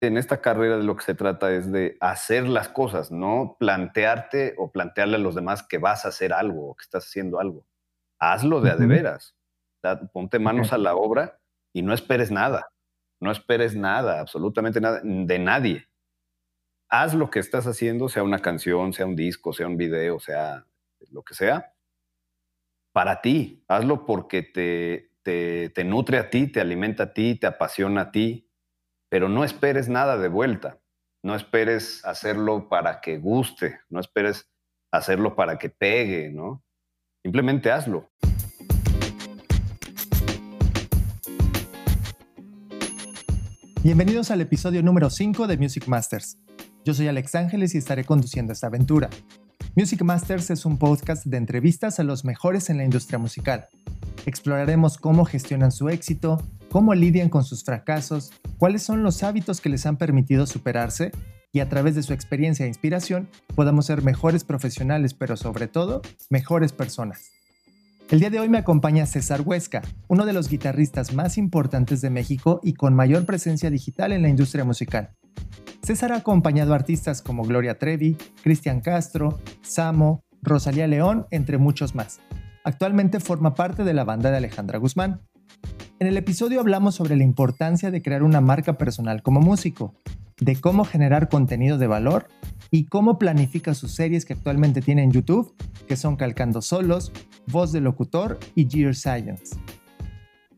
en 0.00 0.16
esta 0.16 0.40
carrera 0.40 0.76
de 0.76 0.84
lo 0.84 0.96
que 0.96 1.04
se 1.04 1.14
trata 1.14 1.52
es 1.52 1.72
de 1.72 1.96
hacer 2.00 2.48
las 2.48 2.68
cosas, 2.68 3.10
no 3.10 3.56
plantearte 3.58 4.54
o 4.58 4.70
plantearle 4.70 5.16
a 5.16 5.20
los 5.20 5.34
demás 5.34 5.62
que 5.62 5.78
vas 5.78 6.04
a 6.04 6.08
hacer 6.08 6.32
algo 6.32 6.70
o 6.70 6.76
que 6.76 6.82
estás 6.82 7.06
haciendo 7.06 7.40
algo. 7.40 7.66
Hazlo 8.18 8.60
de 8.60 8.70
a 8.70 8.76
de 8.76 8.86
veras. 8.86 9.34
ponte 10.12 10.38
manos 10.38 10.72
a 10.72 10.78
la 10.78 10.94
obra 10.94 11.40
y 11.72 11.82
no 11.82 11.94
esperes 11.94 12.30
nada. 12.30 12.70
No 13.20 13.30
esperes 13.30 13.74
nada, 13.74 14.20
absolutamente 14.20 14.80
nada, 14.80 15.00
de 15.02 15.38
nadie. 15.38 15.88
Haz 16.88 17.14
lo 17.14 17.30
que 17.30 17.38
estás 17.38 17.66
haciendo, 17.66 18.08
sea 18.08 18.22
una 18.22 18.38
canción, 18.40 18.92
sea 18.92 19.06
un 19.06 19.16
disco, 19.16 19.52
sea 19.52 19.66
un 19.66 19.76
video, 19.76 20.20
sea 20.20 20.66
lo 21.10 21.22
que 21.22 21.34
sea, 21.34 21.74
para 22.92 23.20
ti. 23.22 23.64
Hazlo 23.68 24.04
porque 24.04 24.42
te, 24.42 25.12
te, 25.22 25.70
te 25.70 25.84
nutre 25.84 26.18
a 26.18 26.30
ti, 26.30 26.46
te 26.46 26.60
alimenta 26.60 27.04
a 27.04 27.12
ti, 27.14 27.34
te 27.36 27.46
apasiona 27.46 28.02
a 28.02 28.10
ti, 28.12 28.45
pero 29.16 29.30
no 29.30 29.44
esperes 29.44 29.88
nada 29.88 30.18
de 30.18 30.28
vuelta. 30.28 30.78
No 31.24 31.34
esperes 31.34 32.04
hacerlo 32.04 32.68
para 32.68 33.00
que 33.00 33.16
guste, 33.16 33.80
no 33.88 33.98
esperes 33.98 34.46
hacerlo 34.92 35.34
para 35.34 35.56
que 35.56 35.70
pegue, 35.70 36.30
¿no? 36.30 36.62
Simplemente 37.22 37.72
hazlo. 37.72 38.10
Bienvenidos 43.82 44.30
al 44.30 44.42
episodio 44.42 44.82
número 44.82 45.08
5 45.08 45.46
de 45.46 45.56
Music 45.56 45.88
Masters. 45.88 46.36
Yo 46.84 46.92
soy 46.92 47.08
Alex 47.08 47.36
Ángeles 47.36 47.74
y 47.74 47.78
estaré 47.78 48.04
conduciendo 48.04 48.52
esta 48.52 48.66
aventura. 48.66 49.08
Music 49.76 50.02
Masters 50.02 50.50
es 50.50 50.66
un 50.66 50.78
podcast 50.78 51.24
de 51.24 51.38
entrevistas 51.38 51.98
a 52.00 52.04
los 52.04 52.26
mejores 52.26 52.68
en 52.68 52.76
la 52.76 52.84
industria 52.84 53.18
musical. 53.18 53.66
Exploraremos 54.26 54.98
cómo 54.98 55.24
gestionan 55.24 55.72
su 55.72 55.88
éxito, 55.88 56.42
cómo 56.70 56.94
lidian 56.94 57.28
con 57.28 57.44
sus 57.44 57.64
fracasos, 57.64 58.32
cuáles 58.58 58.82
son 58.82 59.02
los 59.02 59.22
hábitos 59.22 59.60
que 59.60 59.68
les 59.68 59.86
han 59.86 59.96
permitido 59.96 60.46
superarse 60.46 61.12
y 61.52 61.60
a 61.60 61.68
través 61.68 61.94
de 61.94 62.02
su 62.02 62.12
experiencia 62.12 62.66
e 62.66 62.68
inspiración 62.68 63.28
podamos 63.54 63.86
ser 63.86 64.02
mejores 64.02 64.44
profesionales, 64.44 65.14
pero 65.14 65.36
sobre 65.36 65.68
todo, 65.68 66.02
mejores 66.28 66.72
personas. 66.72 67.30
El 68.08 68.20
día 68.20 68.30
de 68.30 68.38
hoy 68.38 68.48
me 68.48 68.58
acompaña 68.58 69.04
César 69.06 69.42
Huesca, 69.44 69.82
uno 70.06 70.26
de 70.26 70.32
los 70.32 70.48
guitarristas 70.48 71.12
más 71.12 71.38
importantes 71.38 72.00
de 72.00 72.10
México 72.10 72.60
y 72.62 72.74
con 72.74 72.94
mayor 72.94 73.24
presencia 73.24 73.68
digital 73.68 74.12
en 74.12 74.22
la 74.22 74.28
industria 74.28 74.64
musical. 74.64 75.10
César 75.82 76.12
ha 76.12 76.16
acompañado 76.16 76.74
artistas 76.74 77.20
como 77.20 77.42
Gloria 77.42 77.78
Trevi, 77.78 78.16
Cristian 78.42 78.80
Castro, 78.80 79.40
Samo, 79.62 80.24
Rosalía 80.42 80.86
León, 80.86 81.26
entre 81.30 81.58
muchos 81.58 81.94
más. 81.94 82.20
Actualmente 82.64 83.18
forma 83.18 83.54
parte 83.54 83.82
de 83.82 83.94
la 83.94 84.04
banda 84.04 84.30
de 84.30 84.36
Alejandra 84.36 84.78
Guzmán, 84.78 85.22
en 85.98 86.06
el 86.06 86.18
episodio 86.18 86.60
hablamos 86.60 86.94
sobre 86.94 87.16
la 87.16 87.24
importancia 87.24 87.90
de 87.90 88.02
crear 88.02 88.22
una 88.22 88.42
marca 88.42 88.76
personal 88.76 89.22
como 89.22 89.40
músico, 89.40 89.94
de 90.38 90.56
cómo 90.56 90.84
generar 90.84 91.30
contenido 91.30 91.78
de 91.78 91.86
valor 91.86 92.28
y 92.70 92.84
cómo 92.84 93.18
planifica 93.18 93.72
sus 93.72 93.92
series 93.92 94.26
que 94.26 94.34
actualmente 94.34 94.82
tiene 94.82 95.02
en 95.02 95.10
YouTube, 95.10 95.54
que 95.88 95.96
son 95.96 96.16
Calcando 96.16 96.60
Solos, 96.60 97.12
Voz 97.46 97.72
de 97.72 97.80
Locutor 97.80 98.38
y 98.54 98.68
Gear 98.68 98.94
Science. 98.94 99.56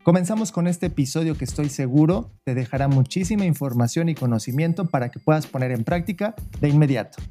Comenzamos 0.03 0.51
con 0.51 0.67
este 0.67 0.87
episodio 0.87 1.37
que 1.37 1.45
estoy 1.45 1.69
seguro 1.69 2.31
te 2.43 2.53
dejará 2.53 2.89
muchísima 2.89 3.45
información 3.45 4.09
y 4.09 4.15
conocimiento 4.15 4.87
para 4.87 5.09
que 5.09 5.19
puedas 5.19 5.47
poner 5.47 5.71
en 5.71 5.85
práctica 5.85 6.35
de 6.59 6.67
inmediato. 6.67 7.21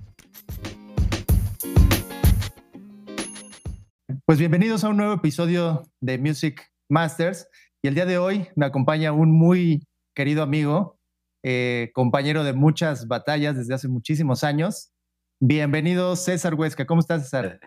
Pues 4.25 4.39
bienvenidos 4.39 4.85
a 4.85 4.89
un 4.89 4.97
nuevo 4.97 5.13
episodio 5.13 5.83
de 6.01 6.19
Music 6.19 6.71
Masters. 6.89 7.49
Y 7.83 7.89
el 7.89 7.95
día 7.95 8.07
de 8.07 8.19
hoy 8.19 8.49
me 8.57 8.67
acompaña 8.67 9.13
un 9.13 9.31
muy 9.31 9.87
querido 10.15 10.43
amigo, 10.43 10.99
eh, 11.45 11.91
compañero 11.95 12.45
de 12.45 12.53
muchas 12.53 13.07
batallas 13.07 13.57
desde 13.57 13.75
hace 13.75 13.89
muchísimos 13.89 14.43
años. 14.43 14.93
Bienvenido, 15.41 16.17
César 16.17 16.55
Huesca. 16.55 16.87
¿Cómo 16.87 17.01
estás, 17.01 17.23
César? 17.23 17.61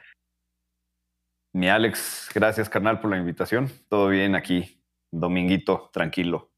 Mi 1.53 1.69
Alex, 1.69 2.29
gracias, 2.33 2.69
carnal, 2.69 2.99
por 2.99 3.11
la 3.11 3.17
invitación. 3.17 3.69
Todo 3.89 4.09
bien 4.09 4.35
aquí, 4.35 4.81
dominguito, 5.11 5.89
tranquilo. 5.93 6.51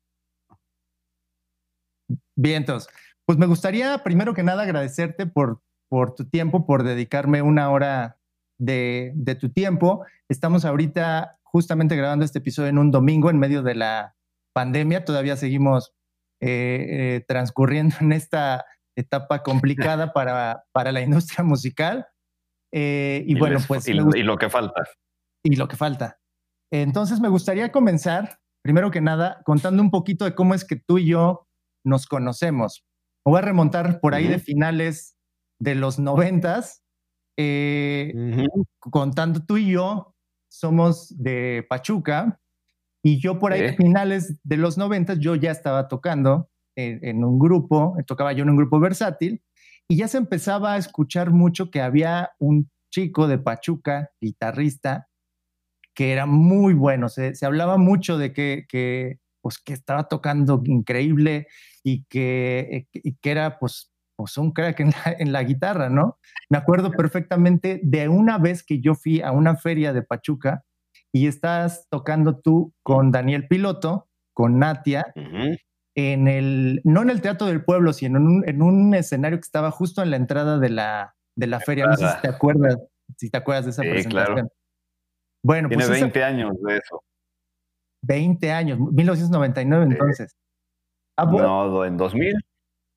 Bien, 2.36 2.58
entonces, 2.58 2.92
pues 3.26 3.38
me 3.38 3.46
gustaría 3.46 4.04
primero 4.04 4.34
que 4.34 4.44
nada 4.44 4.64
agradecerte 4.64 5.26
por, 5.26 5.62
por 5.90 6.16
tu 6.16 6.26
tiempo, 6.26 6.66
por 6.66 6.84
dedicarme 6.84 7.42
una 7.42 7.70
hora 7.70 8.18
de, 8.60 9.12
de 9.16 9.36
tu 9.36 9.50
tiempo. 9.50 10.06
Estamos 10.30 10.66
ahorita 10.66 11.40
justamente 11.54 11.96
grabando 11.96 12.26
este 12.26 12.40
episodio 12.40 12.70
en 12.70 12.80
un 12.80 12.90
domingo 12.90 13.30
en 13.30 13.38
medio 13.38 13.62
de 13.62 13.76
la 13.76 14.16
pandemia. 14.54 15.06
Todavía 15.06 15.38
seguimos 15.38 15.94
eh, 16.42 16.88
eh, 16.90 17.26
transcurriendo 17.28 17.96
en 18.02 18.12
esta 18.12 18.66
etapa 18.96 19.44
complicada 19.44 20.14
para, 20.14 20.66
para 20.72 20.92
la 20.92 21.02
industria 21.02 21.44
musical. 21.44 22.08
Eh, 22.72 23.24
y, 23.28 23.36
bueno, 23.36 23.60
pues... 23.68 23.88
Y, 23.88 23.94
lo 23.94 24.38
que 24.38 24.50
falta. 24.50 24.84
Y 25.44 25.56
lo 25.56 25.68
que 25.68 25.76
falta. 25.76 26.20
Entonces 26.72 27.20
me 27.20 27.30
gustaría 27.30 27.72
comenzar, 27.72 28.40
primero 28.64 28.90
que 28.90 29.02
nada, 29.02 29.44
contando 29.46 29.84
un 29.84 29.92
poquito 29.92 30.26
de 30.26 30.34
cómo 30.34 30.56
es 30.56 30.66
que 30.66 30.76
tú 30.76 30.98
y 30.98 31.06
yo 31.06 31.48
nos 31.86 32.08
conocemos. 32.08 32.84
Me 33.26 33.32
voy 33.32 33.40
a 33.40 33.44
remontar 33.44 34.00
por 34.00 34.16
ahí 34.16 34.28
de 34.28 34.40
finales 34.40 35.16
de 35.60 35.76
los 35.76 36.00
noventas, 36.00 36.84
contando 38.90 39.46
tú 39.46 39.58
y 39.58 39.72
yo 39.72 40.13
somos 40.54 41.12
de 41.18 41.66
Pachuca 41.68 42.40
y 43.04 43.20
yo 43.20 43.40
por 43.40 43.54
ahí 43.54 43.66
a 43.66 43.74
finales 43.74 44.40
de 44.44 44.58
los 44.58 44.78
90 44.78 45.16
yo 45.16 45.34
ya 45.34 45.50
estaba 45.50 45.88
tocando 45.88 46.50
en, 46.76 47.24
un 47.24 47.40
grupo, 47.40 47.96
tocaba 48.06 48.34
yo 48.34 48.44
en 48.44 48.52
un 48.52 48.58
grupo 48.58 48.80
versátil 48.80 49.44
y 49.88 49.98
ya 49.98 50.08
se 50.08 50.18
empezaba 50.18 50.74
a 50.74 50.78
escuchar 50.78 51.32
mucho 51.32 51.72
que 51.72 51.82
había 51.82 52.32
un 52.38 52.70
chico 52.92 53.28
de 53.28 53.40
Pachuca, 53.40 54.12
guitarrista, 54.22 55.10
que 55.96 56.12
era 56.12 56.28
muy 56.28 56.76
bueno, 56.76 57.10
se, 57.10 57.34
hablaba 57.42 57.78
mucho 57.78 58.20
de 58.20 58.32
que, 58.32 58.66
que, 58.70 59.20
pues, 59.42 59.58
que 59.58 59.74
estaba 59.74 60.08
tocando 60.08 60.62
increíble 60.66 61.48
y 61.84 62.06
que, 62.06 62.88
y 62.94 63.16
que 63.16 63.32
era 63.32 63.58
pues 63.58 63.93
pues 64.24 64.38
un 64.38 64.54
crack 64.54 64.80
en 65.20 65.32
la, 65.34 65.44
guitarra, 65.44 65.90
¿no? 65.90 66.18
Me 66.50 66.58
acuerdo 66.58 66.92
perfectamente 66.92 67.82
de 67.84 68.08
una 68.08 68.38
vez 68.38 68.64
que 68.64 68.80
yo 68.80 68.96
fui 68.96 69.22
a 69.22 69.34
una 69.34 69.58
feria 69.58 69.92
de 69.92 70.02
Pachuca 70.02 70.64
y 71.12 71.28
estás 71.28 71.88
tocando 71.90 72.40
tú 72.40 72.74
con 72.84 73.12
Daniel 73.12 73.50
Piloto, 73.50 74.08
con 74.34 74.60
Natia, 74.60 75.14
en 75.96 76.28
el, 76.30 76.80
no 76.86 77.02
en 77.02 77.10
el 77.10 77.22
Teatro 77.22 77.48
del 77.48 77.66
Pueblo, 77.66 77.92
sino 77.92 78.18
en 78.18 78.28
un, 78.28 78.48
en 78.48 78.62
un, 78.62 78.96
escenario 78.96 79.38
que 79.40 79.46
estaba 79.46 79.72
justo 79.72 80.02
en 80.02 80.12
la 80.12 80.16
entrada 80.16 80.58
de 80.58 80.70
la, 80.70 81.16
de 81.36 81.48
la 81.48 81.60
feria. 81.60 81.86
No 81.86 81.98
sé 81.98 82.08
si 82.08 82.22
te 82.22 82.30
acuerdas, 82.30 82.78
si 83.18 83.30
te 83.30 83.38
acuerdas 83.38 83.66
de 83.66 83.72
esa 83.72 83.82
presentación. 83.82 84.36
Claro. 84.36 84.50
Bueno, 85.44 85.68
Tiene 85.68 85.86
pues 85.86 86.00
20 86.00 86.24
años 86.24 86.54
de 86.62 86.78
eso. 86.78 87.04
20 88.04 88.52
años, 88.54 88.80
1999 88.80 89.84
entonces. 89.84 90.34
Ah, 91.18 91.26
no, 91.26 91.84
en 91.84 91.98
2000. 91.98 92.34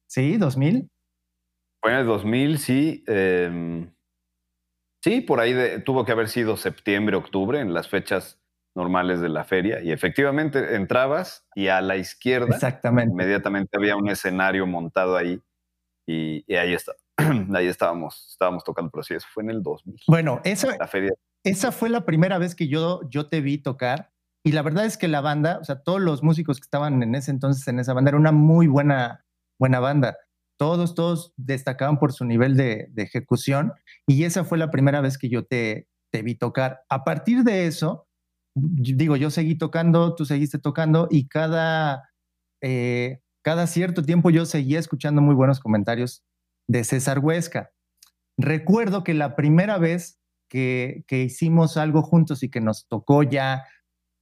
Sí, 0.07 0.37
2000. 0.37 0.89
Fue 1.81 1.93
en 1.93 1.99
el 1.99 2.07
2000, 2.07 2.59
sí. 2.59 3.05
Em, 3.07 3.93
sí, 5.03 5.21
por 5.21 5.41
ahí 5.41 5.55
tuvo 5.85 6.05
que 6.05 6.13
haber 6.13 6.29
sido 6.29 6.57
septiembre, 6.57 7.17
octubre, 7.17 7.61
en 7.61 7.75
las 7.75 7.89
fechas 7.89 8.41
normales 8.75 9.21
de 9.21 9.29
la 9.29 9.45
feria. 9.45 9.81
Y 9.81 9.91
efectivamente 9.91 10.77
entrabas 10.77 11.47
y 11.55 11.69
a 11.69 11.81
la 11.81 11.97
izquierda, 11.97 12.55
Exactamente. 12.55 13.13
inmediatamente 13.13 13.77
había 13.77 13.97
un 13.97 14.09
escenario 14.09 14.67
montado 14.67 15.17
ahí. 15.17 15.41
Y, 16.07 16.45
ahí 16.55 16.75
está. 16.75 16.93
ahí 17.55 17.67
estábamos, 17.67 18.29
estábamos 18.31 18.63
tocando, 18.63 18.91
pero 18.91 19.03
sí, 19.03 19.15
eso 19.15 19.27
fue 19.33 19.43
en 19.43 19.51
el 19.51 19.63
2000. 19.63 20.01
Bueno, 20.07 20.41
esa, 20.45 20.77
la 20.77 20.87
feria. 20.87 21.13
esa 21.43 21.73
fue 21.73 21.89
la 21.89 22.05
primera 22.05 22.39
vez 22.39 22.55
que 22.55 22.69
yo, 22.69 23.01
yo 23.11 23.29
te 23.29 23.41
vi 23.41 23.59
tocar. 23.59 24.13
Y 24.45 24.53
la 24.53 24.63
verdad 24.63 24.85
es 24.85 24.97
que 24.97 25.09
la 25.09 25.21
banda, 25.21 25.59
o 25.61 25.65
sea, 25.65 25.83
todos 25.83 26.01
los 26.01 26.23
músicos 26.23 26.59
que 26.61 26.65
estaban 26.65 27.03
en 27.03 27.17
ese 27.17 27.33
entonces 27.33 27.67
en 27.67 27.81
esa 27.81 27.95
banda, 27.95 28.11
era 28.11 28.19
una 28.19 28.31
muy 28.31 28.69
buena, 28.69 29.25
buena 29.59 29.81
banda 29.81 30.17
todos, 30.57 30.95
todos 30.95 31.33
destacaban 31.37 31.99
por 31.99 32.13
su 32.13 32.25
nivel 32.25 32.57
de, 32.57 32.91
ejecución 32.97 33.73
y 34.07 34.25
esa 34.25 34.45
fue 34.45 34.59
la 34.59 34.71
primera 34.71 35.01
vez 35.01 35.19
que 35.19 35.29
yo 35.29 35.45
te, 35.45 35.89
vi 36.25 36.35
tocar. 36.35 36.81
A 36.89 37.05
partir 37.05 37.45
de 37.45 37.67
eso, 37.67 38.07
digo, 38.55 39.17
yo 39.17 39.29
seguí 39.31 39.59
tocando, 39.59 40.15
tú 40.15 40.25
seguiste 40.25 40.59
tocando 40.59 41.09
y 41.11 41.29
cada, 41.29 42.09
eh, 42.63 43.21
cada 43.45 43.67
cierto 43.67 44.03
tiempo 44.03 44.31
yo 44.31 44.47
seguía 44.47 44.79
escuchando 44.79 45.21
muy 45.21 45.35
buenos 45.35 45.61
comentarios 45.61 46.25
de 46.69 46.85
César 46.85 47.19
Huesca. 47.19 47.71
Recuerdo 48.39 49.05
que 49.05 49.13
la 49.13 49.37
primera 49.37 49.77
vez 49.77 50.19
que, 50.49 51.05
que 51.07 51.23
hicimos 51.23 51.77
algo 51.77 52.03
juntos 52.03 52.43
y 52.43 52.49
que 52.49 52.63
nos 52.63 52.87
tocó 52.89 53.23
ya 53.23 53.65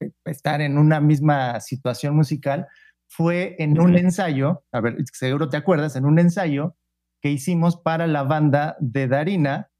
eh, 0.01 0.11
estar 0.25 0.59
en 0.59 0.77
una 0.77 0.99
misma 0.99 1.61
situación 1.61 2.13
musical 2.13 2.67
fue 3.07 3.55
en 3.59 3.79
un 3.79 3.97
ensayo, 3.97 4.63
a 4.71 4.81
ver, 4.81 4.97
seguro 5.13 5.49
te 5.49 5.57
acuerdas, 5.57 5.95
en 5.95 6.05
un 6.05 6.19
ensayo 6.19 6.75
que 7.21 7.29
hicimos 7.29 7.77
para 7.77 8.07
la 8.07 8.23
banda 8.23 8.75
de 8.79 9.07
Darina, 9.07 9.71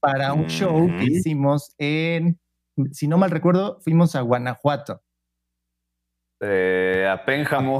para 0.00 0.32
un 0.32 0.46
show 0.46 0.86
que 0.98 1.04
hicimos 1.04 1.74
en, 1.78 2.38
si 2.92 3.08
no 3.08 3.18
mal 3.18 3.30
recuerdo, 3.30 3.80
fuimos 3.80 4.14
a 4.14 4.20
Guanajuato. 4.20 5.02
Eh, 6.40 7.08
a 7.10 7.24
Pénjamo. 7.24 7.78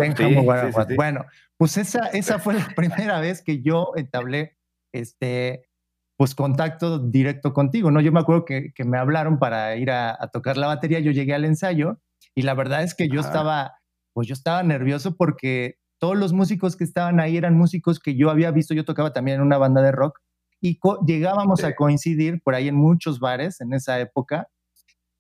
Bueno, 0.97 1.27
pues 1.57 1.77
esa, 1.77 2.09
esa 2.09 2.39
fue 2.39 2.55
la 2.55 2.67
primera 2.77 3.21
vez 3.21 3.43
que 3.43 3.63
yo 3.63 3.93
entablé 3.97 4.57
este, 4.93 5.69
pues 6.17 6.35
contacto 6.35 6.99
directo 6.99 7.53
contigo, 7.53 7.91
¿no? 7.91 8.01
Yo 8.01 8.13
me 8.13 8.21
acuerdo 8.21 8.45
que, 8.45 8.73
que 8.73 8.85
me 8.85 8.99
hablaron 8.99 9.39
para 9.39 9.77
ir 9.77 9.91
a, 9.91 10.17
tocar 10.33 10.57
la 10.57 10.67
batería, 10.67 11.01
yo 11.01 11.13
llegué 11.13 11.35
al 11.35 11.45
ensayo 11.45 12.01
y 12.35 12.43
la 12.43 12.55
verdad 12.55 12.83
es 12.83 12.95
que 12.95 13.09
yo 13.09 13.21
estaba, 13.21 13.79
pues 14.17 14.29
yo 14.29 14.33
estaba 14.33 14.63
nervioso 14.63 15.15
porque 15.15 15.77
todos 16.01 16.17
los 16.17 16.33
músicos 16.33 16.75
que 16.75 16.85
estaban 16.85 17.21
ahí 17.21 17.37
eran 17.37 17.55
músicos 17.55 18.01
que 18.01 18.17
yo 18.17 18.31
había 18.31 18.51
visto, 18.51 18.73
yo 18.73 18.87
tocaba 18.87 19.13
también 19.13 19.37
en 19.37 19.43
una 19.43 19.59
banda 19.59 19.83
de 19.83 19.93
rock 19.93 20.21
y 20.59 20.81
llegábamos 21.07 21.63
a 21.65 21.75
coincidir 21.75 22.41
por 22.43 22.55
ahí 22.55 22.69
en 22.69 22.77
muchos 22.77 23.21
bares 23.21 23.61
en 23.61 23.75
esa 23.75 24.01
época 24.01 24.49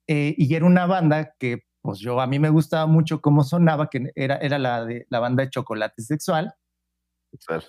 eh, 0.09 0.35
y 0.39 0.55
era 0.55 0.65
una 0.65 0.87
banda 0.87 1.35
que 1.39 1.65
pues 1.83 1.99
yo 1.99 2.23
a 2.23 2.27
mí 2.27 2.39
me 2.39 2.49
gustaba 2.49 2.87
mucho 2.87 3.21
cómo 3.21 3.45
sonaba, 3.45 3.91
que 3.91 4.13
era, 4.15 4.37
era 4.37 4.59
la, 4.59 4.87
de, 4.87 5.07
la 5.11 5.21
banda 5.21 5.45
de 5.45 5.51
Chocolate 5.51 6.01
Sexual. 6.01 6.55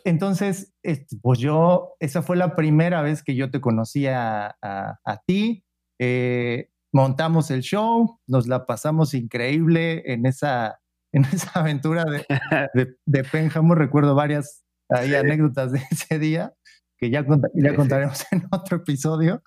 Entonces, 0.06 0.74
este, 0.82 1.18
pues 1.22 1.40
yo, 1.40 1.96
esa 2.00 2.22
fue 2.22 2.38
la 2.38 2.56
primera 2.56 3.02
vez 3.02 3.22
que 3.22 3.36
yo 3.36 3.52
te 3.52 3.60
conocía 3.60 4.56
a, 4.62 4.98
a, 5.04 5.22
ti. 5.26 5.66
Eh, 6.00 6.70
montamos 6.94 7.52
el 7.52 7.64
show, 7.64 8.22
nos 8.28 8.48
la 8.48 8.66
pasamos 8.66 9.14
increíble 9.14 10.04
en 10.06 10.26
esa, 10.26 10.80
en 11.18 11.26
esa 11.26 11.60
aventura 11.60 12.06
de, 12.06 12.26
de, 12.74 12.96
de 13.06 13.24
Pénjamo. 13.24 13.76
Recuerdo 13.76 14.16
varias 14.16 14.64
anécdotas 14.90 15.72
de 15.72 15.82
ese 15.92 16.20
día 16.20 16.54
que 16.98 17.10
ya, 17.10 17.26
ya 17.54 17.76
contaremos 17.76 18.26
en 18.32 18.44
otro 18.52 18.78
episodio. 18.78 19.44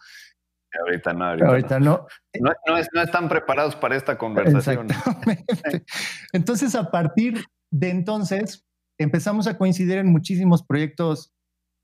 Ahorita 0.79 1.13
no, 1.13 1.25
ahorita, 1.25 1.81
no. 1.81 2.07
No, 2.39 2.79
están 3.03 3.29
preparados 3.29 3.75
para 3.75 3.97
esta 3.97 4.17
conversación. 4.17 4.87
Entonces, 6.33 6.77
a 6.77 6.93
partir 6.93 7.45
de 7.73 7.91
entonces, 7.91 8.65
empezamos 8.99 9.49
a 9.49 9.59
coincidir 9.59 9.99
en 9.99 10.13
muchísimos 10.13 10.65
proyectos 10.65 11.33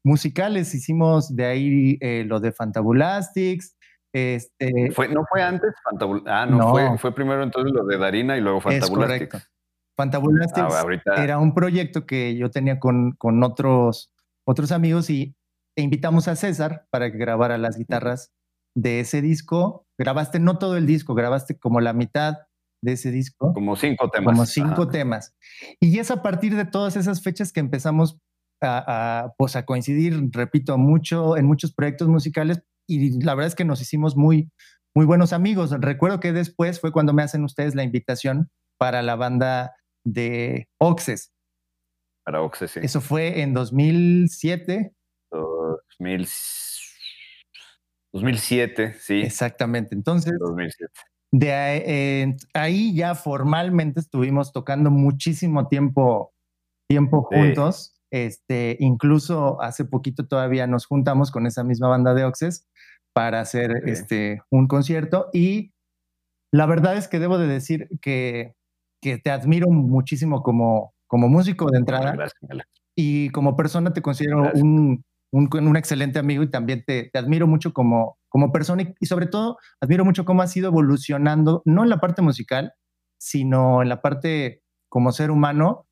musicales. 0.05 0.73
Hicimos 0.73 1.35
de 1.35 1.47
ahí 1.47 1.99
eh, 2.00 2.25
lo 2.27 2.38
de 2.38 2.53
Fantabulastics. 2.53 3.77
Este, 4.12 4.93
¿Fue, 4.93 5.09
¿No 5.09 5.25
fue 5.29 5.43
antes? 5.43 5.75
ah, 6.27 6.47
no, 6.47 6.71
Fue, 6.71 6.97
fue 6.99 7.15
primero 7.15 7.43
entonces 7.43 7.73
lo 7.73 7.85
de 7.85 7.99
Darina 7.99 8.37
y 8.37 8.41
luego 8.41 8.61
Fantabulastics. 8.61 9.35
Es 9.35 9.56
Fantabulastics 9.97 10.75
ah, 10.75 11.23
era 11.23 11.39
un 11.39 11.55
proyecto 11.55 12.07
que 12.07 12.37
yo 12.37 12.51
tenía 12.51 12.79
con, 12.79 13.13
con 13.13 13.43
otros, 13.43 14.13
otros 14.47 14.73
amigos 14.73 15.09
y 15.11 15.35
e 15.77 15.83
invitamos 15.83 16.27
a 16.29 16.37
César 16.37 16.87
para 16.91 17.11
que 17.11 17.19
grabara 17.19 17.59
las 17.59 17.77
guitarras 17.77 18.33
de 18.75 19.01
ese 19.01 19.21
disco. 19.21 19.87
Grabaste 19.99 20.39
no 20.39 20.59
todo 20.59 20.77
el 20.77 20.87
disco, 20.87 21.15
grabaste 21.15 21.59
como 21.59 21.81
la 21.81 21.93
mitad 21.93 22.37
de 22.83 22.93
ese 22.93 23.11
disco. 23.11 23.53
Como 23.53 23.77
cinco 23.77 24.11
temas. 24.11 24.33
Como 24.33 24.47
cinco 24.47 24.89
temas. 24.89 25.35
Y 25.81 25.99
es 25.99 26.11
a 26.11 26.23
partir 26.23 26.57
de 26.57 26.65
todas 26.65 26.97
esas 26.97 27.23
fechas 27.23 27.53
que 27.53 27.61
empezamos 27.61 28.19
a, 28.63 29.33
pues 29.37 29.57
a 29.57 29.65
coincidir, 29.67 30.31
repito, 30.33 30.79
mucho 30.79 31.37
en 31.37 31.47
muchos 31.47 31.75
proyectos 31.75 32.09
musicales 32.09 32.63
y 32.89 33.23
la 33.23 33.35
verdad 33.35 33.49
es 33.49 33.55
que 33.55 33.65
nos 33.65 33.83
hicimos 33.83 34.17
muy, 34.17 34.51
muy 34.95 35.05
buenos 35.05 35.33
amigos. 35.33 35.73
Recuerdo 35.79 36.21
que 36.21 36.33
después 36.33 36.81
fue 36.81 36.93
cuando 36.93 37.13
me 37.13 37.23
hacen 37.23 37.45
ustedes 37.45 37.75
la 37.75 37.83
invitación 37.83 38.51
para 38.79 39.03
la 39.03 39.17
banda 39.17 39.75
de 40.06 40.69
Oxes. 40.79 41.32
Para 42.25 42.43
Oxes, 42.43 42.70
sí. 42.70 42.81
Eso 42.82 43.00
fue 43.00 43.43
en 43.43 43.53
2007. 43.55 44.93
2007. 45.31 46.31
2007, 48.12 48.94
sí. 48.99 49.20
Exactamente. 49.20 49.94
Entonces, 49.94 50.32
2007. 50.38 50.93
De 51.32 52.37
ahí, 52.55 52.94
ya 52.94 53.14
formalmente 53.14 54.00
estuvimos 54.00 54.53
tocando 54.53 54.91
muchísimo 54.91 55.69
tiempo, 55.69 56.32
tiempo 56.88 57.23
juntos. 57.23 57.94
Este, 58.11 58.76
incluso 58.81 59.61
hace 59.61 59.85
poquito 59.85 60.26
todavía 60.26 60.67
nos 60.67 60.87
juntamos 60.87 61.31
con 61.31 61.47
esa 61.47 61.64
misma 61.64 61.88
banda 61.88 62.14
de 62.14 62.25
Oxes 62.25 62.67
para 63.12 63.41
hacer 63.41 63.73
este, 63.87 64.41
un 64.50 64.69
concierto 64.69 65.29
y 65.32 65.73
la 66.52 66.67
verdad 66.67 66.97
es 66.97 67.09
que 67.09 67.19
debo 67.19 67.37
de 67.38 67.49
decir 67.49 67.88
que, 68.00 68.55
que 69.01 69.19
te 69.19 69.31
admiro 69.31 69.69
muchísimo 69.69 70.43
como, 70.43 70.95
como 71.07 71.29
músico 71.29 71.71
de 71.71 71.79
entrada 71.79 72.17
y 72.95 73.31
como 73.31 73.57
persona 73.57 73.93
te 73.93 74.03
considero 74.03 74.51
un, 74.55 75.05
un, 75.31 75.77
excelente 75.77 76.19
amigo 76.19 76.43
y 76.43 76.51
también 76.51 76.85
te, 76.87 77.11
admiro 77.15 77.47
mucho 77.47 77.73
como, 77.73 78.19
como 78.29 78.53
persona 78.53 78.95
y, 78.99 79.07
sobre 79.07 79.27
todo 79.27 79.59
admiro 79.81 80.05
mucho 80.05 80.25
cómo 80.25 80.43
has 80.43 80.57
ido 80.57 80.69
evolucionando, 80.69 81.63
no 81.65 81.83
en 81.83 81.91
la 81.91 82.01
parte 82.01 82.23
musical, 82.23 82.73
sino 83.19 83.83
en 83.83 83.89
la 83.89 84.01
parte 84.01 84.63
como 84.89 85.13
ser 85.13 85.31
humano. 85.31 85.87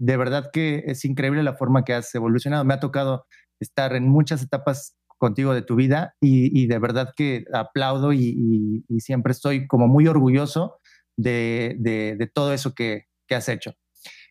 De 0.00 0.16
verdad 0.16 0.50
que 0.52 0.84
es 0.86 1.04
increíble 1.04 1.42
la 1.42 1.54
forma 1.54 1.84
que 1.84 1.94
has 1.94 2.14
evolucionado. 2.14 2.64
Me 2.64 2.74
ha 2.74 2.80
tocado 2.80 3.26
estar 3.60 3.94
en 3.94 4.08
muchas 4.08 4.42
etapas 4.42 4.96
contigo 5.18 5.52
de 5.52 5.62
tu 5.62 5.74
vida 5.74 6.14
y, 6.20 6.66
de 6.66 6.78
verdad 6.78 7.12
que 7.16 7.44
aplaudo 7.52 8.12
y, 8.12 8.84
siempre 8.98 9.32
estoy 9.32 9.66
como 9.66 9.88
muy 9.88 10.06
orgulloso 10.06 10.78
de, 11.18 12.30
todo 12.32 12.52
eso 12.52 12.74
que, 12.74 13.06
has 13.30 13.48
hecho. 13.48 13.74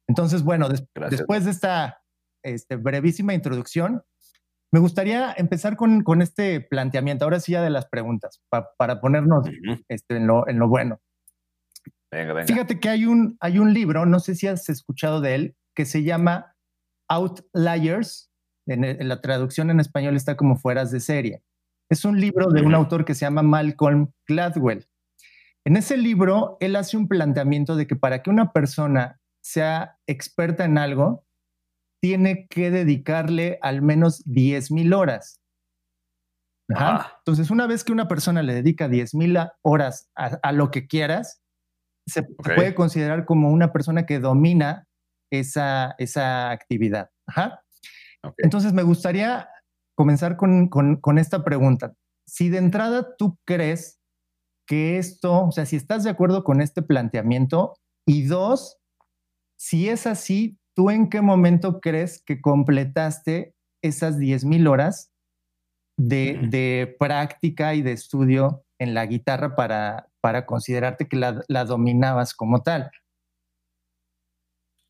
Entonces, 0.07 0.43
bueno, 0.43 0.69
después 0.69 1.45
de 1.45 1.51
esta 1.51 2.01
este, 2.43 2.77
brevísima 2.77 3.33
introducción, 3.33 4.01
me 4.71 4.79
gustaría 4.79 5.33
empezar 5.37 5.75
con, 5.77 6.03
con, 6.03 6.21
este 6.21 6.61
planteamiento, 6.61 7.25
ahora 7.25 7.39
sí 7.39 7.53
ya 7.53 7.61
de 7.61 7.69
las 7.69 7.87
preguntas, 7.87 8.41
para 8.49 8.99
ponernos 8.99 9.47
este, 9.87 10.17
en, 10.17 10.27
lo, 10.27 10.47
en, 10.47 10.59
lo, 10.59 10.67
bueno. 10.67 10.99
Venga, 12.11 12.33
venga. 12.33 12.47
Fíjate 12.47 12.79
que 12.79 12.89
hay 12.89 13.05
un, 13.05 13.37
hay 13.39 13.59
un 13.59 13.73
libro, 13.73 14.05
no 14.05 14.19
sé 14.19 14.35
si 14.35 14.47
has 14.47 14.67
escuchado 14.69 15.21
de 15.21 15.35
él, 15.35 15.55
que 15.75 15.85
se 15.85 16.03
llama 16.03 16.55
Outliers. 17.09 18.31
En, 18.69 18.83
en 18.83 19.07
la 19.07 19.21
traducción 19.21 19.69
en 19.69 19.79
español 19.79 20.17
está 20.17 20.35
como 20.35 20.57
fueras 20.57 20.91
de 20.91 20.99
serie. 20.99 21.41
Es 21.89 22.03
un 22.03 22.19
libro 22.19 22.49
de 22.49 22.61
un 22.63 22.75
autor 22.75 23.05
que 23.05 23.13
se 23.13 23.21
llama 23.21 23.43
Malcolm 23.43 24.11
Gladwell. 24.27 24.85
En 25.67 25.75
ese 25.75 25.97
libro, 25.97 26.55
él 26.61 26.77
hace 26.77 26.95
un 26.95 27.09
planteamiento 27.09 27.75
de 27.75 27.87
que 27.87 27.97
para 27.97 28.23
que 28.23 28.29
una 28.29 28.53
persona 28.53 29.19
sea 29.43 29.99
experta 30.07 30.63
en 30.63 30.77
algo, 30.77 31.25
tiene 32.01 32.47
que 32.47 32.71
dedicarle 32.71 33.59
al 33.61 33.81
menos 33.81 34.23
10 34.23 34.71
mil 34.71 34.93
horas. 34.93 35.41
Entonces, 36.69 37.51
una 37.51 37.67
vez 37.67 37.83
que 37.83 37.91
una 37.91 38.07
persona 38.07 38.43
le 38.43 38.53
dedica 38.53 38.87
10 38.87 39.13
mil 39.15 39.37
horas 39.61 40.09
a, 40.15 40.53
lo 40.53 40.71
que 40.71 40.87
quieras, 40.87 41.41
se 42.05 42.23
puede 42.23 42.73
considerar 42.73 43.25
como 43.25 43.51
una 43.51 43.73
persona 43.73 44.05
que 44.05 44.19
domina 44.19 44.87
esa, 45.29 45.95
esa 45.97 46.49
actividad. 46.49 47.09
Entonces, 48.37 48.71
me 48.71 48.83
gustaría 48.83 49.49
comenzar 49.97 50.37
con, 50.37 50.69
con 50.69 51.17
esta 51.17 51.43
pregunta. 51.43 51.93
Si 52.25 52.47
de 52.47 52.59
entrada 52.59 53.17
tú 53.17 53.37
crees 53.45 53.96
que 54.67 54.97
esto, 54.97 55.45
o 55.45 55.51
sea, 55.51 55.65
si 55.65 55.77
estás 55.77 56.03
de 56.03 56.11
acuerdo 56.11 56.43
con 56.43 56.61
este 56.61 56.81
planteamiento, 56.81 57.73
y 58.05 58.25
dos, 58.25 58.77
si 59.57 59.89
es 59.89 60.05
así, 60.05 60.59
¿tú 60.75 60.89
en 60.91 61.09
qué 61.09 61.21
momento 61.21 61.79
crees 61.81 62.21
que 62.23 62.41
completaste 62.41 63.55
esas 63.81 64.17
10.000 64.17 64.67
horas 64.67 65.11
de, 65.97 66.95
práctica 66.99 67.73
y 67.73 67.81
de 67.81 67.93
estudio 67.93 68.63
en 68.79 68.93
la 68.93 69.05
guitarra 69.05 69.55
para, 69.55 70.09
para 70.21 70.45
considerarte 70.45 71.07
que 71.07 71.17
la, 71.17 71.65
dominabas 71.65 72.33
como 72.33 72.61
tal? 72.61 72.91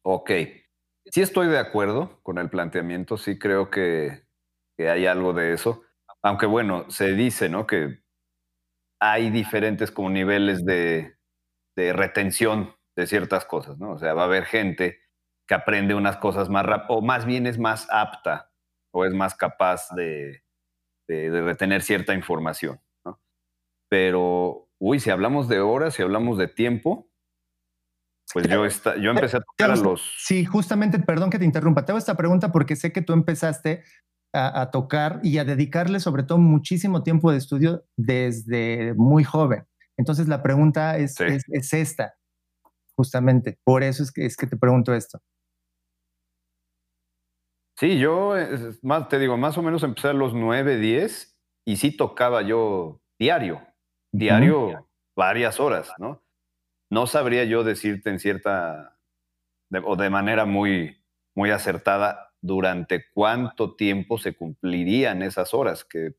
Ok, 0.04 0.32
sí 1.06 1.22
estoy 1.22 1.48
de 1.48 1.60
acuerdo 1.60 2.20
con 2.24 2.38
el 2.38 2.50
planteamiento, 2.50 3.18
sí 3.18 3.40
creo 3.40 3.70
que, 3.70 4.26
hay 4.78 5.08
algo 5.08 5.34
de 5.34 5.54
eso, 5.54 5.82
aunque 6.22 6.46
bueno, 6.46 6.90
se 6.92 7.14
dice, 7.14 7.50
¿no? 7.50 7.66
Que 7.66 8.04
hay 9.00 9.30
diferentes 9.30 9.92
como 9.92 10.10
niveles 10.10 10.66
de, 10.66 11.18
de 11.76 11.94
retención 11.94 12.76
de 12.96 13.08
ciertas 13.08 13.46
cosas, 13.46 13.78
¿no? 13.78 13.92
O 13.92 14.00
sea, 14.00 14.14
va 14.14 14.24
a 14.24 14.26
haber 14.26 14.46
gente 14.46 15.00
que 15.48 15.54
aprende 15.56 15.96
unas 15.96 16.18
cosas 16.18 16.50
más 16.50 16.66
rápido, 16.66 17.00
o 17.00 17.02
más 17.02 17.26
bien 17.26 17.48
es 17.48 17.58
más 17.58 17.88
apta 17.90 18.52
o 18.92 19.06
es 19.06 19.14
más 19.14 19.36
capaz 19.36 19.88
de, 19.96 20.44
retener 21.08 21.84
cierta 21.84 22.14
información. 22.14 22.82
Pero, 23.90 24.68
uy, 24.80 25.00
si 25.00 25.10
hablamos 25.10 25.48
de 25.48 25.62
horas, 25.62 25.94
si 25.94 26.04
hablamos 26.04 26.38
de 26.38 26.50
tiempo, 26.50 27.10
pues 28.34 28.46
yo, 28.50 28.68
yo 28.98 29.12
empecé 29.12 29.38
a 29.38 29.40
tocar 29.40 29.72
a 29.72 29.76
los... 29.78 30.02
Sí, 30.18 30.44
justamente, 30.44 31.00
perdón 31.00 31.30
que 31.30 31.40
te 31.40 31.46
interrumpa, 31.46 31.86
te 31.86 31.94
hago 31.94 32.00
esta 32.00 32.18
pregunta 32.18 32.52
porque 32.52 32.76
sé 32.76 32.92
que 32.92 33.02
tú 33.02 33.14
empezaste 33.14 33.86
a, 34.34 34.70
tocar 34.72 35.20
y 35.24 35.40
a 35.40 35.46
dedicarle 35.46 36.00
sobre 36.00 36.24
todo 36.24 36.38
muchísimo 36.38 37.02
tiempo 37.02 37.32
de 37.32 37.38
estudio 37.38 37.86
desde 37.96 38.94
muy 38.94 39.24
joven. 39.24 39.66
Entonces 39.98 40.28
la 40.28 40.44
pregunta 40.44 40.98
es, 40.98 41.20
es, 41.20 41.74
esta, 41.74 42.16
justamente, 42.96 43.58
por 43.64 43.82
eso 43.82 44.04
es 44.04 44.12
que, 44.12 44.26
es 44.26 44.38
que 44.38 44.46
te 44.46 44.58
pregunto 44.58 44.94
esto. 44.94 45.20
Sí, 47.80 47.98
yo, 47.98 48.34
más, 48.82 49.08
te 49.08 49.18
digo, 49.20 49.38
más 49.38 49.58
o 49.58 49.64
menos 49.64 49.84
empecé 49.84 50.10
a 50.10 50.14
los 50.14 50.34
9, 50.34 50.78
10 50.78 51.36
y 51.66 51.78
sí 51.78 51.96
tocaba 51.96 52.42
yo 52.42 53.02
diario, 53.20 53.62
diario 54.12 54.88
varias 55.16 55.60
horas, 55.60 55.92
¿no? 55.98 56.22
no 56.90 57.08
sabría 57.08 57.44
yo 57.44 57.64
decirte 57.64 58.10
en 58.10 58.20
cierta 58.20 58.98
o 59.84 59.96
de 59.96 60.10
manera 60.10 60.46
muy, 60.46 61.04
muy 61.36 61.52
acertada 61.52 62.27
durante 62.42 63.06
cuánto 63.14 63.76
tiempo 63.76 64.18
se 64.18 64.36
cumplirían 64.36 65.22
esas 65.22 65.54
horas, 65.54 65.84
que 65.84 66.16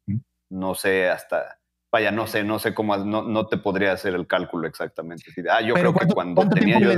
no 0.51 0.75
sé 0.75 1.09
hasta, 1.09 1.61
vaya, 1.93 2.11
no 2.11 2.27
sé, 2.27 2.45
no 2.45 2.59
sé 2.59 2.75
cómo, 2.75 2.97
no, 2.97 3.23
no 3.23 3.47
te 3.47 3.59
podría 3.59 3.93
hacer 3.93 4.15
el 4.15 4.27
cálculo 4.27 4.67
exactamente. 4.67 5.25
Ah, 5.51 5.61
yo 5.61 5.75
creo 5.75 5.95
que 5.95 6.07
cuando 6.07 6.49
tenía 6.49 6.79
yo 6.79 6.91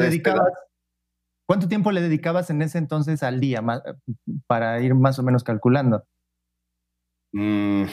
¿Cuánto 1.51 1.67
tiempo 1.67 1.91
le 1.91 2.01
dedicabas 2.01 2.49
en 2.51 2.63
ese 2.63 2.79
entonces 2.79 3.25
al 3.25 3.41
día 3.41 3.61
para 4.47 4.81
ir 4.81 4.95
más 4.95 5.19
o 5.19 5.25
menos 5.25 5.43
calculando? 5.43 6.07
Mm. 7.33 7.87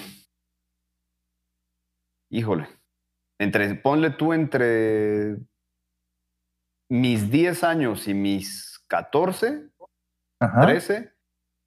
híjole, 2.29 2.67
entre, 3.39 3.73
ponle 3.75 4.11
tú 4.11 4.33
entre 4.33 5.37
mis 6.89 7.31
10 7.31 7.63
años 7.63 8.07
y 8.07 8.13
mis 8.13 8.83
14, 8.87 9.69
13, 10.39 11.16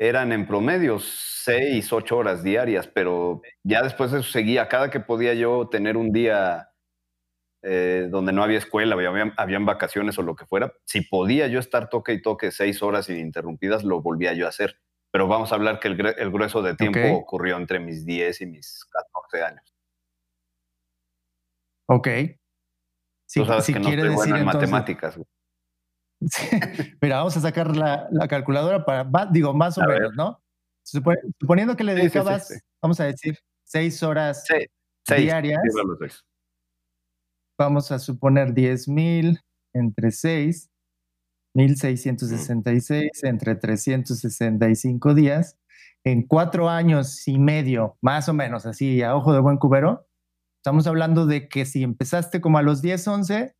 eran 0.01 0.33
en 0.33 0.47
promedio 0.47 0.99
6, 0.99 1.93
8 1.93 2.17
horas 2.17 2.43
diarias, 2.43 2.89
pero 2.89 3.43
ya 3.63 3.83
después 3.83 4.11
de 4.11 4.21
eso 4.21 4.31
seguía. 4.31 4.67
Cada 4.67 4.91
que 4.91 4.99
podía 4.99 5.35
yo 5.35 5.69
tener 5.69 5.99
un 5.99 6.11
día 6.11 6.71
eh, 7.63 8.09
donde 8.11 8.33
no 8.33 8.43
había 8.43 8.57
escuela, 8.57 8.95
había, 8.95 9.35
habían 9.37 9.67
vacaciones 9.67 10.19
o 10.19 10.23
lo 10.23 10.35
que 10.35 10.47
fuera, 10.47 10.73
si 10.87 11.03
podía 11.03 11.49
yo 11.49 11.61
estar 11.61 11.91
toque 11.91 12.15
y 12.15 12.23
toque 12.23 12.51
6 12.51 12.83
horas 12.83 13.11
ininterrumpidas, 13.11 13.85
lo 13.85 14.01
volvía 14.01 14.33
yo 14.33 14.47
a 14.47 14.49
hacer. 14.49 14.81
Pero 15.13 15.29
vamos 15.29 15.53
a 15.53 15.57
hablar 15.57 15.81
que 15.81 15.89
el, 15.89 16.31
grueso 16.31 16.63
de 16.63 16.77
tiempo 16.77 17.01
ocurrió 17.17 17.59
entre 17.59 17.79
mis 17.79 18.07
10 18.07 18.41
y 18.41 18.47
mis 18.47 18.87
14 18.87 19.45
años. 19.45 19.75
Ok. 21.89 22.09
Si, 23.27 23.41
Tú 23.41 23.47
sabes 23.47 23.67
que 23.67 23.79
no 23.79 23.89
estoy 23.91 24.09
bueno 24.09 24.37
en 24.37 24.45
matemáticas. 24.47 25.21
Mira, 27.01 27.19
vamos 27.19 27.37
a 27.37 27.41
sacar 27.41 27.77
la, 27.77 28.09
calculadora 28.29 28.85
para, 28.85 29.27
digo, 29.27 29.55
más 29.55 29.79
o 29.79 29.83
menos, 29.83 30.15
¿no? 30.15 30.41
suponiendo 30.83 31.77
que 31.77 31.85
le 31.85 31.95
dedicabas, 31.95 32.61
vamos 32.83 32.99
a 33.01 33.05
decir, 33.05 33.39
seis 33.65 34.03
horas 34.03 34.45
diarias. 35.07 35.61
Vamos 37.59 37.93
a 37.93 37.99
suponer 37.99 38.55
10 38.55 38.89
mil 38.89 39.41
entre 39.75 40.11
6, 40.11 40.71
1666 41.55 43.11
entre 43.25 43.55
365 43.55 45.15
días. 45.15 45.59
En 46.03 46.27
cuatro 46.27 46.71
años 46.71 47.29
y 47.29 47.39
medio, 47.39 47.99
más 48.01 48.29
o 48.31 48.33
menos, 48.33 48.65
así 48.65 49.03
a 49.03 49.15
ojo 49.15 49.35
de 49.35 49.41
buen 49.41 49.59
cubero, 49.59 50.09
estamos 50.57 50.87
hablando 50.87 51.27
de 51.27 51.49
que 51.49 51.67
si 51.67 51.83
empezaste 51.83 52.41
como 52.41 52.57
a 52.57 52.63
los 52.63 52.81
10, 52.81 53.07
11, 53.07 53.55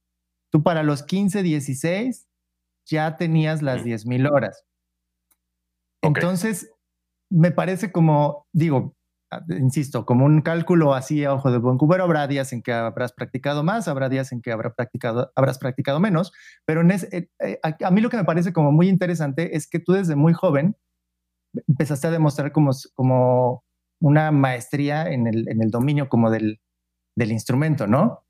tú 0.51 0.63
para 0.63 0.83
los 0.83 1.03
15, 1.03 1.43
16 1.43 2.30
ya 2.87 3.17
tenías 3.17 3.63
las 3.63 3.85
10.000 3.85 4.31
horas. 4.31 4.65
Entonces, 6.03 6.73
me 7.31 7.51
parece 7.51 7.93
como, 7.93 8.47
digo, 8.53 8.97
ah, 9.31 9.43
insisto, 9.49 10.07
como 10.07 10.25
un 10.25 10.41
cálculo 10.43 10.95
así 10.95 11.25
a 11.25 11.33
ojo 11.33 11.51
de 11.51 11.59
buen 11.59 11.79
cubero, 11.79 12.05
habrá 12.05 12.27
días 12.27 12.53
en 12.53 12.63
que 12.63 12.73
habrás 12.73 13.13
practicado 13.13 13.63
más, 13.63 13.87
habrá 13.87 14.09
días 14.09 14.33
en 14.33 14.43
que 14.43 14.53
habrá 14.53 14.75
practicado, 14.75 15.33
habrás 15.37 15.59
practicado 15.59 16.01
menos, 16.01 16.33
pero 16.65 16.81
en 16.81 16.91
eh, 16.91 17.29
eh, 17.41 17.61
a, 17.63 17.91
mí 17.91 18.01
lo 18.01 18.11
que 18.11 18.17
me 18.17 18.25
parece 18.25 18.53
como 18.53 18.73
muy 18.73 18.89
interesante 18.89 19.57
es 19.57 19.69
que 19.69 19.79
tú 19.79 19.93
desde 19.93 20.17
muy 20.17 20.33
joven 20.33 20.77
empezaste 21.69 22.09
a 22.09 22.11
demostrar 22.11 22.53
como, 22.53 22.71
como 22.95 23.65
una 24.01 24.31
maestría 24.31 25.11
en 25.11 25.27
el, 25.27 25.49
en 25.49 25.63
el 25.63 25.71
dominio 25.71 26.09
como 26.09 26.31
del, 26.31 26.61
del 27.17 27.33
instrumento, 27.33 27.87
¿no? 27.87 28.25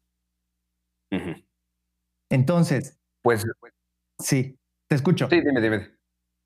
Entonces, 2.30 3.00
pues, 3.22 3.44
Sí, 4.20 4.58
te 4.88 4.96
escucho. 4.96 5.28
Sí, 5.28 5.40
dime, 5.40 5.60
dime. 5.60 5.78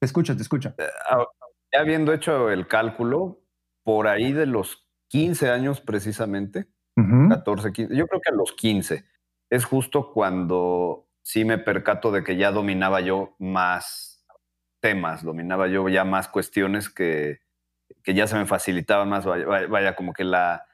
Te 0.00 0.06
escucho, 0.06 0.36
te 0.36 0.42
escucho. 0.42 0.74
Eh, 0.78 0.88
ah, 1.10 1.24
ya 1.72 1.80
habiendo 1.80 2.12
hecho 2.12 2.50
el 2.50 2.66
cálculo, 2.66 3.40
por 3.84 4.08
ahí 4.08 4.32
de 4.32 4.46
los 4.46 4.86
15 5.08 5.50
años 5.50 5.80
precisamente, 5.80 6.66
14, 6.96 7.72
15, 7.72 7.96
yo 7.96 8.06
creo 8.06 8.20
que 8.20 8.30
a 8.30 8.36
los 8.36 8.52
15, 8.52 9.04
es 9.50 9.64
justo 9.64 10.12
cuando 10.12 11.08
sí 11.22 11.44
me 11.44 11.58
percato 11.58 12.12
de 12.12 12.22
que 12.22 12.36
ya 12.36 12.52
dominaba 12.52 13.00
yo 13.00 13.34
más 13.38 14.24
temas, 14.80 15.22
dominaba 15.22 15.68
yo 15.68 15.88
ya 15.88 16.04
más 16.04 16.28
cuestiones 16.28 16.88
que, 16.88 17.40
que 18.02 18.14
ya 18.14 18.26
se 18.26 18.36
me 18.36 18.46
facilitaban 18.46 19.08
más, 19.08 19.24
vaya, 19.24 19.96
como 19.96 20.12
que 20.12 20.24
la, 20.24 20.66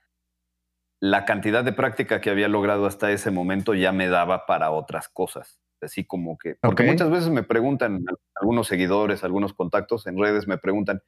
la 1.01 1.25
cantidad 1.25 1.65
de 1.65 1.73
práctica 1.73 2.21
que 2.21 2.31
había 2.31 2.49
logrado 2.49 2.87
hasta 2.87 3.11
ese 3.13 3.31
momento 3.31 3.75
ya 3.75 3.93
me 3.93 4.09
daba 4.09 4.47
para 4.47 4.71
otras 4.71 5.09
cosas 5.09 5.60
así 5.83 6.05
como 6.05 6.39
que, 6.39 6.57
porque 6.61 6.85
muchas 6.85 7.11
veces 7.11 7.31
me 7.31 7.43
preguntan, 7.43 8.05
algunos 8.35 8.69
seguidores, 8.69 9.25
algunos 9.25 9.53
contactos 9.53 10.07
en 10.07 10.19
redes 10.19 10.47
me 10.47 10.59
preguntan, 10.59 11.03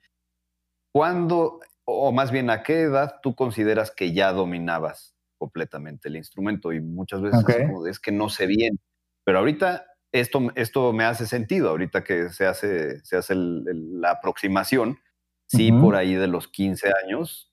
¿cuándo, 0.92 1.60
o 1.84 2.12
más 2.12 2.30
bien 2.30 2.50
a 2.50 2.62
qué 2.62 2.82
edad 2.82 3.16
tú 3.22 3.34
consideras 3.34 3.90
que 3.90 4.12
ya 4.12 4.32
dominabas 4.32 5.14
completamente 5.38 6.08
el 6.08 6.16
instrumento? 6.16 6.72
Y 6.72 6.80
muchas 6.80 7.20
veces 7.20 7.44
es, 7.86 7.98
que 8.00 8.12
no 8.12 8.28
sé 8.28 8.46
bien, 8.46 8.78
pero 9.24 9.38
ahorita 9.38 9.86
esto, 10.12 10.50
esto 10.54 10.92
me 10.92 11.04
hace 11.04 11.26
sentido, 11.26 11.70
ahorita 11.70 12.04
que 12.04 12.28
se 12.30 12.46
hace, 12.46 13.00
se 13.04 13.16
hace 13.16 13.34
la 13.34 14.12
aproximación, 14.12 14.98
sí, 15.46 15.72
por 15.72 15.96
ahí 15.96 16.14
de 16.14 16.28
los 16.28 16.48
15 16.48 16.92
años, 17.04 17.52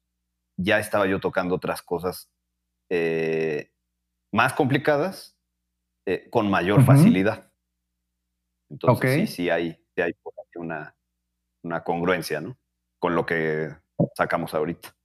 ya 0.57 0.79
estaba 0.79 1.07
yo 1.07 1.19
tocando 1.19 1.55
otras 1.55 1.81
cosas 1.81 2.29
eh, 2.89 3.71
más 4.31 4.53
complicadas 4.53 5.38
eh, 6.11 6.27
con 6.31 6.49
mayor 6.49 6.83
facilidad. 6.83 7.51
Entonces, 8.71 9.29
sí, 9.29 9.35
sí 9.35 9.49
hay, 9.51 9.79
hay 9.95 10.11
una, 10.55 10.95
una 11.63 11.83
congruencia, 11.83 12.41
¿no? 12.41 12.57
Con 12.99 13.13
lo 13.13 13.27
que 13.27 13.69
sacamos 14.15 14.55
ahorita. 14.55 14.95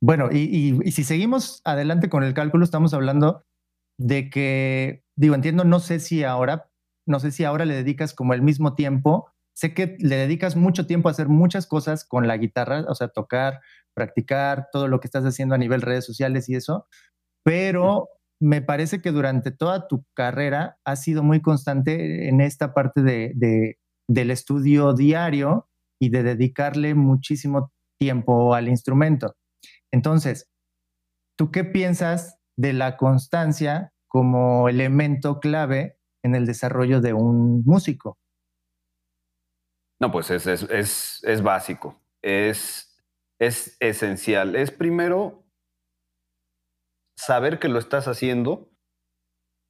Bueno, 0.00 0.28
y, 0.30 0.78
y, 0.84 0.92
si 0.92 1.02
seguimos 1.02 1.62
adelante 1.64 2.08
con 2.08 2.22
el 2.22 2.32
cálculo, 2.32 2.62
estamos 2.62 2.94
hablando 2.94 3.42
de 3.98 4.30
que, 4.30 5.02
digo, 5.16 5.34
entiendo, 5.34 5.64
no 5.64 5.80
sé 5.80 5.98
si 5.98 6.22
ahora, 6.22 6.70
no 7.08 7.18
sé 7.18 7.32
si 7.32 7.42
ahora 7.42 7.64
le 7.64 7.74
dedicas 7.74 8.14
como 8.14 8.34
el 8.34 8.42
mismo 8.42 8.76
tiempo. 8.76 9.32
Sé 9.52 9.74
que 9.74 9.96
le 9.98 10.14
dedicas 10.14 10.54
mucho 10.54 10.86
tiempo 10.86 11.08
a 11.08 11.12
hacer 11.12 11.26
muchas 11.26 11.66
cosas 11.66 12.04
con 12.04 12.28
la 12.28 12.36
guitarra, 12.36 12.84
o 12.86 12.94
sea, 12.94 13.08
tocar, 13.08 13.62
practicar, 13.94 14.68
todo 14.70 14.86
lo 14.86 15.00
que 15.00 15.08
estás 15.08 15.24
haciendo 15.24 15.56
a 15.56 15.58
nivel 15.58 15.82
redes 15.82 16.04
sociales 16.04 16.48
y 16.48 16.54
eso, 16.54 16.86
pero 17.42 18.10
me 18.44 18.60
parece 18.60 19.00
que 19.00 19.10
durante 19.10 19.52
toda 19.52 19.88
tu 19.88 20.04
carrera 20.12 20.76
has 20.84 21.02
sido 21.02 21.22
muy 21.22 21.40
constante 21.40 22.28
en 22.28 22.42
esta 22.42 22.74
parte 22.74 23.02
de, 23.02 23.78
del 24.06 24.30
estudio 24.30 24.92
diario 24.92 25.70
y 25.98 26.10
de 26.10 26.22
dedicarle 26.22 26.94
muchísimo 26.94 27.72
tiempo 27.98 28.54
al 28.54 28.68
instrumento. 28.68 29.34
Entonces, 29.90 30.50
¿tú 31.38 31.50
qué 31.50 31.64
piensas 31.64 32.38
de 32.58 32.74
la 32.74 32.98
constancia 32.98 33.94
como 34.08 34.68
elemento 34.68 35.40
clave 35.40 35.96
en 36.22 36.34
el 36.34 36.44
desarrollo 36.44 37.00
de 37.00 37.14
un 37.14 37.62
músico? 37.64 38.18
No, 39.98 40.12
pues 40.12 40.30
es, 40.30 40.46
es, 40.46 41.24
es 41.24 41.42
básico, 41.42 41.98
es, 42.20 42.94
es 43.38 43.78
esencial. 43.80 44.54
Es 44.54 44.70
primero 44.70 45.43
saber 47.16 47.58
que 47.58 47.68
lo 47.68 47.78
estás 47.78 48.08
haciendo 48.08 48.70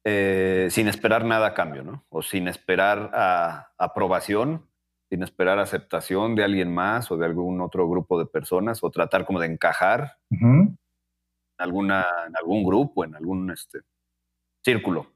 eh, 0.07 0.67
sin 0.69 0.87
esperar 0.87 1.25
nada 1.25 1.47
a 1.47 1.53
cambio, 1.55 1.83
¿no? 1.83 2.05
O 2.09 2.21
sin 2.21 2.47
esperar 2.47 3.09
aprobación, 3.77 4.69
sin 5.09 5.23
esperar 5.23 5.57
aceptación 5.57 6.35
de 6.35 6.43
alguien 6.43 6.73
más 6.73 7.09
o 7.11 7.17
de 7.17 7.25
algún 7.25 7.59
otro 7.61 7.89
grupo 7.89 8.19
de 8.19 8.27
personas, 8.27 8.83
o 8.83 8.91
tratar 8.91 9.25
como 9.25 9.39
de 9.39 9.47
encajar 9.47 10.17
en, 10.29 10.77
alguna, 11.57 12.05
en 12.27 12.37
algún 12.37 12.63
grupo, 12.63 13.03
en 13.03 13.15
algún 13.15 13.49
este, 13.49 13.79
círculo. 14.63 15.11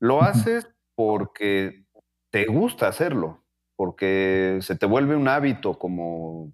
Lo 0.00 0.22
haces 0.22 0.68
porque 0.96 1.86
te 2.32 2.46
gusta 2.46 2.88
hacerlo, 2.88 3.44
porque 3.76 4.58
se 4.60 4.76
te 4.76 4.86
vuelve 4.86 5.14
un 5.14 5.28
hábito 5.28 5.78
como 5.78 6.52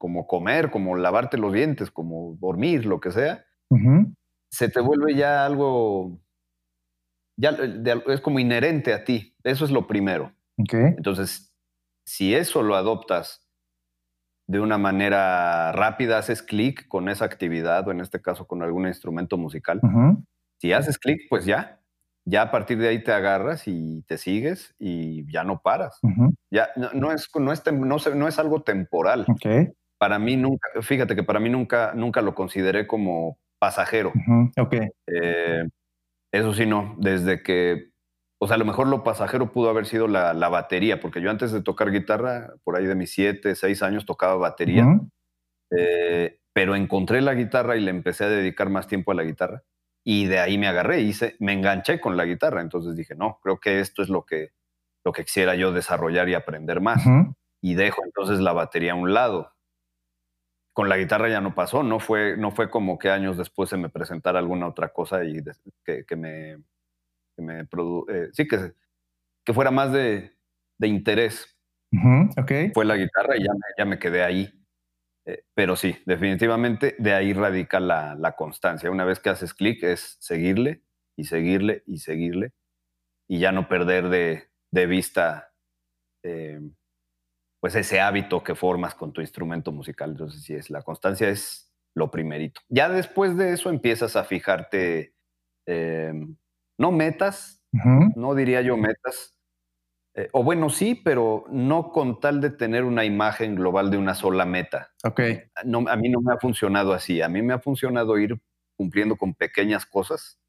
como 0.00 0.26
comer, 0.26 0.70
como 0.70 0.96
lavarte 0.96 1.36
los 1.36 1.52
dientes, 1.52 1.90
como 1.90 2.38
dormir, 2.40 2.86
lo 2.86 3.00
que 3.00 3.10
sea, 3.10 3.44
se 4.50 4.70
te 4.70 4.80
vuelve 4.80 5.14
ya 5.14 5.44
algo, 5.44 6.18
ya 7.36 7.50
es 8.06 8.22
como 8.22 8.38
inherente 8.38 8.94
a 8.94 9.04
ti. 9.04 9.36
Eso 9.44 9.66
es 9.66 9.70
lo 9.70 9.86
primero. 9.86 10.32
Entonces, 10.96 11.52
si 12.06 12.34
eso 12.34 12.62
lo 12.62 12.76
adoptas 12.76 13.46
de 14.46 14.58
una 14.58 14.78
manera 14.78 15.70
rápida, 15.72 16.16
haces 16.16 16.42
clic 16.42 16.88
con 16.88 17.10
esa 17.10 17.26
actividad 17.26 17.86
o 17.86 17.90
en 17.90 18.00
este 18.00 18.22
caso 18.22 18.46
con 18.46 18.62
algún 18.62 18.86
instrumento 18.86 19.36
musical. 19.36 19.82
Si 20.56 20.72
haces 20.72 20.98
clic, 20.98 21.20
pues 21.28 21.44
ya, 21.44 21.82
ya 22.24 22.42
a 22.42 22.50
partir 22.50 22.78
de 22.78 22.88
ahí 22.88 23.04
te 23.04 23.12
agarras 23.12 23.68
y 23.68 24.02
te 24.08 24.16
sigues 24.16 24.74
y 24.78 25.30
ya 25.30 25.44
no 25.44 25.60
paras. 25.60 26.00
Ya 26.50 26.70
no, 26.76 27.12
es, 27.12 27.28
no, 27.34 27.52
es, 27.52 27.62
no, 27.70 28.28
es 28.28 28.38
algo 28.38 28.62
temporal 28.62 29.26
para 30.00 30.18
mí 30.18 30.34
nunca, 30.34 30.70
fíjate 30.80 31.14
que 31.14 31.22
para 31.22 31.40
mí 31.40 31.50
nunca, 31.50 31.92
nunca 31.94 32.22
lo 32.22 32.34
consideré 32.34 32.86
como 32.86 33.38
pasajero. 33.58 34.14
ok. 34.58 34.74
Eh, 35.06 35.62
Eso 36.32 36.54
sí, 36.54 36.64
no. 36.64 36.96
Desde 36.98 37.42
que, 37.42 37.90
o 38.40 38.46
sea, 38.46 38.54
a 38.56 38.58
lo 38.58 38.64
mejor 38.64 38.86
lo 38.86 39.04
pasajero 39.04 39.52
pudo 39.52 39.68
haber 39.68 39.84
sido 39.84 40.08
la, 40.08 40.32
batería, 40.48 41.00
porque 41.00 41.20
yo 41.20 41.30
antes 41.30 41.52
de 41.52 41.62
tocar 41.62 41.90
guitarra, 41.90 42.54
por 42.64 42.76
ahí 42.76 42.86
de 42.86 42.94
mis 42.94 43.12
siete, 43.12 43.54
seis 43.54 43.82
años, 43.82 44.06
tocaba 44.06 44.36
batería. 44.36 44.86
Eh, 45.70 46.40
pero 46.54 46.74
encontré 46.76 47.20
la 47.20 47.34
guitarra 47.34 47.76
y 47.76 47.80
le 47.80 47.90
empecé 47.90 48.24
a 48.24 48.30
dedicar 48.30 48.70
más 48.70 48.86
tiempo 48.86 49.12
a 49.12 49.14
la 49.14 49.22
guitarra. 49.22 49.64
Y 50.02 50.24
de 50.28 50.38
ahí 50.38 50.56
me 50.56 50.66
agarré, 50.66 51.02
hice, 51.02 51.36
me 51.40 51.52
enganché 51.52 52.00
con 52.00 52.16
la 52.16 52.24
guitarra. 52.24 52.62
Entonces 52.62 52.96
dije, 52.96 53.14
no, 53.14 53.38
creo 53.42 53.60
que 53.60 53.80
esto 53.80 54.00
es 54.00 54.08
lo 54.08 54.24
que, 54.24 54.52
lo 55.04 55.12
que 55.12 55.24
quisiera 55.24 55.56
yo 55.56 55.72
desarrollar 55.72 56.30
y 56.30 56.34
aprender 56.34 56.80
más. 56.80 57.04
Y 57.60 57.74
dejo 57.74 58.02
entonces 58.02 58.38
la 58.38 58.54
batería 58.54 58.92
a 58.92 58.94
un 58.94 59.12
lado 59.12 59.52
con 60.80 60.88
la 60.88 60.96
guitarra 60.96 61.28
ya 61.28 61.42
no 61.42 61.54
pasó, 61.54 61.82
no 61.82 62.00
fue, 62.00 62.38
no 62.38 62.52
fue 62.52 62.70
como 62.70 62.98
que 62.98 63.10
años 63.10 63.36
después 63.36 63.68
se 63.68 63.76
me 63.76 63.90
presentara 63.90 64.38
alguna 64.38 64.66
otra 64.66 64.88
cosa 64.94 65.22
y 65.24 65.42
que, 65.84 66.16
me, 66.16 66.56
que 67.36 67.42
me 67.42 67.60
eh, 68.08 68.30
sí, 68.32 68.48
que, 68.48 68.72
que 69.44 69.52
fuera 69.52 69.70
más 69.70 69.92
de, 69.92 70.32
interés. 70.80 71.54
Fue 72.72 72.86
la 72.86 72.96
guitarra 72.96 73.36
y 73.36 73.44
ya 73.44 73.52
me, 73.52 73.60
ya 73.76 73.84
me 73.84 73.98
quedé 73.98 74.24
ahí. 74.24 74.50
Eh, 75.26 75.44
pero 75.52 75.76
sí, 75.76 75.98
definitivamente 76.06 76.96
de 76.98 77.12
ahí 77.12 77.34
radica 77.34 77.78
la, 77.78 78.34
constancia. 78.38 78.90
Una 78.90 79.04
vez 79.04 79.20
que 79.20 79.28
haces 79.28 79.52
clic 79.52 79.82
es 79.82 80.16
seguirle 80.18 80.80
y 81.14 81.24
seguirle 81.24 81.82
y 81.84 81.98
seguirle 81.98 82.54
y 83.28 83.38
ya 83.38 83.52
no 83.52 83.68
perder 83.68 84.08
de, 84.08 84.48
de 84.70 84.86
vista 84.86 85.52
eh, 86.22 86.58
pues 87.60 87.74
ese 87.74 88.00
hábito 88.00 88.42
que 88.42 88.54
formas 88.54 88.94
con 88.94 89.12
tu 89.12 89.20
instrumento 89.20 89.70
musical. 89.72 90.10
Entonces, 90.10 90.42
sí, 90.42 90.54
es 90.54 90.70
la 90.70 90.82
constancia 90.82 91.28
es 91.28 91.70
lo 91.94 92.10
primerito. 92.10 92.60
Ya 92.68 92.88
después 92.88 93.36
de 93.36 93.52
eso 93.52 93.70
empiezas 93.70 94.16
a 94.16 94.24
fijarte, 94.24 95.14
em, 95.66 96.36
no 96.78 96.92
metas, 96.92 97.62
no 98.16 98.34
diría 98.34 98.62
yo 98.62 98.76
metas, 98.76 99.34
eh, 100.14 100.28
o 100.32 100.42
bueno, 100.42 100.70
sí, 100.70 100.94
pero 100.94 101.44
no 101.50 101.92
con 101.92 102.18
tal 102.20 102.40
de 102.40 102.50
tener 102.50 102.84
una 102.84 103.04
imagen 103.04 103.54
global 103.54 103.90
de 103.90 103.98
una 103.98 104.14
sola 104.14 104.44
meta. 104.44 104.92
Ok. 105.04 105.20
No, 105.64 105.84
a 105.88 105.96
mí 105.96 106.08
no 106.08 106.20
me 106.20 106.32
ha 106.32 106.38
funcionado 106.38 106.92
así. 106.92 107.22
A 107.22 107.28
mí 107.28 107.42
me 107.42 107.54
ha 107.54 107.60
funcionado 107.60 108.18
ir 108.18 108.40
cumpliendo 108.76 109.16
con 109.16 109.34
pequeñas 109.34 109.86
cosas 109.86 110.40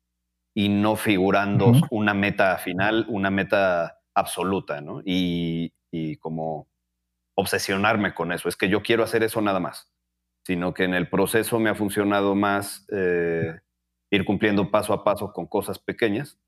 y 0.55 0.69
no 0.69 0.95
figurando 0.95 1.73
una 1.91 2.13
meta 2.13 2.57
final, 2.57 3.05
una 3.09 3.29
meta 3.29 3.99
absoluta, 4.15 4.81
¿no? 4.81 5.01
Y, 5.05 5.73
y 5.91 6.17
como 6.17 6.70
obsesionarme 7.35 8.13
con 8.13 8.31
eso, 8.31 8.49
es 8.49 8.55
que 8.55 8.69
yo 8.69 8.81
quiero 8.81 9.03
hacer 9.03 9.23
eso 9.23 9.41
nada 9.41 9.59
más, 9.59 9.91
sino 10.45 10.73
que 10.73 10.83
en 10.83 10.93
el 10.93 11.09
proceso 11.09 11.59
me 11.59 11.69
ha 11.69 11.75
funcionado 11.75 12.35
más 12.35 12.85
eh, 12.91 13.59
ir 14.11 14.25
cumpliendo 14.25 14.69
paso 14.69 14.93
a 14.93 15.03
paso 15.03 15.31
con 15.33 15.47
cosas 15.47 15.79
pequeñas 15.79 16.39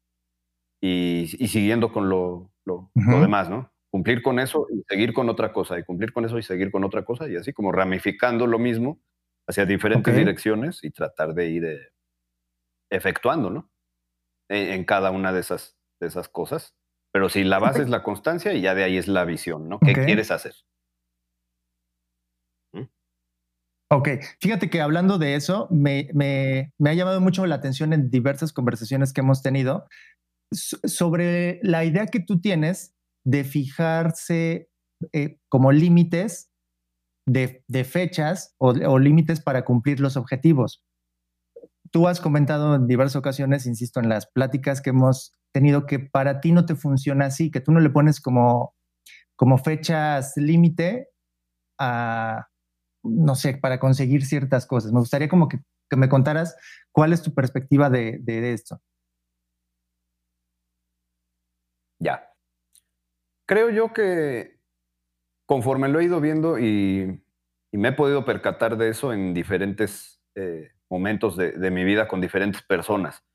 y, 0.82 1.28
siguiendo 1.48 1.92
con 1.92 2.10
lo, 2.10 2.52
demás, 2.96 3.50
¿no? 3.50 3.72
Cumplir 3.90 4.22
con 4.22 4.40
eso 4.40 4.68
y 4.70 4.84
seguir 4.90 5.14
con 5.14 5.30
otra 5.30 5.54
cosa, 5.54 5.80
y 5.80 5.84
cumplir 5.84 6.12
con 6.12 6.26
eso 6.26 6.38
y 6.38 6.44
seguir 6.44 6.72
con 6.72 6.84
otra 6.84 7.06
cosa, 7.06 7.30
y 7.30 7.38
así 7.38 7.54
como 7.54 7.72
ramificando 7.72 8.48
lo 8.48 8.60
mismo 8.60 9.00
hacia 9.48 9.66
diferentes 9.66 10.16
direcciones 10.16 10.84
y 10.84 10.92
tratar 10.92 11.34
de 11.34 11.48
ir 11.48 11.66
eh, 11.66 11.94
efectuando, 12.90 13.50
¿no? 13.50 13.70
En, 14.50 14.84
cada 14.84 15.12
una 15.12 15.32
de 15.32 15.40
esas, 15.40 15.78
de 16.02 16.08
esas 16.08 16.28
cosas. 16.28 16.76
Pero 17.14 17.30
si 17.30 17.44
la 17.44 17.60
base 17.60 17.84
es 17.84 17.90
la 17.90 18.04
constancia 18.04 18.54
y 18.54 18.62
ya 18.62 18.76
de 18.76 18.84
ahí 18.84 18.98
es 18.98 19.08
la 19.08 19.24
visión, 19.24 19.70
¿no? 19.70 19.80
¿Qué 19.80 19.94
quieres 19.94 20.32
hacer? 20.32 20.54
Ok, 23.96 24.10
fíjate 24.40 24.72
que 24.72 24.82
hablando 24.82 25.20
de 25.20 25.36
eso, 25.36 25.68
me, 25.70 26.10
ha 26.84 26.94
llamado 26.94 27.22
mucho 27.22 27.46
la 27.46 27.54
atención 27.54 27.94
en 27.94 28.10
diversas 28.10 28.52
conversaciones 28.52 29.14
que 29.14 29.22
hemos 29.22 29.44
tenido 29.44 29.86
sobre 30.52 31.60
la 31.62 31.86
idea 31.86 32.08
que 32.08 32.20
tú 32.20 32.42
tienes 32.42 32.96
de 33.24 33.44
fijarse 33.44 34.68
eh, 35.12 35.38
como 35.48 35.72
límites 35.72 36.50
de, 37.28 37.64
fechas 37.84 38.56
o, 38.58 38.98
límites 38.98 39.42
para 39.42 39.64
cumplir 39.64 40.00
los 40.00 40.18
objetivos. 40.18 40.84
Tú 41.92 42.08
has 42.08 42.20
comentado 42.20 42.74
en 42.74 42.88
diversas 42.88 43.18
ocasiones, 43.18 43.68
insisto, 43.68 44.00
en 44.00 44.10
las 44.10 44.26
pláticas 44.26 44.82
que 44.82 44.90
hemos 44.90 45.34
tenido, 45.52 45.86
que 45.86 46.00
para 46.00 46.42
ti 46.42 46.52
no 46.52 46.66
te 46.66 46.74
funciona 46.74 47.28
así, 47.28 47.52
que 47.52 47.62
tú 47.62 47.72
no 47.72 47.80
le 47.80 47.92
pones 47.92 48.20
como, 48.20 48.74
como 49.36 49.60
fechas 49.60 50.34
límite 50.36 51.10
a, 51.80 52.48
no 53.04 53.36
sé, 53.36 53.58
para 53.58 53.80
conseguir 53.80 54.26
ciertas 54.26 54.66
cosas. 54.66 54.92
Me 54.92 55.00
gustaría 55.00 55.30
como 55.30 55.48
que, 55.50 55.60
me 55.96 56.10
contaras 56.10 56.58
cuál 56.92 57.14
es 57.14 57.22
tu 57.22 57.34
perspectiva 57.36 57.90
de, 57.90 58.22
esto. 58.54 58.82
Ya. 62.00 62.30
Creo 63.48 63.70
yo 63.70 63.94
que 63.94 64.60
conforme 65.46 65.90
lo 65.90 66.00
he 66.00 66.06
ido 66.06 66.20
viendo 66.20 66.58
y, 66.58 67.20
me 67.72 67.90
he 67.90 67.94
podido 67.94 68.24
percatar 68.24 68.78
de 68.78 68.90
eso 68.90 69.14
en 69.14 69.34
diferentes 69.34 70.22
eh, 70.36 70.72
momentos 70.92 71.36
de, 71.36 71.72
mi 71.72 71.84
vida 71.84 72.08
con 72.08 72.22
diferentes 72.22 72.62
personas, 72.62 73.26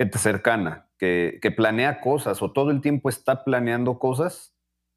gente 0.00 0.18
cercana, 0.18 0.88
que, 0.96 1.40
planea 1.56 2.00
cosas 2.00 2.40
o 2.40 2.52
todo 2.52 2.70
el 2.70 2.80
tiempo 2.80 3.08
está 3.08 3.44
planeando 3.44 3.98
cosas, 3.98 4.56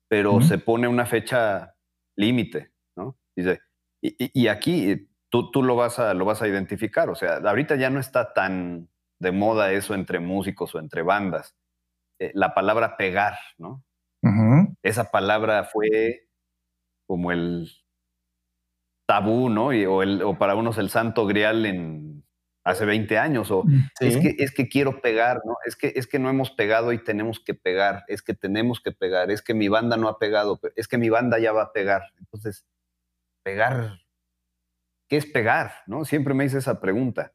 pero 0.09 0.41
se 0.41 0.59
pone 0.59 0.88
una 0.88 1.07
fecha 1.07 1.75
límite, 2.15 2.71
¿no? 2.95 3.17
Dice, 3.36 3.62
y, 4.03 4.47
aquí 4.47 5.07
tú, 5.29 5.49
tú, 5.49 5.63
lo, 5.63 5.75
vas 5.75 5.97
a, 5.97 6.13
lo 6.13 6.25
vas 6.25 6.41
a 6.41 6.47
identificar. 6.47 7.09
O 7.09 7.15
sea, 7.15 7.37
ahorita 7.37 7.75
ya 7.75 7.89
no 7.89 7.99
está 7.99 8.33
tan 8.33 8.89
de 9.19 9.31
moda 9.31 9.71
eso 9.71 9.95
entre 9.95 10.19
músicos 10.19 10.75
o 10.75 10.79
entre 10.79 11.01
bandas. 11.01 11.55
Eh, 12.19 12.31
la 12.33 12.53
palabra 12.53 12.97
pegar, 12.97 13.35
¿no? 13.57 13.83
Esa 14.81 15.11
palabra 15.11 15.65
fue 15.65 16.29
como 17.05 17.31
el 17.33 17.69
tabú, 19.05 19.49
¿no? 19.49 19.67
o, 19.67 20.03
el, 20.03 20.21
o 20.21 20.37
para 20.37 20.55
unos 20.55 20.77
el 20.77 20.89
santo 20.89 21.25
grial 21.25 21.65
en 21.65 22.23
hace 22.63 22.85
20 22.85 23.17
años. 23.17 23.51
O 23.51 23.63
mm, 23.63 23.89
es, 23.99 24.17
que, 24.17 24.35
es 24.37 24.53
que 24.53 24.69
quiero 24.69 25.01
pegar, 25.01 25.41
¿no? 25.45 25.57
Es 25.65 25.75
que, 25.75 25.93
es 25.95 26.07
que 26.07 26.19
no 26.19 26.29
hemos 26.29 26.51
pegado 26.51 26.93
y 26.93 27.03
tenemos 27.03 27.39
que 27.39 27.53
pegar. 27.53 28.03
Es 28.07 28.21
que 28.21 28.33
tenemos 28.33 28.79
que 28.81 28.91
pegar. 28.91 29.31
Es 29.31 29.41
que 29.41 29.53
mi 29.53 29.67
banda 29.67 29.97
no 29.97 30.07
ha 30.07 30.19
pegado. 30.19 30.59
Es 30.75 30.87
que 30.87 30.97
mi 30.97 31.09
banda 31.09 31.39
ya 31.39 31.51
va 31.51 31.63
a 31.63 31.73
pegar. 31.73 32.03
Entonces, 32.17 32.65
pegar, 33.43 33.99
¿qué 35.10 35.17
es 35.17 35.25
pegar? 35.25 35.73
¿No? 35.88 36.06
Siempre 36.06 36.34
me 36.34 36.45
hice 36.45 36.58
esa 36.58 36.79
pregunta. 36.79 37.34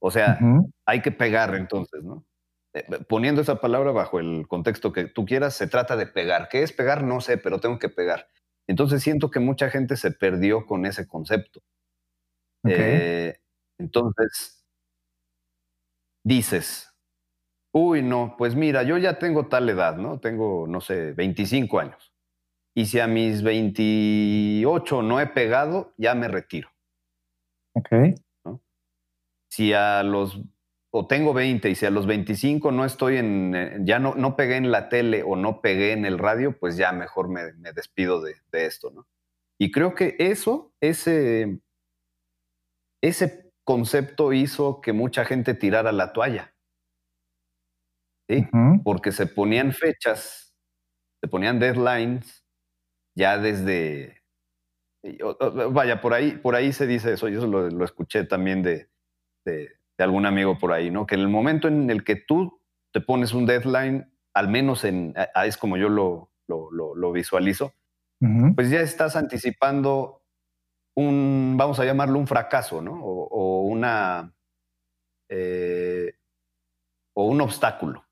O 0.00 0.10
sea, 0.10 0.38
hay 0.86 1.02
que 1.02 1.12
pegar 1.12 1.54
entonces, 1.54 2.02
¿no? 2.02 2.24
Eh, 2.72 2.84
poniendo 3.08 3.42
esa 3.42 3.60
palabra 3.60 3.92
bajo 3.92 4.20
el 4.20 4.46
contexto 4.48 4.92
que 4.92 5.06
tú 5.06 5.26
quieras, 5.26 5.54
se 5.54 5.66
trata 5.66 5.96
de 5.96 6.06
pegar. 6.06 6.48
¿Qué 6.48 6.62
es 6.62 6.72
pegar? 6.72 7.02
No 7.02 7.20
sé, 7.20 7.36
pero 7.36 7.60
tengo 7.60 7.78
que 7.78 7.88
pegar. 7.88 8.28
Entonces 8.66 9.02
siento 9.02 9.30
que 9.30 9.40
mucha 9.40 9.68
gente 9.70 9.96
se 9.96 10.12
perdió 10.12 10.66
con 10.66 10.86
ese 10.86 11.06
concepto. 11.06 11.60
Eh, 12.64 13.38
entonces, 13.78 14.64
dices, 16.24 16.94
uy, 17.72 18.02
no, 18.02 18.36
pues 18.38 18.54
mira, 18.54 18.82
yo 18.84 18.98
ya 18.98 19.18
tengo 19.18 19.48
tal 19.48 19.68
edad, 19.68 19.96
¿no? 19.96 20.20
Tengo, 20.20 20.66
no 20.68 20.80
sé, 20.80 21.12
25 21.12 21.80
años 21.80 22.09
y 22.80 22.86
si 22.86 22.98
a 22.98 23.06
mis 23.06 23.42
28 23.42 25.02
no 25.02 25.20
he 25.20 25.26
pegado, 25.26 25.92
ya 25.98 26.14
me 26.14 26.28
retiro. 26.28 26.70
Ok. 27.74 27.90
Si 29.50 29.74
a 29.74 30.02
los, 30.02 30.40
o 30.90 31.06
tengo 31.06 31.34
20 31.34 31.68
y 31.68 31.74
si 31.74 31.84
a 31.84 31.90
los 31.90 32.06
25 32.06 32.72
no 32.72 32.86
estoy 32.86 33.18
en, 33.18 33.54
eh, 33.54 33.76
ya 33.80 33.98
no, 33.98 34.14
no 34.14 34.34
pegué 34.34 34.56
en 34.56 34.70
la 34.70 34.88
tele 34.88 35.22
o 35.22 35.36
no 35.36 35.60
pegué 35.60 35.92
en 35.92 36.06
el 36.06 36.18
radio, 36.18 36.58
pues 36.58 36.78
ya 36.78 36.92
mejor 36.92 37.28
me, 37.28 37.52
despido 37.74 38.22
de, 38.22 38.36
esto, 38.52 38.90
¿no? 38.90 39.06
Y 39.58 39.70
creo 39.70 39.94
que 39.94 40.16
eso, 40.18 40.72
ese, 40.80 41.60
ese 43.02 43.52
concepto 43.62 44.32
hizo 44.32 44.80
que 44.80 44.94
mucha 44.94 45.26
gente 45.26 45.52
tirara 45.52 45.92
la 45.92 46.14
toalla. 46.14 46.54
¿sí? 48.26 48.48
Porque 48.84 49.12
se 49.12 49.26
ponían 49.26 49.74
fechas, 49.74 50.54
se 51.20 51.28
ponían 51.28 51.58
deadlines 51.58 52.39
ya 53.20 53.36
desde, 53.36 54.22
vaya, 55.70 56.00
por 56.00 56.14
ahí, 56.14 56.32
por 56.38 56.54
ahí 56.54 56.72
se 56.72 56.86
dice 56.86 57.12
eso, 57.12 57.28
y 57.28 57.36
eso 57.36 57.46
lo, 57.46 57.84
escuché 57.84 58.24
también 58.24 58.62
de, 58.62 58.88
algún 59.98 60.24
amigo 60.24 60.58
por 60.58 60.72
ahí, 60.72 60.90
¿no? 60.90 61.06
Que 61.06 61.16
en 61.16 61.20
el 61.20 61.28
momento 61.28 61.68
en 61.68 61.90
el 61.90 62.02
que 62.02 62.16
tú 62.16 62.62
te 62.94 63.02
pones 63.02 63.34
un 63.34 63.44
deadline, 63.44 64.10
al 64.32 64.48
menos 64.48 64.84
en, 64.84 65.14
es 65.44 65.58
como 65.58 65.76
yo 65.76 65.90
lo, 65.90 66.30
lo, 66.48 67.12
visualizo, 67.12 67.74
pues 68.54 68.70
ya 68.70 68.80
estás 68.80 69.16
anticipando 69.16 70.22
un, 70.96 71.56
vamos 71.58 71.78
a 71.78 71.84
llamarlo 71.84 72.18
un 72.18 72.26
fracaso, 72.26 72.80
¿no? 72.80 73.04
O, 73.04 73.64
una, 73.64 74.32
eh, 75.28 76.14
o 77.14 77.26
un 77.26 77.42
obstáculo. 77.42 78.06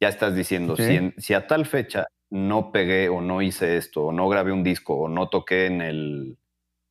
Ya 0.00 0.08
estás 0.08 0.34
diciendo, 0.34 0.74
si 0.76 1.34
a 1.34 1.46
tal 1.46 1.66
fecha 1.66 2.06
no 2.30 2.72
pegué 2.72 3.08
o 3.08 3.20
no 3.20 3.42
hice 3.42 3.76
esto, 3.76 4.06
o 4.06 4.12
no 4.12 4.28
grabé 4.28 4.52
un 4.52 4.64
disco, 4.64 4.94
o 4.94 5.08
no 5.08 5.28
toqué 5.28 5.66
en 5.66 5.80
el 5.80 6.38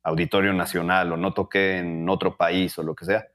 Auditorio 0.02 0.52
Nacional, 0.52 1.12
o 1.12 1.16
no 1.16 1.34
toqué 1.34 1.78
en 1.78 2.08
otro 2.08 2.36
país, 2.36 2.78
o 2.78 2.82
lo 2.82 2.94
que 2.94 3.04
sea, 3.04 3.26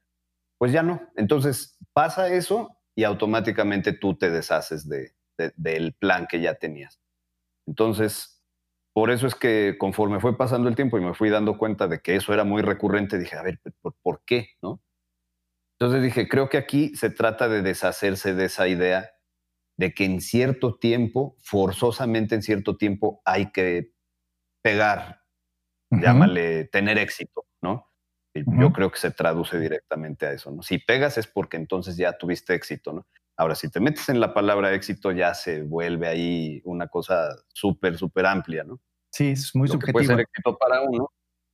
pues 0.57 0.71
ya 0.71 0.83
no. 0.83 1.01
Entonces 1.15 1.77
pasa 1.93 2.33
eso 2.33 2.77
y 2.95 3.03
automáticamente 3.03 3.93
tú 3.93 4.15
te 4.15 4.29
deshaces 4.29 4.87
de, 4.87 5.13
del 5.55 5.93
plan 5.93 6.27
que 6.27 6.41
ya 6.41 6.55
tenías. 6.55 6.99
Entonces, 7.67 8.43
por 8.93 9.11
eso 9.11 9.27
es 9.27 9.35
que 9.35 9.75
conforme 9.77 10.19
fue 10.19 10.37
pasando 10.37 10.69
el 10.69 10.75
tiempo 10.75 10.97
y 10.97 11.01
me 11.01 11.13
fui 11.13 11.29
dando 11.29 11.57
cuenta 11.57 11.87
de 11.87 12.01
que 12.01 12.15
eso 12.15 12.33
era 12.33 12.43
muy 12.43 12.61
recurrente, 12.61 13.17
dije, 13.17 13.37
a 13.37 13.43
ver, 13.43 13.59
¿por, 13.81 13.95
por 14.01 14.21
qué? 14.25 14.49
¿no? 14.61 14.81
Entonces 15.79 16.03
dije, 16.03 16.27
creo 16.27 16.49
que 16.49 16.57
aquí 16.57 16.95
se 16.95 17.09
trata 17.09 17.47
de 17.47 17.61
deshacerse 17.61 18.33
de 18.35 18.45
esa 18.45 18.67
idea 18.67 19.11
de 19.81 19.95
que 19.95 20.05
en 20.05 20.21
cierto 20.21 20.75
tiempo, 20.75 21.35
forzosamente 21.41 22.35
en 22.35 22.43
cierto 22.43 22.77
tiempo, 22.77 23.19
hay 23.25 23.51
que 23.51 23.95
pegar, 24.61 25.23
llámale 25.89 26.65
tener 26.65 26.99
éxito, 26.99 27.47
¿no? 27.63 27.91
Yo 28.35 28.71
creo 28.71 28.91
que 28.91 28.99
se 28.99 29.09
traduce 29.09 29.59
directamente 29.59 30.27
a 30.27 30.33
eso, 30.33 30.51
¿no? 30.51 30.61
Si 30.61 30.77
pegas 30.77 31.17
es 31.17 31.25
porque 31.25 31.57
entonces 31.57 31.97
ya 31.97 32.15
tuviste 32.15 32.53
éxito, 32.53 32.93
¿no? 32.93 33.07
Ahora, 33.35 33.55
si 33.55 33.71
te 33.71 33.79
metes 33.79 34.07
en 34.09 34.19
la 34.19 34.35
palabra 34.35 34.71
éxito, 34.71 35.11
ya 35.11 35.33
se 35.33 35.63
vuelve 35.63 36.07
ahí 36.07 36.61
una 36.63 36.87
cosa 36.87 37.35
súper, 37.51 37.97
súper 37.97 38.27
amplia, 38.27 38.63
¿no? 38.63 38.79
Sí, 39.11 39.31
es 39.31 39.55
muy 39.55 39.67
lo 39.67 39.73
subjetivo. 39.73 39.87
Que 39.87 39.93
puede 39.93 40.05
ser 40.05 40.19
éxito 40.19 40.57
para 40.59 40.81
uno, 40.81 41.11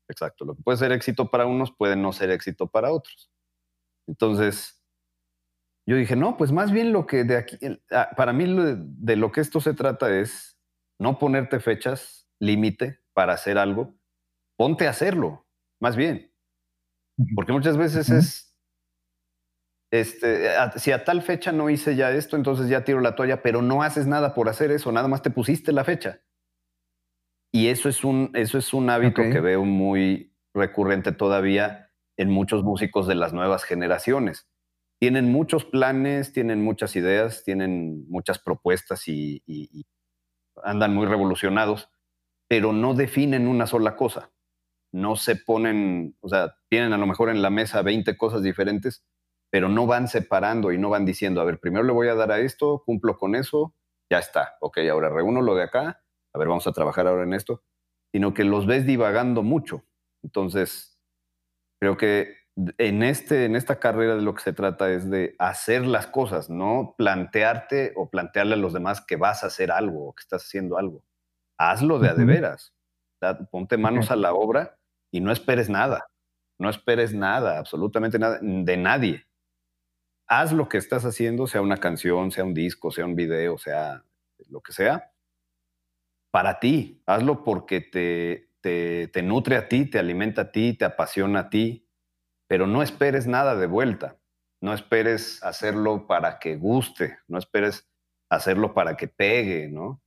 exacto, 0.10 0.44
lo 0.44 0.54
que 0.54 0.63
puede 0.63 0.78
ser 0.78 0.92
éxito 0.92 1.32
para 1.32 1.46
unos 1.46 1.72
puede 1.72 1.96
no 1.96 2.12
ser 2.12 2.32
éxito 2.32 2.68
para 2.68 2.92
otros. 2.92 3.32
Entonces, 4.06 4.77
yo 5.88 5.95
dije, 5.95 6.17
no, 6.17 6.36
pues 6.36 6.52
más 6.52 6.71
bien 6.71 6.91
lo 6.91 7.08
que 7.08 7.23
de 7.23 7.38
aquí, 7.38 7.58
ah, 7.91 8.10
para 8.17 8.34
mí 8.34 8.45
de 8.45 9.15
lo 9.15 9.32
que 9.32 9.39
esto 9.39 9.62
se 9.62 9.73
trata 9.73 10.19
es 10.19 10.60
no 11.00 11.17
ponerte 11.17 11.62
fechas 11.62 12.28
límite 12.39 13.00
para 13.13 13.34
hacer 13.34 13.58
algo, 13.58 13.95
ponte 14.58 14.88
a 14.88 14.89
hacerlo, 14.89 15.47
más 15.80 15.95
bien. 15.95 16.34
Porque 17.36 17.54
muchas 17.54 17.78
veces 17.78 18.10
es, 18.10 18.56
este, 19.91 20.50
si 20.76 20.91
a 20.91 21.06
tal 21.06 21.21
fecha 21.21 21.52
no 21.52 21.69
hice 21.69 21.95
ya 21.95 22.12
esto, 22.12 22.36
entonces 22.36 22.67
ya 22.67 22.84
tiro 22.84 23.00
la 23.00 23.15
toalla, 23.15 23.41
pero 23.41 23.62
no 23.62 23.82
haces 23.82 24.08
nada 24.08 24.34
por 24.34 24.50
hacer 24.50 24.71
eso, 24.71 24.91
nada 24.91 25.08
más 25.08 25.21
te 25.21 25.32
pusiste 25.32 25.71
la 25.71 25.86
fecha. 25.86 26.21
Y 27.54 27.69
eso 27.69 27.88
es 27.88 28.04
un, 28.04 28.32
eso 28.34 28.58
es 28.58 28.73
un 28.73 28.89
hábito 28.89 29.21
que 29.21 29.39
veo 29.39 29.63
muy 29.63 30.36
recurrente 30.54 31.13
todavía 31.13 31.91
en 32.17 32.30
muchos 32.30 32.63
músicos 32.63 33.08
de 33.08 33.15
las 33.15 33.32
nuevas 33.32 33.63
generaciones. 33.63 34.50
Tienen 35.00 35.32
muchos 35.32 35.66
planes, 35.66 36.34
tienen 36.34 36.64
muchas 36.64 36.96
ideas, 36.96 37.44
tienen 37.44 38.10
muchas 38.10 38.40
propuestas 38.40 39.08
y 39.08 39.44
andan 40.64 40.94
muy 40.96 41.06
revolucionados, 41.06 41.90
pero 42.48 42.74
no 42.74 42.94
definen 42.96 43.48
una 43.48 43.68
sola 43.68 43.96
cosa 43.96 44.32
no 44.92 45.16
se 45.16 45.36
ponen, 45.36 46.18
o 46.22 46.30
sea, 46.30 46.56
tienen 46.70 46.94
a 46.94 46.98
lo 46.98 47.08
mejor 47.08 47.30
en 47.30 47.42
la 47.42 47.50
mesa 47.50 47.82
20 47.82 48.18
cosas 48.18 48.42
diferentes, 48.44 49.06
pero 49.52 49.70
no 49.70 49.86
van 49.88 50.08
separando 50.08 50.72
y 50.72 50.78
no 50.78 50.90
van 50.90 51.06
diciendo, 51.06 51.42
a 51.42 51.46
ver, 51.46 51.60
primero 51.60 51.84
le 51.84 51.94
voy 51.94 52.08
a 52.08 52.16
dar 52.16 52.32
a 52.32 52.40
esto, 52.40 52.84
cumplo 52.86 53.18
con 53.18 53.36
eso, 53.36 53.76
ya 54.12 54.20
está, 54.20 54.56
ok, 54.62 54.80
ahora 54.92 55.10
reúno 55.10 55.42
lo 55.42 55.56
de 55.56 55.64
acá, 55.64 56.02
a 56.34 56.40
ver, 56.40 56.48
vamos 56.48 56.68
a 56.68 56.72
trabajar 56.74 57.08
ahora 57.08 57.24
en 57.24 57.34
esto, 57.34 57.64
sino 58.12 58.34
que 58.34 58.44
los 58.44 58.66
ves 58.66 58.86
divagando 58.86 59.44
mucho. 59.44 59.84
Entonces, 60.24 61.00
creo 61.80 61.98
que 61.98 62.37
en, 62.78 63.04
este, 63.04 63.46
en 63.46 63.56
esta 63.56 63.80
carrera 63.80 64.15
de 64.15 64.22
lo 64.22 64.34
que 64.34 64.41
se 64.41 64.54
trata 64.54 64.89
es 64.91 65.10
de 65.10 65.36
hacer 65.38 65.86
las 65.86 66.08
cosas, 66.08 66.50
no 66.50 66.96
plantearte 66.98 67.93
o 67.96 68.10
plantearle 68.10 68.56
a 68.56 68.58
los 68.58 68.74
demás 68.74 69.02
que 69.02 69.15
vas 69.15 69.43
a 69.43 69.48
hacer 69.48 69.72
algo 69.72 70.10
o 70.10 70.13
que 70.13 70.22
estás 70.22 70.43
haciendo 70.43 70.78
algo. 70.78 71.04
Hazlo 71.58 72.00
de 72.00 72.10
a 72.10 72.13
de 72.15 72.26
veras. 72.26 72.74
Ponte 73.52 73.78
manos 73.78 74.12
a 74.12 74.15
la 74.15 74.34
obra 74.34 74.78
y 75.12 75.22
no 75.22 75.32
esperes 75.32 75.70
nada. 75.70 76.08
No 76.60 76.70
esperes 76.70 77.13
nada, 77.13 77.60
absolutamente 77.60 78.17
nada, 78.17 78.39
de 78.41 78.78
nadie. 78.78 79.28
Haz 80.28 80.52
lo 80.52 80.67
que 80.67 80.78
estás 80.78 81.06
haciendo, 81.06 81.48
sea 81.48 81.62
una 81.62 81.78
canción, 81.78 82.32
sea 82.32 82.43
un 82.43 82.54
disco, 82.54 82.91
sea 82.91 83.06
un 83.06 83.15
video, 83.15 83.58
sea 83.58 84.04
lo 84.50 84.62
que 84.62 84.74
sea, 84.74 85.12
para 86.32 86.60
ti. 86.60 87.02
Hazlo 87.06 87.43
porque 87.43 87.82
te, 87.82 88.50
te, 88.62 89.08
te 89.10 89.22
nutre 89.22 89.56
a 89.58 89.70
ti, 89.70 89.86
te 89.86 90.00
alimenta 90.00 90.41
a 90.43 90.52
ti, 90.52 90.74
te 90.74 90.86
apasiona 90.86 91.41
a 91.41 91.50
ti, 91.50 91.87
pero 92.48 92.68
no 92.68 92.82
esperes 92.82 93.28
nada 93.28 93.56
de 93.56 93.68
vuelta. 93.68 94.18
No 94.62 94.74
esperes 94.74 95.44
hacerlo 95.44 96.08
para 96.08 96.40
que 96.40 96.56
guste, 96.56 97.20
no 97.28 97.38
esperes 97.38 97.88
hacerlo 98.30 98.74
para 98.74 98.98
que 98.98 99.08
pegue, 99.08 99.68
¿no? 99.68 100.02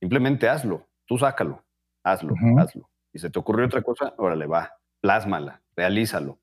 Simplemente 0.00 0.48
hazlo, 0.48 0.86
tú 1.06 1.16
sácalo, 1.16 1.64
hazlo, 2.04 2.34
hazlo. 2.58 2.90
Y 3.12 3.18
se 3.18 3.30
te 3.30 3.38
ocurrió 3.38 3.64
otra 3.66 3.80
cosa, 3.80 4.12
órale, 4.18 4.46
va, 4.46 4.78
plásmala, 5.00 5.62
realízalo. 5.74 6.38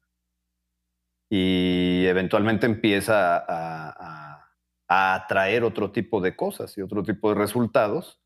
Y 1.30 2.06
eventualmente 2.08 2.66
empieza 2.66 3.38
a, 3.38 4.50
a 4.88 5.16
atraer 5.16 5.64
otro 5.64 5.92
tipo 5.92 6.22
de 6.22 6.36
cosas 6.36 6.76
y 6.78 6.82
otro 6.82 7.04
tipo 7.04 7.30
de 7.30 7.36
resultados 7.36 8.20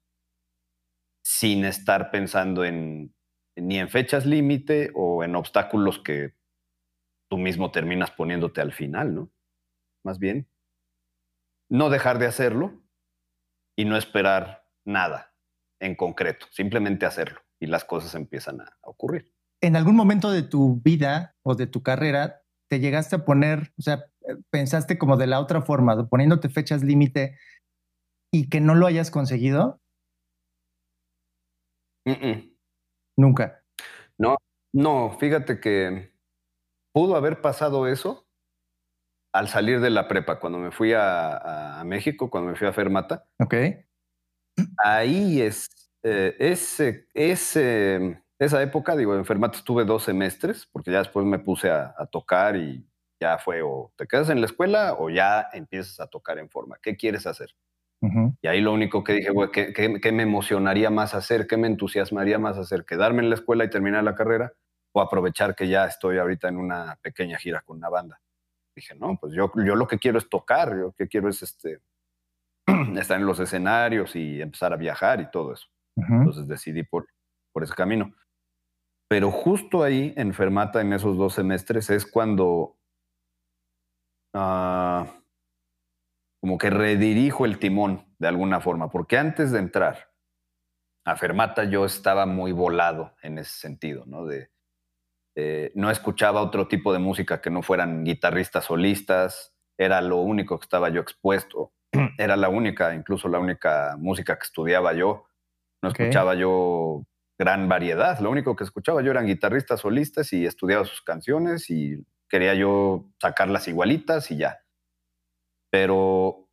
sin 1.23 1.65
estar 1.65 2.11
pensando 2.11 2.63
en 2.63 3.13
ni 3.57 3.79
en 3.79 3.89
fechas 3.89 4.25
límite 4.25 4.91
o 4.93 5.23
en 5.23 5.35
obstáculos 5.35 5.99
que 5.99 6.36
tú 7.29 7.37
mismo 7.37 7.71
terminas 7.71 8.11
poniéndote 8.11 8.61
al 8.61 8.73
final, 8.73 9.13
¿no? 9.13 9.31
Más 10.03 10.19
bien, 10.19 10.47
no 11.69 11.89
dejar 11.89 12.19
de 12.19 12.27
hacerlo 12.27 12.81
y 13.75 13.85
no 13.85 13.97
esperar 13.97 14.65
nada 14.85 15.33
en 15.79 15.95
concreto, 15.95 16.47
simplemente 16.51 17.05
hacerlo 17.05 17.41
y 17.59 17.67
las 17.67 17.85
cosas 17.85 18.15
empiezan 18.15 18.61
a, 18.61 18.77
ocurrir. 18.81 19.33
¿En 19.61 19.75
algún 19.75 19.95
momento 19.95 20.31
de 20.31 20.43
tu 20.43 20.79
vida 20.81 21.35
o 21.43 21.55
de 21.55 21.67
tu 21.67 21.81
carrera 21.83 22.43
te 22.69 22.79
llegaste 22.79 23.15
a 23.15 23.25
poner, 23.25 23.73
o 23.77 23.81
sea, 23.81 24.05
pensaste 24.49 24.97
como 24.97 25.17
de 25.17 25.27
la 25.27 25.39
otra 25.39 25.61
forma, 25.61 26.07
poniéndote 26.07 26.49
fechas 26.49 26.83
límite 26.83 27.37
y 28.31 28.49
que 28.49 28.61
no 28.61 28.75
lo 28.75 28.85
hayas 28.85 29.09
conseguido? 29.11 29.81
Nunca. 33.17 33.63
No, 34.17 34.37
no, 34.73 35.17
fíjate 35.19 35.59
que 35.59 36.11
pudo 36.97 37.15
haber 37.15 37.41
pasado 37.41 37.85
eso 37.85 38.27
al 39.31 39.49
salir 39.49 39.81
de 39.81 39.91
la 39.91 40.07
prepa, 40.07 40.39
cuando 40.39 40.57
me 40.57 40.71
fui 40.71 40.93
a, 40.93 41.79
a 41.79 41.83
México, 41.83 42.31
cuando 42.31 42.49
me 42.49 42.57
fui 42.57 42.65
a 42.65 42.73
Fermata. 42.73 43.27
Ok. 43.37 43.53
Ahí 44.83 45.39
es, 45.39 45.69
eh, 46.01 46.35
ese, 46.39 47.07
ese, 47.13 48.23
esa 48.39 48.63
época, 48.63 48.95
digo, 48.95 49.15
en 49.15 49.25
Fermat 49.25 49.53
estuve 49.53 49.85
dos 49.85 50.05
semestres, 50.05 50.67
porque 50.71 50.89
ya 50.89 50.97
después 50.97 51.23
me 51.23 51.37
puse 51.37 51.69
a, 51.69 51.93
tocar 52.11 52.55
y 52.55 52.83
ya 53.21 53.37
fue 53.37 53.61
o 53.61 53.93
te 53.95 54.07
quedas 54.07 54.31
en 54.31 54.41
la 54.41 54.47
escuela 54.47 54.95
o 54.97 55.11
ya 55.11 55.49
empiezas 55.53 55.99
a 55.99 56.07
tocar 56.07 56.39
en 56.39 56.49
forma. 56.49 56.79
¿Qué 56.81 56.97
quieres 56.97 57.27
hacer? 57.27 57.53
Y 58.41 58.47
ahí 58.47 58.59
lo 58.59 58.73
único 58.73 59.03
que 59.03 59.13
dije, 59.13 59.29
güey, 59.29 59.51
¿qué, 59.51 60.11
me 60.11 60.23
emocionaría 60.23 60.89
más 60.89 61.13
hacer? 61.13 61.45
¿Qué 61.45 61.57
me 61.57 61.67
entusiasmaría 61.67 62.39
más 62.39 62.57
hacer? 62.57 62.85
¿Quedarme 62.85 63.21
en 63.21 63.29
la 63.29 63.35
escuela 63.35 63.65
y 63.65 63.69
terminar 63.69 64.03
la 64.03 64.15
carrera? 64.15 64.53
¿O 64.97 65.01
aprovechar 65.01 65.53
que 65.53 65.67
ya 65.67 65.85
estoy 65.85 66.17
ahorita 66.17 66.47
en 66.47 66.57
una 66.57 66.97
pequeña 67.03 67.37
gira 67.37 67.61
con 67.61 67.77
una 67.77 67.87
banda? 67.87 68.19
Dije, 68.75 68.95
no, 68.95 69.15
pues 69.21 69.31
yo, 69.31 69.51
yo 69.63 69.75
lo 69.75 69.87
que 69.87 69.99
quiero 69.99 70.17
es 70.17 70.27
tocar, 70.27 70.69
yo 70.69 70.85
lo 70.85 70.91
que 70.93 71.07
quiero 71.07 71.29
es 71.29 71.43
este, 71.43 71.81
estar 72.97 73.19
en 73.19 73.27
los 73.27 73.39
escenarios 73.39 74.15
y 74.15 74.41
empezar 74.41 74.73
a 74.73 74.75
viajar 74.75 75.21
y 75.21 75.29
todo 75.29 75.53
eso. 75.53 75.67
Entonces 75.95 76.47
decidí 76.47 76.81
por, 76.81 77.07
por 77.53 77.63
ese 77.63 77.75
camino. 77.75 78.11
Pero 79.07 79.29
justo 79.29 79.83
ahí, 79.83 80.15
en 80.17 80.33
Fermata, 80.33 80.81
en 80.81 80.91
esos 80.91 81.15
dos 81.15 81.35
semestres, 81.35 81.91
es 81.91 82.03
cuando 82.03 82.79
ah, 84.33 85.05
como 86.41 86.57
que 86.57 86.71
redirijo 86.71 87.45
el 87.45 87.59
timón 87.59 88.03
de 88.17 88.29
alguna 88.29 88.61
forma, 88.61 88.89
porque 88.89 89.19
antes 89.19 89.51
de 89.51 89.59
entrar 89.59 90.11
a 91.05 91.15
Fermata 91.15 91.65
yo 91.65 91.85
estaba 91.85 92.25
muy 92.25 92.51
volado 92.51 93.15
en 93.21 93.37
ese 93.37 93.59
sentido, 93.59 94.03
¿no? 94.07 94.25
De, 94.25 94.56
no 95.75 95.91
escuchaba 95.91 96.41
otro 96.41 96.67
tipo 96.67 96.93
de 96.93 96.99
música 96.99 97.41
que 97.41 97.49
no 97.49 97.61
fueran 97.61 98.03
guitarristas 98.03 98.65
solistas, 98.65 99.53
era 99.77 100.01
lo 100.01 100.17
único 100.17 100.57
que 100.57 100.65
estaba 100.65 100.89
yo 100.89 101.01
expuesto, 101.01 101.73
era 102.17 102.35
la 102.35 102.49
única, 102.49 102.95
incluso 102.95 103.27
la 103.27 103.39
única 103.39 103.95
música 103.99 104.35
que 104.37 104.43
estudiaba 104.43 104.93
yo. 104.93 105.27
No 105.83 105.89
escuchaba 105.89 106.33
yo 106.33 107.03
gran 107.37 107.69
variedad. 107.69 108.19
Lo 108.19 108.31
único 108.31 108.55
que 108.55 108.63
escuchaba 108.63 109.03
yo 109.03 109.11
eran 109.11 109.27
guitarristas 109.27 109.81
solistas 109.81 110.33
y 110.33 110.45
estudiaba 110.45 110.85
sus 110.85 111.01
canciones 111.01 111.69
y 111.69 112.03
quería 112.27 112.55
yo 112.55 113.05
sacarlas 113.21 113.67
igualitas 113.67 114.31
y 114.31 114.37
ya. 114.37 114.59
Pero 115.69 116.49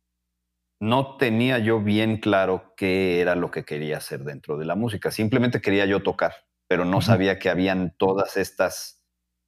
no 0.79 1.17
tenía 1.17 1.57
yo 1.59 1.81
bien 1.81 2.17
claro 2.17 2.73
qué 2.77 3.21
era 3.21 3.35
lo 3.35 3.49
que 3.49 3.63
quería 3.63 3.97
hacer 3.97 4.23
dentro 4.23 4.57
de 4.57 4.65
la 4.65 4.75
música. 4.75 5.09
Simplemente 5.09 5.61
quería 5.61 5.85
yo 5.85 6.03
tocar, 6.03 6.33
pero 6.67 6.85
no 6.85 7.01
sabía 7.01 7.39
que 7.39 7.49
habían 7.49 7.95
todas 7.97 8.37
estas 8.37 9.03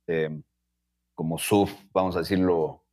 em, 0.07 0.43
como 1.15 1.37
sub, 1.37 1.69
vamos 1.91 2.15
a 2.15 2.19
decirlo, 2.19 2.85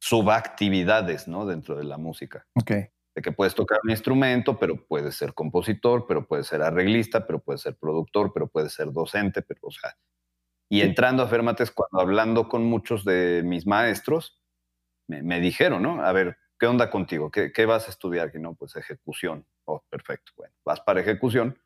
subactividades, 0.00 1.28
¿no? 1.28 1.46
Dentro 1.46 1.76
de 1.76 1.84
la 1.84 1.98
música. 1.98 2.46
Okay 2.54 2.88
de 3.14 3.22
que 3.22 3.32
puedes 3.32 3.54
tocar 3.54 3.78
un 3.84 3.90
instrumento, 3.90 4.58
pero 4.58 4.84
puedes 4.86 5.14
ser 5.14 5.34
compositor, 5.34 6.06
pero 6.06 6.26
puedes 6.26 6.48
ser 6.48 6.62
arreglista, 6.62 7.26
pero 7.26 7.38
puedes 7.38 7.62
ser 7.62 7.76
productor, 7.76 8.32
pero 8.32 8.48
puedes 8.48 8.72
ser 8.72 8.92
docente, 8.92 9.42
pero, 9.42 9.60
o 9.62 9.70
sea, 9.70 9.96
y 10.68 10.80
entrando 10.80 11.22
a 11.22 11.28
Fermates, 11.28 11.70
cuando 11.70 12.00
hablando 12.00 12.48
con 12.48 12.64
muchos 12.64 13.04
de 13.04 13.42
mis 13.44 13.66
maestros, 13.66 14.40
me, 15.06 15.38
dijeron, 15.38 15.82
¿no? 15.82 16.04
A 16.04 16.10
ver, 16.12 16.38
¿qué 16.58 16.66
onda 16.66 16.90
contigo? 16.90 17.30
¿Qué, 17.30 17.52
¿Qué, 17.52 17.66
vas 17.66 17.86
a 17.86 17.90
estudiar? 17.90 18.32
Que 18.32 18.38
no, 18.38 18.54
pues 18.54 18.74
ejecución. 18.74 19.46
Oh, 19.66 19.84
perfecto. 19.90 20.32
Bueno, 20.36 20.54
vas 20.64 20.80
para 20.80 21.00
ejecución. 21.00 21.56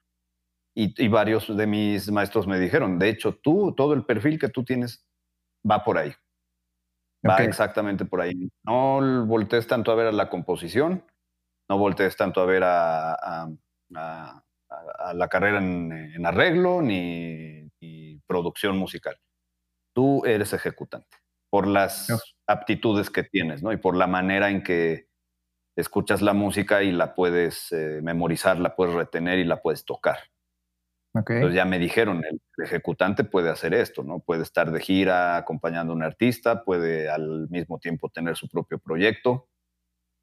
Y, 0.79 0.95
y, 1.05 1.09
varios 1.09 1.57
de 1.57 1.67
mis 1.67 2.09
maestros 2.09 2.47
me 2.47 2.61
dijeron, 2.61 3.01
de 3.01 3.09
hecho, 3.09 3.35
tú, 3.35 3.75
todo 3.77 3.95
el 3.95 4.05
perfil 4.05 4.39
que 4.39 4.49
tú 4.49 4.65
tienes 4.65 5.05
va 5.69 5.83
por 5.83 5.99
ahí. 5.99 6.13
Va 7.29 7.39
exactamente 7.39 8.05
por 8.05 8.21
ahí. 8.21 8.49
No 8.63 9.27
voltees 9.27 9.67
tanto 9.67 9.91
a 9.91 9.97
ver 9.97 10.07
a 10.07 10.13
la 10.13 10.31
composición, 10.31 11.05
no 11.69 11.79
voltees 11.79 12.17
tanto 12.17 12.41
a 12.41 12.47
ver 12.47 12.63
a, 12.65 13.49
a, 13.95 14.43
la 15.15 15.29
carrera 15.29 15.59
en, 15.59 16.25
arreglo 16.25 16.81
ni, 16.81 17.69
producción 18.27 18.77
musical. 18.77 19.19
Tú 19.95 20.25
eres 20.27 20.53
ejecutante 20.53 21.17
por 21.51 21.67
las 21.67 22.09
aptitudes 22.47 23.11
que 23.11 23.25
tienes, 23.25 23.63
¿no? 23.63 23.73
Y 23.73 23.79
por 23.79 23.97
la 23.97 24.07
manera 24.07 24.51
en 24.51 24.63
que 24.63 25.09
escuchas 25.77 26.21
la 26.21 26.35
música 26.35 26.83
y 26.83 26.93
la 26.93 27.15
puedes 27.15 27.73
eh, 27.73 28.01
memorizar, 28.03 28.61
la 28.61 28.77
puedes 28.77 28.95
retener 28.95 29.39
y 29.39 29.45
la 29.45 29.63
puedes 29.63 29.85
tocar. 29.85 30.19
Entonces 31.15 31.55
ya 31.55 31.65
me 31.65 31.79
dijeron, 31.79 32.23
el, 32.25 32.41
ejecutante 32.63 33.25
puede 33.25 33.51
hacer 33.51 33.75
esto, 33.75 34.03
¿no? 34.03 34.21
Puede 34.21 34.43
estar 34.43 34.71
de 34.71 34.81
gira 34.81 35.37
acompañando 35.37 35.93
a 35.93 35.97
un 35.97 36.03
artista, 36.03 36.65
puede 36.65 37.09
al 37.09 37.49
mismo 37.51 37.79
tiempo 37.79 38.09
tener 38.09 38.37
su 38.37 38.49
propio 38.49 38.79
proyecto 38.79 39.49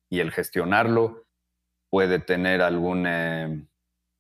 y 0.10 0.20
el 0.20 0.32
gestionarlo, 0.32 1.26
puede 1.90 2.20
tener 2.20 2.62
algún, 2.62 3.06
eh, 3.08 3.66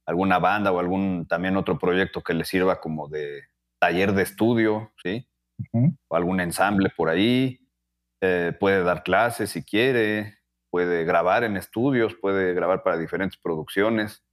alguna 0.06 0.39
banda 0.39 0.71
o 0.71 0.80
algún 0.80 1.28
también 1.28 1.58
otro 1.58 1.78
proyecto 1.78 2.21
que 2.21 2.34
le 2.34 2.45
sirva 2.45 2.80
como 2.80 3.08
de 3.08 3.43
taller 3.80 4.13
de 4.13 4.23
estudio, 4.23 4.91
¿sí? 5.01 5.28
O 6.08 6.15
algún 6.15 6.39
ensamble 6.39 6.91
por 6.95 7.10
ahí, 7.10 7.60
eh, 8.21 8.54
puede 8.60 8.84
dar 8.84 9.04
clases 9.04 9.51
si 9.51 9.63
quiere, 9.63 10.39
puede 10.69 11.06
grabar 11.06 11.43
en 11.43 11.58
estudios, 11.58 12.15
puede 12.15 12.54
grabar 12.54 12.84
para 12.84 12.97
diferentes 12.97 13.39
producciones. 13.39 14.23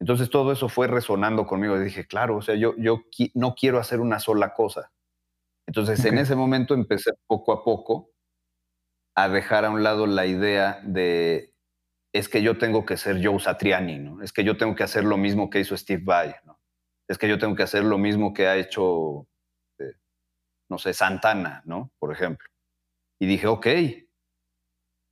Entonces 0.00 0.30
todo 0.30 0.52
eso 0.52 0.68
fue 0.68 0.86
resonando 0.86 1.46
conmigo 1.46 1.76
y 1.76 1.84
dije, 1.84 2.06
claro, 2.06 2.36
o 2.36 2.42
sea, 2.42 2.54
yo, 2.54 2.74
yo 2.78 3.02
no 3.34 3.54
quiero 3.54 3.78
hacer 3.78 4.00
una 4.00 4.20
sola 4.20 4.54
cosa. 4.54 4.92
Entonces 5.66 6.04
en 6.04 6.18
ese 6.18 6.36
momento 6.36 6.74
empecé 6.74 7.12
poco 7.26 7.52
a 7.52 7.64
poco 7.64 8.10
a 9.16 9.28
dejar 9.28 9.64
a 9.64 9.70
un 9.70 9.82
lado 9.82 10.06
la 10.06 10.26
idea 10.26 10.80
de 10.84 11.52
es 12.12 12.28
que 12.28 12.42
yo 12.42 12.56
tengo 12.58 12.86
que 12.86 12.96
ser 12.96 13.24
Joe 13.24 13.38
Satriani, 13.38 13.98
¿no? 13.98 14.22
Es 14.22 14.32
que 14.32 14.44
yo 14.44 14.56
tengo 14.56 14.74
que 14.74 14.84
hacer 14.84 15.04
lo 15.04 15.16
mismo 15.16 15.50
que 15.50 15.60
hizo 15.60 15.76
Steve 15.76 16.02
Vai, 16.04 16.34
¿no? 16.44 16.58
Es 17.08 17.18
que 17.18 17.28
yo 17.28 17.38
tengo 17.38 17.54
que 17.54 17.64
hacer 17.64 17.84
lo 17.84 17.98
mismo 17.98 18.32
que 18.32 18.46
ha 18.46 18.56
hecho, 18.56 19.26
eh, 19.78 19.94
no 20.70 20.78
sé, 20.78 20.94
Santana, 20.94 21.62
¿no? 21.66 21.92
Por 21.98 22.12
ejemplo. 22.12 22.48
Y 23.20 23.26
dije, 23.26 23.46
ok, 23.46 23.66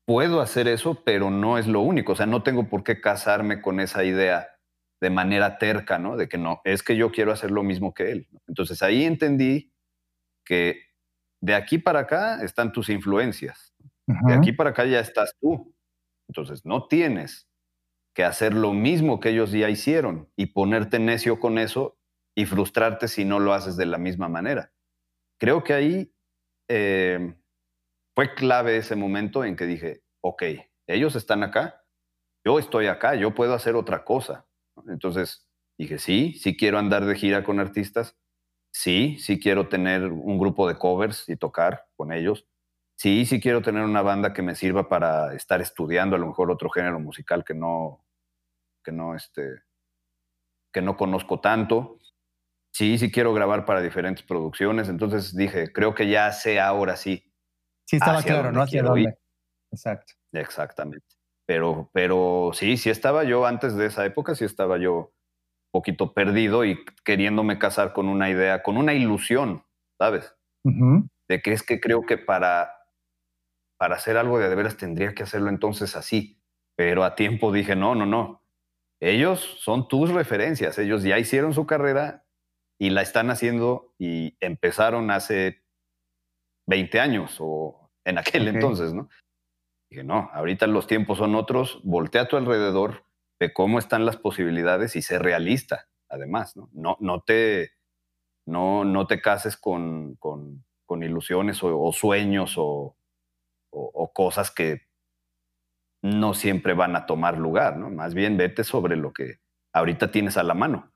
puedo 0.07 0.40
hacer 0.40 0.68
eso, 0.68 1.03
pero 1.05 1.31
no 1.31 1.59
es 1.59 1.66
lo 1.66 1.81
único. 1.81 2.12
O 2.12 2.16
sea, 2.16 2.27
no 2.27 2.42
tengo 2.42 2.68
por 2.68 2.85
qué 2.85 3.01
casarme 3.01 3.61
con 3.61 3.81
esa 3.81 4.05
idea 4.05 4.56
de 5.00 5.11
manera 5.11 5.59
terca, 5.59 5.98
¿no? 5.98 6.16
De 6.16 6.28
que 6.28 6.38
no, 6.38 6.61
es 6.64 6.82
que 6.82 6.96
yo 6.96 7.11
quiero 7.11 7.32
hacer 7.32 7.50
lo 7.50 7.62
mismo 7.62 7.92
que 7.94 8.11
él. 8.11 8.28
Entonces 8.46 8.82
ahí 8.82 9.04
entendí 9.04 9.72
que 10.44 10.80
de 11.40 11.54
aquí 11.54 11.78
para 11.78 12.00
acá 12.00 12.42
están 12.42 12.72
tus 12.72 12.88
influencias. 12.88 13.74
De 14.06 14.35
aquí 14.35 14.52
para 14.52 14.70
acá 14.70 14.85
ya 14.85 15.00
estás 15.00 15.35
tú. 15.40 15.74
Entonces 16.28 16.64
no 16.64 16.87
tienes 16.87 17.48
que 18.14 18.24
hacer 18.24 18.54
lo 18.54 18.72
mismo 18.72 19.20
que 19.20 19.30
ellos 19.30 19.50
ya 19.52 19.68
hicieron 19.68 20.30
y 20.37 20.46
ponerte 20.46 20.98
necio 20.98 21.38
con 21.38 21.59
eso 21.59 21.98
y 22.35 22.46
frustrarte 22.46 23.09
si 23.09 23.24
no 23.24 23.40
lo 23.40 23.52
haces 23.52 23.76
de 23.76 23.87
la 23.87 23.98
misma 23.98 24.28
manera. 24.28 24.72
Creo 25.38 25.64
que 25.64 25.74
ahí 25.74 26.14
eh, 26.68 27.35
fue 28.14 28.35
clave 28.35 28.78
ese 28.78 28.96
momento 28.96 29.44
en 29.44 29.56
que 29.56 29.66
dije, 29.66 30.02
ok, 30.22 30.42
ellos 30.87 31.16
están 31.16 31.42
acá, 31.42 31.85
yo 32.44 32.59
estoy 32.59 32.87
acá, 32.87 33.14
yo 33.16 33.35
puedo 33.35 33.54
hacer 33.54 33.74
otra 33.74 34.04
cosa. 34.04 34.45
Entonces 34.89 35.47
dije, 35.79 35.99
sí, 35.99 36.35
sí 36.35 36.57
quiero 36.57 36.79
andar 36.79 37.05
de 37.05 37.15
gira 37.15 37.45
con 37.45 37.61
artistas, 37.61 38.17
sí, 38.73 39.19
sí 39.19 39.39
quiero 39.41 39.69
tener 39.69 40.05
un 40.05 40.39
grupo 40.39 40.69
de 40.69 40.79
covers 40.79 41.29
y 41.29 41.37
tocar 41.37 41.87
con 41.97 42.12
ellos, 42.12 42.47
sí, 42.97 43.27
sí 43.27 43.41
quiero 43.41 43.62
tener 43.62 43.83
una 43.83 44.03
banda 44.03 44.33
que 44.33 44.43
me 44.43 44.55
sirva 44.55 44.89
para 44.89 45.35
estar 45.35 45.61
estudiando 45.61 46.17
a 46.17 46.19
lo 46.19 46.27
mejor 46.27 46.51
otro 46.51 46.71
género 46.71 46.99
musical 47.01 47.45
que 47.45 47.55
no, 47.55 48.05
que 48.85 48.93
no, 48.93 49.15
este, 49.15 49.62
que 50.73 50.83
no 50.83 50.97
conozco 50.97 51.41
tanto. 51.41 51.99
Sí, 52.71 52.99
sí 52.99 53.11
quiero 53.11 53.33
grabar 53.33 53.65
para 53.65 53.81
diferentes 53.81 54.23
producciones. 54.23 54.91
Entonces 54.91 55.35
dije, 55.35 55.73
creo 55.73 55.95
que 55.95 56.09
ya 56.09 56.31
sé 56.33 56.61
ahora 56.61 56.97
sí. 56.97 57.33
Sí, 57.87 57.97
estaba 57.97 58.23
claro, 58.23 58.53
¿no? 58.53 58.62
Hacia 58.62 58.83
dónde. 58.83 59.17
Exacto. 59.73 60.12
Exactamente. 60.33 61.15
Pero, 61.46 61.90
pero 61.92 62.50
sí, 62.52 62.76
sí 62.76 62.90
estaba 62.90 63.24
yo 63.24 63.46
antes 63.46 63.76
de 63.76 63.87
esa 63.87 64.04
época, 64.04 64.35
sí 64.35 64.44
estaba 64.44 64.78
yo 64.78 64.94
un 64.96 65.80
poquito 65.80 66.12
perdido 66.12 66.64
y 66.64 66.85
queriéndome 67.04 67.59
casar 67.59 67.92
con 67.92 68.09
una 68.09 68.28
idea, 68.28 68.62
con 68.62 68.76
una 68.76 68.94
ilusión, 68.94 69.64
¿sabes? 69.98 70.35
De 71.28 71.42
que 71.42 71.52
es 71.52 71.62
que 71.62 71.80
creo 71.80 72.02
que 72.02 72.18
para, 72.18 72.72
para 73.78 73.94
hacer 73.96 74.16
algo 74.16 74.38
de 74.38 74.48
de 74.48 74.54
veras 74.54 74.76
tendría 74.76 75.14
que 75.14 75.22
hacerlo 75.22 75.48
entonces 75.48 75.94
así. 75.94 76.42
Pero 76.76 77.04
a 77.04 77.14
tiempo 77.14 77.52
dije, 77.52 77.76
no, 77.76 77.94
no, 77.94 78.04
no. 78.04 78.42
Ellos 79.00 79.59
son 79.61 79.88
tus 79.88 80.11
referencias, 80.11 80.78
ellos 80.78 81.02
ya 81.02 81.18
hicieron 81.18 81.54
su 81.54 81.66
carrera 81.66 82.26
y 82.78 82.90
la 82.90 83.02
están 83.02 83.30
haciendo 83.30 83.94
y 83.98 84.37
empezaron 84.40 85.11
hace 85.11 85.64
20 86.66 87.00
años 87.00 87.37
o 87.38 87.90
en 88.04 88.18
aquel 88.18 88.48
entonces, 88.48 88.92
¿no? 88.92 89.09
Dije, 89.90 90.05
no, 90.05 90.31
ahorita 90.33 90.66
los 90.66 90.87
tiempos 90.87 91.18
son 91.18 91.35
otros, 91.35 91.81
voltea 91.85 92.22
a 92.22 92.29
tu 92.29 92.37
alrededor, 92.37 93.05
ve 93.38 93.53
cómo 93.53 93.79
están 93.79 94.05
las 94.05 94.16
posibilidades 94.16 94.96
y 94.96 95.03
sé 95.03 95.18
realista, 95.18 95.88
además, 96.09 96.57
¿no? 96.57 96.68
No, 96.72 96.96
no, 97.01 97.22
te, 97.22 97.72
no, 98.46 98.85
no 98.85 99.07
te 99.07 99.20
cases 99.20 99.57
con, 99.57 100.16
con, 100.16 100.64
con 100.87 101.03
ilusiones 101.03 101.61
o, 101.62 101.92
sueños 101.92 102.55
o, 102.57 102.96
o, 103.70 104.12
cosas 104.12 104.51
que 104.51 104.88
no 106.03 106.35
siempre 106.35 106.75
van 106.75 106.96
a 106.96 107.07
tomar 107.07 107.38
lugar, 107.38 107.77
¿no? 107.77 107.90
Más 107.90 108.14
bien 108.14 108.37
vete 108.37 108.64
sobre 108.64 108.96
lo 108.96 109.12
que 109.12 109.40
ahorita 109.72 110.11
tienes 110.11 110.37
a 110.37 110.42
la 110.42 110.55
mano. 110.55 110.92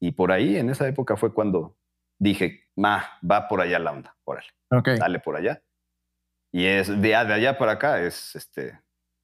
Y 0.00 0.12
por 0.12 0.32
ahí, 0.32 0.56
en 0.56 0.70
esa 0.70 0.86
época 0.86 1.16
fue 1.16 1.32
cuando 1.32 1.76
dije, 2.18 2.68
ma, 2.76 3.04
va 3.28 3.48
por 3.48 3.60
allá 3.60 3.78
la 3.78 3.92
onda, 3.92 4.16
órale, 4.24 4.48
dale 4.98 5.18
por 5.20 5.36
allá. 5.36 5.62
Y 6.52 6.66
es 6.66 7.00
de, 7.00 7.14
allá 7.14 7.58
para 7.58 7.72
acá 7.72 8.00
es 8.00 8.34
este, 8.34 8.80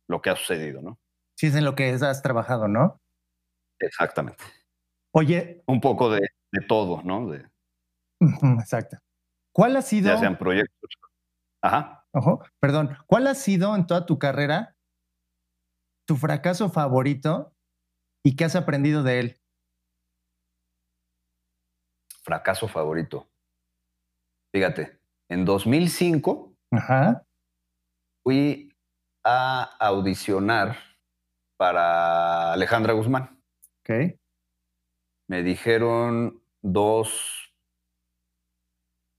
lo 0.08 0.20
que 0.20 0.30
ha 0.30 0.36
sucedido, 0.36 0.82
¿no? 0.82 0.98
Sí, 1.36 1.46
es 1.46 1.54
en 1.54 1.64
lo 1.64 1.74
que 1.74 1.90
has 1.90 2.22
trabajado, 2.22 2.68
¿no? 2.68 3.00
Exactamente. 3.80 4.44
Oye. 5.12 5.62
Un 5.66 5.80
poco 5.80 6.10
de, 6.10 6.28
todo, 6.68 7.02
¿no? 7.02 7.28
De, 7.28 7.48
exacto. 8.60 8.98
¿Cuál 9.52 9.76
ha 9.76 9.82
sido. 9.82 10.12
Ya 10.12 10.18
sean 10.18 10.38
proyectos. 10.38 10.90
Ajá. 11.62 12.06
Ojo, 12.12 12.44
perdón. 12.60 12.96
¿Cuál 13.06 13.26
ha 13.26 13.34
sido 13.34 13.74
en 13.74 13.86
toda 13.86 14.06
tu 14.06 14.18
carrera 14.18 14.76
tu 16.06 16.16
fracaso 16.16 16.68
favorito 16.68 17.54
y 18.22 18.36
qué 18.36 18.44
has 18.44 18.56
aprendido 18.56 19.02
de 19.02 19.20
él? 19.20 19.40
Fracaso 22.22 22.68
favorito. 22.68 23.28
Fíjate, 24.52 25.00
en 25.28 25.44
2005 25.44 26.53
Fui 28.22 28.72
a 29.24 29.62
audicionar 29.78 30.76
para 31.56 32.52
Alejandra 32.52 32.92
Guzmán. 32.92 33.40
Okay. 33.80 34.18
Me 35.28 35.42
dijeron 35.42 36.42
dos 36.62 37.54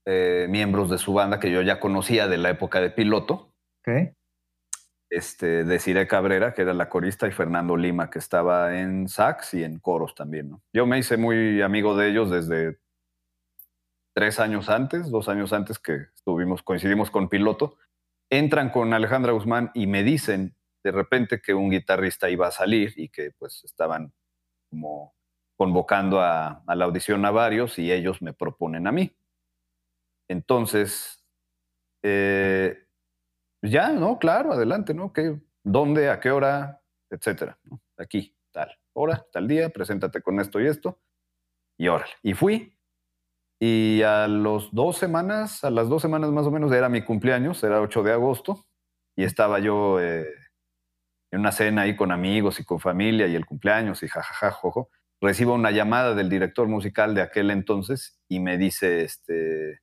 eh, 0.06 0.46
miembros 0.48 0.90
de 0.90 0.98
su 0.98 1.12
banda 1.12 1.40
que 1.40 1.50
yo 1.50 1.62
ya 1.62 1.80
conocía 1.80 2.28
de 2.28 2.38
la 2.38 2.50
época 2.50 2.80
de 2.80 2.90
piloto. 2.90 3.52
Okay. 3.80 4.12
Este, 5.10 5.64
Desiree 5.64 6.08
Cabrera, 6.08 6.52
que 6.52 6.62
era 6.62 6.74
la 6.74 6.88
corista, 6.88 7.28
y 7.28 7.32
Fernando 7.32 7.76
Lima, 7.76 8.10
que 8.10 8.18
estaba 8.18 8.76
en 8.78 9.08
sax 9.08 9.54
y 9.54 9.62
en 9.62 9.78
coros 9.78 10.14
también. 10.14 10.60
Yo 10.72 10.86
me 10.86 10.98
hice 10.98 11.16
muy 11.16 11.62
amigo 11.62 11.96
de 11.96 12.08
ellos 12.08 12.30
desde 12.30 12.78
tres 14.16 14.40
años 14.40 14.70
antes, 14.70 15.10
dos 15.10 15.28
años 15.28 15.52
antes 15.52 15.78
que 15.78 16.06
estuvimos, 16.14 16.62
coincidimos 16.62 17.10
con 17.10 17.28
piloto, 17.28 17.76
entran 18.30 18.70
con 18.70 18.94
Alejandra 18.94 19.32
Guzmán 19.32 19.70
y 19.74 19.86
me 19.86 20.02
dicen 20.02 20.56
de 20.82 20.90
repente 20.90 21.42
que 21.42 21.52
un 21.52 21.70
guitarrista 21.70 22.30
iba 22.30 22.46
a 22.46 22.50
salir 22.50 22.94
y 22.96 23.10
que 23.10 23.32
pues 23.32 23.62
estaban 23.64 24.14
como 24.70 25.14
convocando 25.58 26.22
a, 26.22 26.62
la 26.66 26.84
audición 26.86 27.26
a 27.26 27.30
varios 27.30 27.78
y 27.78 27.92
ellos 27.92 28.22
me 28.22 28.32
proponen 28.32 28.86
a 28.86 28.92
mí. 28.92 29.14
Entonces, 30.28 31.22
eh, 32.02 32.86
ya, 33.62 33.92
¿no? 33.92 34.18
Claro, 34.18 34.52
adelante, 34.52 34.94
¿no? 34.94 35.12
¿Qué, 35.12 35.38
¿Dónde, 35.62 36.08
a 36.08 36.20
qué 36.20 36.30
hora, 36.30 36.82
etcétera? 37.10 37.58
Aquí, 37.98 38.34
tal 38.50 38.78
hora, 38.94 39.26
tal 39.30 39.46
día, 39.46 39.68
preséntate 39.68 40.22
con 40.22 40.40
esto 40.40 40.58
y 40.58 40.66
esto. 40.66 40.98
Y 41.78 41.88
órale. 41.88 42.12
Y 42.22 42.32
fui, 42.32 42.75
y 43.58 44.02
a 44.02 44.28
los 44.28 44.72
dos 44.74 44.98
semanas, 44.98 45.64
a 45.64 45.70
las 45.70 45.88
dos 45.88 46.02
semanas 46.02 46.30
más 46.30 46.46
o 46.46 46.50
menos, 46.50 46.72
era 46.72 46.88
mi 46.88 47.02
cumpleaños, 47.02 47.62
era 47.64 47.80
8 47.80 48.02
de 48.02 48.12
agosto, 48.12 48.66
y 49.16 49.24
estaba 49.24 49.58
yo 49.58 50.00
eh, 50.00 50.26
en 51.32 51.40
una 51.40 51.52
cena 51.52 51.82
ahí 51.82 51.96
con 51.96 52.12
amigos 52.12 52.60
y 52.60 52.64
con 52.64 52.80
familia 52.80 53.26
y 53.26 53.34
el 53.34 53.46
cumpleaños 53.46 54.02
y 54.02 54.08
jajaja, 54.08 54.50
jojo, 54.50 54.90
recibo 55.20 55.54
una 55.54 55.70
llamada 55.70 56.14
del 56.14 56.28
director 56.28 56.68
musical 56.68 57.14
de 57.14 57.22
aquel 57.22 57.50
entonces 57.50 58.20
y 58.28 58.40
me 58.40 58.58
dice, 58.58 59.02
este, 59.02 59.80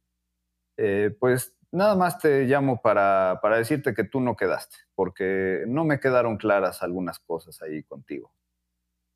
eh, 0.78 1.16
pues 1.20 1.56
nada 1.72 1.96
más 1.96 2.20
te 2.20 2.46
llamo 2.46 2.82
para, 2.82 3.40
para 3.42 3.58
decirte 3.58 3.96
que 3.96 4.04
tú 4.04 4.22
no 4.22 4.36
quedaste, 4.36 4.76
porque 4.96 5.64
no 5.68 5.84
me 5.86 6.00
quedaron 6.00 6.38
claras 6.38 6.84
algunas 6.84 7.20
cosas 7.20 7.62
ahí 7.62 7.84
contigo. 7.84 8.32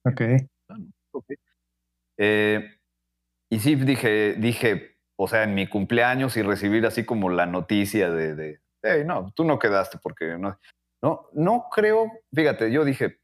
Ok. 0.04 0.22
Eh, 2.18 2.77
y 3.50 3.60
sí, 3.60 3.76
dije, 3.76 4.34
dije, 4.34 4.98
o 5.18 5.28
sea, 5.28 5.44
en 5.44 5.56
mi 5.56 5.68
cumpleaños 5.68 6.38
y 6.38 6.42
recibir 6.42 6.86
así 6.86 7.06
como 7.06 7.30
la 7.30 7.46
noticia 7.46 8.10
de, 8.10 8.36
de 8.36 8.62
hey, 8.84 9.04
no, 9.06 9.32
tú 9.34 9.44
no 9.44 9.60
quedaste 9.60 9.98
porque 9.98 10.38
no, 10.38 10.60
no, 11.34 11.68
creo, 11.72 12.12
fíjate, 12.34 12.72
yo 12.72 12.84
dije, 12.84 13.20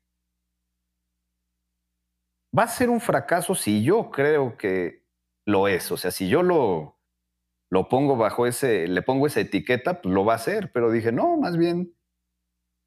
va 2.58 2.64
a 2.64 2.68
ser 2.68 2.90
un 2.90 3.02
fracaso 3.02 3.56
si 3.56 3.84
yo 3.84 4.12
creo 4.12 4.58
que 4.58 5.04
lo 5.46 5.68
es, 5.68 5.92
o 5.92 5.98
sea, 5.98 6.12
si 6.12 6.30
yo 6.30 6.44
lo, 6.44 7.00
lo 7.70 7.90
pongo 7.90 8.16
bajo 8.16 8.48
ese, 8.48 8.88
le 8.88 9.02
pongo 9.02 9.28
esa 9.28 9.42
etiqueta, 9.42 10.02
pues 10.02 10.14
lo 10.14 10.24
va 10.26 10.34
a 10.34 10.38
hacer, 10.38 10.72
pero 10.72 10.92
dije, 10.92 11.12
no, 11.12 11.38
más 11.38 11.58
bien, 11.58 11.94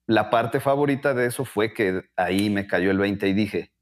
la 0.08 0.30
parte 0.30 0.60
favorita 0.60 1.14
de 1.14 1.26
eso 1.26 1.44
fue 1.44 1.74
que 1.74 2.08
ahí 2.16 2.48
me 2.48 2.66
cayó 2.66 2.90
el 2.90 2.98
20 2.98 3.28
y 3.28 3.32
dije, 3.32 3.72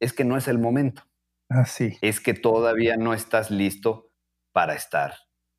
es 0.00 0.12
que 0.12 0.24
no 0.24 0.36
es 0.36 0.48
el 0.48 0.58
momento. 0.58 1.05
Así. 1.48 1.92
Ah, 1.94 1.98
es 2.02 2.20
que 2.20 2.34
todavía 2.34 2.96
no 2.96 3.14
estás 3.14 3.50
listo 3.50 4.10
para 4.52 4.74
estar 4.74 5.14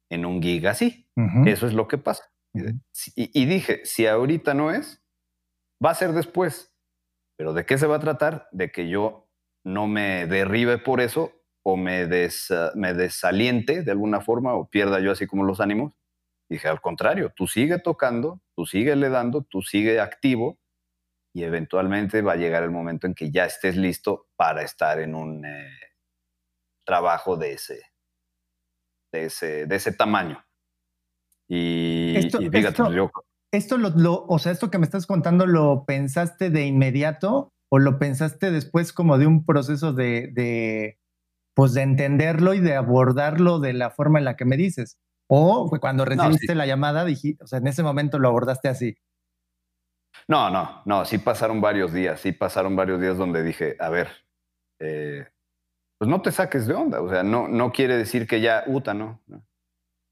en 0.09 0.25
un 0.25 0.41
gig 0.41 0.67
así. 0.67 1.09
Eso 1.45 1.65
es 1.65 1.73
lo 1.73 1.87
que 1.87 1.97
pasa. 1.97 2.23
y, 2.53 3.45
dije, 3.45 3.81
si 3.85 4.05
ahorita 4.05 4.53
no 4.53 4.71
es, 4.71 5.03
va 5.83 5.91
a 5.91 5.95
ser 5.95 6.13
después. 6.13 6.73
Pero 7.37 7.53
¿de 7.53 7.65
qué 7.65 7.77
se 7.77 7.87
va 7.87 7.97
a 7.97 7.99
tratar? 7.99 8.47
De 8.51 8.71
que 8.71 8.87
yo 8.89 9.29
no 9.63 9.87
me 9.87 10.27
derribe 10.27 10.77
por 10.77 11.01
eso 11.01 11.33
o 11.63 11.75
me, 11.75 12.05
des, 12.05 12.53
me 12.75 12.93
desaliente 12.93 13.83
de 13.83 13.91
alguna 13.91 14.21
forma 14.21 14.53
o 14.53 14.69
pierda 14.69 14.99
yo 14.99 15.11
así 15.11 15.27
como 15.27 15.43
los 15.43 15.59
ánimos. 15.59 15.93
Dije, 16.49 16.67
al 16.67 16.81
contrario, 16.81 17.33
tú 17.35 17.47
sigue 17.47 17.77
tocando, 17.79 18.41
tú 18.55 18.65
sigue 18.65 18.95
le 18.95 19.09
dando, 19.09 19.43
tú 19.43 19.61
sigue 19.61 19.99
activo 19.99 20.59
y 21.37 21.43
eventualmente 21.43 22.23
va 22.23 22.33
a 22.33 22.35
llegar 22.35 22.63
el 22.63 22.71
momento 22.71 23.05
en 23.05 23.13
que 23.13 23.29
ya 23.29 23.45
estés 23.45 23.77
listo 23.77 24.25
para 24.35 24.63
estar 24.63 24.99
en 24.99 25.13
un 25.13 25.45
eh, 25.45 25.69
trabajo 26.83 27.37
de 27.37 27.53
ese, 27.53 27.79
de 29.11 29.25
ese, 29.25 29.67
de 29.67 29.75
ese 29.75 29.91
tamaño. 29.91 30.43
Y, 31.47 32.15
esto, 32.17 32.39
fíjate, 32.39 32.81
pues, 32.81 32.95
yo... 32.95 33.11
Esto 33.51 33.77
lo, 33.77 34.25
o 34.25 34.39
sea, 34.39 34.51
esto 34.51 34.71
que 34.71 34.79
me 34.79 34.85
estás 34.85 35.05
contando, 35.05 35.45
¿lo 35.45 35.85
pensaste 35.85 36.49
de 36.49 36.65
inmediato 36.65 37.53
o 37.69 37.77
lo 37.77 37.99
pensaste 37.99 38.49
después 38.49 38.91
como 38.91 39.19
de 39.19 39.27
un 39.27 39.45
proceso 39.45 39.93
de, 39.93 40.31
de, 40.33 40.97
pues 41.53 41.75
de 41.75 41.83
entenderlo 41.83 42.55
y 42.55 42.61
de 42.61 42.75
abordarlo 42.75 43.59
de 43.59 43.73
la 43.73 43.91
forma 43.91 44.17
en 44.17 44.25
la 44.25 44.35
que 44.35 44.45
me 44.45 44.57
dices? 44.57 44.97
O 45.27 45.69
cuando 45.79 46.03
recibiste 46.03 46.55
la 46.55 46.65
llamada, 46.65 47.05
dijiste, 47.05 47.43
o 47.43 47.47
sea, 47.47 47.59
en 47.59 47.67
ese 47.67 47.83
momento 47.83 48.17
lo 48.17 48.29
abordaste 48.29 48.69
así. 48.69 48.97
No, 50.29 50.49
no, 50.49 50.81
no, 50.85 51.05
sí 51.05 51.19
pasaron 51.19 51.61
varios 51.61 51.93
días, 51.93 52.19
sí 52.19 52.33
pasaron 52.33 52.75
varios 52.75 52.99
días 52.99 53.17
donde 53.17 53.43
dije, 53.43 53.77
a 53.79 53.89
ver, 53.89 54.09
eh, 54.79 55.25
pues 55.97 56.09
no 56.09 56.21
te 56.21 56.31
saques 56.31 56.67
de 56.67 56.73
onda, 56.73 57.01
o 57.01 57.09
sea, 57.09 57.23
no, 57.23 57.47
no 57.47 57.71
quiere 57.71 57.95
decir 57.95 58.27
que 58.27 58.41
ya, 58.41 58.63
uta, 58.67 58.93
¿no? 58.93 59.21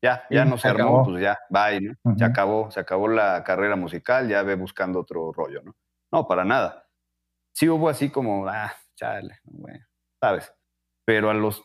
Ya, 0.01 0.23
ya 0.29 0.45
no 0.45 0.57
se, 0.57 0.69
armó, 0.69 1.03
pues 1.03 1.21
ya, 1.21 1.37
bye, 1.49 1.81
¿no? 1.81 2.17
Se 2.17 2.23
acabó, 2.23 2.71
se 2.71 2.79
acabó 2.79 3.07
la 3.07 3.43
carrera 3.43 3.75
musical, 3.75 4.29
ya 4.29 4.43
ve 4.43 4.55
buscando 4.55 4.99
otro 4.99 5.33
rollo, 5.33 5.61
¿no? 5.63 5.75
No, 6.11 6.27
para 6.27 6.45
nada. 6.45 6.87
Sí 7.53 7.67
hubo 7.67 7.89
así 7.89 8.09
como, 8.09 8.47
ah, 8.47 8.73
chale, 8.95 9.39
bueno, 9.43 9.85
¿sabes? 10.21 10.53
Pero 11.05 11.29
a 11.29 11.33
los 11.33 11.63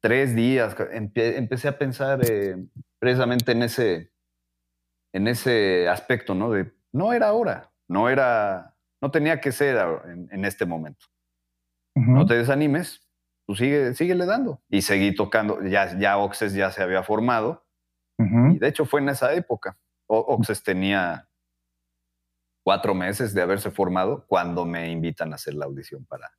tres 0.00 0.34
días 0.34 0.76
empecé 0.92 1.68
a 1.68 1.78
pensar 1.78 2.20
eh, 2.22 2.56
precisamente 2.98 3.52
en 3.52 3.62
ese, 3.62 4.12
en 5.12 5.28
ese 5.28 5.88
aspecto, 5.88 6.34
¿no? 6.34 6.50
De, 6.50 6.72
no 6.92 7.12
era 7.12 7.28
ahora, 7.28 7.73
no 7.94 8.08
era, 8.08 8.74
no 9.00 9.12
tenía 9.12 9.40
que 9.40 9.52
ser 9.52 9.76
en, 10.32 10.44
este 10.44 10.66
momento. 10.66 11.06
No 11.94 12.26
te 12.26 12.34
desanimes, 12.34 13.08
tú 13.46 13.54
sigue, 13.54 13.94
síguele 13.94 14.26
dando. 14.26 14.60
Y 14.68 14.82
seguí 14.82 15.14
tocando, 15.14 15.62
ya, 15.62 15.96
ya 15.96 16.18
Oxes 16.18 16.54
ya 16.54 16.72
se 16.72 16.82
había 16.82 17.04
formado. 17.04 17.64
Y 18.18 18.58
de 18.58 18.68
hecho 18.68 18.84
fue 18.84 19.00
en 19.00 19.10
esa 19.10 19.32
época. 19.32 19.78
Oxes 20.08 20.64
tenía 20.64 21.28
cuatro 22.64 22.94
meses 22.94 23.32
de 23.32 23.42
haberse 23.42 23.70
formado 23.70 24.26
cuando 24.26 24.64
me 24.64 24.90
invitan 24.90 25.30
a 25.32 25.36
hacer 25.36 25.54
la 25.54 25.66
audición 25.66 26.04
para, 26.04 26.32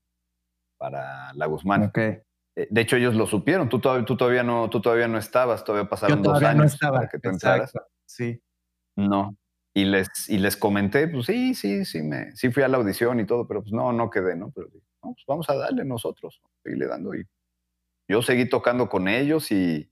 para 0.77 1.33
La 1.35 1.45
Guzmán. 1.45 1.91
Eh, 1.95 2.67
de 2.69 2.81
hecho, 2.81 2.97
ellos 2.97 3.15
lo 3.15 3.27
supieron. 3.27 3.69
Tú 3.69 3.79
todavía, 3.79 4.05
tú 4.05 4.17
todavía, 4.17 4.43
no, 4.43 4.69
tú 4.69 4.81
todavía 4.81 5.07
no 5.07 5.17
estabas, 5.17 5.63
todavía 5.63 5.89
pasaron 5.89 6.21
dos 6.21 6.43
años 6.43 6.77
para 6.79 7.07
que 7.07 7.17
tú 7.19 7.29
entraras. 7.29 7.71
Sí. 8.05 8.41
No. 8.97 9.37
Y 9.77 9.83
les, 9.85 10.29
y 10.29 10.37
les 10.37 10.55
comenté, 10.55 11.07
pues 11.09 11.25
sí, 11.25 11.53
sí, 11.53 11.83
sí, 11.83 12.01
me, 12.01 12.33
sí 12.35 12.49
fui 12.49 12.63
a 12.63 12.69
la 12.69 12.77
audición 12.77 13.19
y 13.19 13.25
todo, 13.25 13.45
pero 13.45 13.61
pues 13.61 13.73
no, 13.73 13.91
no 13.91 14.09
quedé, 14.09 14.35
¿no? 14.37 14.51
Pero 14.55 14.69
pues 15.01 15.25
vamos 15.27 15.49
a 15.49 15.55
darle 15.55 15.83
nosotros, 15.83 16.41
seguirle 16.63 16.87
dando. 16.87 17.13
Y 17.13 17.27
yo 18.07 18.21
seguí 18.21 18.47
tocando 18.47 18.87
con 18.87 19.09
ellos 19.09 19.51
y, 19.51 19.91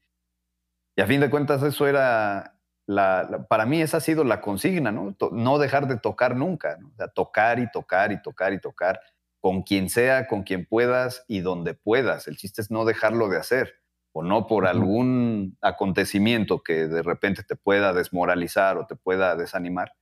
y 0.95 1.01
a 1.01 1.05
fin 1.05 1.19
de 1.19 1.29
cuentas 1.29 1.61
eso 1.63 1.85
era, 1.85 2.57
la, 2.87 3.45
para 3.49 3.65
mí 3.65 3.81
esa 3.81 3.97
ha 3.97 4.01
sido 4.01 4.23
la 4.23 4.39
consigna, 4.39 4.93
¿no? 4.93 5.17
no 5.33 5.59
dejar 5.59 5.87
de 5.87 5.97
tocar 5.97 6.37
nunca, 6.37 6.77
¿no? 6.77 6.87
O 6.87 6.95
sea, 6.95 7.09
tocar 7.09 7.59
y 7.59 7.69
tocar 7.69 8.13
y 8.13 8.21
tocar 8.21 8.53
y 8.53 8.61
tocar 8.61 9.01
con 9.41 9.63
quien 9.63 9.89
sea, 9.89 10.27
con 10.27 10.43
quien 10.43 10.65
puedas 10.65 11.25
y 11.27 11.41
donde 11.41 11.73
puedas. 11.73 12.29
El 12.29 12.37
chiste 12.37 12.61
es 12.61 12.71
no 12.71 12.85
dejarlo 12.85 13.27
de 13.27 13.37
hacer 13.37 13.82
o 14.13 14.23
no 14.23 14.47
por 14.47 14.67
algún 14.67 15.57
acontecimiento 15.61 16.61
que 16.61 16.87
de 16.87 17.01
repente 17.01 17.43
te 17.43 17.55
pueda 17.55 17.93
desmoralizar 17.93 18.77
o 18.77 18.85
te 18.85 18.95
pueda 18.95 19.35
desanimar, 19.35 19.93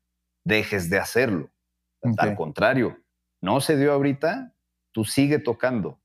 dejes 0.46 0.90
de 0.90 1.00
hacerlo. 1.00 1.50
Al 2.18 2.36
contrario, 2.36 2.98
no 3.42 3.62
se 3.62 3.78
dio 3.78 3.94
ahorita, 3.94 4.54
tú 4.92 5.06
sigue 5.06 5.40
tocando. 5.40 6.00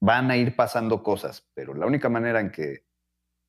Van 0.00 0.30
a 0.30 0.36
ir 0.36 0.56
pasando 0.56 1.02
cosas, 1.02 1.46
pero 1.54 1.74
la 1.74 1.86
única 1.86 2.08
manera 2.08 2.40
en 2.40 2.50
que 2.50 2.84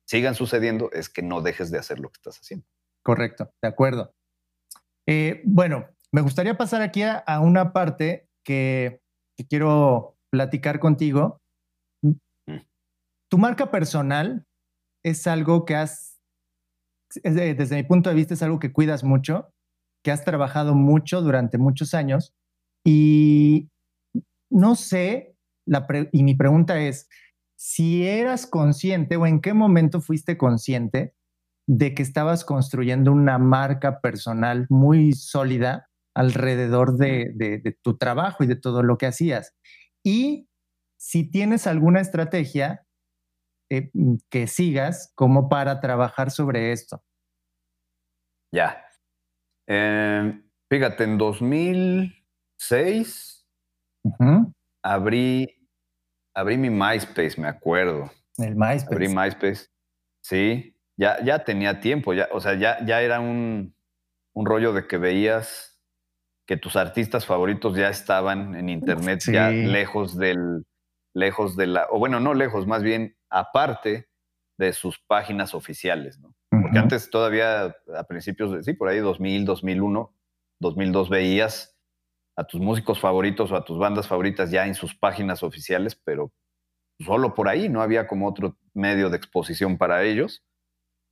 sigan 0.06 0.34
sucediendo 0.34 0.90
es 0.92 1.08
que 1.08 1.22
no 1.22 1.42
dejes 1.42 1.70
de 1.70 1.78
hacer 1.78 1.98
lo 1.98 2.10
que 2.10 2.18
estás 2.18 2.38
haciendo. 2.38 2.66
Correcto, 3.02 3.52
de 3.62 3.68
acuerdo. 3.68 4.14
Eh, 5.06 5.42
bueno, 5.44 5.88
me 6.12 6.20
gustaría 6.20 6.56
pasar 6.56 6.82
aquí 6.82 7.02
a, 7.02 7.24
una 7.40 7.72
parte 7.72 8.28
que 8.44 9.00
quiero 9.48 10.16
platicar 10.30 10.80
contigo 10.80 11.40
tu 13.28 13.38
marca 13.38 13.70
personal 13.70 14.46
es 15.04 15.26
algo 15.26 15.64
que 15.64 15.76
has, 15.76 16.20
desde 17.22 17.76
mi 17.76 17.82
punto 17.84 18.10
de 18.10 18.16
vista, 18.16 18.34
es 18.34 18.42
algo 18.42 18.58
que 18.58 18.72
cuidas 18.72 19.04
mucho, 19.04 19.52
que 20.02 20.10
has 20.10 20.24
trabajado 20.24 20.74
mucho 20.74 21.22
durante 21.22 21.58
muchos 21.58 21.94
años 21.94 22.34
y 22.84 23.68
no 24.50 24.76
sé, 24.76 25.36
y 26.12 26.22
mi 26.22 26.34
pregunta 26.34 26.80
es, 26.80 27.08
si 27.58 28.06
eras 28.06 28.46
consciente 28.46 29.16
o 29.16 29.26
en 29.26 29.40
qué 29.40 29.54
momento 29.54 30.00
fuiste 30.00 30.36
consciente 30.36 31.14
de 31.66 31.94
que 31.94 32.02
estabas 32.02 32.44
construyendo 32.44 33.10
una 33.12 33.38
marca 33.38 34.00
personal 34.00 34.66
muy 34.68 35.12
sólida 35.12 35.88
alrededor 36.14 36.96
de, 36.96 37.32
de, 37.34 37.76
tu 37.82 37.98
trabajo 37.98 38.44
y 38.44 38.46
de 38.46 38.56
todo 38.56 38.82
lo 38.82 38.98
que 38.98 39.06
hacías. 39.06 39.54
Y 40.04 40.48
si 40.96 41.28
tienes 41.28 41.66
alguna 41.66 42.00
estrategia 42.00 42.85
eh, 43.70 43.90
mm, 43.92 44.14
que 44.30 44.46
sigas 44.46 45.12
como 45.14 45.48
para 45.48 45.80
trabajar 45.80 46.30
sobre 46.30 46.72
esto? 46.72 47.02
Ya. 48.52 48.84
Em, 49.66 50.44
fíjate, 50.70 51.04
en 51.04 51.18
2006 51.18 53.46
abrí, 54.82 55.68
abrí 56.34 56.56
mi 56.56 56.70
MySpace, 56.70 57.40
me 57.40 57.48
acuerdo. 57.48 58.10
El 58.38 58.54
MySpace. 58.54 58.94
Abrí 58.94 59.08
MySpace. 59.08 59.66
Sí, 60.22 60.76
ya, 60.96 61.20
ya 61.24 61.44
tenía 61.44 61.80
tiempo, 61.80 62.14
ya, 62.14 62.28
o 62.32 62.40
sea, 62.40 62.54
ya, 62.54 62.84
ya 62.84 63.02
era 63.02 63.20
un, 63.20 63.74
un 64.32 64.46
rollo 64.46 64.72
de 64.72 64.86
que 64.86 64.98
veías 64.98 65.76
que 66.46 66.56
tus 66.56 66.76
artistas 66.76 67.26
favoritos 67.26 67.76
ya 67.76 67.88
estaban 67.88 68.54
en 68.54 68.68
internet, 68.68 69.20
ya 69.26 69.50
lejos 69.50 70.16
del, 70.16 70.64
lejos 71.12 71.56
de 71.56 71.66
la, 71.66 71.88
o 71.90 71.98
bueno, 71.98 72.20
no 72.20 72.34
lejos, 72.34 72.66
más 72.66 72.82
bien 72.82 73.15
aparte 73.30 74.08
de 74.58 74.72
sus 74.72 74.98
páginas 74.98 75.54
oficiales, 75.54 76.18
¿no? 76.18 76.34
Porque 76.50 76.78
antes 76.78 77.10
todavía 77.10 77.76
a 77.94 78.04
principios 78.04 78.52
de, 78.52 78.62
sí, 78.62 78.72
por 78.72 78.88
ahí 78.88 78.98
2000, 78.98 79.44
2001, 79.44 80.14
2002 80.60 81.10
veías 81.10 81.76
a 82.36 82.44
tus 82.44 82.60
músicos 82.60 83.00
favoritos 83.00 83.50
o 83.50 83.56
a 83.56 83.64
tus 83.64 83.78
bandas 83.78 84.08
favoritas 84.08 84.50
ya 84.50 84.66
en 84.66 84.74
sus 84.74 84.94
páginas 84.94 85.42
oficiales, 85.42 85.94
pero 85.94 86.32
solo 87.00 87.34
por 87.34 87.48
ahí, 87.48 87.68
no 87.68 87.82
había 87.82 88.06
como 88.06 88.28
otro 88.28 88.56
medio 88.74 89.10
de 89.10 89.16
exposición 89.16 89.78
para 89.78 90.02
ellos. 90.02 90.44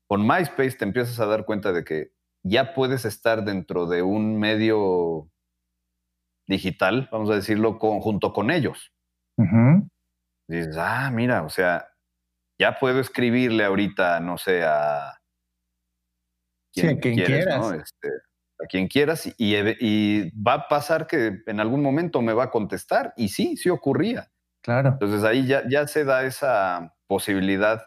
Con 0.06 0.26
MySpace 0.26 0.72
te 0.72 0.84
empiezas 0.84 1.18
a 1.20 1.26
dar 1.26 1.44
cuenta 1.44 1.72
de 1.72 1.84
que 1.84 2.12
ya 2.42 2.74
puedes 2.74 3.04
estar 3.04 3.44
dentro 3.44 3.86
de 3.86 4.02
un 4.02 4.38
medio 4.38 5.30
digital, 6.46 7.08
vamos 7.10 7.30
a 7.30 7.36
decirlo, 7.36 7.78
junto 7.78 8.32
con 8.32 8.50
ellos. 8.50 8.92
Dices, 10.46 10.76
ah, 10.78 11.10
mira, 11.10 11.42
o 11.42 11.48
sea, 11.48 11.88
ya 12.58 12.78
puedo 12.78 13.00
escribirle 13.00 13.64
ahorita, 13.64 14.20
no 14.20 14.38
sé, 14.38 14.62
a 14.64 15.20
quien, 16.72 16.98
quieras, 16.98 17.72
este, 17.72 18.08
a 18.60 18.66
quien 18.68 18.88
quieras, 18.88 19.26
y, 19.38 19.56
y, 19.80 20.30
va 20.30 20.54
a 20.54 20.68
pasar 20.68 21.06
que 21.06 21.42
en 21.46 21.60
algún 21.60 21.82
momento 21.82 22.20
me 22.22 22.32
va 22.32 22.44
a 22.44 22.50
contestar, 22.50 23.12
y 23.16 23.28
sí, 23.28 23.56
sí 23.56 23.70
ocurría. 23.70 24.30
Claro. 24.62 24.90
Entonces 24.90 25.24
ahí 25.24 25.46
ya, 25.46 25.62
ya 25.68 25.86
se 25.86 26.04
da 26.04 26.24
esa 26.24 26.94
posibilidad 27.06 27.82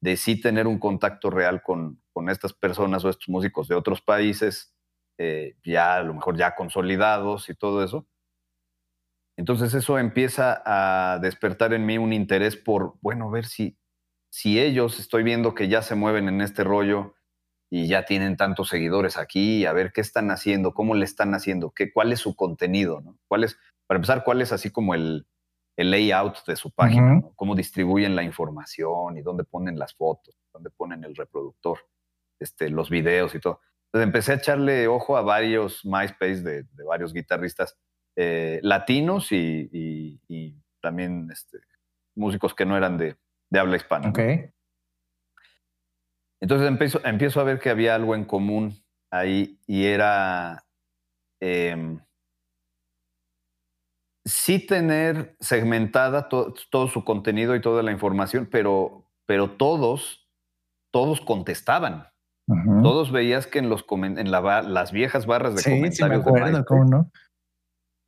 de 0.00 0.16
sí 0.16 0.40
tener 0.40 0.66
un 0.66 0.78
contacto 0.78 1.30
real 1.30 1.62
con, 1.62 2.00
con 2.12 2.28
estas 2.28 2.52
personas 2.52 3.04
o 3.04 3.10
estos 3.10 3.28
músicos 3.28 3.68
de 3.68 3.74
otros 3.74 4.00
países, 4.00 4.74
eh, 5.18 5.56
ya 5.64 5.96
a 5.96 6.02
lo 6.02 6.14
mejor 6.14 6.36
ya 6.36 6.54
consolidados 6.54 7.48
y 7.48 7.54
todo 7.54 7.82
eso. 7.82 8.06
Entonces 9.36 9.74
eso 9.74 9.98
empieza 9.98 10.62
a 10.64 11.18
despertar 11.18 11.72
en 11.72 11.84
mí 11.86 11.98
un 11.98 12.12
interés 12.12 12.56
por, 12.56 12.94
bueno, 13.00 13.30
ver 13.30 13.46
si, 13.46 13.76
si 14.34 14.58
ellos, 14.58 14.98
estoy 14.98 15.22
viendo 15.22 15.54
que 15.54 15.68
ya 15.68 15.80
se 15.80 15.94
mueven 15.94 16.26
en 16.28 16.40
este 16.40 16.64
rollo 16.64 17.14
y 17.70 17.86
ya 17.86 18.04
tienen 18.04 18.36
tantos 18.36 18.68
seguidores 18.68 19.16
aquí, 19.16 19.64
a 19.64 19.72
ver 19.72 19.92
qué 19.92 20.00
están 20.00 20.32
haciendo, 20.32 20.74
cómo 20.74 20.96
le 20.96 21.04
están 21.04 21.34
haciendo, 21.34 21.70
qué, 21.70 21.92
cuál 21.92 22.12
es 22.12 22.18
su 22.18 22.34
contenido, 22.34 23.00
¿no? 23.00 23.16
¿Cuál 23.28 23.44
es, 23.44 23.56
para 23.86 23.98
empezar, 23.98 24.24
cuál 24.24 24.42
es 24.42 24.50
así 24.50 24.70
como 24.70 24.96
el, 24.96 25.28
el 25.76 25.92
layout 25.92 26.44
de 26.48 26.56
su 26.56 26.72
página, 26.72 27.22
cómo 27.36 27.54
distribuyen 27.54 28.16
la 28.16 28.24
información 28.24 29.16
y 29.16 29.22
dónde 29.22 29.44
ponen 29.44 29.78
las 29.78 29.94
fotos, 29.94 30.36
dónde 30.52 30.70
ponen 30.70 31.04
el 31.04 31.14
reproductor. 31.14 31.78
Este, 32.40 32.70
los 32.70 32.90
videos 32.90 33.36
y 33.36 33.38
todo. 33.38 33.60
Entonces 33.86 34.06
empecé 34.08 34.32
a 34.32 34.36
echarle 34.36 34.88
ojo 34.88 35.16
a 35.16 35.22
varios 35.22 35.84
MySpace 35.84 36.42
de, 36.42 36.66
varios 36.84 37.12
guitarristas 37.12 37.78
eh, 38.16 38.58
latinos 38.64 39.28
y, 39.30 40.20
también 40.82 41.30
este, 41.30 41.60
músicos 42.16 42.52
que 42.52 42.66
no 42.66 42.76
eran 42.76 42.98
de, 42.98 43.16
habla 43.58 43.76
hispana. 43.76 44.08
Entonces 46.40 46.68
empiezo, 46.68 47.00
empiezo, 47.04 47.40
a 47.40 47.44
ver 47.44 47.58
que 47.58 47.70
había 47.70 47.94
algo 47.94 48.14
en 48.14 48.24
común 48.24 48.84
ahí 49.10 49.58
y 49.66 49.86
era 49.86 50.64
em, 51.40 52.00
sí 54.24 54.58
tener 54.58 55.36
segmentada 55.40 56.28
todo 56.28 56.88
su 56.88 57.04
contenido 57.04 57.54
y 57.54 57.60
toda 57.60 57.82
la 57.82 57.92
información, 57.92 58.48
pero, 58.50 59.04
pero 59.26 59.52
todos, 59.52 60.28
todos 60.90 61.20
contestaban. 61.20 62.08
Todos 62.82 63.10
veías 63.10 63.46
que 63.46 63.58
en, 63.58 63.70
los 63.70 63.86
en 63.90 64.30
las 64.30 64.92
viejas 64.92 65.24
barras 65.24 65.54
de 65.54 65.62
comentarios 65.62 66.26
no? 66.90 67.10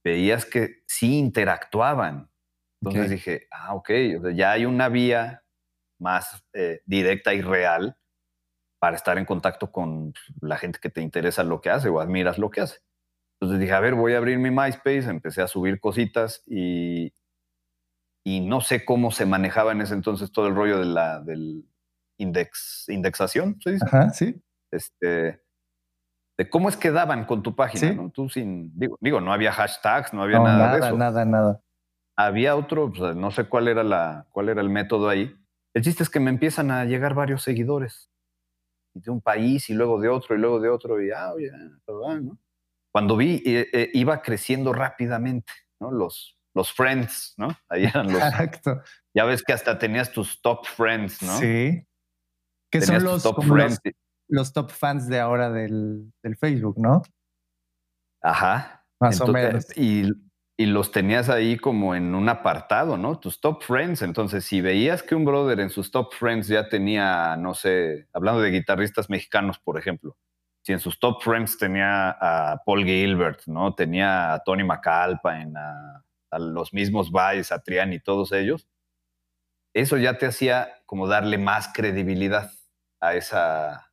veías 0.05 0.45
que 0.45 0.83
sí 0.87 1.19
interactuaban. 1.19 2.31
Entonces 2.87 3.11
dije, 3.11 3.47
ah, 3.51 3.75
ok, 3.75 3.91
ya 4.35 4.53
hay 4.53 4.65
una 4.65 4.89
vía 4.89 5.43
más 5.99 6.45
eh, 6.53 6.81
directa 6.85 7.35
y 7.35 7.43
real 7.43 7.97
para 8.79 8.97
estar 8.97 9.19
en 9.19 9.25
contacto 9.25 9.73
con 9.73 10.13
la 10.41 10.57
gente 10.59 10.79
que 10.81 10.91
te 10.91 11.01
interesa 11.01 11.43
lo 11.43 11.61
que 11.61 11.71
hace 11.71 11.89
o 11.89 12.01
admiras 12.01 12.39
lo 12.39 12.51
que 12.51 12.61
hace. 12.61 12.79
Entonces 13.41 13.61
dije, 13.61 13.73
a 13.73 13.81
ver, 13.81 13.95
voy 13.95 14.15
a 14.15 14.19
abrir 14.19 14.39
mi 14.39 14.51
MySpace, 14.51 15.11
empecé 15.11 15.43
a 15.43 15.49
subir 15.49 15.81
cositas 15.81 16.43
y, 16.47 17.13
y 18.25 18.41
no 18.41 18.61
sé 18.61 18.85
cómo 18.85 19.11
se 19.11 19.27
manejaba 19.27 19.73
en 19.73 19.81
ese 19.81 19.95
entonces 19.95 20.31
todo 20.33 20.47
el 20.47 20.55
rollo 20.55 20.79
de 20.79 20.87
la, 20.87 21.21
del, 21.21 21.65
index, 22.19 22.87
indexación, 22.89 23.61
¿se 23.61 23.73
dice? 23.73 23.85
Ajá, 23.87 24.11
sí. 24.11 24.43
Este, 24.71 25.43
de 26.39 26.51
cómo 26.51 26.69
es 26.69 26.77
que 26.77 26.91
daban 26.91 27.25
con 27.25 27.43
tu 27.43 27.55
página, 27.55 27.93
¿no? 27.93 28.11
Tú 28.11 28.29
sin, 28.29 28.77
digo, 28.79 28.99
digo, 29.01 29.21
no 29.21 29.33
había 29.33 29.53
hashtags, 29.53 30.13
no 30.13 30.23
había 30.23 30.39
nada, 30.39 30.73
de 30.73 30.79
eso. 30.79 30.97
Nada, 30.97 31.25
nada, 31.25 31.61
Había 32.17 32.57
otro, 32.57 32.91
no 33.15 33.31
sé 33.31 33.45
cuál 33.45 33.69
era 33.69 33.83
la, 33.85 34.27
cuál 34.31 34.49
era 34.49 34.61
el 34.61 34.71
método 34.71 35.09
ahí. 35.09 35.37
El 35.75 35.83
chiste 35.83 36.03
es 36.03 36.11
que 36.11 36.21
me 36.21 36.31
empiezan 36.31 36.71
a 36.71 36.85
llegar 36.85 37.15
varios 37.15 37.43
seguidores 37.43 38.11
de 38.95 39.11
un 39.11 39.21
país 39.21 39.69
y 39.69 39.75
luego 39.75 40.01
de 40.01 40.09
otro 40.09 40.35
y 40.35 40.39
luego 40.39 40.59
de 40.59 40.71
otro 40.71 41.03
y 41.03 41.11
ah, 41.11 41.35
oye, 41.35 41.51
¿no? 41.87 42.39
Cuando 42.91 43.17
vi, 43.17 43.43
eh, 43.45 43.69
eh, 43.73 43.91
iba 43.93 44.23
creciendo 44.23 44.73
rápidamente, 44.73 45.53
¿no? 45.79 45.91
Los, 45.91 46.39
los 46.55 46.73
friends, 46.73 47.35
¿no? 47.37 47.49
Ahí 47.69 47.85
eran 47.85 48.11
los. 48.11 48.23
Exacto. 48.23 48.83
Ya 49.15 49.25
ves 49.25 49.43
que 49.43 49.53
hasta 49.53 49.79
tenías 49.79 50.11
tus 50.11 50.41
top 50.41 50.65
friends, 50.65 51.23
¿no? 51.23 51.37
Sí 51.37 51.87
que 52.71 52.81
son 52.83 53.05
los 53.05 53.23
top, 53.23 53.45
los, 54.29 54.53
top 54.53 54.71
fans 54.71 55.09
de 55.09 55.21
ahora 55.21 55.51
del, 55.51 56.13
Facebook, 56.39 56.79
¿no? 56.79 57.03
Ajá. 58.23 58.85
Más 59.01 59.21
o 59.21 59.27
menos. 59.29 59.67
Y, 59.77 60.11
y, 60.57 60.67
los 60.67 60.91
tenías 60.91 61.29
ahí 61.29 61.57
como 61.57 61.95
en 61.95 62.15
un 62.15 62.29
apartado, 62.29 62.97
¿no? 62.97 63.19
Tus 63.19 63.41
top 63.41 63.63
friends. 63.63 64.03
Entonces, 64.03 64.45
si 64.45 64.61
veías 64.61 65.03
que 65.03 65.15
un 65.15 65.25
brother 65.25 65.61
en 65.61 65.71
sus 65.71 65.91
top 65.91 66.13
friends 66.15 66.49
ya 66.49 66.69
tenía, 66.69 67.37
no 67.37 67.55
sé, 67.55 68.09
hablando 68.13 68.41
de 68.41 68.51
guitarristas 68.51 69.11
mexicanos, 69.11 69.59
por 69.59 69.79
ejemplo, 69.79 70.17
si 70.63 70.73
en 70.73 70.81
sus 70.81 70.99
top 70.99 71.23
friends 71.23 71.59
tenía 71.59 72.11
a 72.11 72.63
Paul 72.65 72.85
Gilbert, 72.85 73.43
¿no? 73.47 73.75
Tenía 73.75 74.35
a 74.35 74.39
Tony 74.41 74.65
McAlpine, 74.65 75.53
a, 75.57 76.05
a 76.31 76.39
los 76.39 76.73
mismos 76.73 77.11
Vice, 77.13 77.53
a 77.53 77.59
Trian 77.61 77.93
y 77.93 78.01
todos 78.01 78.33
ellos, 78.33 78.67
eso 79.75 79.99
ya 79.99 80.17
te 80.17 80.27
hacía 80.27 80.83
como 80.87 81.07
darle 81.07 81.39
más 81.39 81.69
credibilidad 81.73 82.51
a, 83.01 83.15
esa, 83.15 83.93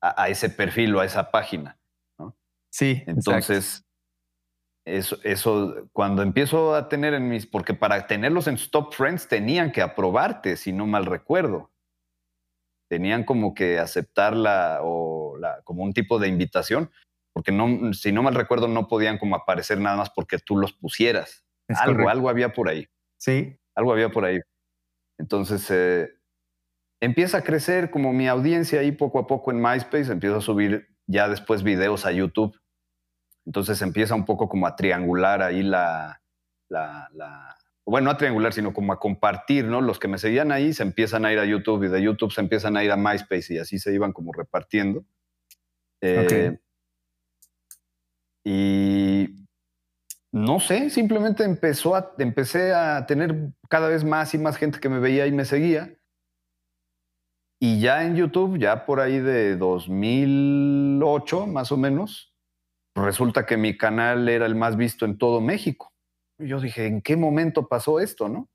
a, 0.00 0.28
ese 0.28 0.50
perfil 0.50 0.94
o 0.94 1.00
a 1.00 1.06
esa 1.06 1.30
página. 1.30 1.78
¿no? 2.18 2.36
Sí. 2.70 3.02
Entonces, 3.06 3.83
eso, 4.86 5.18
eso, 5.22 5.88
cuando 5.92 6.22
empiezo 6.22 6.74
a 6.74 6.88
tener 6.88 7.14
en 7.14 7.28
mis, 7.28 7.46
porque 7.46 7.74
para 7.74 8.06
tenerlos 8.06 8.46
en 8.46 8.58
top 8.70 8.92
friends 8.92 9.28
tenían 9.28 9.72
que 9.72 9.80
aprobarte, 9.80 10.56
si 10.56 10.72
no 10.72 10.86
mal 10.86 11.06
recuerdo. 11.06 11.70
Tenían 12.90 13.24
como 13.24 13.54
que 13.54 13.78
aceptarla 13.78 14.80
o 14.82 15.38
la, 15.38 15.62
como 15.62 15.82
un 15.82 15.94
tipo 15.94 16.18
de 16.18 16.28
invitación, 16.28 16.90
porque 17.32 17.50
no, 17.50 17.94
si 17.94 18.12
no 18.12 18.22
mal 18.22 18.34
recuerdo, 18.34 18.68
no 18.68 18.86
podían 18.86 19.18
como 19.18 19.36
aparecer 19.36 19.78
nada 19.78 19.96
más 19.96 20.10
porque 20.10 20.38
tú 20.38 20.56
los 20.56 20.74
pusieras. 20.74 21.44
algo, 21.68 22.08
algo 22.08 22.28
había 22.28 22.52
por 22.52 22.68
ahí. 22.68 22.86
Sí. 23.18 23.58
Algo 23.74 23.92
había 23.92 24.10
por 24.10 24.26
ahí. 24.26 24.38
Entonces, 25.18 25.66
eh, 25.70 26.10
empieza 27.00 27.38
a 27.38 27.42
crecer 27.42 27.90
como 27.90 28.12
mi 28.12 28.28
audiencia 28.28 28.80
ahí 28.80 28.92
poco 28.92 29.18
a 29.18 29.26
poco 29.26 29.50
en 29.50 29.62
MySpace, 29.62 30.12
empiezo 30.12 30.36
a 30.36 30.42
subir 30.42 30.88
ya 31.06 31.28
después 31.28 31.62
videos 31.62 32.04
a 32.04 32.12
YouTube. 32.12 32.54
Entonces 33.46 33.80
empieza 33.82 34.14
un 34.14 34.24
poco 34.24 34.48
como 34.48 34.66
a 34.66 34.76
triangular 34.76 35.42
ahí 35.42 35.62
la, 35.62 36.20
la, 36.68 37.56
bueno, 37.86 38.06
no 38.06 38.10
a 38.12 38.16
triangular, 38.16 38.52
sino 38.52 38.72
como 38.72 38.92
a 38.92 38.98
compartir, 38.98 39.66
¿no? 39.66 39.80
Los 39.80 39.98
que 39.98 40.08
me 40.08 40.18
seguían 40.18 40.52
ahí 40.52 40.72
se 40.72 40.82
empiezan 40.82 41.24
a 41.24 41.32
ir 41.32 41.38
a 41.38 41.44
YouTube 41.44 41.84
y 41.84 41.88
de 41.88 42.02
YouTube 42.02 42.32
se 42.32 42.40
empiezan 42.40 42.76
a 42.76 42.84
ir 42.84 42.90
a 42.90 42.96
MySpace 42.96 43.54
y 43.54 43.58
así 43.58 43.78
se 43.78 43.92
iban 43.92 44.12
como 44.12 44.32
repartiendo. 44.32 45.04
Eh, 46.00 46.58
y 48.44 49.46
no 50.32 50.60
sé, 50.60 50.90
simplemente 50.90 51.44
empezó 51.44 51.94
a, 51.94 52.14
empecé 52.18 52.74
a 52.74 53.06
tener 53.06 53.52
cada 53.68 53.88
vez 53.88 54.04
más 54.04 54.34
y 54.34 54.38
más 54.38 54.56
gente 54.56 54.80
que 54.80 54.88
me 54.88 54.98
veía 54.98 55.26
y 55.26 55.32
me 55.32 55.44
seguía. 55.44 55.96
Y 57.60 57.80
ya 57.80 58.04
en 58.04 58.16
YouTube, 58.16 58.58
ya 58.58 58.84
por 58.84 59.00
ahí 59.00 59.20
de 59.20 59.56
2008 59.56 61.46
más 61.46 61.72
o 61.72 61.76
menos, 61.76 62.33
resulta 62.94 63.46
que 63.46 63.56
mi 63.56 63.76
canal 63.76 64.28
era 64.28 64.46
el 64.46 64.54
más 64.54 64.76
visto 64.76 65.04
en 65.04 65.18
todo 65.18 65.40
México. 65.40 65.92
Y 66.38 66.48
yo 66.48 66.60
dije, 66.60 66.86
¿en 66.86 67.02
qué 67.02 67.16
momento 67.16 67.68
pasó 67.68 68.00
esto, 68.00 68.28
no? 68.28 68.48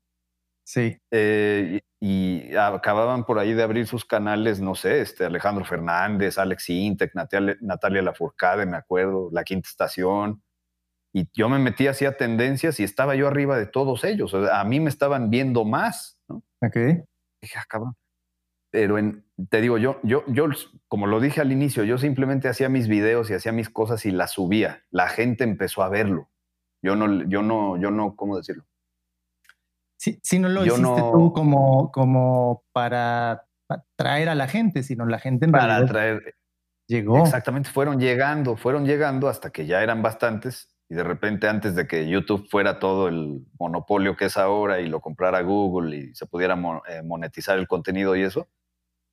Sí. 0.64 0.96
Eh, 1.10 1.80
y, 2.00 2.54
acababan 2.56 3.24
por 3.24 3.38
ahí 3.38 3.52
de 3.52 3.62
abrir 3.62 3.86
sus 3.86 4.04
canales, 4.04 4.60
no 4.60 4.74
sé, 4.74 5.00
este 5.00 5.24
Alejandro 5.24 5.64
Fernández, 5.64 6.38
Alex 6.38 6.70
Intec, 6.70 7.14
Natalia, 7.14 7.56
Natalia 7.60 8.02
Lafourcade, 8.02 8.66
me 8.66 8.76
acuerdo, 8.76 9.30
La 9.32 9.44
Quinta 9.44 9.68
Estación, 9.68 10.42
y 11.12 11.28
yo 11.32 11.48
me 11.48 11.58
metí 11.58 11.88
hacia 11.88 12.16
tendencias 12.16 12.78
y 12.78 12.84
estaba 12.84 13.16
yo 13.16 13.26
arriba 13.26 13.58
de 13.58 13.66
todos 13.66 14.04
ellos. 14.04 14.32
a 14.34 14.62
mí 14.64 14.80
me 14.80 14.90
estaban 14.90 15.28
viendo 15.28 15.64
más, 15.64 16.18
¿no? 16.28 16.42
Ok. 16.62 16.76
Dije, 17.42 17.58
ah, 17.58 17.64
cabrón. 17.68 17.96
Pero 18.70 18.98
en, 18.98 19.24
te 19.48 19.60
digo, 19.60 19.78
yo, 19.78 19.98
yo, 20.02 20.24
yo, 20.26 20.46
como 20.88 21.06
lo 21.06 21.20
dije 21.20 21.40
al 21.40 21.52
inicio, 21.52 21.84
yo 21.84 21.98
simplemente 21.98 22.48
hacía 22.48 22.68
mis 22.68 22.88
videos 22.88 23.30
y 23.30 23.34
hacía 23.34 23.52
mis 23.52 23.70
cosas 23.70 24.04
y 24.04 24.10
las 24.10 24.32
subía. 24.32 24.84
La 24.90 25.08
gente 25.08 25.44
empezó 25.44 25.82
a 25.82 25.88
verlo. 25.88 26.28
Yo 26.82 26.96
no, 26.96 27.24
yo 27.28 27.42
no, 27.42 27.76
yo 27.76 27.90
no, 27.90 28.16
¿cómo 28.16 28.36
decirlo? 28.36 28.64
Sí, 29.98 30.18
si 30.22 30.38
no 30.38 30.48
lo 30.48 30.64
hiciste 30.64 31.02
tú 31.12 31.32
como, 31.32 31.90
como 31.92 32.64
para 32.72 33.46
atraer 33.68 34.30
a 34.30 34.34
la 34.34 34.48
gente, 34.48 34.82
sino 34.82 35.04
la 35.06 35.18
gente 35.18 35.44
en 35.44 35.52
para 35.52 35.76
atraer. 35.76 36.34
Llegó. 36.86 37.18
Exactamente, 37.18 37.70
fueron 37.70 38.00
llegando, 38.00 38.56
fueron 38.56 38.84
llegando 38.84 39.28
hasta 39.28 39.50
que 39.50 39.66
ya 39.66 39.82
eran 39.82 40.02
bastantes 40.02 40.74
y 40.88 40.94
de 40.96 41.04
repente 41.04 41.48
antes 41.48 41.76
de 41.76 41.86
que 41.86 42.08
YouTube 42.08 42.48
fuera 42.50 42.80
todo 42.80 43.06
el 43.06 43.46
monopolio 43.60 44.16
que 44.16 44.24
es 44.24 44.36
ahora 44.36 44.80
y 44.80 44.88
lo 44.88 45.00
comprara 45.00 45.40
Google 45.42 45.96
y 45.96 46.14
se 46.16 46.26
pudiera 46.26 46.58
eh, 46.88 47.02
monetizar 47.04 47.58
el 47.58 47.68
contenido 47.68 48.16
y 48.16 48.22
eso, 48.22 48.48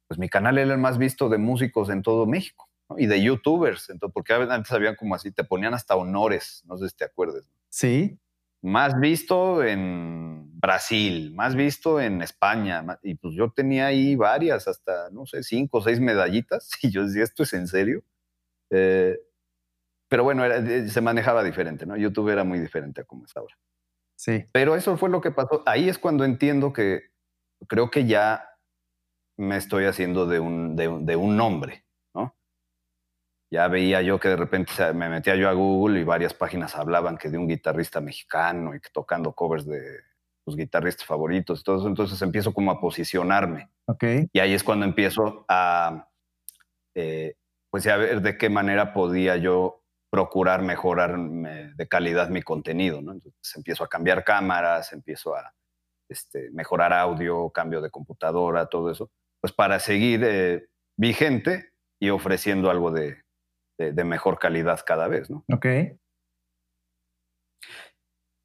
pues 0.07 0.19
mi 0.19 0.29
canal 0.29 0.57
era 0.57 0.73
el 0.73 0.79
más 0.79 0.97
visto 0.97 1.29
de 1.29 1.37
músicos 1.37 1.89
en 1.89 2.01
todo 2.01 2.25
México. 2.25 2.69
y 2.97 3.05
de 3.05 3.21
youtubers, 3.21 3.89
entonces, 3.89 4.13
porque 4.13 4.33
antes 4.33 4.71
habían 4.71 4.95
como 4.95 5.13
así, 5.13 5.29
te 5.31 5.43
ponían 5.43 5.73
hasta 5.73 5.97
honores, 5.97 6.63
no 6.65 6.77
sé 6.77 6.87
si 6.87 6.95
te 6.95 7.03
acuerdas. 7.03 7.43
Sí. 7.67 8.17
Más 8.61 8.97
visto 8.97 9.61
en 9.61 10.57
Brasil, 10.57 11.33
más 11.35 11.53
visto 11.53 11.99
en 11.99 12.21
España, 12.21 12.85
y 13.03 13.15
pues 13.15 13.35
yo 13.35 13.51
tenía 13.51 13.87
ahí 13.87 14.15
varias, 14.15 14.69
hasta, 14.69 15.09
no 15.11 15.25
sé, 15.25 15.43
cinco 15.43 15.79
o 15.79 15.81
seis 15.81 15.99
medallitas, 15.99 16.71
y 16.81 16.89
yo 16.89 17.05
decía, 17.05 17.23
¿esto 17.23 17.43
es 17.43 17.53
en 17.53 17.67
serio? 17.67 18.03
Eh, 18.69 19.17
pero 20.07 20.23
bueno, 20.23 20.45
eh, 20.45 20.87
se 20.87 21.01
manejaba 21.01 21.43
diferente, 21.43 21.85
¿no? 21.85 21.97
YouTube 21.97 22.29
era 22.29 22.45
muy 22.45 22.59
diferente 22.59 23.01
a 23.01 23.03
como 23.03 23.25
es 23.25 23.35
ahora. 23.35 23.57
Sí. 24.15 24.45
Pero 24.53 24.75
eso 24.75 24.97
fue 24.97 25.09
lo 25.09 25.19
que 25.19 25.31
pasó. 25.31 25.61
Ahí 25.65 25.89
es 25.89 25.99
cuando 25.99 26.23
entiendo 26.23 26.71
que 26.71 27.01
creo 27.67 27.91
que 27.91 28.05
ya 28.05 28.46
me 29.37 29.57
estoy 29.57 29.85
haciendo 29.85 30.25
de 30.25 30.39
un, 30.39 30.75
de, 30.75 30.89
de 31.01 31.15
un 31.15 31.37
nombre, 31.37 31.85
¿no? 32.13 32.35
Ya 33.51 33.67
veía 33.67 34.01
yo 34.01 34.19
que 34.19 34.29
de 34.29 34.35
repente 34.35 34.71
me 34.93 35.09
metía 35.09 35.35
yo 35.35 35.47
a 35.47 35.53
Google 35.53 35.99
y 36.01 36.03
varias 36.03 36.33
páginas 36.33 36.75
hablaban 36.75 37.17
que 37.17 37.29
de 37.29 37.37
un 37.37 37.47
guitarrista 37.47 38.01
mexicano 38.01 38.75
y 38.75 38.81
que 38.81 38.89
tocando 38.91 39.33
covers 39.33 39.65
de 39.65 40.01
sus 40.43 40.55
guitarristas 40.55 41.05
favoritos 41.05 41.59
y 41.59 41.63
todo 41.63 41.77
eso. 41.77 41.87
Entonces 41.87 42.21
empiezo 42.21 42.53
como 42.53 42.71
a 42.71 42.81
posicionarme. 42.81 43.69
Ok. 43.85 44.03
Y 44.33 44.39
ahí 44.39 44.53
es 44.53 44.63
cuando 44.63 44.85
empiezo 44.85 45.45
a, 45.47 46.09
eh, 46.95 47.35
pues 47.69 47.85
a 47.87 47.97
ver 47.97 48.21
de 48.21 48.37
qué 48.37 48.49
manera 48.49 48.93
podía 48.93 49.37
yo 49.37 49.83
procurar 50.09 50.61
mejorar 50.61 51.17
de 51.19 51.87
calidad 51.87 52.29
mi 52.29 52.41
contenido, 52.41 53.01
¿no? 53.01 53.11
Entonces 53.11 53.55
empiezo 53.55 53.83
a 53.83 53.89
cambiar 53.89 54.23
cámaras, 54.23 54.93
empiezo 54.93 55.35
a 55.35 55.53
este, 56.09 56.49
mejorar 56.51 56.93
audio, 56.93 57.49
cambio 57.49 57.81
de 57.81 57.91
computadora, 57.91 58.67
todo 58.67 58.89
eso 58.89 59.11
pues 59.47 59.55
para 59.55 59.79
seguir 59.79 60.25
eh, 60.25 60.67
vigente 60.97 61.69
y 62.01 62.09
ofreciendo 62.09 62.69
algo 62.69 62.91
de, 62.91 63.23
mejor 64.03 64.39
calidad 64.39 64.81
cada 64.85 65.07
vez, 65.07 65.29
¿no? 65.29 65.45
Ok. 65.53 65.65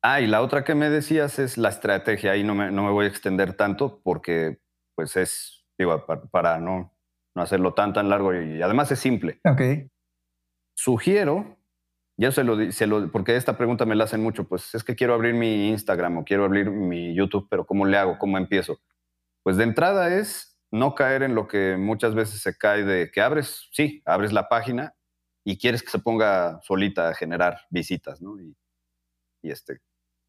Ah, 0.01 0.21
y 0.21 0.29
la 0.29 0.43
otra 0.43 0.63
que 0.63 0.77
me 0.77 0.91
decías 0.91 1.41
es 1.41 1.59
la 1.59 1.71
estrategia. 1.71 2.33
Ahí 2.33 2.45
no 2.45 2.55
me, 2.55 2.71
no 2.71 2.85
me 2.85 2.93
voy 2.93 3.07
a 3.07 3.09
extender 3.09 3.55
tanto 3.55 4.01
porque, 4.05 4.61
pues 4.95 5.17
es, 5.17 5.65
digo, 5.77 6.07
para, 6.07 6.61
no, 6.61 6.95
no 7.35 7.43
hacerlo 7.43 7.75
tan, 7.75 7.93
tan 7.93 8.09
largo 8.09 8.33
y 8.33 8.63
además 8.63 8.93
es 8.93 9.01
simple. 9.01 9.41
Ok. 9.45 9.91
Sugiero, 10.77 11.59
ya 12.17 12.31
se 12.31 12.45
lo, 12.45 12.71
se 12.71 12.87
lo, 12.87 13.11
porque 13.11 13.35
esta 13.35 13.59
pregunta 13.59 13.87
me 13.87 13.97
la 13.97 14.05
hacen 14.05 14.23
mucho, 14.23 14.47
pues 14.47 14.73
es 14.77 14.85
que 14.85 14.95
quiero 14.95 15.15
abrir 15.15 15.35
mi 15.35 15.69
Instagram 15.69 16.19
o 16.19 16.25
quiero 16.25 16.45
abrir 16.45 16.71
mi 16.71 17.13
YouTube, 17.13 17.49
pero 17.51 17.67
¿cómo 17.67 17.87
le 17.87 17.97
hago? 17.97 18.19
¿Cómo 18.19 18.39
empiezo? 18.39 18.79
Pues 19.43 19.57
de 19.57 19.65
entrada 19.65 20.15
es 20.17 20.52
no 20.73 20.95
caer 20.95 21.23
en 21.23 21.35
lo 21.35 21.47
que 21.47 21.77
muchas 21.77 22.15
veces 22.15 22.41
se 22.41 22.57
cae 22.57 22.83
de 22.83 23.11
que 23.11 23.21
abres, 23.21 23.69
sí, 23.73 24.03
abres 24.07 24.33
la 24.33 24.49
página 24.49 24.97
y 25.45 25.59
quieres 25.59 25.83
que 25.83 25.91
se 25.91 25.99
ponga 25.99 26.61
solita 26.63 27.09
a 27.09 27.15
generar 27.15 27.61
visitas, 27.69 28.23
¿no? 28.23 28.41
Y, 28.41 28.57
este, 29.43 29.81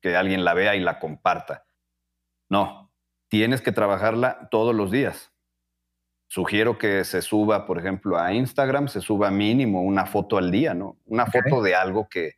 que 0.01 0.15
alguien 0.17 0.43
la 0.43 0.53
vea 0.53 0.75
y 0.75 0.81
la 0.81 0.99
comparta. 0.99 1.65
No, 2.49 2.91
tienes 3.29 3.61
que 3.61 3.71
trabajarla 3.71 4.49
todos 4.51 4.75
los 4.75 4.91
días. 4.91 5.31
Sugiero 6.27 6.77
que 6.77 7.05
se 7.05 7.21
suba, 7.21 7.65
por 7.65 7.79
ejemplo, 7.79 8.19
a 8.19 8.33
Instagram, 8.33 8.89
se 8.89 8.99
suba 8.99 9.31
mínimo 9.31 9.81
una 9.81 10.05
foto 10.05 10.37
al 10.37 10.51
día, 10.51 10.73
¿no? 10.73 10.99
Una 11.05 11.25
foto 11.25 11.61
de 11.61 11.75
algo 11.75 12.09
que, 12.09 12.33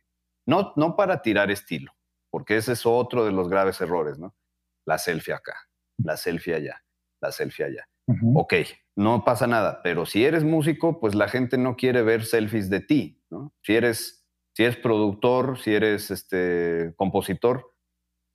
no, 0.46 0.72
no 0.76 0.94
para 0.94 1.22
tirar 1.22 1.50
estilo, 1.50 1.92
porque 2.30 2.56
ese 2.56 2.74
es 2.74 2.86
otro 2.86 3.24
de 3.24 3.32
los 3.32 3.48
graves 3.48 3.80
errores, 3.80 4.16
¿no? 4.18 4.36
La 4.84 4.98
selfie 4.98 5.34
acá, 5.34 5.56
la 5.96 6.16
selfie 6.16 6.54
allá, 6.54 6.84
la 7.20 7.32
selfie 7.32 7.64
allá. 7.64 7.88
Ok, 8.34 8.54
no 8.94 9.24
pasa 9.24 9.46
nada, 9.46 9.80
pero 9.82 10.06
si 10.06 10.24
eres 10.24 10.44
músico, 10.44 11.00
pues 11.00 11.14
la 11.14 11.28
gente 11.28 11.58
no 11.58 11.76
quiere 11.76 12.02
ver 12.02 12.24
selfies 12.24 12.70
de 12.70 12.80
ti. 12.80 13.20
Si 13.62 13.74
eres, 13.74 14.24
si 14.54 14.62
eres 14.64 14.76
productor, 14.76 15.58
si 15.58 15.74
eres 15.74 16.10
este, 16.12 16.94
compositor, 16.96 17.74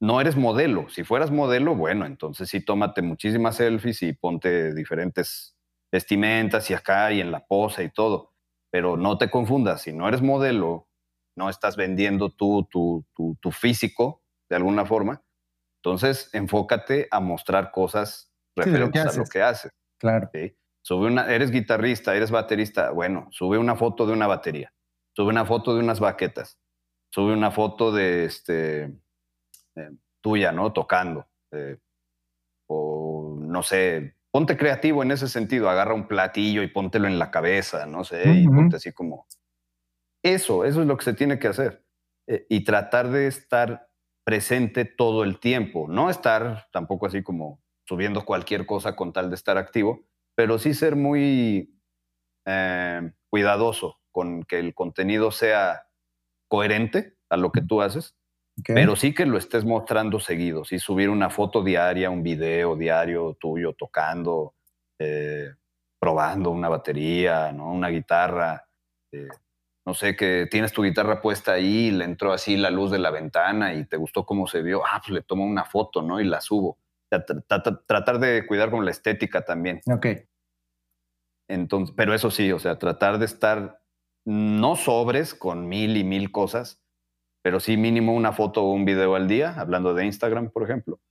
no 0.01 0.21
eres 0.21 0.35
modelo. 0.37 0.89
Si 0.89 1.03
fueras 1.03 1.31
modelo, 1.31 1.75
bueno, 1.75 2.05
entonces 2.05 2.49
sí 2.49 2.61
tómate 2.65 3.01
muchísimas 3.01 3.57
selfies 3.57 4.03
y 4.03 4.13
ponte 4.13 4.73
diferentes 4.75 5.57
vestimentas 5.91 6.69
y 6.71 6.73
acá 6.73 7.11
y 7.13 7.21
en 7.21 7.31
la 7.31 7.45
pose 7.45 7.83
y 7.85 7.89
todo. 7.91 8.33
Pero 8.71 8.97
no 8.97 9.17
te 9.17 9.29
confundas, 9.31 9.83
si 9.83 9.93
no 9.93 10.07
eres 10.07 10.21
modelo, 10.21 10.89
no 11.37 11.49
estás 11.49 11.77
vendiendo 11.77 12.31
tú 12.31 12.67
tu, 12.71 13.05
tu, 13.15 13.37
tu 13.41 13.51
físico 13.51 14.23
de 14.49 14.57
alguna 14.57 14.85
forma, 14.85 15.23
entonces 15.83 16.29
enfócate 16.33 17.07
a 17.11 17.19
mostrar 17.21 17.71
cosas 17.71 18.30
referentes 18.55 19.05
a 19.05 19.17
lo 19.17 19.25
que 19.25 19.41
haces. 19.41 19.71
Claro. 19.99 20.29
Sube 20.83 21.07
una, 21.07 21.31
eres 21.31 21.51
guitarrista, 21.51 22.15
eres 22.15 22.31
baterista, 22.31 22.89
bueno, 22.91 23.27
sube 23.31 23.57
una 23.57 23.75
foto 23.75 24.07
de 24.07 24.13
una 24.13 24.25
batería, 24.25 24.73
sube 25.15 25.29
una 25.29 25.45
foto 25.45 25.75
de 25.75 25.79
unas 25.81 25.99
baquetas, 25.99 26.57
sube 27.13 27.33
una 27.33 27.51
foto 27.51 27.91
de 27.91 28.25
este 28.25 28.83
eh, 29.75 29.91
tuya, 30.21 30.51
¿no? 30.51 30.73
Tocando. 30.73 31.27
Eh, 31.51 31.77
o 32.67 33.37
no 33.39 33.61
sé, 33.61 34.15
ponte 34.31 34.57
creativo 34.57 35.03
en 35.03 35.11
ese 35.11 35.27
sentido, 35.27 35.69
agarra 35.69 35.93
un 35.93 36.07
platillo 36.07 36.63
y 36.63 36.67
póntelo 36.67 37.07
en 37.07 37.19
la 37.19 37.29
cabeza, 37.29 37.85
no 37.85 38.03
sé, 38.03 38.23
y 38.25 38.47
ponte 38.47 38.77
así 38.77 38.91
como. 38.91 39.27
Eso, 40.23 40.65
eso 40.65 40.81
es 40.81 40.87
lo 40.87 40.97
que 40.97 41.05
se 41.05 41.13
tiene 41.13 41.37
que 41.37 41.47
hacer. 41.47 41.83
Eh, 42.27 42.45
y 42.49 42.63
tratar 42.63 43.09
de 43.09 43.27
estar 43.27 43.89
presente 44.23 44.85
todo 44.85 45.23
el 45.23 45.39
tiempo, 45.39 45.87
no 45.87 46.09
estar 46.09 46.67
tampoco 46.71 47.07
así 47.07 47.23
como 47.23 47.61
subiendo 47.85 48.25
cualquier 48.25 48.65
cosa 48.65 48.95
con 48.95 49.13
tal 49.13 49.29
de 49.29 49.35
estar 49.35 49.57
activo, 49.57 50.05
pero 50.35 50.57
sí 50.57 50.73
ser 50.73 50.95
muy 50.95 51.77
eh, 52.45 53.11
cuidadoso 53.29 53.99
con 54.11 54.43
que 54.43 54.59
el 54.59 54.73
contenido 54.73 55.31
sea 55.31 55.87
coherente 56.47 57.15
a 57.29 57.37
lo 57.37 57.51
que 57.51 57.61
tú 57.61 57.81
haces, 57.81 58.15
pero 58.65 58.95
sí 58.95 59.13
que 59.13 59.25
lo 59.25 59.37
estés 59.37 59.65
mostrando 59.65 60.19
seguido, 60.19 60.65
sí 60.65 60.77
subir 60.77 61.09
una 61.09 61.29
foto 61.29 61.63
diaria, 61.63 62.09
un 62.09 62.21
video 62.21 62.75
diario 62.75 63.37
tuyo 63.39 63.73
tocando, 63.73 64.55
eh, 64.99 65.49
probando 65.99 66.51
una 66.51 66.69
batería, 66.69 67.51
¿no? 67.51 67.71
una 67.71 67.89
guitarra. 67.89 68.67
Eh, 69.11 69.27
no 69.85 69.93
sé, 69.95 70.15
que 70.15 70.47
tienes 70.51 70.73
tu 70.73 70.83
guitarra 70.83 71.21
puesta 71.21 71.53
ahí, 71.53 71.89
le 71.89 72.05
entró 72.05 72.33
así 72.33 72.55
la 72.55 72.69
luz 72.69 72.91
de 72.91 72.99
la 72.99 73.09
ventana 73.09 73.73
y 73.73 73.85
te 73.85 73.97
gustó 73.97 74.25
cómo 74.25 74.45
se 74.45 74.61
vio, 74.61 74.85
ah, 74.85 75.01
pues 75.01 75.11
le 75.11 75.21
tomo 75.23 75.43
una 75.43 75.65
foto, 75.65 76.03
¿no? 76.03 76.19
Y 76.21 76.25
la 76.25 76.39
subo 76.39 76.77
tratar 77.19 78.19
de 78.19 78.45
cuidar 78.47 78.71
con 78.71 78.85
la 78.85 78.91
estética 78.91 79.43
también. 79.43 79.81
Ok. 79.91 80.07
Entonces, 81.49 81.93
pero 81.95 82.13
eso 82.13 82.31
sí, 82.31 82.51
o 82.51 82.59
sea, 82.59 82.79
tratar 82.79 83.19
de 83.19 83.25
estar 83.25 83.81
no 84.25 84.75
sobres 84.75 85.33
con 85.33 85.67
mil 85.67 85.97
y 85.97 86.03
mil 86.03 86.31
cosas, 86.31 86.81
pero 87.43 87.59
sí 87.59 87.75
mínimo 87.75 88.13
una 88.13 88.31
foto 88.31 88.63
o 88.63 88.71
un 88.71 88.85
video 88.85 89.15
al 89.15 89.27
día, 89.27 89.59
hablando 89.59 89.93
de 89.93 90.05
Instagram, 90.05 90.51
por 90.51 90.63
ejemplo. 90.63 91.01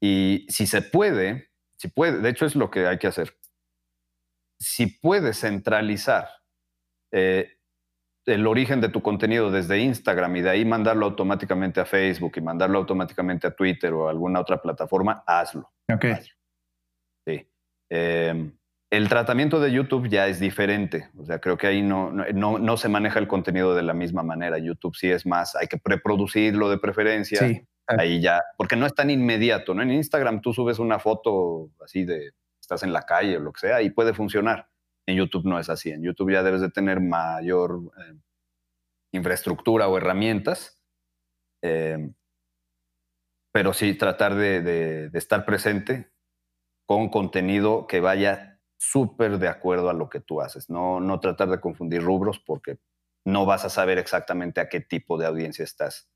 Y 0.00 0.46
si 0.48 0.66
se 0.66 0.82
puede, 0.82 1.50
si 1.76 1.88
puede, 1.88 2.18
de 2.18 2.28
hecho 2.28 2.46
es 2.46 2.54
lo 2.54 2.70
que 2.70 2.86
hay 2.86 2.98
que 2.98 3.06
hacer. 3.06 3.36
Si 4.58 4.86
puedes 4.86 5.40
centralizar 5.40 6.28
eh, 7.12 7.58
el 8.26 8.46
origen 8.46 8.80
de 8.80 8.88
tu 8.88 9.02
contenido 9.02 9.50
desde 9.50 9.78
Instagram 9.78 10.36
y 10.36 10.42
de 10.42 10.50
ahí 10.50 10.64
mandarlo 10.64 11.06
automáticamente 11.06 11.80
a 11.80 11.84
Facebook 11.84 12.32
y 12.36 12.40
mandarlo 12.40 12.78
automáticamente 12.78 13.46
a 13.46 13.50
Twitter 13.50 13.92
o 13.92 14.08
a 14.08 14.10
alguna 14.10 14.40
otra 14.40 14.60
plataforma, 14.60 15.22
hazlo. 15.26 15.70
Ok. 15.92 16.06
Sí. 17.26 17.46
Em, 17.90 18.52
el 18.90 19.08
tratamiento 19.08 19.60
de 19.60 19.72
YouTube 19.72 20.08
ya 20.08 20.26
es 20.26 20.40
diferente. 20.40 21.10
O 21.18 21.24
sea, 21.24 21.38
creo 21.38 21.56
que 21.56 21.66
ahí 21.66 21.82
no, 21.82 22.10
no, 22.12 22.58
no, 22.58 22.76
se 22.76 22.88
maneja 22.88 23.18
el 23.18 23.28
contenido 23.28 23.74
de 23.74 23.82
la 23.82 23.92
misma 23.92 24.22
manera. 24.22 24.58
YouTube 24.58 24.96
sí 24.96 25.10
es 25.10 25.26
más, 25.26 25.56
hay 25.56 25.66
que 25.66 25.78
preproducirlo 25.78 26.70
de 26.70 26.78
preferencia. 26.78 27.40
Sí. 27.40 27.66
Ahí 27.86 28.22
ya, 28.22 28.40
porque 28.56 28.76
no 28.76 28.86
es 28.86 28.94
tan 28.94 29.10
inmediato, 29.10 29.74
¿no? 29.74 29.82
En 29.82 29.90
Instagram 29.90 30.40
tú 30.40 30.54
subes 30.54 30.78
una 30.78 30.98
foto 30.98 31.70
así 31.84 32.04
de, 32.04 32.30
estás 32.58 32.82
en 32.82 32.94
la 32.94 33.02
calle 33.02 33.36
o 33.36 33.40
lo 33.40 33.52
que 33.52 33.60
sea 33.60 33.82
y 33.82 33.90
puede 33.90 34.14
funcionar 34.14 34.68
en 35.06 35.16
YouTube 35.16 35.44
no 35.44 35.58
es 35.58 35.68
así. 35.68 35.90
En 35.90 36.02
YouTube 36.02 36.32
ya 36.32 36.42
debes 36.42 36.60
de 36.60 36.70
tener 36.70 37.00
mayor 37.00 37.92
eh, 37.98 38.14
infraestructura 39.12 39.88
o 39.88 39.96
herramientas. 39.98 40.80
Eh, 41.62 42.10
pero 43.52 43.72
sí 43.72 43.94
tratar 43.94 44.34
de, 44.34 45.10
estar 45.14 45.44
presente 45.44 46.10
con 46.86 47.08
contenido 47.08 47.86
que 47.86 48.00
vaya 48.00 48.60
súper 48.76 49.38
de 49.38 49.48
acuerdo 49.48 49.88
a 49.88 49.94
lo 49.94 50.08
que 50.08 50.20
tú 50.20 50.40
haces. 50.40 50.68
No, 50.68 50.98
no 50.98 51.20
tratar 51.20 51.48
de 51.48 51.60
confundir 51.60 52.02
rubros 52.02 52.40
porque 52.40 52.80
no 53.24 53.46
vas 53.46 53.64
a 53.64 53.70
saber 53.70 53.98
exactamente 53.98 54.60
a 54.60 54.68
qué 54.68 54.80
tipo 54.80 55.16
de 55.16 55.26
audiencia 55.26 55.62
estás 55.62 56.10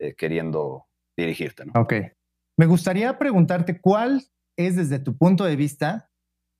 eh, 0.00 0.14
queriendo 0.16 0.88
dirigirte. 1.16 1.64
¿no? 1.64 1.80
Ok. 1.80 1.94
Me 2.58 2.66
gustaría 2.66 3.16
preguntarte 3.18 3.80
cuál 3.80 4.24
es 4.58 4.76
desde 4.76 4.98
tu 4.98 5.16
punto 5.16 5.44
de 5.44 5.56
vista 5.56 6.09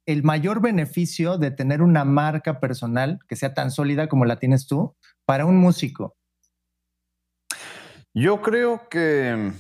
el 0.07 0.23
mayor 0.23 0.61
beneficio 0.61 1.39
de 1.39 1.51
tener 1.51 1.83
una 1.83 2.05
marca 2.05 2.61
personal 2.61 3.19
que 3.29 3.37
sea 3.37 3.55
tan 3.55 3.71
sólida 3.71 4.09
como 4.09 4.25
la 4.25 4.39
tienes 4.39 4.67
tú 4.67 4.97
para 5.25 5.47
un 5.47 5.57
músico? 5.57 6.17
Yo 8.13 8.43
creo 8.43 8.89
que, 8.89 9.53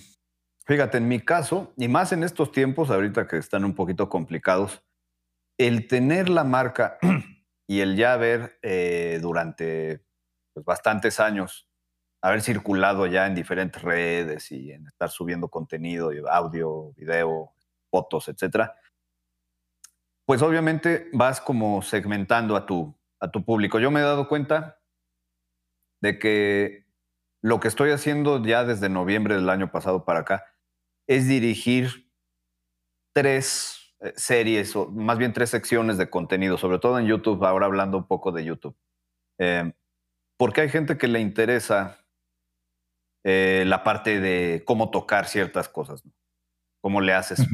fíjate, 0.66 0.98
en 0.98 1.06
mi 1.06 1.20
caso, 1.20 1.72
y 1.76 1.86
más 1.86 2.12
en 2.12 2.24
estos 2.24 2.50
tiempos, 2.50 2.90
ahorita 2.90 3.28
que 3.28 3.36
están 3.36 3.64
un 3.64 3.74
poquito 3.74 4.08
complicados, 4.08 4.82
el 5.56 5.86
tener 5.86 6.28
la 6.28 6.42
marca 6.42 6.98
y 7.68 7.80
el 7.80 7.96
ya 7.96 8.14
haber 8.14 8.58
eh, 8.62 9.18
durante 9.22 10.04
pues, 10.52 10.66
bastantes 10.66 11.20
años, 11.20 11.68
haber 12.22 12.42
circulado 12.42 13.06
ya 13.06 13.26
en 13.26 13.34
diferentes 13.34 13.80
redes 13.82 14.50
y 14.50 14.72
en 14.72 14.88
estar 14.88 15.10
subiendo 15.10 15.48
contenido, 15.48 16.10
audio, 16.28 16.92
video, 16.94 17.52
fotos, 17.90 18.28
etcétera, 18.28 18.74
pues 20.30 20.42
obviamente 20.42 21.08
vas 21.12 21.40
como 21.40 21.82
segmentando 21.82 22.54
a 22.54 22.64
tu, 22.64 22.96
a 23.18 23.32
tu 23.32 23.44
público. 23.44 23.80
Yo 23.80 23.90
me 23.90 23.98
he 23.98 24.04
dado 24.04 24.28
cuenta 24.28 24.78
de 26.00 26.20
que 26.20 26.86
lo 27.42 27.58
que 27.58 27.66
estoy 27.66 27.90
haciendo 27.90 28.40
ya 28.40 28.62
desde 28.62 28.88
noviembre 28.88 29.34
del 29.34 29.50
año 29.50 29.72
pasado 29.72 30.04
para 30.04 30.20
acá 30.20 30.44
es 31.08 31.26
dirigir 31.26 32.12
tres 33.12 33.92
eh, 33.98 34.12
series, 34.14 34.76
o 34.76 34.86
más 34.92 35.18
bien 35.18 35.32
tres 35.32 35.50
secciones 35.50 35.98
de 35.98 36.08
contenido, 36.08 36.58
sobre 36.58 36.78
todo 36.78 37.00
en 37.00 37.06
YouTube, 37.06 37.44
ahora 37.44 37.66
hablando 37.66 37.98
un 37.98 38.06
poco 38.06 38.30
de 38.30 38.44
YouTube. 38.44 38.76
Eh, 39.40 39.72
porque 40.38 40.60
hay 40.60 40.68
gente 40.68 40.96
que 40.96 41.08
le 41.08 41.18
interesa 41.18 42.06
eh, 43.24 43.64
la 43.66 43.82
parte 43.82 44.20
de 44.20 44.62
cómo 44.64 44.92
tocar 44.92 45.26
ciertas 45.26 45.68
cosas, 45.68 46.04
cómo 46.80 47.00
le 47.00 47.14
haces, 47.14 47.44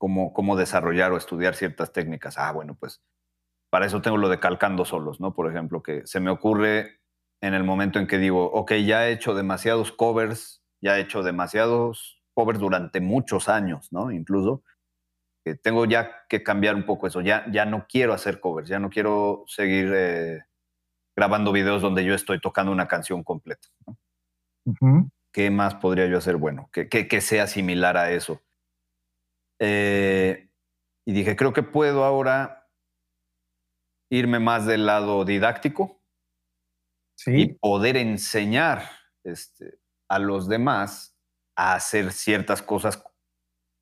cómo, 0.00 0.32
cómo 0.32 0.56
desarrollar 0.56 1.12
o 1.12 1.18
estudiar 1.18 1.54
ciertas 1.54 1.92
técnicas. 1.92 2.38
Ah, 2.38 2.50
bueno, 2.52 2.74
pues 2.74 3.02
para 3.70 3.84
eso 3.84 4.00
tengo 4.00 4.16
lo 4.16 4.30
de 4.30 4.40
calcando 4.40 4.86
solos, 4.86 5.20
¿no? 5.20 5.34
Por 5.34 5.50
ejemplo, 5.50 5.82
que 5.82 6.06
se 6.06 6.20
me 6.20 6.30
ocurre 6.30 7.00
en 7.42 7.52
el 7.52 7.64
momento 7.64 7.98
en 7.98 8.06
que 8.06 8.18
digo, 8.18 8.50
ok, 8.50 8.72
ya 8.84 9.06
he 9.06 9.12
hecho 9.12 9.34
demasiados 9.34 9.92
covers, 9.92 10.62
ya 10.82 10.96
he 10.96 11.02
hecho 11.02 11.22
demasiados 11.22 12.22
covers 12.34 12.58
durante 12.58 13.00
muchos 13.02 13.50
años, 13.50 13.92
¿no? 13.92 14.10
Incluso, 14.10 14.64
que 15.44 15.54
tengo 15.54 15.84
ya 15.84 16.26
que 16.30 16.42
cambiar 16.42 16.76
un 16.76 16.86
poco 16.86 17.06
eso, 17.06 17.20
ya, 17.20 17.44
ya 17.52 17.66
no 17.66 17.86
quiero 17.86 18.14
hacer 18.14 18.40
covers, 18.40 18.68
ya 18.68 18.78
no 18.78 18.88
quiero 18.88 19.44
seguir 19.46 19.92
eh, 19.94 20.40
grabando 21.14 21.52
videos 21.52 21.82
donde 21.82 22.06
yo 22.06 22.14
estoy 22.14 22.40
tocando 22.40 22.72
una 22.72 22.88
canción 22.88 23.22
completa. 23.22 23.68
¿Qué 25.32 25.50
más 25.50 25.74
podría 25.74 26.06
yo 26.06 26.16
hacer 26.16 26.36
bueno? 26.36 26.70
Que, 26.72 26.88
que, 26.88 27.20
sea 27.20 27.46
similar 27.46 27.96
a 27.96 28.10
eso. 28.12 28.40
Eh, 29.60 30.50
y 31.06 31.12
dije, 31.12 31.36
creo 31.36 31.52
que 31.52 31.62
puedo 31.62 32.04
ahora 32.04 32.68
irme 34.10 34.38
más 34.38 34.66
del 34.66 34.86
lado 34.86 35.24
didáctico, 35.24 36.00
y 37.26 37.54
poder 37.54 37.96
enseñar 37.96 38.82
este, 39.24 39.78
a 40.08 40.18
los 40.18 40.48
demás 40.48 41.16
a 41.56 41.74
hacer 41.74 42.12
ciertas 42.12 42.62
cosas 42.62 43.04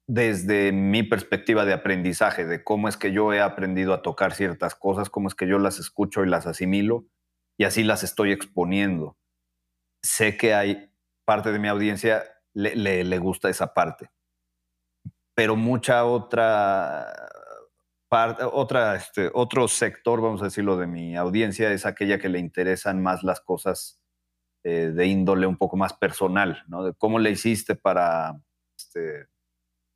desde 0.08 0.72
mi 0.72 1.02
perspectiva 1.02 1.64
de 1.64 1.74
aprendizaje, 1.74 2.46
de 2.46 2.64
cómo 2.64 2.88
es 2.88 2.96
que 2.96 3.12
yo 3.12 3.32
he 3.32 3.40
aprendido 3.40 3.92
a 3.92 4.02
tocar 4.02 4.34
ciertas 4.34 4.74
cosas, 4.74 5.10
cómo 5.10 5.28
es 5.28 5.34
que 5.34 5.46
yo 5.46 5.58
las 5.58 5.78
escucho 5.78 6.24
y 6.24 6.28
las 6.28 6.46
asimilo 6.46 7.06
y 7.58 7.64
así 7.64 7.84
las 7.84 8.02
estoy 8.02 8.32
exponiendo. 8.32 9.18
Sé 10.02 10.36
que 10.36 10.54
hay 10.54 10.90
parte 11.26 11.52
de 11.52 11.58
mi 11.58 11.68
audiencia 11.68 12.24
le, 12.54 13.04
le 13.04 13.18
gusta 13.18 13.50
esa 13.50 13.74
parte, 13.74 14.10
pero 15.38 15.54
mucha 15.54 16.04
otra 16.04 17.14
otra, 18.10 18.96
este, 18.96 19.30
otro 19.32 19.68
sector, 19.68 20.20
vamos 20.20 20.42
a 20.42 20.46
decirlo, 20.46 20.76
de 20.76 20.88
mi 20.88 21.16
audiencia 21.16 21.70
es 21.70 21.86
aquella 21.86 22.18
que 22.18 22.28
le 22.28 22.40
interesan 22.40 23.00
más 23.00 23.22
las 23.22 23.40
cosas 23.40 24.00
eh, 24.64 24.90
de 24.92 25.06
índole 25.06 25.46
un 25.46 25.56
poco 25.56 25.76
más 25.76 25.92
personal, 25.92 26.64
¿no? 26.66 26.82
De 26.82 26.92
cómo 26.92 27.20
le 27.20 27.30
hiciste 27.30 27.76
para, 27.76 28.42
este, 28.76 29.28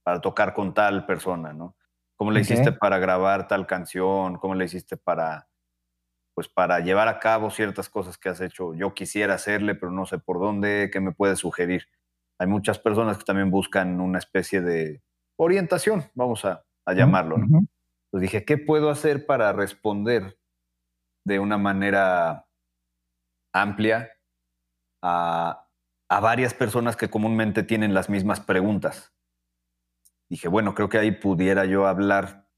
para 0.05 0.21
tocar 0.21 0.55
con 0.55 0.75
tal 0.75 1.07
persona, 1.07 1.53
¿no? 1.53 1.75
¿Cómo 2.15 2.31
le 2.31 2.43
hiciste 2.43 2.71
para 2.71 3.01
grabar 3.01 3.49
tal 3.49 3.67
canción? 3.67 4.39
¿Cómo 4.39 4.55
le 4.55 4.67
hiciste 4.67 4.97
para, 4.97 5.49
pues, 6.35 6.49
para 6.49 6.79
llevar 6.79 7.09
a 7.09 7.19
cabo 7.19 7.51
ciertas 7.51 7.89
cosas 7.89 8.17
que 8.17 8.29
has 8.29 8.41
hecho? 8.41 8.75
Yo 8.75 8.95
quisiera 8.95 9.35
hacerle, 9.35 9.75
pero 9.75 9.91
no 9.91 10.07
sé 10.07 10.21
por 10.21 10.39
dónde, 10.39 10.89
¿qué 10.93 11.01
me 11.01 11.11
puedes 11.11 11.41
sugerir? 11.41 11.89
Hay 12.39 12.47
muchas 12.47 12.79
personas 12.79 13.19
que 13.19 13.25
también 13.25 13.51
buscan 13.51 14.01
una 14.01 14.21
especie 14.21 14.61
de 14.61 15.03
orientación, 15.43 16.05
vamos 16.15 16.45
a, 16.45 16.65
llamarlo, 16.87 17.39
¿no? 17.39 17.67
Pues 18.11 18.23
dije, 18.23 18.45
¿qué 18.45 18.59
puedo 18.59 18.91
hacer 18.91 19.25
para 19.25 19.53
responder 19.53 20.39
de 21.25 21.39
una 21.39 21.57
manera 21.57 22.47
amplia 23.55 24.13
a, 25.03 25.69
varias 26.09 26.53
personas 26.53 26.97
que 26.97 27.09
comúnmente 27.09 27.63
tienen 27.63 27.95
las 27.95 28.11
mismas 28.11 28.41
preguntas? 28.41 29.15
Dije, 30.29 30.49
bueno, 30.49 30.75
creo 30.75 30.89
que 30.89 30.99
ahí 30.99 31.13
pudiera 31.13 31.65
yo 31.65 31.87
hablar 31.87 32.49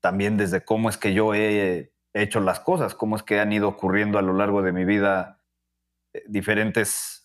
también 0.00 0.36
desde 0.36 0.64
cómo 0.64 0.88
es 0.88 0.96
que 0.96 1.14
yo 1.14 1.34
he 1.34 1.92
hecho 2.12 2.40
las 2.40 2.60
cosas, 2.60 2.94
cómo 2.94 3.16
es 3.16 3.22
que 3.22 3.40
han 3.40 3.52
ido 3.52 3.68
ocurriendo 3.68 4.18
a 4.18 4.22
lo 4.22 4.32
largo 4.32 4.62
de 4.62 4.72
mi 4.72 4.84
vida 4.84 5.40
eh, 6.12 6.22
diferentes 6.28 7.24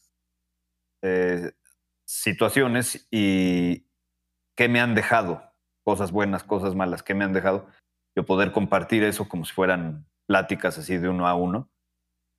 eh, 1.04 1.52
situaciones 2.06 3.08
y 3.12 3.89
qué 4.60 4.68
me 4.68 4.82
han 4.82 4.94
dejado 4.94 5.42
cosas 5.86 6.12
buenas, 6.12 6.44
cosas 6.44 6.76
malas 6.76 7.02
que 7.02 7.14
me 7.14 7.24
han 7.24 7.32
dejado, 7.32 7.68
yo 8.14 8.26
poder 8.26 8.52
compartir 8.52 9.06
eso 9.06 9.30
como 9.30 9.46
si 9.46 9.54
fueran 9.54 10.06
pláticas 10.28 10.78
así 10.78 10.98
de 10.98 11.08
uno 11.08 11.30
a 11.30 11.34
uno. 11.34 11.70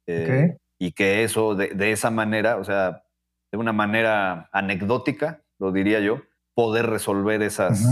Eh, 0.07 0.59
y 0.79 0.93
que 0.93 1.25
eso, 1.25 1.55
de, 1.55 1.93
esa 1.93 2.11
manera, 2.11 2.59
o 2.59 2.64
sea, 2.64 3.05
de 3.51 3.57
una 3.57 3.73
manera 3.73 4.51
anecdótica, 4.53 5.43
lo 5.59 5.73
diría 5.73 6.01
yo, 6.01 6.21
poder 6.55 6.89
resolver 6.91 7.41
esas, 7.41 7.89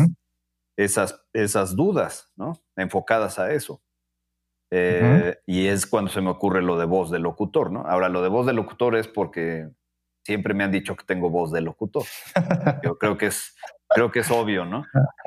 esas, 0.77 1.25
esas 1.33 1.75
dudas, 1.75 2.31
¿no? 2.37 2.61
Enfocadas 2.77 3.39
a 3.39 3.55
eso. 3.55 3.81
Eh, 4.71 5.39
y 5.47 5.69
es 5.69 5.87
cuando 5.87 6.11
se 6.11 6.21
me 6.21 6.29
ocurre 6.29 6.61
lo 6.61 6.79
de 6.79 6.85
voz 6.85 7.11
de 7.11 7.19
locutor, 7.19 7.73
¿no? 7.73 7.87
Ahora, 7.87 8.11
lo 8.11 8.21
de 8.21 8.29
voz 8.29 8.45
de 8.45 8.53
locutor 8.53 8.95
es 8.95 9.09
porque 9.09 9.71
siempre 10.23 10.53
me 10.53 10.65
han 10.65 10.71
dicho 10.71 10.97
que 10.97 11.07
tengo 11.07 11.31
voz 11.31 11.51
de 11.51 11.63
locutor. 11.63 12.05
Yo 12.85 12.99
creo 12.99 13.17
que 13.17 13.29
es 13.29 13.57
creo 13.89 14.11
que 14.11 14.21
es 14.21 14.31
obvio, 14.31 14.65
¿no? 14.65 14.85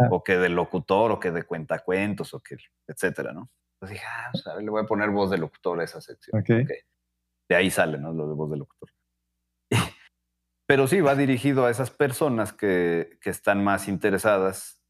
O 0.09 0.23
que 0.23 0.37
de 0.37 0.49
locutor, 0.49 1.11
o 1.11 1.19
que 1.19 1.31
de 1.31 1.43
cuentacuentos, 1.43 2.33
o 2.33 2.39
que, 2.39 2.57
etcétera, 2.87 3.33
¿no? 3.33 3.49
Entonces 3.75 3.99
dije, 3.99 4.05
ah, 4.07 4.55
o 4.55 4.59
le 4.59 4.69
voy 4.69 4.83
a 4.83 4.85
poner 4.85 5.09
voz 5.09 5.31
de 5.31 5.37
locutor 5.37 5.79
a 5.79 5.83
esa 5.83 6.01
sección. 6.01 6.43
De 6.43 7.55
ahí 7.55 7.71
sale, 7.71 7.97
¿no? 7.97 8.13
Lo 8.13 8.27
de 8.27 8.35
voz 8.35 8.51
de 8.51 8.57
locutor. 8.57 8.89
Pero 10.67 10.87
sí, 10.87 11.01
va 11.01 11.15
dirigido 11.15 11.65
a 11.65 11.71
esas 11.71 11.91
personas 11.91 12.53
que, 12.53 13.17
que 13.21 13.29
están 13.29 13.63
más 13.63 13.87
interesadas 13.87 14.81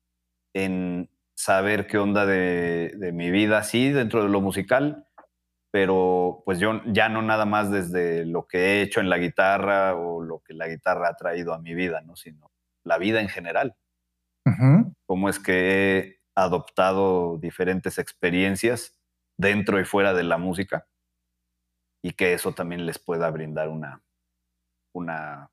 en 0.54 1.10
saber 1.36 1.88
qué 1.88 1.98
onda 1.98 2.26
de, 2.26 2.94
de, 2.98 3.12
mi 3.12 3.32
vida, 3.32 3.64
sí, 3.64 3.90
dentro 3.90 4.22
de 4.22 4.30
lo 4.30 4.42
musical, 4.42 5.08
pero 5.72 6.44
pues 6.46 6.60
yo 6.60 6.82
ya 6.86 7.10
no 7.10 7.22
nada 7.22 7.46
más 7.46 7.72
desde 7.72 8.26
lo 8.26 8.46
que 8.46 8.58
he 8.60 8.82
hecho 8.82 9.00
en 9.00 9.10
la 9.10 9.18
guitarra 9.18 9.96
o 9.96 10.22
lo 10.22 10.40
que 10.40 10.54
la 10.54 10.68
guitarra 10.68 11.08
ha 11.08 11.16
traído 11.16 11.54
a 11.54 11.60
mi 11.60 11.74
vida, 11.74 12.02
¿no? 12.02 12.16
Sino 12.16 12.52
la 12.84 12.98
vida 12.98 13.22
en 13.22 13.30
general. 13.30 13.76
Cómo 15.06 15.30
es 15.30 15.40
que 15.40 16.00
he 16.00 16.22
adoptado 16.36 17.38
diferentes 17.38 17.98
experiencias 17.98 19.00
dentro 19.38 19.80
y 19.80 19.86
fuera 19.86 20.14
de 20.14 20.24
la 20.24 20.38
música 20.38 20.88
y 22.04 22.14
que 22.14 22.34
eso 22.34 22.54
también 22.54 22.86
les 22.86 23.00
pueda 23.00 23.30
brindar 23.30 23.70
una, 23.70 24.04
una, 24.94 25.52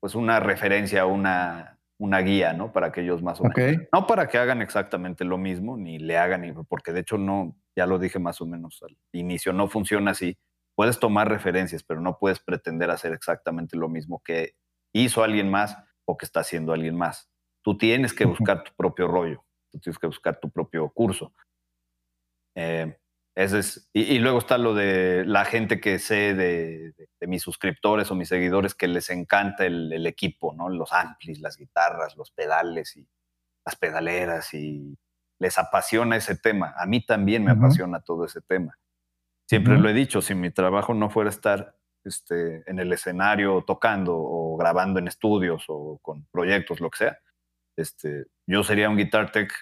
pues 0.00 0.14
una 0.14 0.40
referencia, 0.40 1.06
una, 1.06 1.78
una 1.98 2.18
guía, 2.20 2.52
¿no? 2.52 2.72
Para 2.72 2.92
que 2.92 3.02
ellos 3.02 3.22
más 3.22 3.40
o 3.40 3.44
menos. 3.44 3.86
No 3.92 4.06
para 4.06 4.28
que 4.28 4.38
hagan 4.38 4.62
exactamente 4.62 5.24
lo 5.24 5.38
mismo, 5.38 5.76
ni 5.76 5.98
le 5.98 6.18
hagan, 6.18 6.66
porque 6.68 6.92
de 6.92 7.00
hecho 7.00 7.18
no, 7.18 7.56
ya 7.76 7.86
lo 7.86 7.98
dije 7.98 8.18
más 8.18 8.40
o 8.40 8.46
menos 8.46 8.82
al 8.82 8.96
inicio, 9.12 9.52
no 9.52 9.68
funciona 9.68 10.10
así. 10.12 10.36
Puedes 10.76 10.98
tomar 10.98 11.28
referencias, 11.28 11.84
pero 11.84 12.00
no 12.00 12.18
puedes 12.18 12.40
pretender 12.40 12.90
hacer 12.90 13.12
exactamente 13.12 13.76
lo 13.76 13.88
mismo 13.88 14.20
que 14.24 14.54
hizo 14.92 15.22
alguien 15.22 15.50
más 15.50 15.76
o 16.04 16.16
que 16.16 16.26
está 16.26 16.40
haciendo 16.40 16.72
alguien 16.72 16.96
más. 16.96 17.30
Tú 17.62 17.78
tienes 17.78 18.12
que 18.12 18.24
buscar 18.24 18.62
tu 18.62 18.72
propio 18.76 19.08
rollo, 19.08 19.44
tú 19.70 19.78
tienes 19.78 19.98
que 19.98 20.06
buscar 20.06 20.38
tu 20.38 20.50
propio 20.50 20.88
curso. 20.90 21.32
Eh, 22.54 22.96
ese 23.34 23.58
es, 23.58 23.90
y, 23.92 24.18
luego 24.20 24.38
está 24.38 24.58
lo 24.58 24.74
de 24.74 25.24
la 25.26 25.44
gente 25.44 25.80
que 25.80 25.98
sé 25.98 26.34
de, 26.34 26.94
mis 27.26 27.42
suscriptores 27.42 28.10
o 28.10 28.14
mis 28.14 28.28
seguidores 28.28 28.74
que 28.74 28.86
les 28.86 29.10
encanta 29.10 29.66
el, 29.66 30.06
equipo, 30.06 30.54
¿no? 30.54 30.68
Los 30.68 30.92
amplis, 30.92 31.40
las 31.40 31.56
guitarras, 31.56 32.16
los 32.16 32.30
pedales 32.30 32.96
y 32.96 33.08
las 33.64 33.74
pedaleras 33.76 34.54
y 34.54 34.96
les 35.40 35.58
apasiona 35.58 36.16
ese 36.16 36.36
tema. 36.36 36.74
A 36.76 36.86
mí 36.86 37.04
también 37.04 37.44
me 37.44 37.50
apasiona 37.50 38.00
todo 38.00 38.24
ese 38.24 38.40
tema. 38.40 38.78
Siempre 39.48 39.78
lo 39.78 39.88
he 39.88 39.94
dicho, 39.94 40.22
si 40.22 40.34
mi 40.34 40.50
trabajo 40.50 40.94
no 40.94 41.10
fuera 41.10 41.28
estar 41.28 41.76
este, 42.04 42.62
en 42.70 42.78
el 42.78 42.92
escenario 42.92 43.62
tocando 43.66 44.16
o 44.16 44.56
grabando 44.56 44.98
en 44.98 45.08
estudios 45.08 45.64
o 45.68 45.98
con 46.02 46.26
proyectos, 46.30 46.80
lo 46.80 46.90
que 46.90 46.98
sea, 46.98 47.18
este, 47.76 48.26
yo 48.46 48.62
sería 48.62 48.88
un 48.88 48.96
guitar 48.96 49.32
tech 49.32 49.52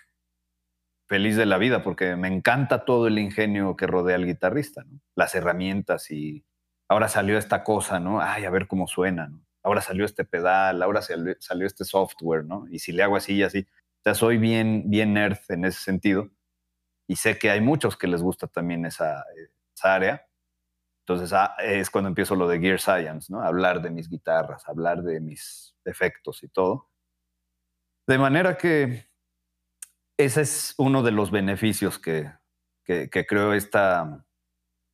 feliz 1.08 1.36
de 1.36 1.46
la 1.46 1.58
vida 1.58 1.82
porque 1.82 2.16
me 2.16 2.28
encanta 2.28 2.84
todo 2.84 3.06
el 3.06 3.18
ingenio 3.18 3.76
que 3.76 3.86
rodea 3.86 4.16
al 4.16 4.26
guitarrista, 4.26 4.84
las 5.14 5.34
herramientas 5.34 6.10
y 6.10 6.44
ahora 6.88 7.08
salió 7.08 7.38
esta 7.38 7.64
cosa, 7.64 8.00
¿no? 8.00 8.20
Ay, 8.20 8.44
a 8.44 8.50
ver 8.50 8.66
cómo 8.66 8.86
suena. 8.86 9.30
Ahora 9.62 9.80
salió 9.80 10.04
este 10.04 10.24
pedal, 10.24 10.82
ahora 10.82 11.02
salió, 11.02 11.34
salió 11.38 11.66
este 11.66 11.84
software, 11.84 12.44
¿no? 12.44 12.66
Y 12.70 12.78
si 12.80 12.92
le 12.92 13.02
hago 13.02 13.16
así 13.16 13.34
y 13.34 13.42
así. 13.42 13.66
O 14.00 14.02
sea, 14.04 14.14
soy 14.14 14.38
bien, 14.38 14.84
bien 14.86 15.14
nerd 15.14 15.38
en 15.48 15.64
ese 15.64 15.80
sentido 15.80 16.30
y 17.06 17.16
sé 17.16 17.38
que 17.38 17.50
hay 17.50 17.60
muchos 17.60 17.96
que 17.96 18.06
les 18.08 18.22
gusta 18.22 18.46
también 18.46 18.86
esa, 18.86 19.24
esa 19.76 19.94
área. 19.94 20.26
Entonces 21.06 21.32
ah, 21.32 21.54
es 21.58 21.90
cuando 21.90 22.08
empiezo 22.08 22.36
lo 22.36 22.46
de 22.46 22.60
Gear 22.60 22.80
Science, 22.80 23.32
¿no? 23.32 23.42
Hablar 23.42 23.82
de 23.82 23.90
mis 23.90 24.08
guitarras, 24.08 24.68
hablar 24.68 25.02
de 25.02 25.20
mis 25.20 25.74
efectos 25.84 26.42
y 26.44 26.48
todo. 26.48 26.90
De 28.06 28.18
manera 28.18 28.56
que 28.56 29.06
ese 30.16 30.42
es 30.42 30.74
uno 30.78 31.02
de 31.02 31.10
los 31.10 31.30
beneficios 31.30 31.98
que, 31.98 32.30
que, 32.84 33.08
creo 33.26 33.52
esta, 33.52 34.24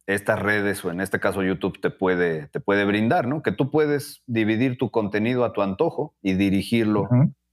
estas 0.06 0.38
redes 0.38 0.82
o 0.84 0.90
en 0.90 1.00
este 1.00 1.20
caso 1.20 1.42
YouTube 1.42 1.80
te 1.80 1.90
puede, 1.90 2.48
te 2.48 2.60
puede 2.60 2.84
brindar, 2.84 3.26
¿no? 3.26 3.42
Que 3.42 3.52
tú 3.52 3.70
puedes 3.70 4.22
dividir 4.26 4.78
tu 4.78 4.90
contenido 4.90 5.44
a 5.44 5.52
tu 5.52 5.60
antojo 5.60 6.14
y 6.22 6.34
dirigirlo 6.34 7.08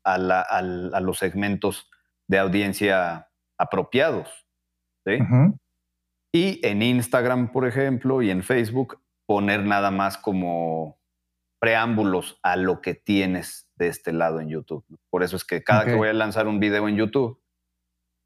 a, 0.05 0.15
a, 0.15 1.01
los 1.01 1.17
segmentos 1.17 1.89
de 2.27 2.39
audiencia 2.39 3.29
apropiados. 3.57 4.47
¿sí? 5.05 5.17
Y 6.35 6.59
en 6.67 6.81
Instagram, 6.81 7.53
por 7.53 7.65
ejemplo, 7.65 8.21
y 8.21 8.29
en 8.29 8.43
Facebook, 8.43 9.01
poner 9.25 9.63
nada 9.63 9.89
más 9.89 10.17
como 10.17 10.99
preámbulos 11.61 12.41
a 12.43 12.57
lo 12.57 12.81
que 12.81 12.93
tienes 12.93 13.69
de 13.75 13.87
este 13.87 14.11
lado 14.11 14.41
en 14.41 14.49
YouTube. 14.49 14.85
Por 15.09 15.23
eso 15.23 15.37
es 15.37 15.45
que 15.45 15.63
cada 15.63 15.85
que 15.85 15.95
voy 15.95 16.09
a 16.09 16.13
lanzar 16.13 16.47
un 16.47 16.59
video 16.59 16.89
en 16.89 16.97
YouTube, 16.97 17.41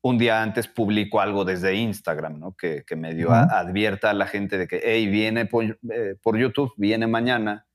un 0.03 0.17
día 0.17 0.41
antes 0.41 0.67
publico 0.67 1.21
algo 1.21 1.45
desde 1.45 1.75
Instagram, 1.75 2.39
¿no? 2.39 2.55
Que, 2.55 2.83
que 2.83 2.95
medio 2.95 3.31
advierta 3.31 4.09
a 4.09 4.15
la 4.15 4.25
gente 4.25 4.57
de 4.57 4.67
que, 4.67 4.81
hey, 4.83 5.05
viene 5.05 5.41
eh, 5.41 6.15
por, 6.19 6.35
YouTube, 6.35 6.73
viene 6.77 7.05
mañana 7.05 7.67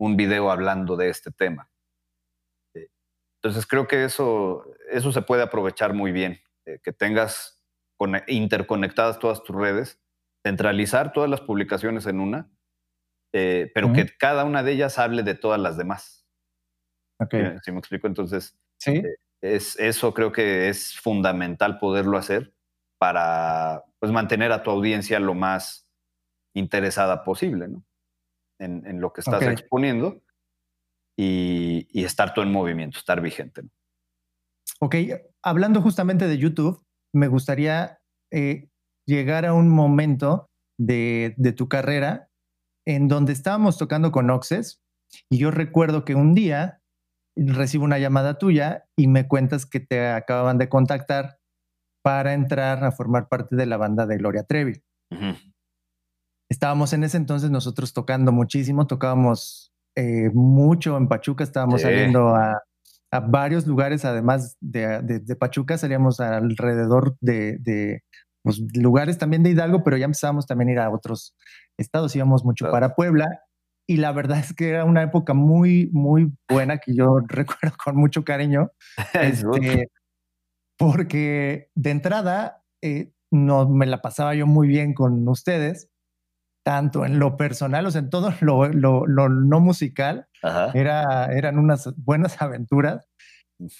un 0.00 0.16
video 0.16 0.50
hablando 0.50 0.96
de 0.96 1.10
este 1.10 1.30
tema. 1.30 1.68
Eh, 2.74 2.88
entonces 3.42 3.66
creo 3.66 3.86
que 3.86 4.04
eso, 4.04 4.64
eso 4.90 5.12
se 5.12 5.20
puede 5.20 5.42
aprovechar 5.42 5.92
muy 5.92 6.10
bien, 6.10 6.40
eh, 6.64 6.78
que 6.82 6.94
tengas 6.94 7.60
interconectadas 8.28 9.18
todas 9.18 9.42
tus 9.42 9.56
redes, 9.56 10.00
centralizar 10.46 11.12
todas 11.12 11.30
las 11.30 11.40
publicaciones 11.40 12.06
en 12.06 12.20
una, 12.20 12.50
eh, 13.32 13.70
pero 13.74 13.92
que 13.92 14.06
cada 14.16 14.44
una 14.44 14.62
de 14.62 14.72
ellas 14.72 14.98
hable 14.98 15.22
de 15.22 15.34
todas 15.34 15.60
las 15.60 15.76
demás. 15.76 16.26
Okay. 17.18 17.56
Si 17.62 17.72
me 17.72 17.78
explico, 17.78 18.06
entonces, 18.06 18.56
¿Sí? 18.78 18.96
Eh, 18.96 19.16
es, 19.42 19.78
eso 19.78 20.14
creo 20.14 20.32
que 20.32 20.68
es 20.68 20.98
fundamental 20.98 21.78
poderlo 21.78 22.16
hacer 22.16 22.54
para 22.98 23.84
pues, 23.98 24.12
mantener 24.12 24.52
a 24.52 24.62
tu 24.62 24.70
audiencia 24.70 25.20
lo 25.20 25.34
más 25.34 25.88
interesada 26.54 27.24
posible 27.24 27.68
¿no? 27.68 27.84
en, 28.58 29.00
lo 29.00 29.12
que 29.12 29.20
estás 29.20 29.42
exponiendo 29.42 30.22
y, 31.16 31.86
y, 31.90 32.04
estar 32.04 32.32
tú 32.32 32.42
en 32.42 32.52
movimiento, 32.52 32.98
estar 32.98 33.20
vigente. 33.20 33.62
¿no? 33.62 33.70
Ok, 34.80 34.96
hablando 35.42 35.80
justamente 35.80 36.26
de 36.26 36.38
YouTube, 36.38 36.83
me 37.14 37.28
gustaría 37.28 38.00
eh, 38.32 38.68
llegar 39.06 39.46
a 39.46 39.54
un 39.54 39.68
momento 39.68 40.50
de, 40.78 41.34
tu 41.56 41.68
carrera 41.68 42.28
en 42.86 43.08
donde 43.08 43.32
estábamos 43.32 43.78
tocando 43.78 44.10
con 44.12 44.30
Oxes 44.30 44.82
y 45.30 45.38
yo 45.38 45.50
recuerdo 45.50 46.04
que 46.04 46.14
un 46.14 46.34
día 46.34 46.82
recibo 47.36 47.84
una 47.84 47.98
llamada 47.98 48.38
tuya 48.38 48.86
y 48.96 49.06
me 49.06 49.28
cuentas 49.28 49.64
que 49.64 49.80
te 49.80 50.08
acababan 50.08 50.58
de 50.58 50.68
contactar 50.68 51.38
para 52.02 52.34
entrar 52.34 52.84
a 52.84 52.92
formar 52.92 53.28
parte 53.28 53.56
de 53.56 53.66
la 53.66 53.76
banda 53.76 54.06
de 54.06 54.18
Gloria 54.18 54.42
Trevi. 54.44 54.82
Estábamos 56.50 56.92
en 56.92 57.04
ese 57.04 57.16
entonces 57.16 57.50
nosotros 57.50 57.92
tocando 57.92 58.32
muchísimo, 58.32 58.86
tocábamos 58.86 59.72
eh, 59.96 60.30
mucho 60.34 60.96
en 60.96 61.08
Pachuca, 61.08 61.44
estábamos 61.44 61.82
saliendo 61.82 62.34
a, 62.34 62.60
a 63.14 63.20
varios 63.20 63.64
lugares, 63.64 64.04
además 64.04 64.56
de, 64.60 65.00
de, 65.00 65.36
Pachuca, 65.36 65.78
salíamos 65.78 66.18
alrededor 66.18 67.16
de, 67.20 68.02
pues, 68.42 68.60
lugares 68.74 69.18
también 69.18 69.44
de 69.44 69.50
Hidalgo, 69.50 69.84
pero 69.84 69.96
ya 69.96 70.06
empezábamos 70.06 70.48
también 70.48 70.70
a 70.70 70.72
ir 70.72 70.78
a 70.80 70.90
otros 70.90 71.36
estados, 71.78 72.16
íbamos 72.16 72.44
mucho 72.44 72.68
para 72.72 72.96
Puebla. 72.96 73.42
Y 73.86 73.98
la 73.98 74.10
verdad 74.10 74.40
es 74.40 74.52
que 74.52 74.68
era 74.70 74.84
una 74.84 75.04
época 75.04 75.32
muy, 75.32 75.90
muy 75.92 76.32
buena 76.50 76.78
que 76.78 76.96
yo 76.96 77.20
recuerdo 77.28 77.76
con 77.84 77.94
mucho 77.96 78.24
cariño. 78.24 78.72
este, 79.14 79.90
porque 80.76 81.70
de 81.76 81.90
entrada 81.90 82.64
eh, 82.82 83.12
no 83.30 83.68
me 83.68 83.86
la 83.86 84.02
pasaba 84.02 84.34
yo 84.34 84.48
muy 84.48 84.66
bien 84.66 84.92
con 84.92 85.28
ustedes 85.28 85.88
tanto 86.64 87.04
en 87.04 87.18
lo 87.18 87.36
personal, 87.36 87.86
o 87.86 87.90
sea, 87.90 88.00
en 88.00 88.10
todo 88.10 88.32
lo, 88.40 88.68
lo, 88.68 89.28
no 89.28 89.60
musical, 89.60 90.26
Era, 90.72 91.26
eran 91.26 91.58
unas 91.58 91.94
buenas 91.96 92.36
aventuras. 92.42 93.06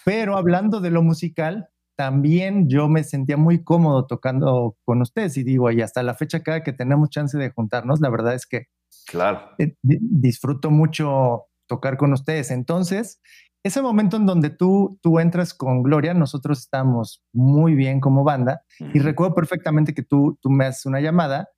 Pero 0.04 0.36
hablando 0.36 0.80
de 0.80 0.90
lo 0.90 1.02
musical, 1.02 1.68
también 1.96 2.68
yo 2.68 2.88
me 2.88 3.02
sentía 3.02 3.36
muy 3.36 3.64
cómodo 3.64 4.06
tocando 4.06 4.76
con 4.84 5.00
ustedes 5.00 5.36
y 5.36 5.44
digo, 5.44 5.70
y 5.70 5.80
hasta 5.80 6.02
la 6.02 6.14
fecha 6.14 6.42
cada 6.42 6.62
que 6.62 6.72
tenemos 6.72 7.10
chance 7.10 7.36
de 7.38 7.50
juntarnos, 7.50 8.00
la 8.00 8.10
verdad 8.10 8.34
es 8.34 8.46
que 8.46 8.66
claro. 9.06 9.50
Eh, 9.58 9.74
disfruto 9.82 10.70
mucho 10.70 11.44
tocar 11.66 11.96
con 11.96 12.12
ustedes. 12.12 12.50
Entonces, 12.50 13.20
ese 13.64 13.80
momento 13.80 14.18
en 14.18 14.26
donde 14.26 14.50
tú, 14.50 14.98
tú 15.02 15.18
entras 15.20 15.54
con 15.54 15.82
Gloria, 15.82 16.12
nosotros 16.12 16.58
estamos 16.58 17.24
muy 17.32 17.74
bien 17.74 18.00
como 18.00 18.22
banda 18.22 18.62
y 18.92 18.98
recuerdo 18.98 19.34
perfectamente 19.34 19.94
que 19.94 20.02
tú, 20.02 20.38
tú 20.42 20.50
me 20.50 20.66
haces 20.66 20.84
una 20.84 21.00
llamada 21.00 21.48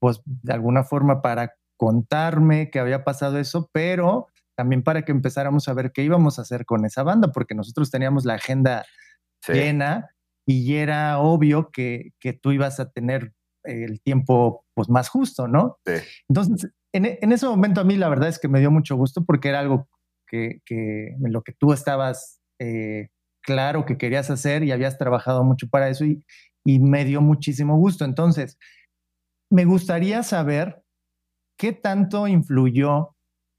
pues 0.00 0.20
de 0.24 0.52
alguna 0.52 0.82
forma 0.82 1.22
para 1.22 1.54
contarme 1.76 2.70
que 2.70 2.80
había 2.80 3.04
pasado 3.04 3.38
eso, 3.38 3.70
pero 3.72 4.26
también 4.56 4.82
para 4.82 5.02
que 5.02 5.12
empezáramos 5.12 5.68
a 5.68 5.74
ver 5.74 5.92
qué 5.92 6.02
íbamos 6.02 6.38
a 6.38 6.42
hacer 6.42 6.66
con 6.66 6.84
esa 6.84 7.02
banda, 7.02 7.30
porque 7.32 7.54
nosotros 7.54 7.90
teníamos 7.90 8.24
la 8.24 8.34
agenda 8.34 8.84
llena 9.48 10.10
y 10.46 10.74
era 10.74 11.18
obvio 11.18 11.70
que, 11.70 12.12
que, 12.18 12.32
tú 12.32 12.52
ibas 12.52 12.80
a 12.80 12.90
tener 12.90 13.32
el 13.64 14.00
tiempo 14.02 14.64
pues 14.74 14.88
más 14.88 15.08
justo, 15.08 15.48
¿no? 15.48 15.78
Entonces, 16.28 16.70
en, 16.92 17.06
en, 17.06 17.32
ese 17.32 17.46
momento 17.46 17.80
a 17.80 17.84
mí 17.84 17.96
la 17.96 18.08
verdad 18.08 18.28
es 18.28 18.38
que 18.38 18.48
me 18.48 18.60
dio 18.60 18.70
mucho 18.70 18.96
gusto 18.96 19.24
porque 19.24 19.48
era 19.48 19.60
algo 19.60 19.88
que, 20.26 20.60
que 20.64 21.08
en 21.08 21.32
lo 21.32 21.42
que 21.42 21.52
tú 21.52 21.72
estabas 21.72 22.40
eh, 22.58 23.08
claro 23.42 23.86
que 23.86 23.96
querías 23.96 24.30
hacer 24.30 24.62
y 24.64 24.72
habías 24.72 24.98
trabajado 24.98 25.44
mucho 25.44 25.68
para 25.68 25.88
eso 25.88 26.04
y, 26.04 26.24
y 26.64 26.78
me 26.78 27.04
dio 27.04 27.20
muchísimo 27.20 27.76
gusto. 27.76 28.04
Entonces, 28.04 28.58
me 29.50 29.64
gustaría 29.64 30.22
saber 30.22 30.82
qué 31.58 31.72
tanto 31.72 32.28
influyó 32.28 33.16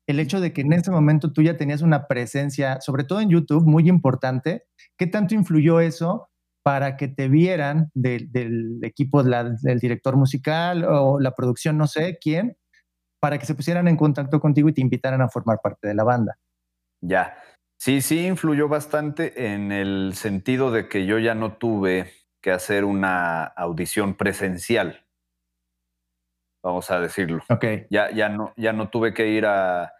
el 0.07 0.19
hecho 0.19 0.41
de 0.41 0.53
que 0.53 0.61
en 0.61 0.73
ese 0.73 0.91
momento 0.91 1.31
tú 1.31 1.41
ya 1.41 1.57
tenías 1.57 1.81
una 1.81 2.07
presencia, 2.07 2.81
sobre 2.81 3.03
todo 3.03 3.21
en 3.21 3.29
YouTube, 3.29 3.65
muy 3.65 3.87
importante. 3.87 4.63
¿Qué 4.97 5.07
tanto 5.07 5.35
influyó 5.35 5.79
eso 5.79 6.29
para 6.63 6.97
que 6.97 7.07
te 7.07 7.27
vieran 7.27 7.89
del 7.93 8.79
equipo 8.83 9.23
del 9.23 9.79
director 9.79 10.15
musical 10.15 10.85
o 10.85 11.19
la 11.19 11.31
producción, 11.31 11.77
no 11.77 11.87
sé 11.87 12.17
quién, 12.21 12.57
para 13.19 13.37
que 13.37 13.45
se 13.45 13.55
pusieran 13.55 13.87
en 13.87 13.97
contacto 13.97 14.39
contigo 14.39 14.69
y 14.69 14.73
te 14.73 14.81
invitaran 14.81 15.21
a 15.21 15.29
formar 15.29 15.59
parte 15.61 15.87
de 15.87 15.95
la 15.95 16.03
banda? 16.03 16.37
Ya, 17.01 17.35
sí, 17.79 18.01
sí 18.01 18.25
influyó 18.25 18.67
bastante 18.67 19.53
en 19.53 19.71
el 19.71 20.13
sentido 20.15 20.71
de 20.71 20.87
que 20.87 21.05
yo 21.05 21.19
ya 21.19 21.35
no 21.35 21.53
tuve 21.53 22.11
que 22.41 22.51
hacer 22.51 22.85
una 22.85 23.43
audición 23.43 24.15
presencial 24.15 25.05
vamos 26.63 26.89
a 26.91 26.99
decirlo. 26.99 27.43
Okay. 27.49 27.87
Ya, 27.89 28.11
ya, 28.11 28.29
no, 28.29 28.53
ya 28.55 28.73
no 28.73 28.89
tuve 28.89 29.13
que 29.13 29.27
ir 29.27 29.45
a, 29.45 29.93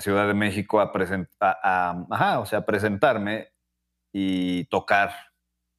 Ciudad 0.00 0.28
de 0.28 0.34
México 0.34 0.80
a, 0.80 0.92
a, 1.40 2.38
o 2.38 2.46
sea, 2.46 2.64
presentarme 2.64 3.48
y 4.14 4.66
tocar 4.66 5.12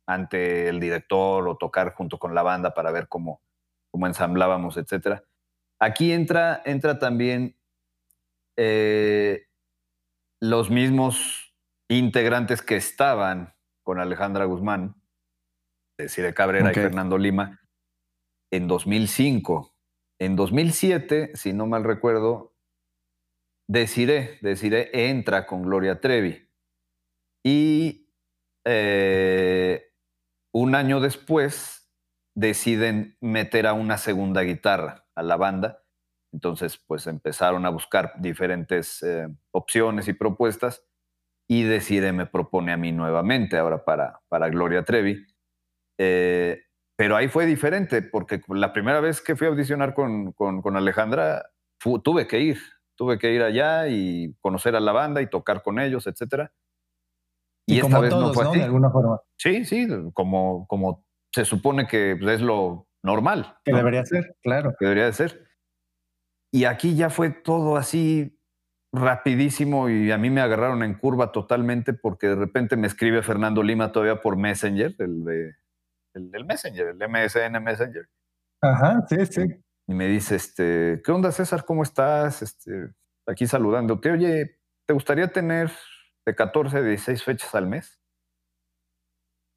ante 0.06 0.68
el 0.68 0.82
director 0.82 1.48
o 1.48 1.56
tocar 1.56 1.94
junto 1.94 2.20
con 2.20 2.36
la 2.36 2.44
banda 2.44 2.74
para 2.74 2.92
ver 2.92 3.08
cómo, 3.08 3.42
cómo 3.90 4.08
ensamblábamos, 4.08 4.76
etc. 4.76 5.22
Aquí 5.80 6.12
entra, 6.12 6.62
entra 6.66 7.00
también 7.00 7.58
eh, 8.58 9.48
los 10.42 10.70
mismos 10.70 11.54
integrantes 11.90 12.62
que 12.62 12.76
estaban 12.76 13.54
con 13.86 14.02
Alejandra 14.02 14.44
Guzmán, 14.44 15.02
Cire 16.10 16.34
Cabrera 16.34 16.72
y 16.72 16.76
Fernando 16.76 17.18
Lima, 17.18 17.62
en 18.52 18.68
2005 18.68 19.79
en 20.20 20.36
2007, 20.36 21.32
si 21.36 21.54
no 21.54 21.66
mal 21.66 21.84
recuerdo, 21.84 22.54
Desiré, 23.68 24.40
Desiré 24.42 25.10
entra 25.10 25.46
con 25.46 25.62
Gloria 25.62 26.02
Trevi. 26.02 26.50
Y 27.46 28.10
eh, 28.66 29.94
un 30.52 30.76
año 30.76 31.00
después 31.00 31.90
deciden 32.36 33.18
meter 33.22 33.68
a 33.68 33.74
una 33.74 33.98
segunda 33.98 34.42
guitarra 34.42 35.06
a 35.16 35.24
la 35.24 35.38
banda. 35.38 35.84
Entonces, 36.34 36.78
pues 36.78 37.08
empezaron 37.08 37.66
a 37.66 37.70
buscar 37.70 38.14
diferentes 38.20 39.02
eh, 39.04 39.28
opciones 39.52 40.08
y 40.08 40.14
propuestas 40.14 40.84
y 41.48 41.64
Decide 41.64 42.12
me 42.12 42.28
propone 42.28 42.72
a 42.72 42.78
mí 42.78 42.92
nuevamente 42.92 43.58
ahora 43.58 43.84
para, 43.84 44.22
para 44.30 44.50
Gloria 44.50 44.84
Trevi. 44.84 45.26
Eh, 45.98 46.69
pero 47.00 47.16
ahí 47.16 47.30
fue 47.30 47.46
diferente, 47.46 48.02
porque 48.02 48.42
la 48.50 48.74
primera 48.74 49.00
vez 49.00 49.22
que 49.22 49.38
fui 49.38 49.48
a 49.48 49.52
audicionar 49.52 49.94
con, 49.94 50.34
con, 50.34 50.76
Alejandra, 50.76 51.50
tuve 52.04 52.28
que 52.28 52.42
ir, 52.42 52.58
tuve 52.98 53.18
que 53.18 53.32
ir 53.32 53.42
allá 53.42 53.88
y 53.88 54.36
conocer 54.42 54.76
a 54.76 54.82
la 54.82 54.92
banda 54.92 55.22
y 55.22 55.30
tocar 55.30 55.64
con 55.64 55.80
ellos, 55.80 56.08
etc. 56.08 56.50
Y, 57.66 57.80
esta 57.80 58.02
vez 58.02 58.12
no 58.12 58.34
fue 58.34 58.50
así. 58.50 58.58
De 58.58 58.66
alguna 58.66 58.90
forma. 58.90 59.22
Sí, 59.38 59.64
sí, 59.64 59.88
como, 60.14 60.68
como 60.68 61.06
se 61.34 61.46
supone 61.46 61.88
que 61.88 62.20
es 62.22 62.42
lo 62.42 62.90
normal. 63.02 63.56
Que 63.64 63.72
debería 63.72 64.06
ser, 64.06 64.36
claro. 64.44 64.76
Que 64.78 64.84
debería 64.84 65.06
de 65.06 65.14
ser. 65.14 65.48
Y 66.52 66.66
aquí 66.66 66.98
ya 66.98 67.10
fue 67.10 67.30
todo 67.30 67.78
así 67.78 68.38
rapidísimo 68.92 69.88
y 69.88 70.12
a 70.12 70.18
mí 70.18 70.30
me 70.30 70.42
agarraron 70.42 70.84
en 70.84 70.96
curva 70.96 71.32
totalmente 71.32 71.94
porque 71.94 72.28
de 72.28 72.36
repente 72.36 72.76
me 72.76 72.88
escribe 72.88 73.24
Fernando 73.24 73.64
Lima 73.64 73.94
todavía 73.94 74.20
por 74.20 74.36
Messenger, 74.36 74.96
el 75.00 75.24
de 75.24 75.59
el 76.34 76.46
Messenger, 76.46 76.88
el 76.88 77.10
MSN 77.10 77.64
Messenger. 77.64 78.10
Ajá, 78.62 79.06
sí, 79.08 79.26
sí. 79.26 79.42
Y 79.88 79.94
me 79.94 80.08
dice, 80.08 80.36
este, 80.36 81.02
¿qué 81.04 81.12
onda 81.12 81.32
César? 81.32 81.66
¿Cómo 81.66 81.84
estás? 81.84 82.42
Este, 82.42 82.94
aquí 83.28 83.48
saludándote. 83.48 84.12
Oye, 84.12 84.60
¿te 84.86 84.94
gustaría 84.94 85.32
tener 85.32 85.72
de 86.26 86.36
14 86.36 86.78
a 86.78 86.82
16 86.82 87.24
fechas 87.24 87.56
al 87.56 87.68
mes? 87.68 88.00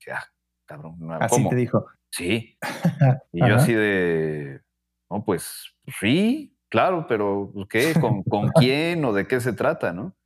Ya, 0.06 0.24
cabrón. 0.66 0.96
Así 1.20 1.48
te 1.48 1.56
dijo. 1.56 1.86
Sí. 2.10 2.58
Y 3.32 3.40
yo 3.40 3.56
así 3.56 3.74
de, 3.74 4.62
no, 5.10 5.24
pues, 5.24 5.74
sí, 6.00 6.56
claro, 6.70 7.06
pero 7.06 7.52
¿qué? 7.68 7.94
¿Con, 8.00 8.22
¿Con, 8.22 8.48
quién 8.54 9.04
o 9.04 9.12
de 9.12 9.26
qué 9.26 9.40
se 9.40 9.52
trata, 9.52 9.92
no? 9.92 10.16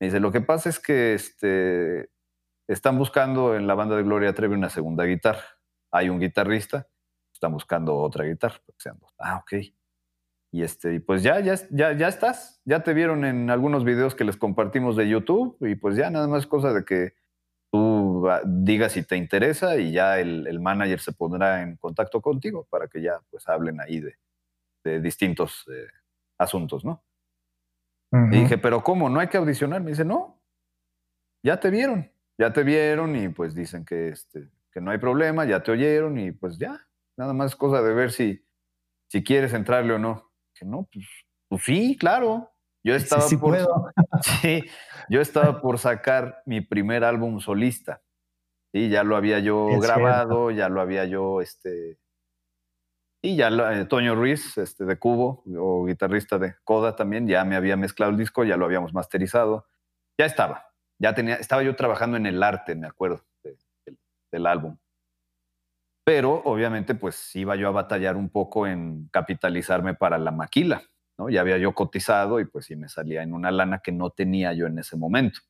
Me 0.00 0.06
dice, 0.06 0.20
lo 0.20 0.30
que 0.32 0.40
pasa 0.40 0.68
es 0.68 0.78
que 0.78 1.14
este, 1.14 2.10
están 2.68 2.98
buscando 2.98 3.56
en 3.56 3.66
la 3.66 3.74
banda 3.74 3.96
de 3.96 4.02
Gloria 4.02 4.34
Trevi 4.34 4.54
una 4.54 4.70
segunda 4.70 5.04
guitarra. 5.04 5.44
Hay 5.96 6.08
un 6.08 6.20
guitarrista, 6.20 6.86
están 7.32 7.52
buscando 7.52 7.96
otra 7.96 8.24
guitarra. 8.24 8.60
Ah, 9.18 9.36
ok. 9.36 9.52
Y 10.52 10.62
este, 10.62 11.00
pues 11.00 11.22
ya, 11.22 11.40
ya, 11.40 11.54
ya, 11.70 11.92
ya 11.92 12.08
estás. 12.08 12.60
Ya 12.64 12.82
te 12.82 12.94
vieron 12.94 13.24
en 13.24 13.50
algunos 13.50 13.84
videos 13.84 14.14
que 14.14 14.24
les 14.24 14.36
compartimos 14.36 14.96
de 14.96 15.08
YouTube 15.08 15.56
y 15.60 15.74
pues 15.74 15.96
ya 15.96 16.10
nada 16.10 16.28
más 16.28 16.40
es 16.40 16.46
cosa 16.46 16.72
de 16.72 16.84
que 16.84 17.14
tú 17.70 18.28
digas 18.44 18.92
si 18.92 19.02
te 19.02 19.16
interesa 19.16 19.76
y 19.76 19.92
ya 19.92 20.18
el, 20.18 20.60
manager 20.60 21.00
se 21.00 21.12
pondrá 21.12 21.62
en 21.62 21.76
contacto 21.76 22.20
contigo 22.20 22.66
para 22.70 22.88
que 22.88 23.02
ya 23.02 23.20
pues 23.30 23.48
hablen 23.48 23.80
ahí 23.80 24.00
de, 24.00 24.16
de 24.84 25.00
distintos 25.00 25.64
eh, 25.70 25.88
asuntos, 26.38 26.84
¿no? 26.84 27.02
Y 28.12 28.38
dije, 28.38 28.56
pero 28.56 28.82
¿cómo? 28.82 29.10
¿No 29.10 29.20
hay 29.20 29.26
que 29.26 29.36
audicionar? 29.36 29.82
Me 29.82 29.90
dice, 29.90 30.04
no, 30.04 30.40
ya 31.42 31.60
te 31.60 31.70
vieron, 31.70 32.10
ya 32.38 32.52
te 32.52 32.62
vieron 32.62 33.14
y 33.14 33.28
pues 33.28 33.54
dicen 33.54 33.84
que, 33.84 34.08
este, 34.08 34.48
que 34.76 34.82
no 34.82 34.90
hay 34.90 34.98
problema, 34.98 35.46
ya 35.46 35.62
te 35.62 35.72
oyeron 35.72 36.18
y 36.18 36.32
pues 36.32 36.58
ya, 36.58 36.86
nada 37.16 37.32
más 37.32 37.52
es 37.52 37.56
cosa 37.56 37.80
de 37.80 37.94
ver 37.94 38.12
si, 38.12 38.44
si 39.08 39.24
quieres 39.24 39.54
entrarle 39.54 39.94
o 39.94 39.98
no. 39.98 40.30
Que 40.54 40.66
no, 40.66 40.86
pues, 40.92 41.06
pues 41.48 41.62
sí, 41.62 41.96
claro. 41.98 42.52
Yo 42.84 42.94
estaba 42.94 43.26
por, 43.40 43.56
sí, 44.42 44.64
yo 45.08 45.22
estaba 45.22 45.62
por 45.62 45.78
sacar 45.78 46.42
mi 46.44 46.60
primer 46.60 47.04
álbum 47.04 47.40
solista. 47.40 48.02
Sí, 48.70 48.90
ya 48.90 49.02
lo 49.02 49.16
había 49.16 49.38
yo 49.38 49.66
grabado, 49.80 50.50
ya 50.50 50.68
lo 50.68 50.82
había 50.82 51.06
yo, 51.06 51.40
este, 51.40 51.98
y 53.22 53.34
ya 53.34 53.48
eh, 53.48 53.86
Toño 53.86 54.14
Ruiz, 54.14 54.58
este, 54.58 54.84
de 54.84 54.98
Cubo, 54.98 55.42
o 55.58 55.86
guitarrista 55.86 56.38
de 56.38 56.54
Coda 56.64 56.96
también, 56.96 57.26
ya 57.26 57.46
me 57.46 57.56
había 57.56 57.78
mezclado 57.78 58.12
el 58.12 58.18
disco, 58.18 58.44
ya 58.44 58.58
lo 58.58 58.66
habíamos 58.66 58.92
masterizado. 58.92 59.64
Ya 60.18 60.26
estaba, 60.26 60.66
ya 60.98 61.14
tenía, 61.14 61.36
estaba 61.36 61.62
yo 61.62 61.74
trabajando 61.76 62.18
en 62.18 62.26
el 62.26 62.42
arte, 62.42 62.74
me 62.74 62.86
acuerdo, 62.86 63.24
del 64.36 64.46
álbum. 64.46 64.76
Pero 66.04 66.42
obviamente, 66.44 66.94
pues 66.94 67.34
iba 67.34 67.56
yo 67.56 67.68
a 67.68 67.72
batallar 67.72 68.16
un 68.16 68.28
poco 68.28 68.66
en 68.66 69.08
capitalizarme 69.08 69.94
para 69.94 70.18
la 70.18 70.30
maquila, 70.30 70.82
¿no? 71.18 71.28
Ya 71.30 71.40
había 71.40 71.58
yo 71.58 71.74
cotizado 71.74 72.38
y 72.38 72.44
pues 72.44 72.66
sí 72.66 72.76
me 72.76 72.88
salía 72.88 73.22
en 73.22 73.32
una 73.32 73.50
lana 73.50 73.80
que 73.80 73.90
no 73.90 74.10
tenía 74.10 74.52
yo 74.52 74.66
en 74.66 74.78
ese 74.78 74.96
momento. 74.96 75.40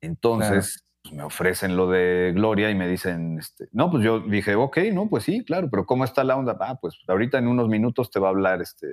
Entonces, 0.00 0.86
pues, 1.02 1.14
me 1.14 1.24
ofrecen 1.24 1.76
lo 1.76 1.90
de 1.90 2.32
Gloria 2.34 2.70
y 2.70 2.74
me 2.74 2.86
dicen, 2.86 3.38
este, 3.38 3.68
no, 3.72 3.90
pues 3.90 4.04
yo 4.04 4.20
dije, 4.20 4.54
ok, 4.54 4.78
no, 4.92 5.08
pues 5.08 5.24
sí, 5.24 5.44
claro, 5.44 5.68
pero 5.70 5.86
¿cómo 5.86 6.04
está 6.04 6.22
la 6.22 6.36
onda? 6.36 6.56
Ah, 6.60 6.78
pues 6.80 6.96
ahorita 7.08 7.38
en 7.38 7.48
unos 7.48 7.68
minutos 7.68 8.10
te 8.10 8.20
va 8.20 8.28
a 8.28 8.30
hablar 8.30 8.62
este, 8.62 8.86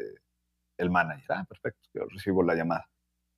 el 0.77 0.89
manager. 0.89 1.25
Ah, 1.29 1.45
perfecto, 1.47 1.89
yo 1.93 2.05
recibo 2.09 2.41
la 2.41 2.55
llamada. 2.55 2.89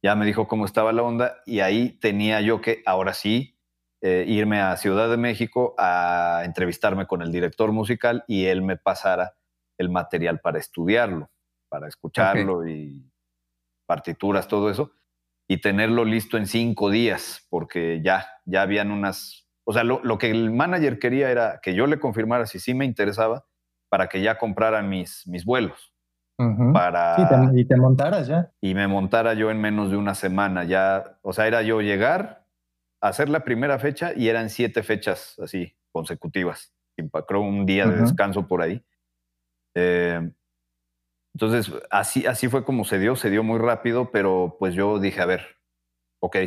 Ya 0.01 0.15
me 0.15 0.25
dijo 0.25 0.47
cómo 0.47 0.63
estaba 0.63 0.93
la 0.93 1.03
onda 1.03 1.41
y 1.45 1.59
ahí 1.59 1.99
tenía 1.99 2.39
yo 2.39 2.61
que, 2.61 2.83
ahora 2.85 3.13
sí, 3.13 3.58
eh, 4.01 4.23
irme 4.27 4.61
a 4.61 4.77
Ciudad 4.77 5.09
de 5.09 5.17
México 5.17 5.75
a 5.77 6.43
entrevistarme 6.45 7.05
con 7.05 7.21
el 7.21 7.31
director 7.31 7.71
musical 7.73 8.23
y 8.27 8.45
él 8.45 8.61
me 8.61 8.77
pasara 8.77 9.33
el 9.77 9.89
material 9.89 10.39
para 10.39 10.57
estudiarlo, 10.57 11.29
para 11.69 11.87
escucharlo 11.87 12.67
y 12.67 13.11
partituras, 13.85 14.47
todo 14.47 14.69
eso, 14.69 14.91
y 15.49 15.61
tenerlo 15.61 16.05
listo 16.05 16.37
en 16.37 16.45
cinco 16.45 16.89
días, 16.89 17.45
porque 17.49 18.01
ya, 18.03 18.27
ya 18.45 18.61
habían 18.61 18.91
unas, 18.91 19.49
o 19.65 19.73
sea, 19.73 19.83
lo, 19.83 20.17
que 20.17 20.29
el 20.29 20.51
manager 20.51 20.99
quería 20.99 21.31
era 21.31 21.59
que 21.61 21.73
yo 21.73 21.87
le 21.87 21.99
confirmara 21.99 22.45
si 22.45 22.59
sí 22.59 22.73
me 22.73 22.85
interesaba 22.85 23.45
para 23.89 24.07
que 24.07 24.21
ya 24.21 24.37
compraran 24.37 24.87
mis, 24.87 25.27
mis 25.27 25.43
vuelos. 25.43 25.91
Para, 26.71 27.17
y 27.53 27.65
te 27.65 27.75
montaras 27.75 28.27
ya. 28.27 28.49
Y 28.61 28.73
me 28.73 28.87
montara 28.87 29.33
yo 29.33 29.51
en 29.51 29.59
menos 29.59 29.91
de 29.91 29.97
una 29.97 30.15
semana. 30.15 30.63
Ya, 30.63 31.17
o 31.21 31.33
sea, 31.33 31.47
era 31.47 31.63
yo 31.63 31.81
llegar, 31.81 32.38
hacer 33.01 33.29
la 33.29 33.43
primera 33.43 33.79
fecha 33.79 34.13
y 34.15 34.27
eran 34.27 34.49
siete 34.49 34.83
fechas 34.83 35.37
así 35.39 35.75
consecutivas. 35.91 36.73
Creo 37.27 37.41
un 37.41 37.65
día 37.65 37.87
de 37.87 38.01
descanso 38.01 38.47
por 38.47 38.61
ahí. 38.61 38.83
Eh, 39.75 40.29
entonces, 41.33 41.71
así, 41.89 42.25
así 42.25 42.49
fue 42.49 42.65
como 42.65 42.83
se 42.83 42.99
dio, 42.99 43.15
se 43.15 43.29
dio 43.29 43.43
muy 43.43 43.59
rápido, 43.59 44.11
pero 44.11 44.57
pues 44.59 44.73
yo 44.73 44.99
dije, 44.99 45.21
a 45.21 45.25
ver, 45.25 45.59
ok, 46.21 46.37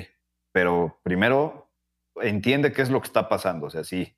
pero 0.53 1.01
primero 1.03 1.73
entiende 2.17 2.73
qué 2.73 2.83
es 2.83 2.91
lo 2.91 3.01
que 3.01 3.07
está 3.07 3.29
pasando. 3.29 3.67
O 3.67 3.71
sea, 3.71 3.85
sí, 3.85 4.17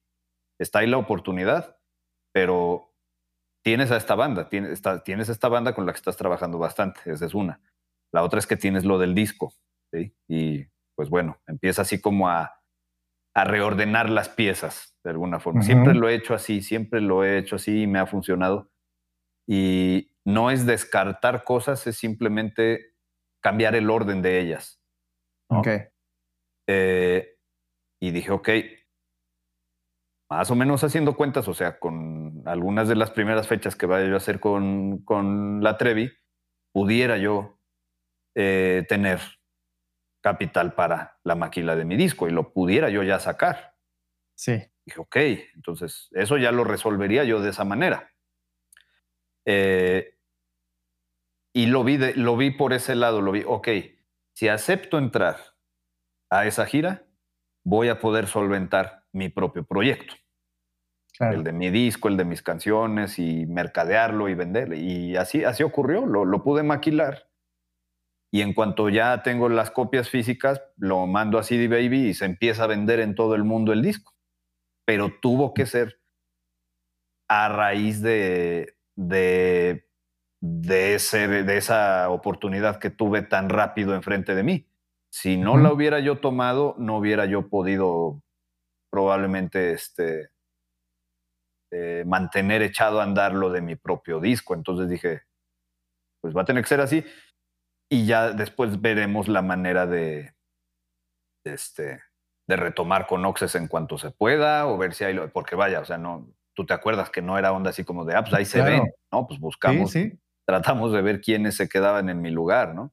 está 0.59 0.80
ahí 0.80 0.89
la 0.89 0.99
oportunidad, 0.99 1.78
pero 2.32 2.93
tienes 3.62 3.91
a 3.91 3.97
esta 3.97 4.14
banda, 4.14 4.49
tienes, 4.49 4.82
tienes 5.05 5.28
esta 5.28 5.49
banda 5.49 5.74
con 5.74 5.87
la 5.87 5.93
que 5.93 5.99
estás 5.99 6.16
trabajando 6.16 6.59
bastante, 6.59 7.01
esa 7.07 7.26
es 7.26 7.35
una. 7.35 7.61
La 8.12 8.22
otra 8.22 8.39
es 8.39 8.47
que 8.47 8.57
tienes 8.57 8.85
lo 8.85 8.99
del 8.99 9.14
disco, 9.14 9.55
¿sí? 9.93 10.14
Y 10.28 10.66
pues 10.95 11.11
bueno, 11.11 11.40
empieza 11.47 11.82
así 11.82 12.01
como 12.01 12.28
a, 12.28 12.61
reordenar 13.36 14.11
las 14.11 14.28
piezas 14.28 14.97
de 15.03 15.11
alguna 15.11 15.40
forma. 15.40 15.62
Siempre 15.62 15.92
lo 15.92 16.09
he 16.09 16.14
hecho 16.14 16.34
así, 16.34 16.62
siempre 16.62 17.01
lo 17.01 17.24
he 17.24 17.36
hecho 17.36 17.57
así 17.57 17.82
y 17.82 17.86
me 17.88 17.99
ha 17.99 18.07
funcionado. 18.07 18.70
Y 19.45 20.12
no 20.24 20.53
es 20.53 20.66
descartar 20.66 21.42
cosas, 21.42 21.84
es 21.88 21.97
simplemente 21.97 22.95
cambiar 23.42 23.74
el 23.74 23.90
orden 23.90 24.22
de 24.22 24.38
ellas. 24.38 24.80
Ok. 25.51 25.66
Eh, 26.68 27.36
y 28.01 28.11
dije, 28.12 28.30
ok, 28.30 28.49
más 30.30 30.51
o 30.51 30.55
menos 30.55 30.84
haciendo 30.84 31.16
cuentas, 31.16 31.49
o 31.49 31.55
sea, 31.55 31.78
con 31.78 32.42
algunas 32.47 32.88
de 32.88 32.97
las 32.97 33.11
primeras 33.11 33.49
fechas 33.49 33.76
que 33.76 33.86
vaya 33.86 34.07
yo 34.07 34.14
a 34.14 34.18
hacer 34.18 34.40
con, 34.40 34.99
con 35.05 35.62
la 35.62 35.76
Trevi, 35.76 36.12
pudiera 36.72 37.18
yo 37.18 37.59
eh, 38.34 38.84
tener 38.88 39.20
capital 40.25 40.72
para 40.72 41.18
la 41.22 41.35
maquila 41.35 41.77
de 41.77 41.85
mi 41.85 41.97
disco 41.97 42.27
y 42.27 42.31
lo 42.31 42.55
pudiera 42.55 42.89
yo 42.89 43.03
ya 43.03 43.20
sacar. 43.20 43.77
Sí. 44.35 44.59
Dije, 44.87 44.99
ok, 44.99 45.16
entonces 45.55 46.09
eso 46.12 46.39
ya 46.39 46.51
lo 46.51 46.64
resolvería 46.64 47.25
yo 47.25 47.43
de 47.43 47.51
esa 47.51 47.64
manera. 47.64 48.11
Eh, 49.45 50.16
y 51.53 51.66
lo 51.66 51.85
vi, 51.85 51.99
lo 52.14 52.39
vi 52.39 52.53
por 52.53 52.72
ese 52.72 52.95
lado, 52.95 53.20
lo 53.20 53.33
vi, 53.33 53.45
ok, 53.47 53.68
si 54.33 54.49
acepto 54.49 54.97
entrar 54.97 55.37
a 56.31 56.47
esa 56.47 56.64
gira, 56.64 57.05
voy 57.62 57.91
a 57.91 58.01
poder 58.01 58.27
solventar 58.27 59.05
mi 59.12 59.29
propio 59.29 59.64
proyecto. 59.64 60.14
El 61.20 61.45
de 61.45 61.53
mi 61.53 61.68
disco, 61.68 62.09
el 62.09 62.16
de 62.16 62.25
mis 62.25 62.43
canciones 62.43 63.18
y 63.18 63.45
mercadearlo 63.45 64.31
y 64.31 64.35
venderlo. 64.35 64.75
Y 64.75 65.16
así, 65.16 65.45
así 65.45 65.62
ocurrió, 65.62 66.07
lo, 66.07 66.25
lo 66.25 66.43
pude 66.43 66.62
maquilar 66.62 67.29
y 68.35 68.43
en 68.43 68.53
cuanto 68.53 68.89
ya 68.89 69.22
tengo 69.22 69.49
las 69.49 69.70
copias 69.70 70.11
físicas, 70.11 70.61
lo 70.76 71.07
mando 71.07 71.39
a 71.39 71.45
CD 71.45 71.68
Baby 71.68 72.09
y 72.09 72.14
se 72.14 72.24
empieza 72.24 72.64
a 72.64 72.66
vender 72.66 72.99
en 72.99 73.14
todo 73.14 73.37
el 73.37 73.45
mundo 73.45 73.72
el 73.72 73.80
disco. 73.80 74.12
Pero 74.85 75.12
tuvo 75.22 75.55
que 75.55 75.66
ser 75.66 76.01
a 77.28 77.49
raíz 77.49 78.03
de, 78.03 78.76
de, 78.97 79.87
de, 80.41 80.95
ese, 80.97 81.28
de 81.28 81.57
esa 81.57 82.11
oportunidad 82.11 82.80
que 82.80 82.91
tuve 82.91 83.22
tan 83.22 83.51
rápido 83.51 83.95
enfrente 83.95 84.35
de 84.35 84.43
mí. 84.43 84.66
Si 85.11 85.37
no 85.37 85.57
la 85.57 85.72
hubiera 85.72 86.01
yo 86.01 86.18
tomado, 86.18 86.74
no 86.76 86.97
hubiera 86.97 87.26
yo 87.26 87.49
podido 87.49 88.20
probablemente 88.91 89.70
este, 89.70 90.30
eh, 91.70 92.03
mantener 92.05 92.62
echado 92.62 93.01
a 93.01 93.05
andar 93.05 93.32
lo 93.32 93.51
de 93.51 93.61
mi 93.61 93.76
propio 93.76 94.18
disco. 94.18 94.55
Entonces 94.55 94.89
dije, 94.89 95.22
pues 96.20 96.37
va 96.37 96.43
a 96.43 96.45
tener 96.45 96.64
que 96.64 96.68
ser 96.68 96.80
así 96.80 97.05
y 97.91 98.07
ya 98.07 98.32
después 98.32 98.80
veremos 98.80 99.28
la 99.28 99.43
manera 99.43 99.87
de, 99.87 100.35
este, 101.45 102.01
de 102.47 102.57
retomar 102.57 103.07
con 103.07 103.24
Oxes 103.24 103.55
en 103.55 103.68
cuanto 103.68 103.99
se 103.99 104.11
pueda 104.11 104.66
o 104.66 104.76
ver 104.78 104.95
si 104.95 105.05
hay, 105.05 105.18
porque 105.32 105.57
vaya, 105.57 105.80
o 105.80 105.85
sea, 105.85 105.99
no, 105.99 106.28
tú 106.55 106.66
te 106.66 106.74
acuerdas 106.74 107.11
que 107.11 107.22
no 107.22 107.39
era 107.39 107.53
onda 107.53 107.70
así 107.70 107.85
como 107.85 108.05
de, 108.05 108.14
ah, 108.14 108.22
pues 108.22 108.35
ahí 108.35 108.45
se 108.45 108.62
ve, 108.62 108.82
¿no? 109.12 109.26
Pues 109.26 109.41
buscamos, 109.41 109.93
tratamos 110.47 110.93
de 110.93 111.03
ver 111.03 111.20
quiénes 111.20 111.57
se 111.57 111.68
quedaban 111.68 112.09
en 112.09 112.20
mi 112.20 112.30
lugar, 112.30 112.74
¿no? 112.74 112.93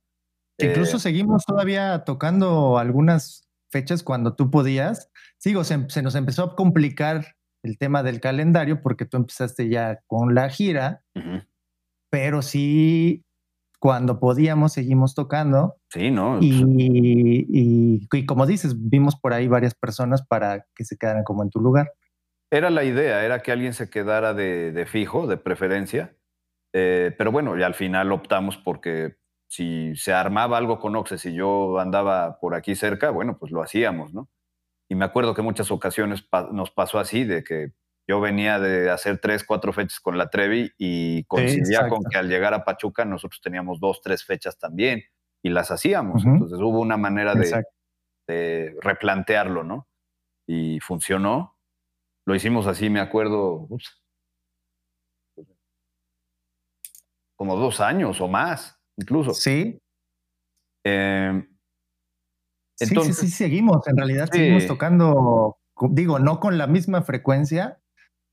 Incluso 0.57 0.97
eh, 0.97 0.99
seguimos 0.99 1.45
todavía 1.45 2.03
tocando 2.05 2.77
algunas 2.77 3.47
fechas 3.71 4.03
cuando 4.03 4.35
tú 4.35 4.51
podías. 4.51 5.09
Sigo, 5.37 5.63
se, 5.63 5.77
nos 5.77 6.15
empezó 6.15 6.43
a 6.43 6.55
complicar 6.55 7.35
el 7.63 7.77
tema 7.77 8.03
del 8.03 8.19
calendario 8.19 8.81
porque 8.81 9.05
tú 9.05 9.17
empezaste 9.17 9.69
ya 9.69 10.01
con 10.07 10.35
la 10.35 10.49
gira, 10.49 11.03
pero 12.09 12.41
sí, 12.41 13.23
cuando 13.81 14.19
podíamos 14.19 14.73
seguimos 14.73 15.15
tocando. 15.15 15.77
Sí, 15.89 16.11
¿no? 16.11 16.37
Y, 16.39 17.47
y, 17.49 18.25
como 18.27 18.45
dices, 18.45 18.75
vimos 18.77 19.15
por 19.15 19.33
ahí 19.33 19.47
varias 19.47 19.73
personas 19.73 20.23
para 20.23 20.67
que 20.75 20.85
se 20.85 20.97
quedaran 20.97 21.23
como 21.23 21.41
en 21.41 21.49
tu 21.49 21.59
lugar. 21.59 21.91
Era 22.51 22.69
la 22.69 22.83
idea, 22.83 23.25
era 23.25 23.41
que 23.41 23.51
alguien 23.51 23.73
se 23.73 23.89
quedara 23.89 24.35
de, 24.35 24.85
fijo, 24.87 25.25
de 25.25 25.37
preferencia. 25.37 26.15
Eh, 26.73 27.15
pero 27.17 27.31
bueno, 27.31 27.57
y 27.57 27.63
al 27.63 27.73
final 27.73 28.11
optamos 28.11 28.55
porque 28.55 29.15
si 29.49 29.95
se 29.95 30.13
armaba 30.13 30.59
algo 30.59 30.77
con 30.77 30.95
Oxes 30.95 31.25
y 31.25 31.33
yo 31.33 31.79
andaba 31.79 32.37
por 32.39 32.53
aquí 32.53 32.75
cerca, 32.75 33.09
bueno, 33.09 33.39
pues 33.39 33.51
lo 33.51 33.63
hacíamos, 33.63 34.13
¿no? 34.13 34.29
Y 34.89 34.93
me 34.93 35.05
acuerdo 35.05 35.33
que 35.33 35.41
muchas 35.41 35.71
ocasiones 35.71 36.23
nos 36.51 36.69
pasó 36.69 36.99
así, 36.99 37.23
de 37.23 37.43
que 37.43 37.71
yo 38.11 38.19
venía 38.19 38.59
de 38.59 38.89
hacer 38.89 39.19
tres, 39.19 39.45
cuatro 39.45 39.71
fechas 39.71 40.01
con 40.01 40.17
la 40.17 40.29
Trevi 40.29 40.69
y 40.77 41.23
coincidía 41.23 41.87
con 41.87 42.03
que 42.03 42.17
al 42.17 42.27
llegar 42.27 42.53
a 42.53 42.65
Pachuca 42.65 43.05
nosotros 43.05 43.39
teníamos 43.39 43.79
dos, 43.79 44.01
tres 44.01 44.25
fechas 44.25 44.59
también 44.59 45.01
y 45.41 45.49
las 45.49 45.71
hacíamos. 45.71 46.25
Entonces 46.25 46.59
hubo 46.59 46.81
una 46.81 46.97
manera 46.97 47.35
de, 48.27 48.75
replantearlo, 48.81 49.63
¿no? 49.63 49.87
Y 50.45 50.81
funcionó. 50.81 51.55
Lo 52.25 52.35
hicimos 52.35 52.67
así, 52.67 52.89
me 52.89 52.99
acuerdo, 52.99 53.69
como 57.37 57.55
dos 57.55 57.79
años 57.79 58.19
o 58.19 58.27
más 58.27 58.77
incluso. 58.97 59.33
Sí. 59.33 59.81
Em, 60.83 61.47
entonces, 62.77 63.15
sí, 63.15 63.27
sí, 63.27 63.31
sí, 63.31 63.37
seguimos, 63.37 63.87
en 63.87 63.95
realidad 63.95 64.27
seguimos 64.29 64.67
tocando, 64.67 65.59
digo, 65.91 66.19
no 66.19 66.41
con 66.41 66.57
la 66.57 66.67
misma 66.67 67.03
frecuencia, 67.03 67.80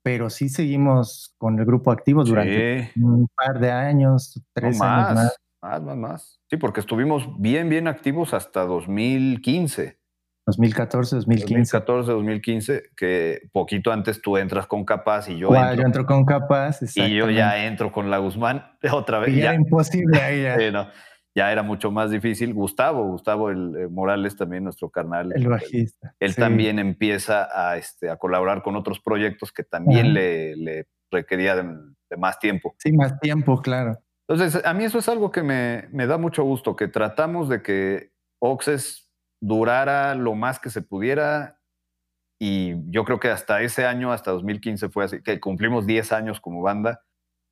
pero 0.09 0.31
sí 0.31 0.49
seguimos 0.49 1.35
con 1.37 1.59
el 1.59 1.67
grupo 1.67 1.91
activo 1.91 2.25
durante 2.25 2.93
un 2.97 3.29
par 3.29 3.61
de 3.61 3.71
años, 3.71 4.41
tres 4.55 4.81
años 4.81 5.15
más. 5.15 5.37
Más, 5.61 5.83
más, 5.83 5.97
más. 5.99 6.41
Sí, 6.49 6.57
porque 6.57 6.81
estuvimos 6.81 7.29
bien, 7.39 7.69
bien 7.69 7.87
activos 7.87 8.33
hasta 8.33 8.65
2015. 8.65 9.99
2014, 10.47 11.17
2015. 11.17 11.55
2014, 11.55 12.13
2015, 12.13 12.83
que 12.97 13.51
poquito 13.53 13.93
antes 13.93 14.23
tú 14.23 14.39
entras 14.39 14.67
con 14.67 14.87
Capaz 14.87 15.29
y 15.29 15.37
yo 15.37 15.55
entro. 15.55 15.75
Yo 15.75 15.83
entro 15.83 16.07
con 16.07 16.25
Capaz, 16.25 16.81
Y 16.97 17.15
yo 17.15 17.29
ya 17.29 17.67
entro 17.67 17.93
con 17.93 18.11
la 18.11 18.17
Guzmán 18.17 18.65
otra 18.91 19.19
vez. 19.19 19.35
Y 19.35 19.41
ya, 19.41 19.51
era 19.51 19.57
imposible 19.57 20.23
ahí 20.23 20.43
ya. 20.43 20.91
Ya 21.39 21.53
era 21.53 21.63
mucho 21.63 21.93
más 21.93 22.11
difícil. 22.11 22.53
Gustavo, 22.53 23.05
Gustavo 23.05 23.51
el, 23.51 23.77
eh, 23.77 23.89
Morales 23.89 24.37
también, 24.37 24.65
nuestro 24.65 24.91
carnal. 24.91 25.33
El 25.33 25.47
bajista. 25.47 26.17
Él, 26.19 26.35
también 26.35 26.81
empieza 26.81 27.49
a, 27.53 27.77
este, 27.77 28.11
a 28.11 28.17
colaborar 28.17 28.65
con 28.65 28.75
otros 28.75 28.99
proyectos 28.99 29.53
que 29.53 29.63
también 29.63 30.15
le, 30.15 30.57
le, 30.57 30.89
requería 31.13 31.55
de, 31.55 32.17
más 32.17 32.41
tiempo. 32.41 32.75
Sí, 32.79 32.91
más 32.91 33.21
tiempo, 33.21 33.63
claro. 33.63 33.99
Entonces, 34.29 34.65
a 34.65 34.75
mí 34.75 34.83
eso 34.83 34.99
es 34.99 35.09
algo 35.09 35.31
que 35.31 35.45
me, 35.45 35.87
me 35.93 36.09
da 36.09 36.19
mucho 36.19 36.43
gusto, 36.43 36.75
que 36.75 36.89
tratamos 36.89 37.49
de 37.49 37.63
que 37.63 38.11
Oxes 38.41 39.09
durara 39.41 40.17
lo 40.17 40.35
más 40.35 40.59
que 40.59 40.71
se 40.71 40.83
pudiera 40.83 41.61
y 42.41 42.75
yo 42.91 43.05
creo 43.05 43.21
que 43.21 43.29
hasta 43.29 43.63
ese 43.63 43.87
año, 43.87 44.13
hasta 44.13 44.33
2015 44.33 44.89
fue 44.89 45.05
así, 45.05 45.23
que 45.23 45.39
cumplimos 45.39 45.87
10 45.87 46.13
años 46.13 46.41
como 46.41 46.63
banda, 46.63 47.05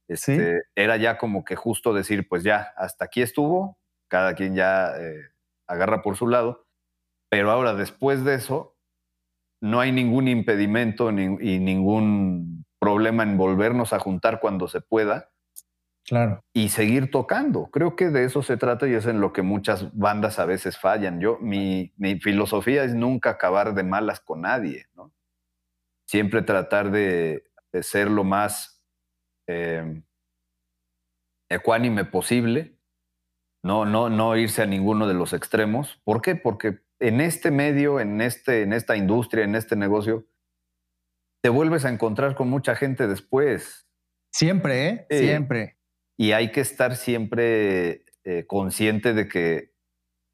este, 0.08 0.62
era 0.74 0.96
ya 0.96 1.18
como 1.18 1.44
que 1.44 1.56
justo 1.56 1.92
decir, 1.92 2.28
pues 2.28 2.42
ya, 2.42 2.72
hasta 2.76 3.06
aquí 3.06 3.22
estuvo, 3.22 3.78
cada 4.08 4.34
quien 4.34 4.54
ya 4.54 4.96
eh, 4.98 5.20
agarra 5.66 6.02
por 6.02 6.16
su 6.16 6.28
lado, 6.28 6.66
pero 7.28 7.50
ahora 7.50 7.74
después 7.74 8.24
de 8.24 8.34
eso, 8.34 8.76
no 9.60 9.80
hay 9.80 9.90
ningún 9.90 10.28
impedimento 10.28 11.10
y 11.10 11.58
ningún 11.58 12.64
problema 12.78 13.22
en 13.22 13.38
volvernos 13.38 13.92
a 13.92 13.98
juntar 13.98 14.38
cuando 14.38 14.68
se 14.68 14.80
pueda 14.80 15.30
Claro. 16.06 16.44
Y 16.52 16.68
seguir 16.68 17.10
tocando. 17.10 17.66
Creo 17.72 17.96
que 17.96 18.10
de 18.10 18.24
eso 18.24 18.40
se 18.42 18.56
trata 18.56 18.86
y 18.86 18.94
es 18.94 19.06
en 19.06 19.20
lo 19.20 19.32
que 19.32 19.42
muchas 19.42 19.92
bandas 19.96 20.38
a 20.38 20.46
veces 20.46 20.78
fallan. 20.78 21.20
Yo, 21.20 21.38
mi, 21.40 21.92
filosofía 22.22 22.84
es 22.84 22.94
nunca 22.94 23.30
acabar 23.30 23.74
de 23.74 23.82
malas 23.82 24.20
con 24.20 24.42
nadie, 24.42 24.86
¿no? 24.94 25.12
Siempre 26.06 26.42
tratar 26.42 26.92
de, 26.92 27.42
ser 27.82 28.08
lo 28.08 28.22
más 28.22 28.75
em, 29.46 30.02
ecuánime 31.50 32.04
posible, 32.04 32.78
no, 33.64 33.84
no, 33.84 34.08
no 34.10 34.36
irse 34.36 34.62
a 34.62 34.66
ninguno 34.66 35.06
de 35.06 35.14
los 35.14 35.32
extremos. 35.32 36.00
¿Por 36.04 36.22
qué? 36.22 36.36
Porque 36.36 36.80
en 37.00 37.20
este 37.20 37.50
medio, 37.50 38.00
en, 38.00 38.20
este, 38.20 38.62
en 38.62 38.72
esta 38.72 38.96
industria, 38.96 39.44
en 39.44 39.54
este 39.54 39.76
negocio, 39.76 40.26
te 41.42 41.48
vuelves 41.48 41.84
a 41.84 41.90
encontrar 41.90 42.34
con 42.34 42.48
mucha 42.48 42.74
gente 42.74 43.06
después. 43.06 43.88
Siempre, 44.32 44.88
¿eh? 44.88 45.06
Siempre 45.10 45.76
y 46.16 46.32
hay 46.32 46.50
que 46.50 46.60
estar 46.60 46.96
siempre 46.96 48.04
eh, 48.24 48.46
consciente 48.46 49.12
de 49.12 49.28
que 49.28 49.74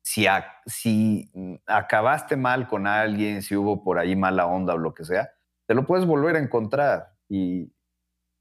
si, 0.04 0.26
si 0.66 1.30
acabaste 1.66 2.36
mal 2.36 2.68
con 2.68 2.86
alguien, 2.86 3.42
si 3.42 3.56
hubo 3.56 3.82
por 3.82 3.98
ahí 3.98 4.16
mala 4.16 4.46
onda 4.46 4.74
o 4.74 4.78
lo 4.78 4.94
que 4.94 5.04
sea, 5.04 5.30
te 5.66 5.74
lo 5.74 5.86
puedes 5.86 6.06
volver 6.06 6.36
a 6.36 6.40
encontrar. 6.40 7.14
Y, 7.28 7.72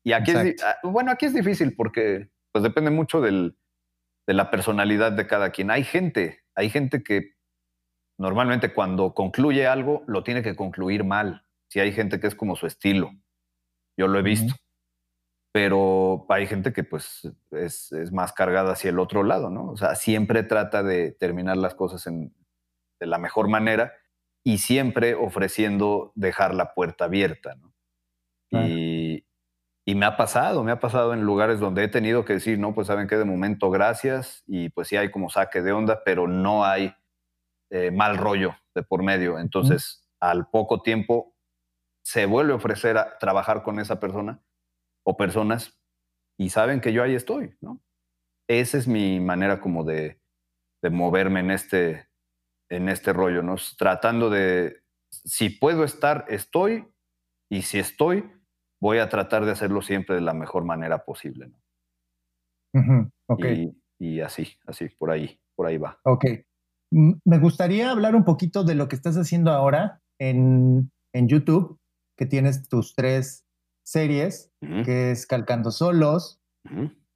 y 0.03 0.13
aquí 0.13 0.31
es, 0.31 0.63
ah, 0.63 0.77
bueno, 0.83 1.11
aquí 1.11 1.25
es 1.25 1.33
difícil 1.33 1.75
porque 1.75 2.29
pues 2.51 2.63
depende 2.63 2.91
mucho 2.91 3.21
del, 3.21 3.57
de 4.27 4.33
la 4.33 4.51
personalidad 4.51 5.11
de 5.11 5.27
cada 5.27 5.51
quien. 5.51 5.71
Hay 5.71 5.83
gente, 5.83 6.43
hay 6.55 6.69
gente 6.69 7.03
que 7.03 7.35
normalmente 8.17 8.73
cuando 8.73 9.13
concluye 9.13 9.67
algo 9.67 10.03
lo 10.07 10.23
tiene 10.23 10.43
que 10.43 10.55
concluir 10.55 11.03
mal. 11.03 11.45
Si 11.69 11.79
hay 11.79 11.91
gente 11.91 12.19
que 12.19 12.27
es 12.27 12.35
como 12.35 12.55
su 12.55 12.67
estilo, 12.67 13.11
yo 13.97 14.07
lo 14.07 14.19
he 14.19 14.23
visto 14.23 14.55
pero 15.51 16.25
hay 16.29 16.47
gente 16.47 16.71
que 16.71 16.83
pues 16.83 17.29
es, 17.51 17.91
más 18.11 18.31
cargada 18.31 18.73
hacia 18.73 18.89
el 18.89 18.99
otro 18.99 19.23
lado, 19.23 19.49
¿no? 19.49 19.69
O 19.69 19.77
sea, 19.77 19.95
siempre 19.95 20.43
trata 20.43 20.81
de 20.81 21.11
terminar 21.11 21.57
las 21.57 21.75
cosas 21.75 22.05
de 22.05 23.05
la 23.05 23.17
mejor 23.17 23.49
manera 23.49 23.93
y 24.43 24.59
siempre 24.59 25.13
ofreciendo 25.13 26.13
dejar 26.15 26.53
la 26.53 26.73
puerta 26.73 27.05
abierta, 27.05 27.55
¿no? 27.55 27.73
Y, 28.51 29.25
me 29.95 30.05
ha 30.05 30.17
pasado, 30.17 30.63
me 30.63 30.71
ha 30.71 30.79
pasado 30.79 31.13
en 31.13 31.21
lugares 31.21 31.59
donde 31.59 31.83
he 31.83 31.87
tenido 31.87 32.25
que 32.25 32.33
decir, 32.33 32.59
no, 32.59 32.73
pues 32.73 32.87
saben 32.87 33.07
que 33.07 33.17
de 33.17 33.25
momento 33.25 33.69
gracias 33.69 34.43
y 34.47 34.69
pues 34.69 34.87
sí 34.87 34.97
hay 34.97 35.09
como 35.11 35.29
saque 35.29 35.61
de 35.61 35.71
onda, 35.71 36.03
pero 36.03 36.27
no 36.27 36.65
hay 36.65 36.93
eh, 37.71 37.89
mal 37.91 38.17
rollo 38.17 38.55
de 38.75 38.83
por 38.83 39.01
medio. 39.03 39.39
Entonces, 39.39 40.07
al 40.19 40.49
poco 40.49 40.81
tiempo 40.81 41.35
se 42.03 42.25
vuelve 42.25 42.53
a 42.53 42.57
ofrecer 42.57 42.97
a 42.97 43.17
trabajar 43.17 43.63
con 43.63 43.79
esa 43.79 43.99
persona 43.99 44.41
o 45.03 45.17
personas 45.17 45.79
y 46.37 46.49
saben 46.49 46.81
que 46.81 46.93
yo 46.93 47.03
ahí 47.03 47.15
estoy, 47.15 47.55
¿no? 47.61 47.81
Esa 48.47 48.77
es 48.77 48.87
mi 48.87 49.19
manera 49.19 49.61
como 49.61 49.83
de, 49.83 50.19
moverme 50.83 51.41
en 51.41 51.51
este, 51.51 52.09
en 52.69 52.89
este 52.89 53.13
rollo, 53.13 53.43
¿no? 53.43 53.55
Tratando 53.77 54.29
de, 54.29 54.83
si 55.11 55.49
puedo 55.49 55.83
estar, 55.83 56.25
estoy, 56.27 56.87
y 57.49 57.61
si 57.61 57.79
estoy, 57.79 58.29
voy 58.81 58.97
a 58.97 59.07
tratar 59.07 59.45
de 59.45 59.51
hacerlo 59.51 59.81
siempre 59.81 60.15
de 60.15 60.21
la 60.21 60.33
mejor 60.33 60.65
manera 60.65 61.05
posible, 61.05 61.47
¿no? 61.47 63.11
y, 63.99 64.21
así, 64.21 64.47
así, 64.65 64.89
por 64.97 65.11
ahí, 65.11 65.39
por 65.55 65.67
ahí 65.67 65.77
va. 65.77 65.99
Ok. 66.03 66.25
Me 66.91 67.39
gustaría 67.39 67.91
hablar 67.91 68.15
un 68.15 68.25
poquito 68.25 68.63
de 68.63 68.75
lo 68.75 68.87
que 68.87 68.95
estás 68.95 69.15
haciendo 69.15 69.51
ahora 69.51 70.01
en, 70.19 70.91
en 71.13 71.27
YouTube, 71.27 71.79
que 72.17 72.25
tienes 72.25 72.67
tus 72.67 72.95
tres 72.95 73.45
series, 73.83 74.51
que 74.85 75.11
es 75.11 75.25
Calcando 75.25 75.71
Solos, 75.71 76.41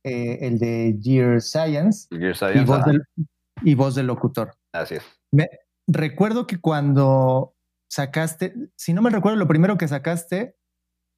eh, 0.04 0.38
el 0.42 0.60
de 0.60 0.98
Gear 1.02 1.42
Science, 1.42 2.08
y, 2.12 3.74
voz 3.76 3.96
del, 3.96 4.08
locutor. 4.08 4.56
Así 4.74 4.96
es. 4.96 5.04
Me, 5.32 5.48
recuerdo 5.88 6.48
que 6.48 6.60
cuando 6.60 7.56
sacaste, 7.90 8.54
si 8.76 8.94
no 8.94 9.02
me 9.02 9.10
recuerdo, 9.10 9.38
lo 9.38 9.48
primero 9.48 9.78
que 9.78 9.88
sacaste 9.88 10.56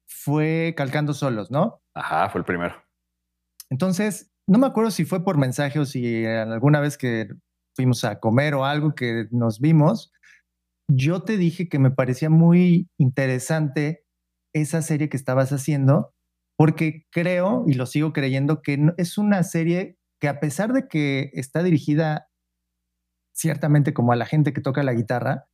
fue 0.08 0.74
Calcando 0.76 1.12
Solos, 1.12 1.50
¿no? 1.50 1.82
Ajá, 1.94 2.28
fue 2.30 2.40
el 2.40 2.44
primero. 2.44 2.74
Entonces, 3.70 4.32
no 4.46 4.58
me 4.58 4.66
acuerdo 4.66 4.90
si 4.90 5.04
fue 5.04 5.22
por 5.22 5.36
mensaje 5.36 5.78
o 5.78 5.84
si 5.84 6.24
alguna 6.24 6.80
vez 6.80 6.96
que 6.96 7.28
fuimos 7.76 8.02
a 8.04 8.18
comer 8.18 8.54
o 8.54 8.64
algo 8.64 8.94
que 8.94 9.26
nos 9.30 9.60
vimos, 9.60 10.12
yo 10.90 11.22
te 11.22 11.36
dije 11.36 11.68
que 11.68 11.78
me 11.78 11.90
parecía 11.90 12.30
muy 12.30 12.88
interesante 12.98 14.04
esa 14.54 14.80
serie 14.80 15.10
que 15.10 15.18
estabas 15.18 15.52
haciendo, 15.52 16.14
porque 16.56 17.06
creo, 17.10 17.64
y 17.66 17.74
lo 17.74 17.84
sigo 17.84 18.12
creyendo, 18.14 18.62
que 18.62 18.92
es 18.96 19.18
una 19.18 19.42
serie 19.42 19.98
que 20.18 20.28
a 20.28 20.40
pesar 20.40 20.72
de 20.72 20.88
que 20.88 21.30
está 21.34 21.62
dirigida 21.62 22.28
ciertamente 23.32 23.92
como 23.92 24.12
a 24.12 24.16
la 24.16 24.26
gente 24.26 24.52
que 24.52 24.62
toca 24.62 24.82
la 24.82 24.94
guitarra, 24.94 25.44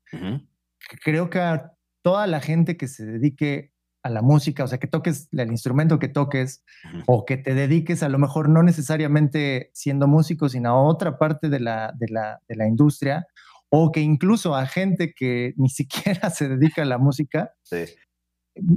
creo 1.05 1.29
que 1.29 1.41
a 1.41 1.73
toda 2.03 2.27
la 2.27 2.41
gente 2.41 2.77
que 2.77 2.89
se 2.89 3.05
dedique 3.05 3.74
a 4.05 4.11
la 4.11 4.21
música, 4.21 4.63
o 4.65 4.69
sea, 4.69 4.79
que 4.79 4.87
toques 4.87 5.29
el 5.33 5.51
instrumento 5.51 5.99
que 5.99 6.09
toques 6.09 6.63
o 7.07 7.25
que 7.25 7.39
te 7.39 7.55
dediques 7.55 8.03
a 8.03 8.11
lo 8.11 8.19
mejor 8.19 8.51
no 8.51 8.63
necesariamente 8.63 9.71
siendo 9.73 10.07
músico, 10.07 10.51
sino 10.51 10.69
a 10.69 10.83
otra 10.83 11.19
parte 11.19 11.49
de 11.49 11.59
la, 11.59 11.95
de 11.99 12.09
la, 12.11 12.41
de 12.47 12.55
la 12.55 12.69
industria, 12.69 13.27
o 13.71 13.91
que 13.93 14.01
incluso 14.01 14.55
a 14.55 14.67
gente 14.67 15.15
que 15.17 15.55
ni 15.57 15.69
siquiera 15.71 16.29
se 16.29 16.49
dedica 16.49 16.83
a 16.83 16.85
la 16.85 16.99
música, 16.99 17.55
sí. 17.63 17.87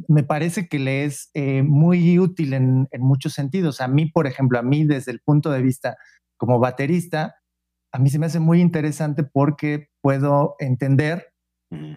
me 0.08 0.24
parece 0.24 0.70
que 0.70 0.80
le 0.80 1.04
es 1.04 1.30
eh, 1.34 1.62
muy 1.62 2.18
útil 2.20 2.54
en, 2.54 2.88
muchos 2.98 3.34
sentidos. 3.34 3.82
A 3.82 3.90
mí, 3.90 4.06
por 4.06 4.28
ejemplo, 4.28 4.58
a 4.58 4.64
mí 4.64 4.86
desde 4.86 5.12
el 5.12 5.20
punto 5.20 5.52
de 5.52 5.62
vista 5.62 5.98
como 6.38 6.58
baterista, 6.60 7.36
a 7.92 8.00
mí 8.00 8.10
se 8.10 8.18
me 8.18 8.28
hace 8.28 8.40
muy 8.40 8.62
interesante 8.62 9.26
porque 9.26 9.90
puedo 10.02 10.56
entender 10.60 11.34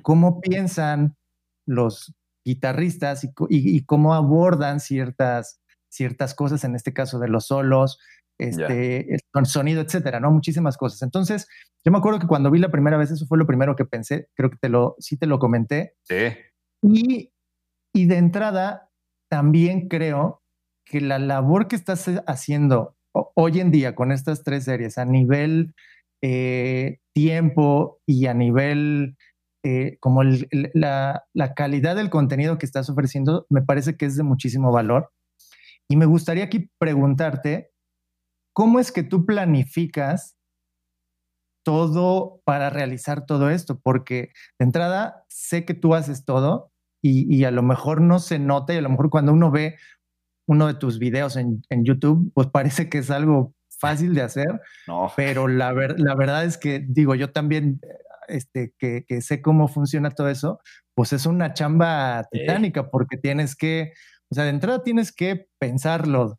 cómo 0.03 0.41
piensan 0.41 1.16
los 1.64 2.12
guitarristas 2.45 3.28
y, 3.49 3.84
cómo 3.84 4.14
abordan 4.14 4.80
ciertas, 4.80 5.61
ciertas 5.88 6.34
cosas, 6.34 6.64
en 6.64 6.74
este 6.74 6.93
caso 6.93 7.18
de 7.18 7.28
los 7.28 7.47
solos, 7.47 7.99
este, 8.38 9.12
el 9.12 9.20
sonido, 9.45 9.82
etcétera, 9.82 10.20
¿no? 10.20 10.30
Muchísimas 10.30 10.76
cosas. 10.76 11.03
Entonces, 11.03 11.47
yo 11.84 11.93
me 11.93 11.99
acuerdo 11.99 12.18
que 12.18 12.26
cuando 12.26 12.51
vi 12.51 12.59
la 12.59 12.70
primera 12.70 12.97
vez, 12.97 13.11
eso 13.11 13.26
fue 13.26 13.38
lo 13.38 13.47
primero 13.47 13.76
que 13.76 13.84
pensé, 13.84 14.28
creo 14.34 14.51
que 14.51 14.59
te 14.59 14.68
lo, 14.68 14.97
sí 14.99 15.16
te 15.16 15.26
lo 15.26 15.38
comenté. 15.38 15.95
Sí. 16.05 16.34
Y, 16.82 17.32
y 17.93 18.07
de 18.07 18.16
entrada, 18.16 18.91
también 19.28 19.88
creo 19.88 20.43
que 20.84 21.01
la 21.01 21.18
labor 21.18 21.68
que 21.68 21.76
estás 21.76 22.11
haciendo 22.26 22.97
hoy 23.12 23.61
en 23.61 23.70
día 23.70 23.95
con 23.95 24.12
estas 24.12 24.43
tres 24.43 24.64
series 24.64 24.99
a 24.99 25.05
nivel 25.05 25.74
eh, 26.22 26.99
tiempo 27.12 28.01
y 28.07 28.26
a 28.26 28.34
nivel 28.34 29.16
eh, 29.63 29.99
como 30.01 30.23
la, 30.23 31.25
la, 31.33 31.55
calidad 31.55 31.97
del 31.97 32.11
contenido 32.11 32.59
que 32.59 32.67
estás 32.67 32.89
ofreciendo, 32.89 33.47
me 33.51 33.63
parece 33.63 33.97
que 33.97 34.07
es 34.07 34.17
de 34.17 34.23
muchísimo 34.23 34.73
valor. 34.73 35.13
Y 35.89 35.97
me 35.97 36.07
gustaría 36.07 36.45
aquí 36.45 36.71
preguntarte, 36.79 37.73
¿cómo 38.53 38.79
es 38.79 38.93
que 38.93 39.03
tú 39.03 39.27
planificas 39.27 40.37
todo 41.65 42.41
para 42.45 42.71
realizar 42.71 43.27
todo 43.27 43.51
esto? 43.51 43.81
Porque 43.81 44.33
de 44.59 44.65
entrada 44.65 45.25
sé 45.29 45.65
que 45.65 45.75
tú 45.75 45.95
haces 45.95 46.25
todo 46.25 46.71
y, 47.03 47.35
y 47.35 47.45
a 47.45 47.51
lo 47.51 47.63
mejor 47.63 48.01
no 48.01 48.19
se 48.19 48.39
nota 48.39 48.73
y 48.73 48.79
a 48.79 48.83
lo 48.83 48.91
mejor 48.91 49.11
cuando 49.11 49.33
uno 49.33 49.51
ve 49.51 49.77
uno 50.47 50.67
de 50.67 50.75
tus 50.75 50.99
videos 50.99 51.37
en, 51.37 51.63
en 51.71 51.85
YouTube, 51.85 52.33
pues 52.35 52.49
parece 52.49 52.89
que 52.89 52.99
es 52.99 53.11
algo 53.11 53.55
fácil 53.81 54.15
de 54.15 54.23
hacer, 54.23 54.61
no. 54.87 55.11
pero 55.17 55.49
la, 55.49 55.73
la 55.73 56.15
verdad 56.15 56.45
es 56.45 56.59
que, 56.59 56.85
digo, 56.87 57.15
yo 57.15 57.31
también, 57.31 57.81
este, 58.31 58.72
que, 58.78 59.05
que, 59.07 59.20
sé 59.22 59.43
cómo 59.43 59.68
funciona 59.68 60.11
todo 60.11 60.28
eso, 60.28 60.61
pues 60.95 61.12
es 61.12 61.26
una 61.26 61.55
chamba 61.55 62.24
titánica 62.31 62.91
porque 62.91 63.16
tienes 63.16 63.57
que, 63.57 63.93
o 64.31 64.35
sea, 64.35 64.45
de 64.45 64.51
entrada 64.51 64.83
tienes 64.83 65.12
que 65.12 65.49
pensarlo, 65.59 66.39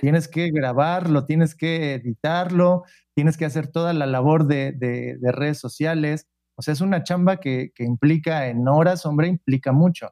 tienes 0.00 0.28
que 0.28 0.50
grabarlo, 0.50 1.24
tienes 1.24 1.54
que 1.54 1.94
editarlo, 1.94 2.84
tienes 3.14 3.36
que 3.36 3.44
hacer 3.44 3.68
toda 3.68 3.92
la 3.92 4.06
labor 4.06 4.46
de, 4.46 4.72
de, 4.72 5.16
de 5.18 5.32
redes 5.32 5.58
sociales. 5.58 6.26
O 6.56 6.62
sea, 6.62 6.72
es 6.72 6.80
una 6.80 7.02
chamba 7.04 7.38
que, 7.38 7.70
que, 7.74 7.84
implica 7.84 8.48
en 8.48 8.66
horas, 8.66 9.06
hombre, 9.06 9.28
implica 9.28 9.72
mucho. 9.72 10.10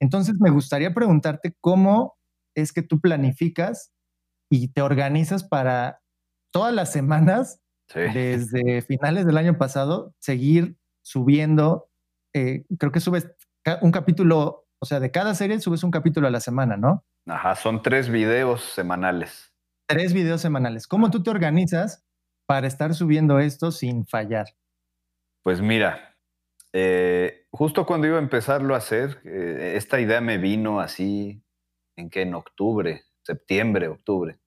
Entonces, 0.00 0.36
me 0.40 0.50
gustaría 0.50 0.94
preguntarte 0.94 1.54
cómo 1.60 2.16
es 2.54 2.72
que 2.72 2.82
tú 2.82 3.00
planificas 3.00 3.92
y 4.50 4.68
te 4.68 4.82
organizas 4.82 5.44
para 5.44 6.00
todas 6.52 6.74
las 6.74 6.92
semanas, 6.92 7.60
desde 7.94 8.82
finales 8.82 9.26
del 9.26 9.36
año 9.36 9.58
pasado, 9.58 10.14
seguir 10.18 10.76
subiendo. 11.02 11.88
Eh, 12.34 12.64
creo 12.78 12.92
que 12.92 13.00
subes 13.00 13.28
un 13.80 13.92
capítulo, 13.92 14.66
o 14.78 14.86
sea, 14.86 15.00
de 15.00 15.10
cada 15.10 15.34
serie 15.34 15.60
subes 15.60 15.84
un 15.84 15.90
capítulo 15.90 16.26
a 16.26 16.30
la 16.30 16.40
semana, 16.40 16.76
¿no? 16.76 17.04
Ajá, 17.26 17.54
son 17.54 17.82
tres 17.82 18.08
videos 18.08 18.62
semanales. 18.62 19.52
Tres 19.86 20.12
videos 20.12 20.40
semanales. 20.40 20.86
¿Cómo 20.86 21.10
tú 21.10 21.22
te 21.22 21.30
organizas 21.30 22.04
para 22.46 22.66
estar 22.66 22.94
subiendo 22.94 23.38
esto 23.38 23.70
sin 23.70 24.06
fallar? 24.06 24.46
Pues 25.42 25.60
mira, 25.60 26.16
eh, 26.72 27.46
justo 27.50 27.84
cuando 27.84 28.06
iba 28.06 28.16
a 28.16 28.22
empezarlo 28.22 28.74
a 28.74 28.78
hacer, 28.78 29.20
eh, 29.24 29.74
esta 29.76 30.00
idea 30.00 30.20
me 30.20 30.38
vino 30.38 30.80
así, 30.80 31.42
en 31.96 32.10
que 32.10 32.22
en 32.22 32.34
octubre, 32.34 33.02
septiembre, 33.22 33.88
octubre 33.88 34.41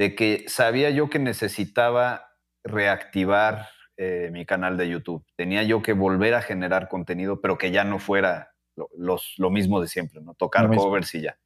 de 0.00 0.14
que 0.14 0.44
sabía 0.48 0.88
yo 0.88 1.10
que 1.10 1.18
necesitaba 1.18 2.32
reactivar 2.64 3.68
eh, 3.98 4.30
mi 4.32 4.46
canal 4.46 4.78
de 4.78 4.88
YouTube. 4.88 5.26
Tenía 5.36 5.62
yo 5.62 5.82
que 5.82 5.92
volver 5.92 6.32
a 6.32 6.40
generar 6.40 6.88
contenido, 6.88 7.42
pero 7.42 7.58
que 7.58 7.70
ya 7.70 7.84
no 7.84 7.98
fuera 7.98 8.54
lo, 8.76 8.88
los, 8.96 9.34
lo 9.36 9.50
mismo 9.50 9.78
de 9.78 9.88
siempre, 9.88 10.22
¿no? 10.22 10.32
Tocar 10.32 10.74
covers 10.74 11.14
y 11.16 11.20
ya. 11.20 11.38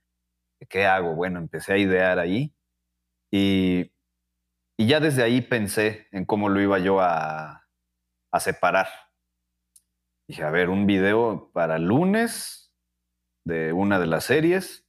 ¿Qué 0.69 0.87
hago? 0.87 1.17
Bueno, 1.17 1.41
empecé 1.41 1.73
a 1.73 1.79
idear 1.79 2.21
ahí 2.21 2.55
y, 3.29 3.93
y 4.79 4.87
ya 4.87 5.01
desde 5.01 5.25
ahí 5.25 5.41
pensé 5.41 6.07
en 6.13 6.25
cómo 6.25 6.49
lo 6.49 6.61
iba 6.61 6.79
yo 6.79 7.01
a, 7.01 7.67
a 8.31 8.39
separar. 8.39 8.87
Dije, 10.29 10.45
a 10.45 10.51
ver, 10.53 10.71
un 10.71 10.87
video 10.87 11.51
para 11.53 11.81
lunes 11.81 12.73
de 13.45 13.73
una 13.73 13.99
de 13.99 14.07
las 14.07 14.23
series, 14.23 14.84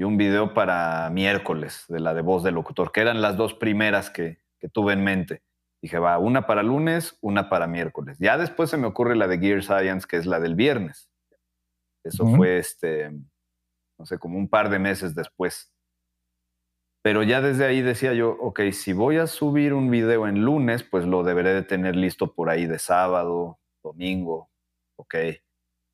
y 0.00 0.04
un 0.04 0.16
video 0.16 0.54
para 0.54 1.10
miércoles 1.10 1.84
de 1.88 2.00
la 2.00 2.14
de 2.14 2.22
voz 2.22 2.42
del 2.42 2.54
locutor, 2.54 2.90
que 2.90 3.02
eran 3.02 3.20
las 3.20 3.36
dos 3.36 3.52
primeras 3.52 4.08
que, 4.08 4.38
tuve 4.72 4.94
en 4.94 5.04
mente. 5.04 5.42
Dije, 5.82 5.98
va, 5.98 6.16
una 6.16 6.46
para 6.46 6.62
lunes, 6.62 7.18
una 7.20 7.50
para 7.50 7.66
miércoles. 7.66 8.16
Ya 8.18 8.38
después 8.38 8.70
se 8.70 8.78
me 8.78 8.86
ocurre 8.86 9.14
la 9.14 9.28
de 9.28 9.38
Gear 9.38 9.62
Science, 9.62 10.06
que 10.08 10.16
es 10.16 10.24
la 10.24 10.40
del 10.40 10.54
viernes. 10.54 11.10
Eso 12.02 12.26
fue, 12.34 12.56
este, 12.56 13.10
no 13.98 14.06
sé, 14.06 14.18
como 14.18 14.38
un 14.38 14.48
par 14.48 14.70
de 14.70 14.78
meses 14.78 15.14
después. 15.14 15.70
Pero 17.02 17.22
ya 17.22 17.42
desde 17.42 17.66
ahí 17.66 17.82
decía 17.82 18.14
yo, 18.14 18.38
ok, 18.40 18.60
si 18.72 18.94
voy 18.94 19.18
a 19.18 19.26
subir 19.26 19.74
un 19.74 19.90
video 19.90 20.26
en 20.26 20.40
lunes, 20.40 20.82
pues 20.82 21.04
lo 21.04 21.24
deberé 21.24 21.52
de 21.52 21.62
tener 21.62 21.94
listo 21.94 22.34
por 22.34 22.48
ahí 22.48 22.64
de 22.64 22.78
sábado, 22.78 23.60
domingo, 23.82 24.50
ok. 24.96 25.14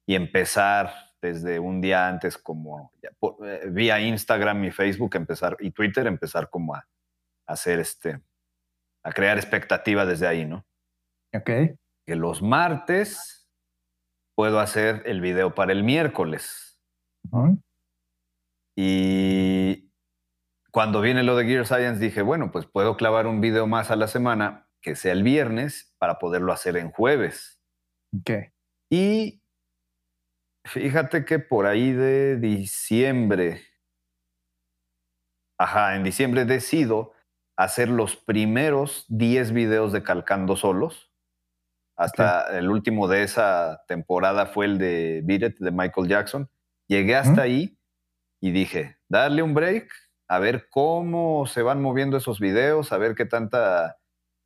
Y 0.06 0.14
empezar 0.14 1.05
desde 1.26 1.58
un 1.58 1.80
día 1.80 2.08
antes 2.08 2.38
como 2.38 2.92
eh, 3.44 3.68
vía 3.70 4.00
Instagram 4.00 4.64
y 4.64 4.70
Facebook 4.70 5.16
empezar 5.16 5.56
y 5.60 5.70
Twitter 5.70 6.06
empezar 6.06 6.48
como 6.50 6.74
a, 6.74 6.86
hacer 7.46 7.78
este 7.78 8.20
a 9.04 9.12
crear 9.12 9.36
expectativa 9.36 10.04
desde 10.04 10.26
ahí, 10.26 10.44
¿no? 10.44 10.66
Ok. 11.32 11.50
Que 12.04 12.16
los 12.16 12.42
martes 12.42 13.48
puedo 14.34 14.60
hacer 14.60 15.02
el 15.06 15.20
video 15.20 15.54
para 15.54 15.72
el 15.72 15.84
miércoles. 15.84 16.80
Y 18.76 19.90
cuando 20.70 21.00
viene 21.00 21.22
lo 21.22 21.36
de 21.36 21.46
Gear 21.46 21.66
Science 21.66 22.00
dije, 22.00 22.22
bueno, 22.22 22.50
pues 22.50 22.66
puedo 22.66 22.96
clavar 22.96 23.26
un 23.26 23.40
video 23.40 23.66
más 23.66 23.90
a 23.90 23.96
la 23.96 24.08
semana 24.08 24.68
que 24.80 24.94
sea 24.94 25.12
el 25.12 25.22
viernes 25.22 25.94
para 25.98 26.18
poderlo 26.18 26.52
hacer 26.52 26.76
en 26.76 26.90
jueves. 26.90 27.60
Ok. 28.20 28.52
Y 28.90 29.42
Fíjate 30.66 31.24
que 31.24 31.38
por 31.38 31.66
ahí 31.66 31.92
de 31.92 32.36
diciembre, 32.38 33.60
ajá, 35.58 35.94
en 35.94 36.02
diciembre 36.02 36.44
decido 36.44 37.12
hacer 37.56 37.88
los 37.88 38.16
primeros 38.16 39.04
10 39.08 39.52
videos 39.52 39.92
de 39.92 40.02
Calcando 40.02 40.56
Solos. 40.56 41.12
Hasta 41.96 42.58
el 42.58 42.68
último 42.68 43.06
de 43.06 43.22
esa 43.22 43.84
temporada 43.86 44.46
fue 44.46 44.66
el 44.66 44.78
de 44.78 45.22
Beat 45.24 45.42
It 45.42 45.58
de 45.60 45.70
Michael 45.70 46.08
Jackson. 46.08 46.50
Llegué 46.88 47.14
hasta 47.14 47.42
ahí 47.42 47.78
y 48.40 48.50
dije, 48.50 48.98
darle 49.08 49.42
un 49.42 49.54
break, 49.54 49.88
a 50.28 50.40
ver 50.40 50.68
cómo 50.68 51.46
se 51.46 51.62
van 51.62 51.80
moviendo 51.80 52.16
esos 52.16 52.40
videos, 52.40 52.92
a 52.92 52.98
ver 52.98 53.14
qué 53.14 53.24
tanta, 53.24 53.98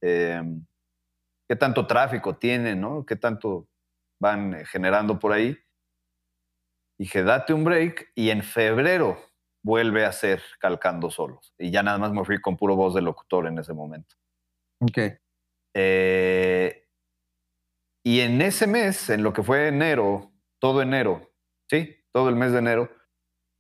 em, 0.03 0.67
qué 1.49 1.57
tanto 1.57 1.87
tráfico 1.87 2.37
tienen, 2.37 2.81
¿no? 2.81 3.07
Qué 3.07 3.17
tanto 3.17 3.69
van 4.21 4.65
generando 4.67 5.19
por 5.19 5.33
ahí. 5.33 5.59
Dije, 7.01 7.23
date 7.23 7.55
un 7.55 7.65
break 7.65 8.13
y 8.15 8.29
en 8.29 8.43
febrero 8.43 9.17
vuelve 9.65 10.05
a 10.05 10.13
ser 10.13 10.43
calcando 10.59 11.11
solos. 11.11 11.55
Y 11.59 11.71
ya 11.71 11.83
nada 11.83 11.97
más 11.97 12.13
me 12.13 12.27
fui 12.27 12.43
con 12.43 12.59
puro 12.59 12.77
voz 12.77 12.95
de 12.95 13.01
locutor 13.01 13.47
en 13.47 13.59
ese 13.59 13.73
momento. 13.73 14.17
Ok. 14.83 14.99
Eh, 15.75 16.87
y 18.05 18.21
en 18.21 18.43
ese 18.43 18.67
mes, 18.67 19.09
en 19.09 19.23
lo 19.23 19.33
que 19.33 19.43
fue 19.43 19.69
enero, 19.69 20.31
todo 20.61 20.83
enero, 20.83 21.33
sí, 21.71 21.97
todo 22.13 22.29
el 22.29 22.37
mes 22.37 22.53
de 22.53 22.59
enero, 22.59 22.91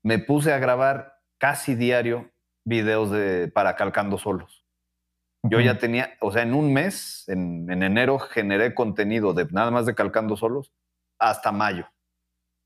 me 0.05 0.19
puse 0.19 0.53
a 0.53 0.59
grabar 0.59 1.23
casi 1.39 1.75
diario 1.75 2.31
videos 2.67 3.11
de, 3.11 3.49
para 3.49 3.75
calcando 3.75 4.19
solos. 4.19 4.67
Yo 5.45 5.61
ya 5.61 5.79
tenía, 5.79 6.19
o 6.21 6.31
sea, 6.31 6.43
en 6.43 6.53
un 6.53 6.75
mes, 6.75 7.27
en, 7.27 7.73
en 7.73 7.83
enero, 7.83 8.19
generé 8.19 8.75
contenido 8.75 9.33
de 9.33 9.47
nada 9.47 9.71
más 9.71 9.87
de 9.87 9.95
calcando 9.95 10.37
solos 10.37 10.75
hasta 11.19 11.53
mayo. 11.53 11.89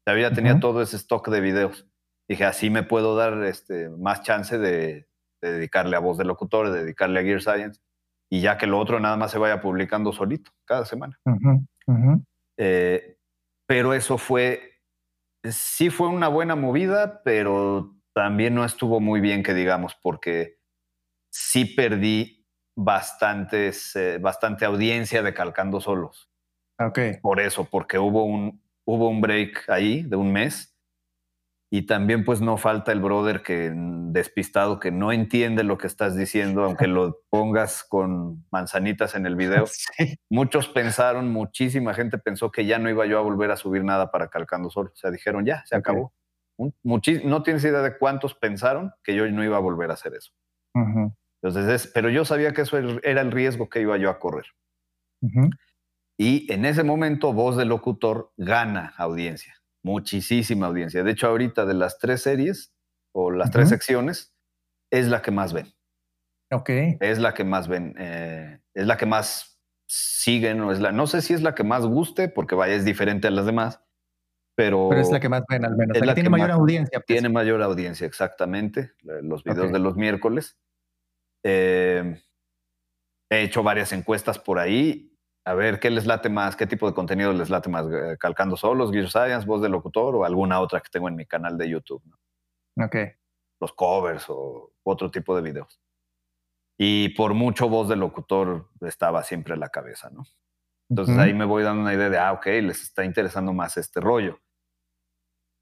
Todavía 0.04 0.32
tenía 0.32 0.60
todo 0.60 0.82
ese 0.82 0.96
stock 0.96 1.28
de 1.28 1.40
videos. 1.40 1.88
Dije, 2.28 2.44
así 2.44 2.70
me 2.70 2.82
puedo 2.82 3.16
dar 3.16 3.42
este, 3.44 3.88
más 3.88 4.22
chance 4.22 4.58
de, 4.58 5.08
dedicarle 5.40 5.96
a 5.96 6.00
voz 6.00 6.18
de 6.18 6.24
locutor, 6.24 6.70
de 6.70 6.82
dedicarle 6.82 7.20
a 7.20 7.22
Gear 7.22 7.40
Science, 7.40 7.80
y 8.30 8.40
ya 8.40 8.58
que 8.58 8.66
lo 8.66 8.78
otro 8.78 9.00
nada 9.00 9.16
más 9.16 9.30
se 9.30 9.38
vaya 9.38 9.60
publicando 9.60 10.12
solito 10.12 10.50
cada 10.64 10.84
semana. 10.84 11.18
Eh, 12.58 13.16
pero 13.66 13.94
eso 13.94 14.18
fue, 14.18 14.80
sí 15.42 15.90
fue 15.90 16.08
una 16.08 16.28
buena 16.28 16.56
movida, 16.56 17.22
pero 17.22 17.94
también 18.14 18.54
no 18.54 18.64
estuvo 18.64 19.00
muy 19.00 19.20
bien 19.20 19.42
que 19.42 19.54
digamos, 19.54 19.96
porque 20.02 20.58
sí 21.30 21.64
perdí 21.64 22.46
bastantes, 22.76 23.94
eh, 23.96 24.18
bastante 24.18 24.64
audiencia 24.64 25.22
de 25.22 25.34
Calcando 25.34 25.80
Solos. 25.80 26.30
Ok. 26.78 26.98
Por 27.22 27.40
eso, 27.40 27.64
porque 27.64 27.98
hubo 27.98 28.24
un, 28.24 28.63
hubo 28.84 29.08
un 29.08 29.20
break 29.20 29.68
ahí 29.68 30.02
de 30.02 30.16
un 30.16 30.32
mes 30.32 30.76
Y 31.70 31.82
también 31.86 32.24
pues 32.24 32.40
no 32.40 32.56
falta 32.56 32.92
el 32.92 33.00
brother 33.00 33.42
que 33.42 33.72
despistado 33.74 34.78
que 34.78 34.92
no 34.92 35.10
entiende 35.10 35.64
lo 35.64 35.76
que 35.76 35.88
estás 35.88 36.16
diciendo, 36.16 36.62
aunque 36.62 36.86
lo 36.86 37.20
pongas 37.30 37.82
con 37.82 38.46
manzanitas 38.52 39.16
en 39.16 39.26
el 39.26 39.34
video. 39.34 39.64
Muchos 40.30 40.68
pensaron, 40.68 41.32
muchísima 41.32 41.94
gente 41.94 42.18
pensó 42.18 42.52
que 42.52 42.64
ya 42.64 42.78
no 42.78 42.88
iba 42.88 43.06
yo 43.06 43.18
a 43.18 43.22
volver 43.22 43.50
a 43.50 43.56
subir 43.56 43.82
nada 43.82 44.12
para 44.12 44.28
Calcando 44.28 44.70
Solo. 44.70 44.90
O 44.92 44.96
sea, 44.96 45.10
dijeron 45.10 45.44
ya, 45.44 45.64
se 45.66 45.74
acabó. 45.74 46.12
no 46.56 47.42
tienes 47.42 47.64
idea 47.64 47.82
de 47.82 47.98
cuántos 47.98 48.34
pensaron 48.34 48.92
que 49.02 49.16
yo 49.16 49.28
no 49.30 49.42
iba 49.42 49.56
a 49.56 49.60
volver 49.60 49.90
a 49.90 49.94
hacer 49.94 50.14
eso. 50.14 50.32
Entonces, 51.42 51.90
pero 51.92 52.08
yo 52.08 52.24
sabía 52.24 52.52
que 52.52 52.62
eso 52.62 52.78
era 52.78 53.20
el 53.20 53.32
riesgo 53.32 53.68
que 53.68 53.80
iba 53.80 53.96
yo 53.96 54.10
a 54.10 54.18
correr. 54.18 54.46
Y 56.16 56.52
en 56.52 56.64
ese 56.64 56.84
momento, 56.84 57.32
voz 57.32 57.56
del 57.56 57.68
locutor 57.68 58.32
gana 58.36 58.94
audiencia 58.96 59.54
muchísima 59.84 60.66
audiencia. 60.66 61.04
De 61.04 61.12
hecho, 61.12 61.28
ahorita 61.28 61.64
de 61.66 61.74
las 61.74 61.98
tres 61.98 62.22
series 62.22 62.74
o 63.12 63.30
las 63.30 63.52
tres 63.52 63.68
secciones, 63.68 64.34
es 64.90 65.06
la 65.06 65.22
que 65.22 65.30
más 65.30 65.52
ven. 65.52 65.72
Ok. 66.50 66.70
Es 67.00 67.18
la 67.18 67.34
que 67.34 67.44
más 67.44 67.68
ven. 67.68 67.94
Eh, 67.98 68.60
es 68.74 68.86
la 68.86 68.96
que 68.96 69.06
más 69.06 69.60
siguen. 69.86 70.60
O 70.62 70.72
es 70.72 70.80
la, 70.80 70.90
no 70.90 71.06
sé 71.06 71.22
si 71.22 71.34
es 71.34 71.42
la 71.42 71.54
que 71.54 71.62
más 71.62 71.86
guste, 71.86 72.28
porque 72.28 72.56
vaya, 72.56 72.74
es 72.74 72.84
diferente 72.84 73.28
a 73.28 73.30
las 73.30 73.46
demás. 73.46 73.80
Pero, 74.56 74.88
pero 74.88 75.00
es 75.00 75.10
la 75.10 75.20
que 75.20 75.28
más 75.28 75.42
ven 75.48 75.64
al 75.64 75.76
menos. 75.76 75.96
Es 75.96 76.04
la, 76.04 76.14
que 76.14 76.22
tiene 76.22 76.30
mayor 76.30 76.50
audiencia. 76.50 76.98
Pues. 77.00 77.06
Tiene 77.06 77.28
mayor 77.28 77.62
audiencia, 77.62 78.06
exactamente. 78.06 78.92
Los 79.02 79.44
videos 79.44 79.70
de 79.70 79.78
los 79.78 79.96
miércoles. 79.96 80.56
Eh, 81.44 82.20
he 83.30 83.42
hecho 83.42 83.62
varias 83.62 83.92
encuestas 83.92 84.38
por 84.38 84.58
ahí 84.58 85.13
a 85.44 85.54
ver, 85.54 85.78
¿qué 85.78 85.90
les 85.90 86.06
late 86.06 86.30
más? 86.30 86.56
¿Qué 86.56 86.66
tipo 86.66 86.86
de 86.88 86.94
contenido 86.94 87.32
les 87.32 87.50
late 87.50 87.68
más? 87.68 87.86
Eh, 87.86 88.16
¿Calcando 88.18 88.56
solos, 88.56 88.90
Gear 88.90 89.08
Science, 89.08 89.46
voz 89.46 89.60
de 89.60 89.68
locutor 89.68 90.16
o 90.16 90.24
alguna 90.24 90.60
otra 90.60 90.80
que 90.80 90.88
tengo 90.90 91.08
en 91.08 91.16
mi 91.16 91.26
canal 91.26 91.58
de 91.58 91.68
YouTube? 91.68 92.02
Ok. 92.78 92.96
Los 93.60 93.72
covers 93.74 94.24
o 94.28 94.72
otro 94.82 95.10
tipo 95.10 95.36
de 95.36 95.42
videos. 95.42 95.80
Y 96.78 97.10
por 97.10 97.34
mucho 97.34 97.68
voz 97.68 97.88
de 97.88 97.96
locutor 97.96 98.70
estaba 98.80 99.22
siempre 99.22 99.54
en 99.54 99.60
la 99.60 99.68
cabeza, 99.68 100.10
¿no? 100.10 100.24
Entonces 100.90 101.16
ahí 101.18 101.32
me 101.32 101.44
voy 101.44 101.62
dando 101.62 101.82
una 101.82 101.94
idea 101.94 102.10
de, 102.10 102.18
ah, 102.18 102.32
ok, 102.32 102.46
les 102.46 102.82
está 102.82 103.04
interesando 103.04 103.52
más 103.52 103.76
este 103.76 104.00
rollo. 104.00 104.40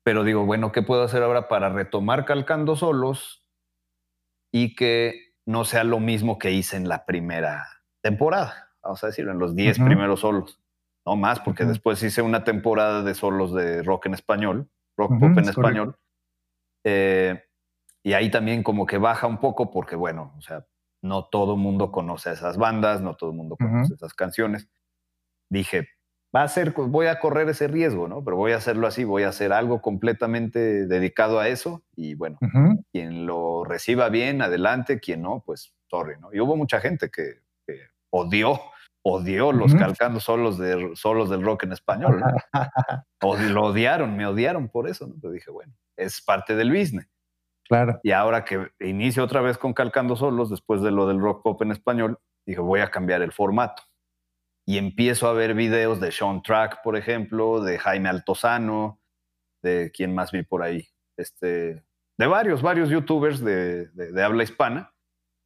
Pero 0.04 0.24
digo, 0.24 0.44
bueno, 0.44 0.72
¿qué 0.72 0.82
puedo 0.82 1.02
hacer 1.02 1.22
ahora 1.22 1.48
para 1.48 1.68
retomar 1.68 2.24
calcando 2.24 2.76
solos 2.76 3.48
y 4.52 4.74
que 4.74 5.34
no 5.46 5.64
sea 5.64 5.84
lo 5.84 6.00
mismo 6.00 6.38
que 6.38 6.50
hice 6.50 6.76
en 6.76 6.88
la 6.88 7.04
primera 7.04 7.66
temporada? 8.02 8.71
Vamos 8.82 9.02
a 9.04 9.08
decirlo, 9.08 9.32
en 9.32 9.38
los 9.38 9.54
10 9.54 9.78
primeros 9.78 10.20
solos. 10.20 10.60
No 11.04 11.16
más, 11.16 11.40
porque 11.40 11.64
después 11.64 12.02
hice 12.02 12.22
una 12.22 12.44
temporada 12.44 13.02
de 13.02 13.14
solos 13.14 13.52
de 13.54 13.82
rock 13.82 14.06
en 14.06 14.14
español, 14.14 14.68
rock 14.96 15.18
pop 15.18 15.38
en 15.38 15.48
español. 15.48 15.96
Eh, 16.84 17.42
y 18.04 18.12
ahí 18.12 18.30
también 18.30 18.62
como 18.62 18.86
que 18.86 18.98
baja 18.98 19.26
un 19.26 19.38
poco 19.38 19.70
porque, 19.70 19.96
bueno, 19.96 20.32
o 20.36 20.40
sea, 20.40 20.66
no 21.02 21.24
todo 21.24 21.54
el 21.54 21.60
mundo 21.60 21.90
conoce 21.90 22.30
a 22.30 22.32
esas 22.32 22.56
bandas, 22.56 23.00
no 23.00 23.16
todo 23.16 23.30
el 23.30 23.36
mundo 23.36 23.56
conoce 23.56 23.94
esas 23.94 24.14
canciones. 24.14 24.68
Dije, 25.50 25.88
va 26.34 26.42
a 26.42 26.48
ser, 26.48 26.72
voy 26.72 27.06
a 27.06 27.18
correr 27.18 27.48
ese 27.48 27.68
riesgo, 27.68 28.08
¿no? 28.08 28.24
Pero 28.24 28.36
voy 28.36 28.52
a 28.52 28.56
hacerlo 28.56 28.86
así, 28.86 29.04
voy 29.04 29.24
a 29.24 29.28
hacer 29.28 29.52
algo 29.52 29.82
completamente 29.82 30.86
dedicado 30.86 31.40
a 31.40 31.48
eso 31.48 31.82
y 31.94 32.14
bueno, 32.14 32.38
quien 32.90 33.26
lo 33.26 33.64
reciba 33.64 34.08
bien, 34.08 34.40
adelante, 34.40 35.00
quien 35.00 35.22
no, 35.22 35.42
pues 35.44 35.74
sorry, 35.88 36.14
¿no? 36.20 36.32
Y 36.32 36.40
hubo 36.40 36.56
mucha 36.56 36.80
gente 36.80 37.10
que 37.10 37.41
odió, 38.12 38.60
odió 39.04 39.52
los 39.52 39.74
calcando 39.74 40.20
solos, 40.20 40.58
de, 40.58 40.92
solos 40.94 41.30
del 41.30 41.42
rock 41.42 41.64
en 41.64 41.72
español. 41.72 42.22
o 43.22 43.36
lo 43.36 43.64
odiaron, 43.64 44.16
me 44.16 44.26
odiaron 44.26 44.68
por 44.68 44.88
eso. 44.88 45.06
¿no? 45.06 45.14
Pero 45.20 45.32
dije, 45.32 45.50
bueno, 45.50 45.72
es 45.96 46.20
parte 46.20 46.54
del 46.54 46.70
business. 46.70 47.08
Claro. 47.64 47.98
Y 48.02 48.12
ahora 48.12 48.44
que 48.44 48.70
inicio 48.80 49.24
otra 49.24 49.40
vez 49.40 49.56
con 49.56 49.72
calcando 49.72 50.14
solos, 50.14 50.50
después 50.50 50.82
de 50.82 50.90
lo 50.90 51.06
del 51.06 51.20
rock 51.20 51.42
pop 51.42 51.62
en 51.62 51.72
español, 51.72 52.18
dije, 52.46 52.60
voy 52.60 52.80
a 52.80 52.90
cambiar 52.90 53.22
el 53.22 53.32
formato. 53.32 53.82
Y 54.66 54.78
empiezo 54.78 55.26
a 55.28 55.32
ver 55.32 55.54
videos 55.54 56.00
de 56.00 56.12
Sean 56.12 56.42
Track, 56.42 56.82
por 56.84 56.96
ejemplo, 56.96 57.60
de 57.62 57.78
Jaime 57.78 58.08
Altozano, 58.08 59.00
de 59.62 59.90
quién 59.92 60.14
más 60.14 60.30
vi 60.30 60.42
por 60.42 60.62
ahí, 60.62 60.88
este, 61.16 61.84
de 62.18 62.26
varios, 62.26 62.62
varios 62.62 62.88
youtubers 62.88 63.42
de 63.42 64.22
habla 64.22 64.42
hispana 64.42 64.91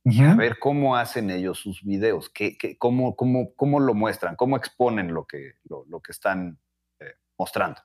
a 0.07 0.35
ver 0.35 0.59
cómo 0.59 0.97
hacen 0.97 1.31
ellos 1.31 1.59
sus 1.59 1.83
videos, 1.83 2.31
qué, 2.31 2.57
cómo, 2.79 3.17
cómo, 3.17 3.55
cómo, 3.55 3.81
lo 3.81 3.93
muestran, 3.95 4.37
cómo 4.37 4.57
exponen 4.57 5.13
lo 5.13 5.27
que, 5.27 5.55
lo, 5.65 6.01
que 6.01 6.13
están 6.13 6.59
eh, 7.01 7.15
mostrando. 7.37 7.81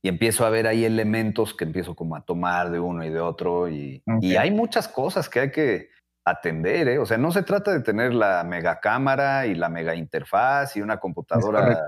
Y 0.00 0.08
empiezo 0.08 0.46
a 0.46 0.50
ver 0.50 0.66
ahí 0.66 0.84
elementos 0.84 1.54
que 1.54 1.64
empiezo 1.64 1.96
como 1.96 2.14
a 2.14 2.24
tomar 2.24 2.70
de 2.70 2.78
uno 2.78 3.04
y 3.04 3.10
de 3.10 3.20
otro. 3.20 3.68
Y, 3.68 4.02
y 4.20 4.36
hay 4.36 4.50
muchas 4.50 4.86
cosas 4.86 5.28
que 5.28 5.40
hay 5.40 5.50
que 5.50 5.90
atender. 6.24 6.88
¿eh? 6.88 6.98
O 6.98 7.06
sea, 7.06 7.18
no 7.18 7.32
se 7.32 7.42
trata 7.42 7.72
de 7.72 7.80
tener 7.80 8.14
la 8.14 8.44
mega 8.44 8.80
cámara 8.80 9.46
y 9.46 9.54
la 9.54 9.68
mega 9.68 9.94
interfaz 9.94 10.76
y 10.76 10.80
una 10.80 10.98
computadora. 11.00 11.84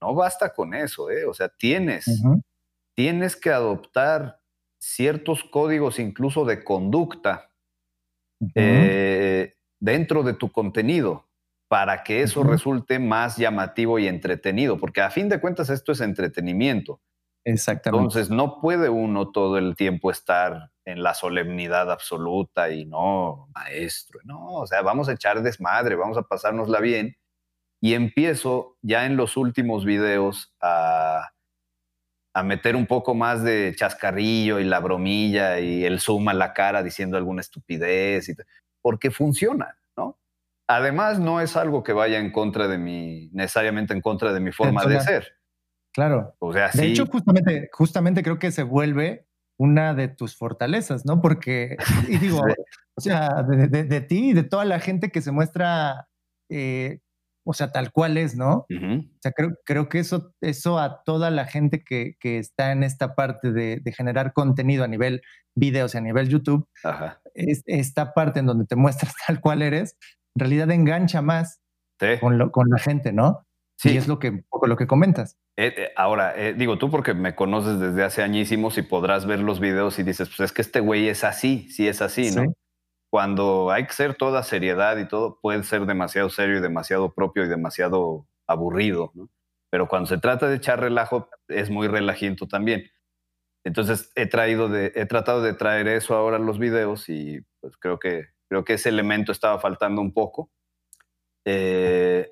No 0.00 0.14
basta 0.14 0.52
con 0.52 0.74
eso. 0.74 1.10
¿eh? 1.10 1.24
O 1.24 1.34
sea, 1.34 1.48
tienes, 1.48 2.22
tienes 2.94 3.36
que 3.36 3.50
adoptar 3.50 4.40
ciertos 4.80 5.44
códigos 5.44 5.98
incluso 5.98 6.44
de 6.44 6.62
conducta 6.62 7.47
eh, 8.54 9.54
dentro 9.80 10.22
de 10.22 10.34
tu 10.34 10.50
contenido 10.50 11.28
para 11.68 12.02
que 12.02 12.22
eso 12.22 12.42
resulte 12.42 12.98
más 12.98 13.36
llamativo 13.36 13.98
y 13.98 14.08
entretenido, 14.08 14.78
porque 14.78 15.02
a 15.02 15.10
fin 15.10 15.28
de 15.28 15.40
cuentas 15.40 15.68
esto 15.68 15.92
es 15.92 16.00
entretenimiento. 16.00 17.00
Exactamente. 17.44 18.04
Entonces 18.04 18.30
no 18.30 18.60
puede 18.60 18.88
uno 18.88 19.30
todo 19.30 19.58
el 19.58 19.76
tiempo 19.76 20.10
estar 20.10 20.70
en 20.84 21.02
la 21.02 21.14
solemnidad 21.14 21.90
absoluta 21.90 22.70
y 22.70 22.86
no, 22.86 23.48
maestro, 23.54 24.20
no, 24.24 24.54
o 24.54 24.66
sea, 24.66 24.82
vamos 24.82 25.08
a 25.08 25.12
echar 25.12 25.42
desmadre, 25.42 25.94
vamos 25.94 26.16
a 26.16 26.22
pasárnosla 26.22 26.80
bien. 26.80 27.16
Y 27.80 27.94
empiezo 27.94 28.76
ya 28.82 29.06
en 29.06 29.16
los 29.16 29.36
últimos 29.36 29.84
videos 29.84 30.52
a, 30.60 31.30
a 32.34 32.42
meter 32.42 32.76
un 32.76 32.86
poco 32.86 33.14
más 33.14 33.42
de 33.42 33.74
chascarrillo 33.76 34.60
y 34.60 34.64
la 34.64 34.80
bromilla 34.80 35.60
y 35.60 35.84
el 35.84 36.00
zoom 36.00 36.28
a 36.28 36.34
la 36.34 36.52
cara 36.52 36.82
diciendo 36.82 37.16
alguna 37.16 37.40
estupidez, 37.40 38.28
y 38.28 38.34
porque 38.82 39.10
funciona, 39.10 39.78
¿no? 39.96 40.18
Además, 40.68 41.18
no 41.18 41.40
es 41.40 41.56
algo 41.56 41.82
que 41.82 41.92
vaya 41.92 42.18
en 42.18 42.30
contra 42.30 42.68
de 42.68 42.78
mi, 42.78 43.30
necesariamente 43.32 43.94
en 43.94 44.00
contra 44.00 44.32
de 44.32 44.40
mi 44.40 44.52
forma 44.52 44.84
de 44.84 45.00
ser. 45.00 45.38
Claro. 45.92 46.36
O 46.38 46.52
sea, 46.52 46.70
de 46.72 46.86
hecho, 46.86 47.06
justamente, 47.06 47.70
justamente 47.72 48.22
creo 48.22 48.38
que 48.38 48.52
se 48.52 48.62
vuelve 48.62 49.26
una 49.58 49.94
de 49.94 50.08
tus 50.08 50.36
fortalezas, 50.36 51.04
¿no? 51.04 51.20
Porque, 51.20 51.76
y 52.08 52.18
digo, 52.18 52.42
o 52.94 53.00
sea, 53.00 53.42
de, 53.42 54.00
ti 54.02 54.30
y 54.30 54.32
de 54.32 54.44
toda 54.44 54.64
la 54.64 54.78
gente 54.78 55.10
que 55.10 55.20
se 55.20 55.32
muestra 55.32 56.08
eh, 56.48 57.00
o 57.50 57.54
sea, 57.54 57.72
tal 57.72 57.92
cual 57.92 58.18
es, 58.18 58.36
¿no? 58.36 58.66
O 58.68 59.20
sea, 59.22 59.32
creo, 59.32 59.54
creo 59.64 59.88
que 59.88 60.00
eso, 60.00 60.34
eso 60.42 60.78
a 60.78 61.02
toda 61.02 61.30
la 61.30 61.46
gente 61.46 61.82
que, 61.82 62.14
que 62.20 62.38
está 62.38 62.72
en 62.72 62.82
esta 62.82 63.14
parte 63.14 63.52
de, 63.52 63.80
de, 63.80 63.92
generar 63.92 64.34
contenido 64.34 64.84
a 64.84 64.86
nivel 64.86 65.22
videos 65.54 65.94
y 65.94 65.98
a 65.98 66.02
nivel 66.02 66.28
YouTube, 66.28 66.68
Es, 67.32 67.62
esta 67.64 68.12
parte 68.12 68.40
en 68.40 68.46
donde 68.46 68.66
te 68.66 68.76
muestras 68.76 69.14
tal 69.26 69.40
cual 69.40 69.62
eres, 69.62 69.96
en 70.36 70.40
realidad 70.40 70.70
engancha 70.70 71.22
más 71.22 71.62
con, 72.20 72.36
lo, 72.36 72.52
con, 72.52 72.68
la 72.68 72.78
gente, 72.78 73.14
¿no? 73.14 73.46
Sí. 73.78 73.92
Y 73.92 73.96
es 73.96 74.08
lo 74.08 74.18
que, 74.18 74.44
lo 74.66 74.76
que 74.76 74.86
comentas. 74.86 75.38
Eh, 75.56 75.72
eh, 75.74 75.92
ahora, 75.96 76.34
eh, 76.36 76.52
digo 76.52 76.76
tú 76.76 76.90
porque 76.90 77.14
me 77.14 77.34
conoces 77.34 77.80
desde 77.80 78.04
hace 78.04 78.22
añísimos 78.22 78.76
y 78.76 78.82
podrás 78.82 79.24
ver 79.24 79.40
los 79.40 79.58
videos 79.58 79.98
y 79.98 80.02
dices, 80.02 80.28
pues 80.28 80.50
es 80.50 80.52
que 80.52 80.60
este 80.60 80.80
güey 80.80 81.08
es 81.08 81.24
así, 81.24 81.70
sí 81.70 81.88
es 81.88 82.02
así, 82.02 82.30
¿no? 82.30 82.52
Cuando 83.10 83.70
hay 83.70 83.86
que 83.86 83.92
ser 83.92 84.14
toda 84.14 84.42
seriedad 84.42 84.98
y 84.98 85.08
todo, 85.08 85.38
puede 85.40 85.62
ser 85.62 85.86
demasiado 85.86 86.28
serio 86.30 86.58
y 86.58 86.60
demasiado 86.60 87.12
propio 87.14 87.44
y 87.44 87.48
demasiado 87.48 88.26
aburrido, 88.46 89.12
¿no? 89.14 89.28
Pero 89.70 89.88
cuando 89.88 90.06
se 90.06 90.18
trata 90.18 90.48
de 90.48 90.56
echar 90.56 90.80
relajo, 90.80 91.28
es 91.48 91.70
muy 91.70 91.88
relajiento 91.88 92.48
también. 92.48 92.90
Entonces 93.64 94.10
he 94.14 94.26
traído 94.26 94.68
de, 94.68 94.92
he 94.94 95.04
tratado 95.06 95.42
de 95.42 95.52
traer 95.52 95.88
eso 95.88 96.14
ahora 96.14 96.38
en 96.38 96.46
los 96.46 96.58
videos 96.58 97.08
y 97.08 97.40
pues 97.60 97.76
creo 97.76 97.98
que, 97.98 98.28
creo 98.48 98.64
que 98.64 98.74
ese 98.74 98.88
elemento 98.88 99.32
estaba 99.32 99.58
faltando 99.58 100.00
un 100.00 100.12
poco. 100.12 100.50
Eh, 101.44 102.30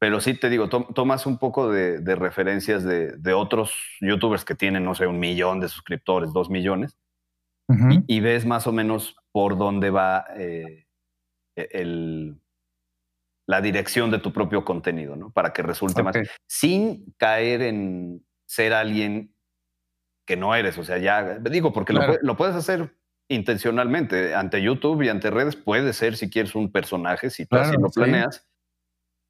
pero 0.00 0.20
sí 0.20 0.34
te 0.34 0.50
digo, 0.50 0.68
tomas 0.68 1.26
un 1.26 1.38
poco 1.38 1.70
de, 1.70 2.00
referencias 2.16 2.82
de, 2.82 3.16
de, 3.16 3.32
otros 3.34 3.72
youtubers 4.00 4.44
que 4.44 4.56
tienen, 4.56 4.84
no 4.84 4.96
sé, 4.96 5.06
un 5.06 5.20
millón 5.20 5.60
de 5.60 5.68
suscriptores, 5.68 6.32
dos 6.32 6.50
millones, 6.50 6.98
y, 8.08 8.20
ves 8.20 8.44
más 8.44 8.66
o 8.66 8.72
menos 8.72 9.16
por 9.32 9.58
dónde 9.58 9.90
va 9.90 10.26
eh, 10.36 10.86
e, 11.56 11.68
el, 11.72 12.36
la 13.46 13.60
dirección 13.60 14.10
de 14.10 14.18
tu 14.18 14.32
propio 14.32 14.64
contenido, 14.64 15.16
¿no? 15.16 15.30
Para 15.30 15.52
que 15.52 15.62
resulte 15.62 16.02
más, 16.02 16.16
sin 16.46 17.12
caer 17.16 17.62
en 17.62 18.24
ser 18.46 18.72
alguien 18.72 19.34
que 20.26 20.36
no 20.36 20.54
eres. 20.54 20.78
O 20.78 20.84
sea, 20.84 20.98
ya 20.98 21.38
digo, 21.38 21.72
porque 21.72 21.92
lo, 21.92 22.36
puedes 22.36 22.54
hacer 22.54 22.94
intencionalmente 23.28 24.34
ante 24.34 24.62
YouTube 24.62 25.02
y 25.02 25.08
ante 25.08 25.30
redes, 25.30 25.56
puede 25.56 25.92
ser 25.92 26.16
si 26.16 26.30
quieres 26.30 26.54
un 26.54 26.70
personaje, 26.70 27.30
si 27.30 27.46
tú 27.46 27.56
así 27.56 27.76
lo 27.76 27.90
planeas. 27.90 28.46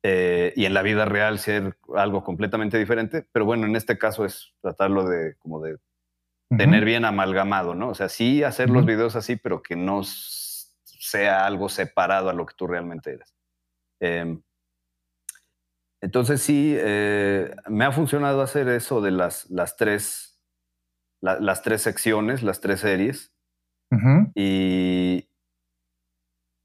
Eh, 0.05 0.53
y 0.57 0.65
en 0.65 0.75
la 0.75 0.83
vida 0.83 1.05
real 1.05 1.39
ser 1.39 1.77
algo 1.95 2.25
completamente 2.25 2.77
diferente, 2.77 3.25
pero 3.31 3.45
bueno, 3.45 3.67
en 3.67 3.77
este 3.77 3.99
caso 3.99 4.25
es 4.25 4.53
tratarlo 4.61 5.09
de 5.09 5.37
como 5.37 5.61
de 5.61 5.79
tener 6.57 6.85
bien 6.85 7.05
amalgamado, 7.05 7.75
¿no? 7.75 7.89
O 7.89 7.95
sea, 7.95 8.09
sí 8.09 8.43
hacer 8.43 8.71
los 8.71 8.85
videos 8.87 9.17
así, 9.17 9.37
pero 9.37 9.63
que 9.63 9.77
no 9.77 10.03
sea 10.05 11.47
algo 11.47 11.69
separado 11.69 12.31
a 12.31 12.33
lo 12.33 12.47
que 12.47 12.55
tú 12.57 12.67
realmente 12.67 13.13
eres. 13.15 13.35
Em, 14.01 14.43
entonces 16.01 16.43
sí, 16.43 16.75
eh, 16.77 17.55
me 17.69 17.85
ha 17.85 17.93
funcionado 17.93 18.43
hacer 18.43 18.69
eso 18.69 19.01
de 19.01 19.13
las, 19.13 19.49
las, 19.51 19.77
tres, 19.77 20.41
las 21.21 21.63
tres 21.63 21.83
secciones, 21.83 22.43
las 22.43 22.61
tres 22.61 22.81
series. 22.81 23.33
y, 24.35 25.29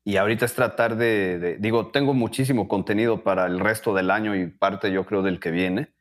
y 0.08 0.16
ahorita 0.16 0.46
es 0.46 0.54
tratar 0.54 0.96
de, 0.96 1.58
digo, 1.60 1.92
tengo 1.92 2.14
muchísimo 2.14 2.70
contenido 2.70 3.24
para 3.24 3.46
el 3.46 3.60
resto 3.60 3.94
del 3.94 4.10
año 4.10 4.36
y 4.36 4.48
parte 4.48 4.90
yo 4.90 5.06
creo 5.06 5.22
del 5.22 5.42
que 5.42 5.52
viene, 5.52 5.94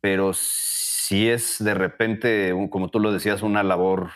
pero 0.00 0.32
si 1.04 1.28
es 1.28 1.62
de 1.62 1.74
repente, 1.74 2.54
como 2.70 2.88
tú 2.88 2.98
lo 2.98 3.12
decías, 3.12 3.42
una 3.42 3.62
labor 3.62 4.10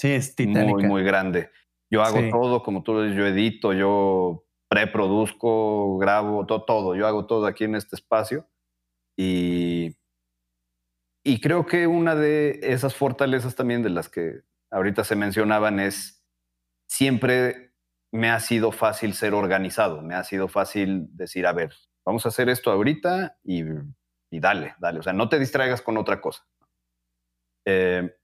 sí, 0.00 0.12
es 0.12 0.34
muy, 0.38 0.82
muy 0.84 1.04
grande. 1.04 1.50
Yo 1.90 2.02
hago 2.02 2.20
todo, 2.30 2.62
como 2.62 2.82
tú 2.82 2.94
lo 2.94 3.02
dices, 3.02 3.18
yo 3.18 3.26
edito, 3.26 3.74
yo 3.74 4.46
preproduzco, 4.70 5.98
grabo, 5.98 6.46
todo, 6.46 6.64
todo. 6.64 6.96
Yo 6.96 7.06
hago 7.06 7.26
todo 7.26 7.44
aquí 7.44 7.64
en 7.64 7.74
este 7.74 7.94
espacio. 7.94 8.48
Y, 9.18 9.98
y 11.22 11.42
creo 11.42 11.66
que 11.66 11.86
una 11.86 12.14
de 12.14 12.58
esas 12.62 12.94
fortalezas 12.94 13.54
también 13.54 13.82
de 13.82 13.90
las 13.90 14.08
que 14.08 14.40
ahorita 14.70 15.04
se 15.04 15.14
mencionaban 15.14 15.78
es 15.78 16.24
siempre 16.88 17.74
me 18.14 18.30
ha 18.30 18.40
sido 18.40 18.72
fácil 18.72 19.12
ser 19.12 19.34
organizado, 19.34 20.00
me 20.00 20.14
ha 20.14 20.24
sido 20.24 20.48
fácil 20.48 21.08
decir, 21.10 21.46
a 21.46 21.52
ver, 21.52 21.74
vamos 22.06 22.24
a 22.24 22.30
hacer 22.30 22.48
esto 22.48 22.70
ahorita 22.70 23.36
y, 23.44 23.62
y 24.30 24.40
dale, 24.40 24.74
dale. 24.78 25.00
O 25.00 25.02
sea, 25.02 25.12
no 25.12 25.28
te 25.28 25.38
distraigas 25.38 25.82
con 25.82 25.96
otra 25.96 26.20
cosa. 26.20 26.44
Eh, 27.66 28.14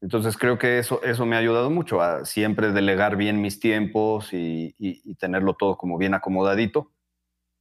entonces 0.00 0.36
creo 0.36 0.58
que 0.58 0.78
eso, 0.78 1.02
eso 1.02 1.24
me 1.24 1.36
ha 1.36 1.38
ayudado 1.38 1.70
mucho 1.70 2.02
a 2.02 2.24
siempre 2.26 2.72
delegar 2.72 3.16
bien 3.16 3.40
mis 3.40 3.58
tiempos 3.58 4.30
y, 4.32 4.74
tenerlo 5.18 5.54
todo 5.54 5.78
como 5.78 5.96
bien 5.96 6.12
acomodadito 6.12 6.92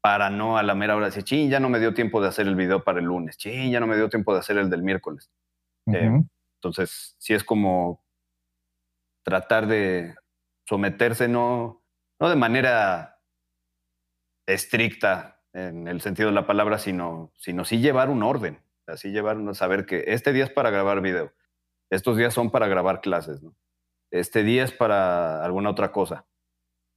para 0.02 0.30
no 0.30 0.58
a 0.58 0.64
la 0.64 0.76
mera 0.76 0.98
hora 0.98 1.06
decir, 1.06 1.24
ching, 1.24 1.50
ya 1.50 1.62
no 1.62 1.70
me 1.70 1.80
dio 1.80 1.94
tiempo 1.94 2.22
de 2.22 2.28
hacer 2.28 2.46
el 2.48 2.56
video 2.56 2.84
para 2.84 3.00
el 3.00 3.06
lunes, 3.06 3.38
ching, 3.38 3.72
ya 3.72 3.80
no 3.80 3.88
me 3.88 3.96
dio 3.96 4.10
tiempo 4.10 4.34
de 4.34 4.40
hacer 4.40 4.58
el 4.58 4.70
del 4.70 4.84
miércoles. 4.84 5.32
Eh, 5.88 6.22
entonces, 6.56 7.16
sí 7.18 7.34
es 7.34 7.46
como 7.46 8.04
tratar 9.24 9.68
de 9.68 10.14
someterse, 10.68 11.30
no, 11.30 11.82
no 12.20 12.30
de 12.30 12.36
manera 12.36 13.22
estricta 14.46 15.33
en 15.54 15.88
el 15.88 16.02
sentido 16.02 16.30
de 16.30 16.36
la 16.36 16.48
palabra, 16.48 16.80
sino, 16.80 17.32
sino 17.38 17.66
sí 17.66 17.80
llevar 17.80 18.10
un 18.10 18.24
orden, 18.24 18.60
así 18.88 19.12
llevar, 19.12 19.38
saber 19.56 19.86
que 19.86 20.04
este 20.08 20.34
día 20.34 20.44
es 20.46 20.52
para 20.52 20.70
grabar 20.70 21.02
video 21.02 21.32
estos 21.94 22.18
días 22.18 22.34
son 22.34 22.50
para 22.50 22.68
grabar 22.68 23.02
clases, 23.02 23.44
¿no? 23.44 23.56
Este 24.12 24.44
día 24.44 24.64
es 24.64 24.72
para 24.72 25.44
alguna 25.44 25.70
otra 25.70 25.92
cosa. 25.92 26.26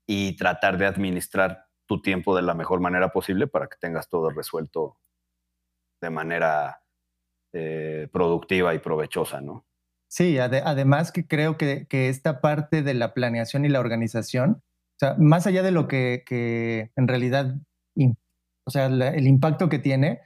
Y 0.06 0.36
tratar 0.36 0.78
de 0.78 0.86
administrar 0.86 1.66
tu 1.86 2.00
tiempo 2.00 2.34
de 2.34 2.42
la 2.42 2.54
mejor 2.54 2.80
manera 2.80 3.10
posible 3.10 3.46
para 3.46 3.68
que 3.68 3.76
tengas 3.78 4.08
todo 4.08 4.30
resuelto 4.30 4.98
de 6.00 6.10
manera 6.10 6.82
eh, 7.52 8.08
productiva 8.12 8.74
y 8.74 8.78
provechosa, 8.78 9.40
¿no? 9.40 9.66
Sí, 10.08 10.38
además 10.38 11.12
que 11.12 11.26
creo 11.26 11.58
que, 11.58 11.86
esta 11.90 12.40
parte 12.40 12.82
de 12.82 12.94
la 12.94 13.12
planeación 13.12 13.64
y 13.64 13.68
la 13.68 13.80
organización, 13.80 14.62
o 14.62 14.98
sea, 14.98 15.16
más 15.18 15.46
allá 15.46 15.62
de 15.62 15.72
lo 15.72 15.88
que, 15.88 16.92
en 16.96 17.08
realidad, 17.08 17.54
o 18.66 18.70
sea, 18.70 18.86
el 18.86 19.26
impacto 19.26 19.68
que 19.68 19.78
tiene, 19.78 20.20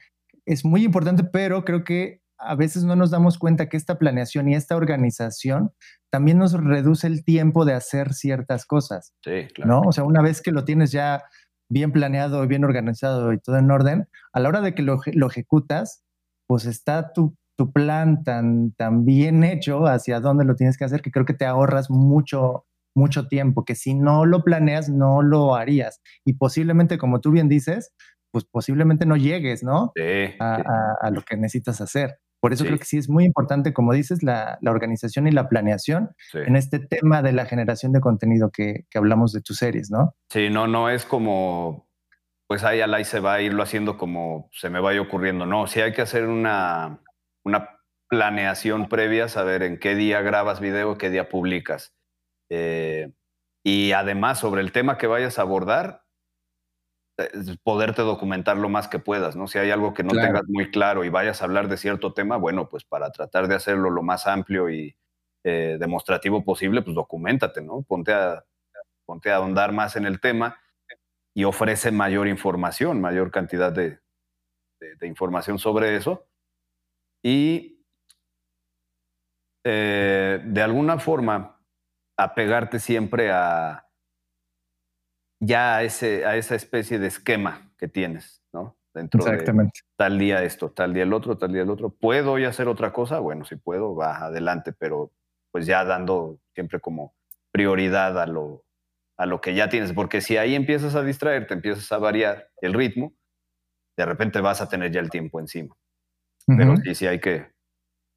es 0.45 0.65
muy 0.65 0.83
importante, 0.83 1.23
pero 1.23 1.63
creo 1.63 1.83
que 1.83 2.21
a 2.41 2.55
veces 2.55 2.83
no 2.83 2.95
nos 2.95 3.11
damos 3.11 3.37
cuenta 3.37 3.69
que 3.69 3.77
esta 3.77 3.99
planeación 3.99 4.49
y 4.49 4.55
esta 4.55 4.75
organización 4.75 5.71
también 6.11 6.39
nos 6.39 6.53
reduce 6.53 7.05
el 7.05 7.23
tiempo 7.23 7.65
de 7.65 7.73
hacer 7.73 8.13
ciertas 8.13 8.65
cosas. 8.65 9.13
Sí, 9.23 9.47
claro. 9.53 9.71
¿no? 9.71 9.81
O 9.81 9.91
sea, 9.91 10.03
una 10.03 10.21
vez 10.21 10.41
que 10.41 10.51
lo 10.51 10.65
tienes 10.65 10.91
ya 10.91 11.23
bien 11.69 11.91
planeado, 11.91 12.45
bien 12.47 12.65
organizado 12.65 13.31
y 13.31 13.39
todo 13.39 13.57
en 13.57 13.71
orden, 13.71 14.07
a 14.33 14.39
la 14.39 14.49
hora 14.49 14.61
de 14.61 14.73
que 14.73 14.81
lo, 14.81 14.99
ejecutas, 15.27 16.03
pues 16.47 16.65
está 16.65 17.13
tu, 17.13 17.37
tu 17.57 17.71
plan 17.71 18.23
tan, 18.23 18.71
tan 18.73 19.05
bien 19.05 19.43
hecho 19.43 19.85
hacia 19.85 20.19
dónde 20.19 20.43
lo 20.43 20.55
tienes 20.55 20.77
que 20.77 20.83
hacer 20.83 21.01
que 21.01 21.11
creo 21.11 21.25
que 21.25 21.33
te 21.33 21.45
ahorras 21.45 21.89
mucho, 21.89 22.65
mucho 22.93 23.27
tiempo, 23.27 23.63
que 23.63 23.75
si 23.75 23.93
no 23.93 24.25
lo 24.25 24.43
planeas, 24.43 24.89
no 24.89 25.21
lo 25.21 25.55
harías. 25.55 26.01
Y 26.25 26.33
posiblemente, 26.33 26.97
como 26.97 27.21
tú 27.21 27.31
bien 27.31 27.47
dices, 27.47 27.93
pues 28.31 28.45
posiblemente 28.45 29.05
no 29.05 29.17
llegues, 29.17 29.63
¿no? 29.63 29.91
Sí, 29.95 30.35
a, 30.39 31.09
lo 31.11 31.21
que 31.21 31.35
necesitas 31.37 31.81
hacer. 31.81 32.19
Por 32.39 32.53
eso 32.53 32.65
creo 32.65 32.79
que 32.79 32.85
sí 32.85 32.97
es 32.97 33.07
muy 33.07 33.23
importante, 33.23 33.71
como 33.71 33.93
dices, 33.93 34.23
la, 34.23 34.57
organización 34.65 35.27
y 35.27 35.31
la 35.31 35.47
planeación 35.47 36.15
en 36.33 36.55
este 36.55 36.79
tema 36.79 37.21
de 37.21 37.33
la 37.33 37.45
generación 37.45 37.91
de 37.91 38.01
contenido 38.01 38.49
que, 38.51 38.85
hablamos 38.95 39.31
de 39.31 39.41
tus 39.41 39.57
series, 39.57 39.91
¿no? 39.91 40.15
Sí, 40.29 40.49
no, 40.49 40.65
no 40.65 40.89
es 40.89 41.05
como, 41.05 41.87
pues 42.47 42.63
ahí 42.63 42.81
al 42.81 42.93
ahí 42.95 43.05
se 43.05 43.19
va 43.19 43.35
a 43.35 43.41
irlo 43.41 43.61
haciendo 43.61 43.95
como 43.97 44.49
se 44.53 44.71
me 44.71 44.79
vaya 44.79 45.01
ocurriendo. 45.01 45.45
No, 45.45 45.67
sí 45.67 45.81
hay 45.81 45.93
que 45.93 46.01
hacer 46.01 46.25
una, 46.25 46.99
una 47.43 47.69
planeación 48.09 48.89
previa, 48.89 49.27
saber 49.27 49.61
en 49.61 49.77
qué 49.77 49.93
día 49.93 50.21
grabas 50.21 50.59
video, 50.59 50.97
qué 50.97 51.11
día 51.11 51.29
publicas. 51.29 51.93
Eh, 52.49 53.11
y 53.63 53.91
además, 53.91 54.39
sobre 54.39 54.61
el 54.61 54.71
tema 54.71 54.97
que 54.97 55.05
vayas 55.05 55.37
a 55.37 55.43
abordar, 55.43 56.00
poderte 57.63 58.01
documentar 58.01 58.57
lo 58.57 58.69
más 58.69 58.87
que 58.87 58.99
puedas, 58.99 59.35
¿no? 59.35 59.47
Si 59.47 59.57
hay 59.57 59.71
algo 59.71 59.93
que 59.93 60.03
no 60.03 60.11
tengas 60.11 60.43
muy 60.47 60.71
claro 60.71 61.03
y 61.03 61.09
vayas 61.09 61.41
a 61.41 61.45
hablar 61.45 61.67
de 61.67 61.77
cierto 61.77 62.13
tema, 62.13 62.37
bueno, 62.37 62.69
pues 62.69 62.83
para 62.83 63.11
tratar 63.11 63.47
de 63.47 63.55
hacerlo 63.55 63.89
lo 63.89 64.03
más 64.03 64.27
amplio 64.27 64.69
y 64.69 64.95
eh, 65.43 65.77
demostrativo 65.79 66.43
posible, 66.43 66.81
pues 66.81 66.95
documentate, 66.95 67.61
¿no? 67.61 67.81
Ponte 67.81 68.13
a, 68.13 68.43
ponte 69.05 69.31
a 69.31 69.37
ahondar 69.37 69.71
más 69.71 69.95
en 69.95 70.05
el 70.05 70.19
tema 70.19 70.59
y 71.33 71.43
ofrece 71.43 71.91
mayor 71.91 72.27
información, 72.27 73.01
mayor 73.01 73.31
cantidad 73.31 73.71
de, 73.71 73.99
información 75.01 75.59
sobre 75.59 75.95
eso. 75.95 76.27
Y 77.23 77.83
eh, 79.63 80.41
de 80.43 80.61
alguna 80.61 80.97
forma, 80.99 81.59
apegarte 82.17 82.79
siempre 82.79 83.31
a, 83.31 83.90
ya 85.41 85.77
a, 85.77 85.83
ese, 85.83 86.23
a 86.25 86.37
esa 86.37 86.55
especie 86.55 86.99
de 86.99 87.07
esquema 87.07 87.73
que 87.77 87.87
tienes, 87.87 88.43
¿no? 88.53 88.77
Dentro 88.93 89.25
Exactamente. 89.25 89.79
de 89.81 89.95
tal 89.97 90.19
día 90.19 90.43
esto, 90.43 90.69
tal 90.69 90.93
día 90.93 91.03
el 91.03 91.13
otro, 91.13 91.37
tal 91.37 91.51
día 91.51 91.63
el 91.63 91.69
otro. 91.69 91.89
¿Puedo 91.89 92.33
hoy 92.33 92.45
hacer 92.45 92.67
otra 92.67 92.93
cosa? 92.93 93.19
Bueno, 93.19 93.43
si 93.43 93.55
puedo, 93.55 93.95
va 93.95 94.17
adelante, 94.17 94.71
pero 94.71 95.11
pues 95.51 95.65
ya 95.65 95.83
dando 95.83 96.39
siempre 96.53 96.79
como 96.79 97.15
prioridad 97.51 98.19
a 98.21 98.27
lo, 98.27 98.65
a 99.17 99.25
lo 99.25 99.41
que 99.41 99.55
ya 99.55 99.67
tienes, 99.69 99.93
porque 99.93 100.21
si 100.21 100.37
ahí 100.37 100.55
empiezas 100.55 100.95
a 100.95 101.03
distraerte, 101.03 101.53
empiezas 101.53 101.91
a 101.91 101.97
variar 101.97 102.49
el 102.61 102.73
ritmo, 102.73 103.13
de 103.97 104.05
repente 104.05 104.41
vas 104.41 104.61
a 104.61 104.69
tener 104.69 104.91
ya 104.91 104.99
el 104.99 105.09
tiempo 105.09 105.39
encima. 105.39 105.75
Pero 106.45 106.75
sí, 106.77 106.95
sí 106.95 107.07
hay 107.07 107.19
que, 107.19 107.51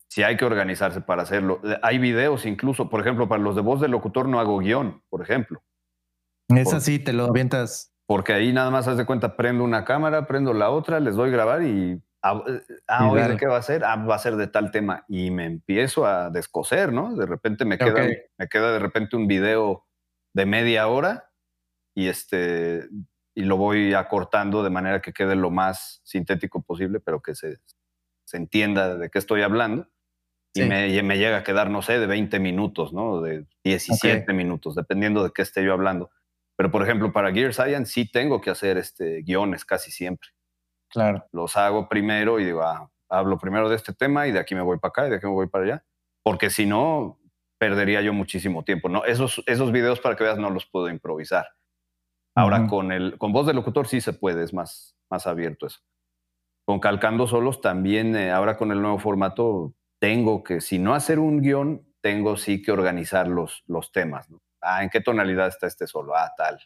sí 0.09 0.23
hay 0.23 0.37
que 0.37 0.45
organizarse 0.45 1.01
para 1.01 1.23
hacerlo. 1.23 1.61
Hay 1.83 1.99
videos 1.99 2.47
incluso, 2.47 2.91
por 2.91 3.01
ejemplo, 3.01 3.29
para 3.29 3.43
los 3.43 3.55
de 3.55 3.63
voz 3.63 3.81
del 3.81 3.93
locutor 3.93 4.29
no 4.29 4.41
hago 4.41 4.59
guion, 4.59 5.03
por 5.09 5.23
ejemplo. 5.23 5.63
Es 6.49 6.73
así, 6.73 6.99
te 6.99 7.13
lo 7.13 7.25
avientas. 7.25 7.95
Porque 8.07 8.33
ahí 8.33 8.53
nada 8.53 8.71
más 8.71 8.87
haz 8.87 8.97
de 8.99 9.07
cuenta, 9.07 9.37
prendo 9.37 9.65
una 9.65 9.85
cámara, 9.85 10.27
prendo 10.27 10.53
la 10.53 10.71
otra, 10.71 11.01
les 11.01 11.15
doy 11.15 11.31
grabar 11.31 11.63
y. 11.63 12.03
Ah, 12.23 12.43
eh, 12.47 12.63
ah 12.87 13.13
¿de 13.29 13.37
qué 13.37 13.47
va 13.47 13.59
a 13.59 13.63
ser? 13.63 13.85
Ah, 13.85 13.97
va 13.97 14.15
a 14.15 14.19
ser 14.19 14.37
de 14.37 14.47
tal 14.47 14.71
tema. 14.71 15.05
Y 15.09 15.31
me 15.31 15.47
empiezo 15.47 16.07
a 16.07 16.31
descoser, 16.31 16.93
¿no? 16.93 17.15
De 17.15 17.27
repente 17.27 17.65
me 17.65 17.79
queda, 17.79 18.07
me 18.39 18.49
queda 18.49 18.73
de 18.73 18.79
repente 18.79 19.17
un 19.17 19.27
video 19.27 19.87
de 20.35 20.47
media 20.47 20.89
hora 20.89 21.31
y 21.95 22.09
este 22.09 22.89
y 23.35 23.43
lo 23.43 23.57
voy 23.57 23.95
acortando 23.95 24.63
de 24.63 24.71
manera 24.71 25.03
que 25.03 25.13
quede 25.13 25.35
lo 25.35 25.51
más 25.51 26.01
sintético 26.05 26.63
posible, 26.63 27.01
pero 27.01 27.21
que 27.21 27.35
se, 27.35 27.59
se 28.25 28.37
entienda 28.37 28.97
de 28.97 29.11
qué 29.11 29.19
estoy 29.19 29.43
hablando. 29.43 29.89
Y 30.57 30.63
me, 30.63 31.03
me, 31.03 31.19
llega 31.19 31.39
a 31.39 31.43
quedar, 31.43 31.69
no 31.69 31.83
sé, 31.83 31.99
de 31.99 32.07
20 32.07 32.39
minutos, 32.39 32.93
¿no? 32.93 33.21
De 33.21 33.45
17 33.65 34.33
minutos, 34.33 34.77
dependiendo 34.77 35.25
de 35.25 35.33
qué 35.33 35.43
esté 35.43 35.65
yo 35.65 35.73
hablando. 35.73 36.13
Pero, 36.57 36.71
por 36.71 36.83
ejemplo, 36.83 37.13
para 37.13 37.33
Gear 37.33 37.53
Science 37.53 37.93
sí 37.93 38.11
tengo 38.11 38.41
que 38.41 38.51
hacer 38.51 38.79
este, 38.79 39.23
guiones 39.23 39.65
casi 39.65 39.91
siempre. 39.91 40.31
Claro. 40.89 41.27
Los 41.33 41.57
hago 41.57 41.89
primero 41.89 42.39
y 42.39 42.45
digo, 42.45 42.63
ah, 42.63 42.91
hablo 43.09 43.39
primero 43.39 43.69
de 43.69 43.77
este 43.77 43.93
tema 43.93 44.27
y 44.27 44.33
de 44.33 44.39
aquí 44.39 44.55
me 44.55 44.63
voy 44.63 44.79
para 44.79 44.91
acá 44.91 45.07
y 45.07 45.11
de 45.11 45.17
aquí 45.17 45.27
me 45.27 45.33
voy 45.33 45.49
para 45.49 45.65
allá. 45.65 45.85
Porque 46.23 46.51
si 46.51 46.67
no, 46.67 47.19
perdería 47.59 48.03
yo 48.03 48.13
muchísimo 48.13 48.63
tiempo. 48.65 48.89
¿no? 48.89 49.05
Esos, 49.05 49.43
esos 49.47 49.73
videos, 49.73 50.01
para 50.01 50.17
que 50.17 50.25
veas, 50.25 50.39
no 50.39 50.51
los 50.51 50.67
puedo 50.67 50.89
improvisar. 50.89 51.49
Ahora, 52.37 52.67
con, 52.67 52.91
el, 52.91 53.17
con 53.17 53.33
voz 53.33 53.47
de 53.47 53.55
locutor 53.55 53.87
sí 53.87 54.01
se 54.01 54.13
puede, 54.13 54.43
es 54.43 54.53
más, 54.53 54.97
más 55.09 55.27
abierto 55.27 55.67
eso. 55.67 55.81
Con 56.67 56.81
Calcando 56.81 57.29
Solos 57.29 57.61
también, 57.61 58.17
eh, 58.17 58.33
ahora 58.33 58.57
con 58.57 58.73
el 58.73 58.83
nuevo 58.83 58.99
formato, 58.99 59.75
tengo 60.01 60.43
que, 60.43 60.61
si 60.61 60.79
no 60.79 60.95
hacer 60.95 61.21
un 61.21 61.43
guion, 61.43 61.87
tengo 62.01 62.37
sí 62.37 62.61
que 62.61 62.73
organizar 62.73 63.29
los, 63.29 63.63
los 63.67 63.93
temas. 63.93 64.29
¿no? 64.31 64.41
Ah, 64.65 64.83
¿en 64.83 64.91
qué 64.91 65.01
tonalidad 65.01 65.49
está 65.49 65.67
este 65.67 65.87
solo? 65.87 66.17
Ah, 66.17 66.33
tal. 66.37 66.59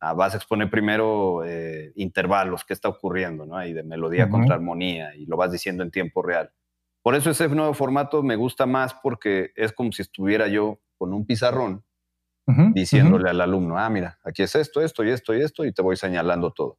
Ah, 0.00 0.12
vas 0.12 0.34
a 0.34 0.36
exponer 0.36 0.70
primero 0.70 1.44
eh, 1.44 1.92
intervalos, 1.96 2.64
qué 2.64 2.72
está 2.72 2.88
ocurriendo, 2.88 3.46
¿no? 3.46 3.56
Ahí 3.56 3.72
de 3.72 3.82
melodía 3.82 4.28
contra 4.28 4.54
armonía 4.54 5.14
y 5.16 5.26
lo 5.26 5.36
vas 5.36 5.50
diciendo 5.50 5.82
en 5.82 5.90
tiempo 5.90 6.22
real. 6.22 6.52
Por 7.02 7.14
eso 7.14 7.30
ese 7.30 7.48
nuevo 7.48 7.74
formato 7.74 8.22
me 8.22 8.36
gusta 8.36 8.66
más 8.66 8.94
porque 8.94 9.50
es 9.56 9.72
como 9.72 9.90
si 9.92 10.02
estuviera 10.02 10.46
yo 10.46 10.80
con 10.96 11.12
un 11.12 11.26
pizarrón 11.26 11.84
diciéndole 12.72 13.28
al 13.28 13.42
alumno, 13.42 13.78
ah, 13.78 13.90
mira, 13.90 14.18
aquí 14.24 14.42
es 14.42 14.54
esto, 14.54 14.80
esto 14.80 15.04
y 15.04 15.10
esto 15.10 15.34
y 15.34 15.42
esto, 15.42 15.66
y 15.66 15.72
te 15.72 15.82
voy 15.82 15.96
señalando 15.96 16.50
todo. 16.52 16.78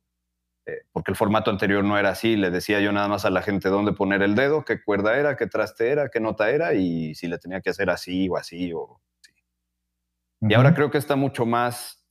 Eh, 0.65 0.81
porque 0.91 1.11
el 1.11 1.15
formato 1.15 1.51
anterior 1.51 1.83
no 1.83 1.97
era 1.97 2.09
así, 2.09 2.35
le 2.35 2.49
decía 2.49 2.79
yo 2.79 2.91
nada 2.91 3.07
más 3.07 3.23
a 3.25 3.29
la 3.29 3.43
gente 3.43 3.69
dónde 3.69 3.93
poner 3.93 4.23
el 4.23 4.33
dedo, 4.33 4.65
qué 4.65 4.81
cuerda 4.83 5.17
era, 5.17 5.37
qué 5.37 5.45
traste 5.45 5.89
era, 5.89 6.09
qué 6.09 6.19
nota 6.19 6.49
era, 6.49 6.73
y 6.73 7.13
si 7.13 7.27
le 7.27 7.37
tenía 7.37 7.61
que 7.61 7.69
hacer 7.69 7.91
así 7.91 8.27
o 8.29 8.37
así 8.37 8.73
o 8.73 8.99
Y 10.41 10.53
ahora 10.53 10.73
creo 10.73 10.89
que 10.89 10.97
está 10.97 11.15
mucho 11.15 11.45
más 11.45 12.05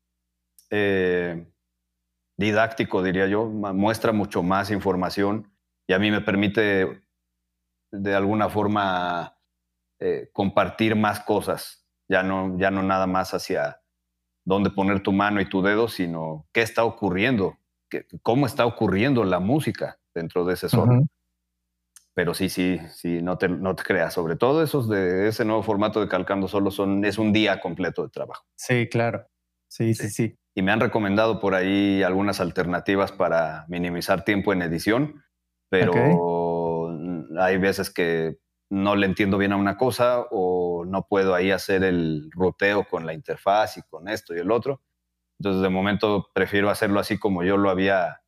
eh, 0.70 1.46
didáctico, 2.36 3.02
diría 3.02 3.26
yo, 3.26 3.46
muestra 3.46 4.12
mucho 4.12 4.42
más 4.42 4.70
información 4.70 5.50
y 5.86 5.94
a 5.94 5.98
mí 5.98 6.10
me 6.10 6.20
permite 6.20 7.02
de 7.90 8.14
alguna 8.14 8.50
forma 8.50 9.38
eh, 9.98 10.28
compartir 10.32 10.94
más 10.94 11.20
cosas, 11.20 11.86
ya 12.09 12.22
no, 12.22 12.59
ya 12.59 12.70
no 12.70 12.82
nada 12.82 13.06
más 13.06 13.32
hacia 13.32 13.80
dónde 14.44 14.70
poner 14.70 15.02
tu 15.02 15.12
mano 15.12 15.40
y 15.40 15.48
tu 15.48 15.62
dedo, 15.62 15.88
sino 15.88 16.46
qué 16.52 16.62
está 16.62 16.84
ocurriendo, 16.84 17.59
cómo 18.22 18.46
está 18.46 18.66
ocurriendo 18.66 19.24
la 19.24 19.40
música 19.40 19.98
dentro 20.14 20.44
de 20.44 20.55
ese 20.55 20.68
solo. 20.68 21.06
Pero 22.18 22.34
sí, 22.34 22.48
sí, 22.48 22.80
sí, 22.90 23.22
no 23.22 23.38
te, 23.38 23.48
no 23.48 23.76
te 23.76 23.84
creas. 23.84 24.12
Sobre 24.12 24.34
todo 24.34 24.60
esos 24.64 24.88
de 24.88 25.28
ese 25.28 25.44
nuevo 25.44 25.62
formato 25.62 26.00
de 26.00 26.08
Calcando 26.08 26.48
Solo 26.48 26.72
son, 26.72 27.04
es 27.04 27.16
un 27.16 27.32
día 27.32 27.60
completo 27.60 28.02
de 28.02 28.08
trabajo. 28.08 28.44
Sí, 28.56 28.88
claro. 28.88 29.28
Sí, 29.68 29.94
sí, 29.94 30.10
sí. 30.10 30.34
Y 30.52 30.62
me 30.62 30.72
han 30.72 30.80
recomendado 30.80 31.38
por 31.38 31.54
ahí 31.54 32.02
algunas 32.02 32.40
alternativas 32.40 33.12
para 33.12 33.66
minimizar 33.68 34.24
tiempo 34.24 34.52
en 34.52 34.62
edición, 34.62 35.22
pero 35.70 36.88
hay 37.38 37.56
veces 37.58 37.88
que 37.88 38.38
no 38.68 38.96
le 38.96 39.06
entiendo 39.06 39.38
bien 39.38 39.52
a 39.52 39.56
una 39.56 39.76
cosa 39.76 40.26
o 40.32 40.84
no 40.84 41.06
puedo 41.08 41.36
ahí 41.36 41.52
hacer 41.52 41.84
el 41.84 42.30
ruteo 42.32 42.88
con 42.88 43.06
la 43.06 43.14
interfaz 43.14 43.76
y 43.76 43.82
con 43.82 44.08
esto 44.08 44.34
y 44.34 44.40
el 44.40 44.50
otro. 44.50 44.82
Entonces, 45.38 45.62
de 45.62 45.68
momento 45.68 46.30
prefiero 46.34 46.68
hacerlo 46.68 46.98
así 46.98 47.16
como 47.16 47.44
yo 47.44 47.56
lo 47.56 47.70
había 47.70 48.22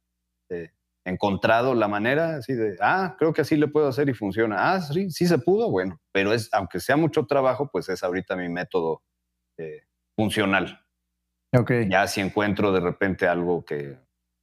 encontrado 1.04 1.74
la 1.74 1.88
manera, 1.88 2.36
así 2.36 2.52
de, 2.52 2.76
ah, 2.80 3.16
creo 3.18 3.32
que 3.32 3.40
así 3.42 3.56
le 3.56 3.68
puedo 3.68 3.88
hacer 3.88 4.08
y 4.08 4.14
funciona. 4.14 4.72
Ah, 4.72 4.80
sí, 4.80 5.10
sí 5.10 5.26
se 5.26 5.38
pudo, 5.38 5.70
bueno, 5.70 6.00
pero 6.12 6.32
es, 6.32 6.48
aunque 6.52 6.80
sea 6.80 6.96
mucho 6.96 7.26
trabajo, 7.26 7.70
pues 7.70 7.88
es 7.88 8.02
ahorita 8.02 8.36
mi 8.36 8.48
método 8.48 9.02
eh, 9.58 9.84
funcional. 10.16 10.84
Okay. 11.52 11.88
Ya 11.88 12.06
si 12.06 12.20
encuentro 12.20 12.72
de 12.72 12.80
repente 12.80 13.26
algo 13.26 13.64
que 13.64 13.98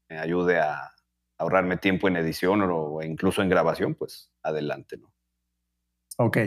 me 0.09 0.19
ayude 0.19 0.59
a 0.59 0.91
ahorrarme 1.39 1.77
tiempo 1.77 2.07
en 2.07 2.17
edición 2.17 2.61
o, 2.63 3.01
incluso 3.03 3.41
en 3.41 3.49
grabación, 3.49 3.95
pues 3.95 4.31
adelante, 4.43 4.97
¿no? 4.97 5.13
Ok. 6.17 6.37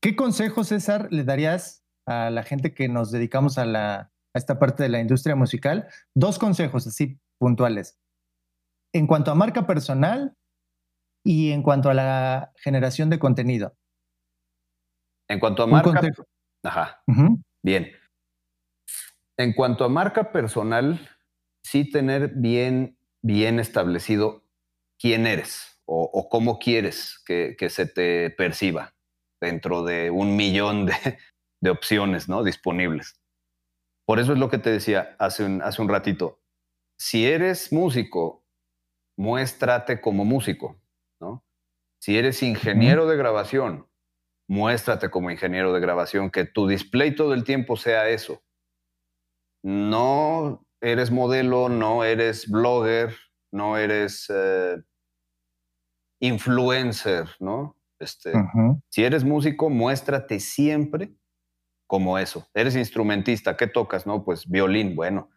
¿Qué 0.00 0.16
consejo, 0.16 0.64
César, 0.64 1.08
le 1.10 1.24
darías 1.24 1.84
a 2.06 2.30
la 2.30 2.42
gente 2.42 2.74
que 2.74 2.88
nos 2.88 3.10
dedicamos 3.10 3.56
a, 3.58 3.64
la, 3.64 3.94
a 4.34 4.38
esta 4.38 4.58
parte 4.58 4.82
de 4.82 4.88
la 4.90 5.00
industria 5.00 5.34
musical? 5.34 5.88
Dos 6.14 6.38
consejos 6.38 6.86
así 6.86 7.18
puntuales. 7.38 8.01
En 8.92 9.06
cuanto 9.06 9.30
a 9.30 9.34
marca 9.34 9.66
personal 9.66 10.36
y 11.24 11.52
en 11.52 11.62
cuanto 11.62 11.90
a 11.90 11.94
la 11.94 12.52
generación 12.56 13.10
de 13.10 13.18
contenido. 13.18 13.76
En 15.28 15.40
cuanto 15.40 15.62
a 15.62 15.66
marca. 15.66 16.00
Ajá. 16.62 17.02
Bien. 17.62 17.90
En 19.36 19.52
cuanto 19.54 19.84
a 19.84 19.88
marca 19.88 20.30
personal, 20.30 21.08
sí 21.62 21.90
tener 21.90 22.32
bien, 22.34 22.98
bien 23.22 23.58
establecido 23.58 24.44
quién 24.98 25.26
eres 25.26 25.80
o, 25.84 26.28
cómo 26.28 26.58
quieres 26.58 27.22
que, 27.26 27.56
se 27.68 27.86
te 27.86 28.30
perciba 28.30 28.94
dentro 29.40 29.82
de 29.82 30.10
un 30.10 30.36
millón 30.36 30.86
de, 31.60 31.70
opciones 31.70 32.28
¿no? 32.28 32.44
disponibles. 32.44 33.20
Por 34.06 34.18
eso 34.18 34.32
es 34.32 34.38
lo 34.38 34.48
que 34.48 34.58
te 34.58 34.70
decía 34.70 35.16
hace 35.18 35.44
un, 35.44 35.62
hace 35.62 35.82
un 35.82 35.88
ratito. 35.88 36.40
Si 36.98 37.26
eres 37.26 37.72
músico, 37.72 38.41
muéstrate 39.22 40.00
como 40.00 40.24
músico. 40.24 40.80
¿no? 41.20 41.44
Si 42.00 42.18
eres 42.18 42.42
ingeniero 42.42 43.06
de 43.06 43.16
grabación, 43.16 43.86
muéstrate 44.48 45.10
como 45.10 45.30
ingeniero 45.30 45.72
de 45.72 45.80
grabación, 45.80 46.30
que 46.30 46.44
tu 46.44 46.66
display 46.66 47.14
todo 47.14 47.34
el 47.34 47.44
tiempo 47.44 47.76
sea 47.76 48.08
eso 48.08 48.42
no 49.62 50.66
eres 50.80 51.10
modelo, 51.10 51.68
no 51.68 52.04
eres 52.04 52.50
blogger, 52.50 53.14
no 53.52 53.76
eres 53.76 54.26
eh, 54.28 54.82
influencer, 56.20 57.28
¿no? 57.38 57.76
Este, 57.98 58.32
Si 58.88 59.04
eres 59.04 59.22
músico, 59.22 59.70
muéstrate 59.70 60.40
siempre 60.40 61.14
como 61.86 62.18
eso. 62.18 62.48
Eres 62.52 62.74
instrumentista, 62.74 63.56
¿qué 63.56 63.68
tocas? 63.68 64.06
No, 64.06 64.24
pues 64.24 64.48
violín, 64.48 64.96
bueno. 64.96 65.30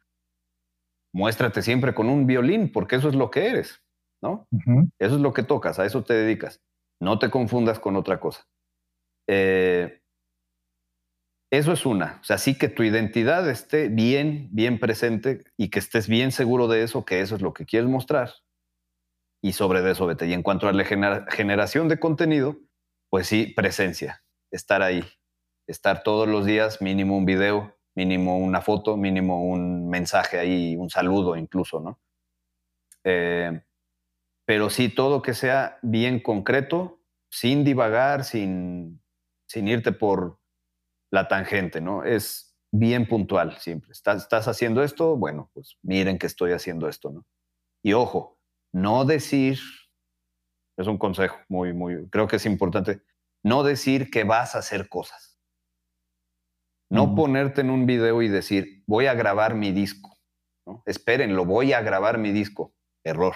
Muéstrate 1.16 1.62
siempre 1.62 1.96
con 1.96 2.10
un 2.10 2.28
violín, 2.28 2.70
porque 2.70 2.98
eso 2.98 3.08
es 3.08 3.16
lo 3.16 3.32
que 3.32 3.48
eres, 3.48 3.82
¿no? 4.22 4.50
Eso 5.00 5.16
es 5.16 5.22
lo 5.22 5.32
que 5.32 5.44
tocas, 5.44 5.80
a 5.80 5.86
eso 5.86 6.04
te 6.04 6.14
dedicas. 6.14 6.62
No 7.02 7.20
te 7.20 7.30
confundas 7.30 7.80
con 7.80 7.96
otra 7.96 8.20
cosa. 8.20 8.46
Eh, 9.30 10.02
eso 11.54 11.72
es 11.72 11.86
una. 11.86 12.20
O 12.20 12.24
sea, 12.26 12.38
sí 12.38 12.58
que 12.58 12.68
tu 12.68 12.84
identidad 12.84 13.50
esté 13.50 13.88
bien, 13.88 14.50
bien 14.52 14.78
presente 14.78 15.46
y 15.56 15.70
que 15.70 15.80
estés 15.80 16.10
bien 16.10 16.34
seguro 16.34 16.68
de 16.68 16.84
eso, 16.84 17.06
que 17.06 17.22
eso 17.22 17.38
es 17.38 17.42
lo 17.42 17.54
que 17.54 17.66
quieres 17.66 17.90
mostrar. 17.90 18.34
Y 19.42 19.54
sobre 19.54 19.90
eso 19.90 20.08
vete. 20.08 20.28
Y 20.28 20.34
en 20.34 20.44
cuanto 20.44 20.68
a 20.68 20.74
la 20.74 20.84
generación 20.84 21.88
de 21.88 21.98
contenido, 21.98 22.58
pues 23.10 23.28
sí, 23.28 23.46
presencia, 23.56 24.26
estar 24.52 24.82
ahí, 24.82 25.02
estar 25.66 26.04
todos 26.04 26.28
los 26.28 26.46
días, 26.46 26.82
mínimo 26.82 27.16
un 27.16 27.26
video, 27.26 27.75
mínimo 27.96 28.38
una 28.38 28.62
foto, 28.62 28.98
mínimo 28.98 29.44
un 29.44 29.90
mensaje 29.90 30.38
ahí, 30.38 30.76
un 30.76 30.90
saludo 30.90 31.36
incluso, 31.36 31.80
¿no? 31.80 32.00
Eh, 33.04 33.62
pero 34.46 34.70
sí, 34.70 34.90
todo 34.90 35.22
que 35.22 35.34
sea 35.34 35.80
bien 35.82 36.20
concreto, 36.20 37.00
sin 37.30 37.64
divagar, 37.64 38.24
sin, 38.24 39.02
sin 39.48 39.68
irte 39.68 39.92
por 39.92 40.40
la 41.12 41.28
tangente, 41.28 41.82
¿no? 41.82 42.04
Es 42.04 42.56
bien 42.72 43.08
puntual 43.08 43.58
siempre. 43.58 43.92
¿Estás, 43.92 44.24
estás 44.24 44.48
haciendo 44.48 44.84
esto? 44.84 45.16
Bueno, 45.16 45.50
pues 45.54 45.78
miren 45.82 46.20
que 46.20 46.28
estoy 46.28 46.52
haciendo 46.52 46.88
esto, 46.88 47.10
¿no? 47.12 47.26
Y 47.82 47.94
ojo, 47.94 48.40
no 48.74 49.06
decir, 49.06 49.60
es 50.78 50.88
un 50.88 50.98
consejo 50.98 51.38
muy, 51.48 51.74
muy, 51.74 52.10
creo 52.10 52.28
que 52.28 52.36
es 52.36 52.46
importante, 52.46 53.02
no 53.44 53.64
decir 53.64 54.10
que 54.10 54.24
vas 54.24 54.56
a 54.56 54.60
hacer 54.60 54.90
cosas. 54.90 55.35
No 56.96 57.16
ponerte 57.16 57.62
en 57.62 57.70
un 57.70 57.86
video 57.86 58.22
y 58.22 58.28
decir, 58.28 58.84
voy 58.88 59.08
a 59.08 59.14
grabar 59.14 59.56
mi 59.56 59.72
disco. 59.72 60.18
¿no? 60.66 60.84
Esperen, 60.86 61.36
lo 61.36 61.46
voy 61.46 61.74
a 61.74 61.82
grabar 61.82 62.18
mi 62.18 62.32
disco. 62.32 62.74
Error. 63.04 63.36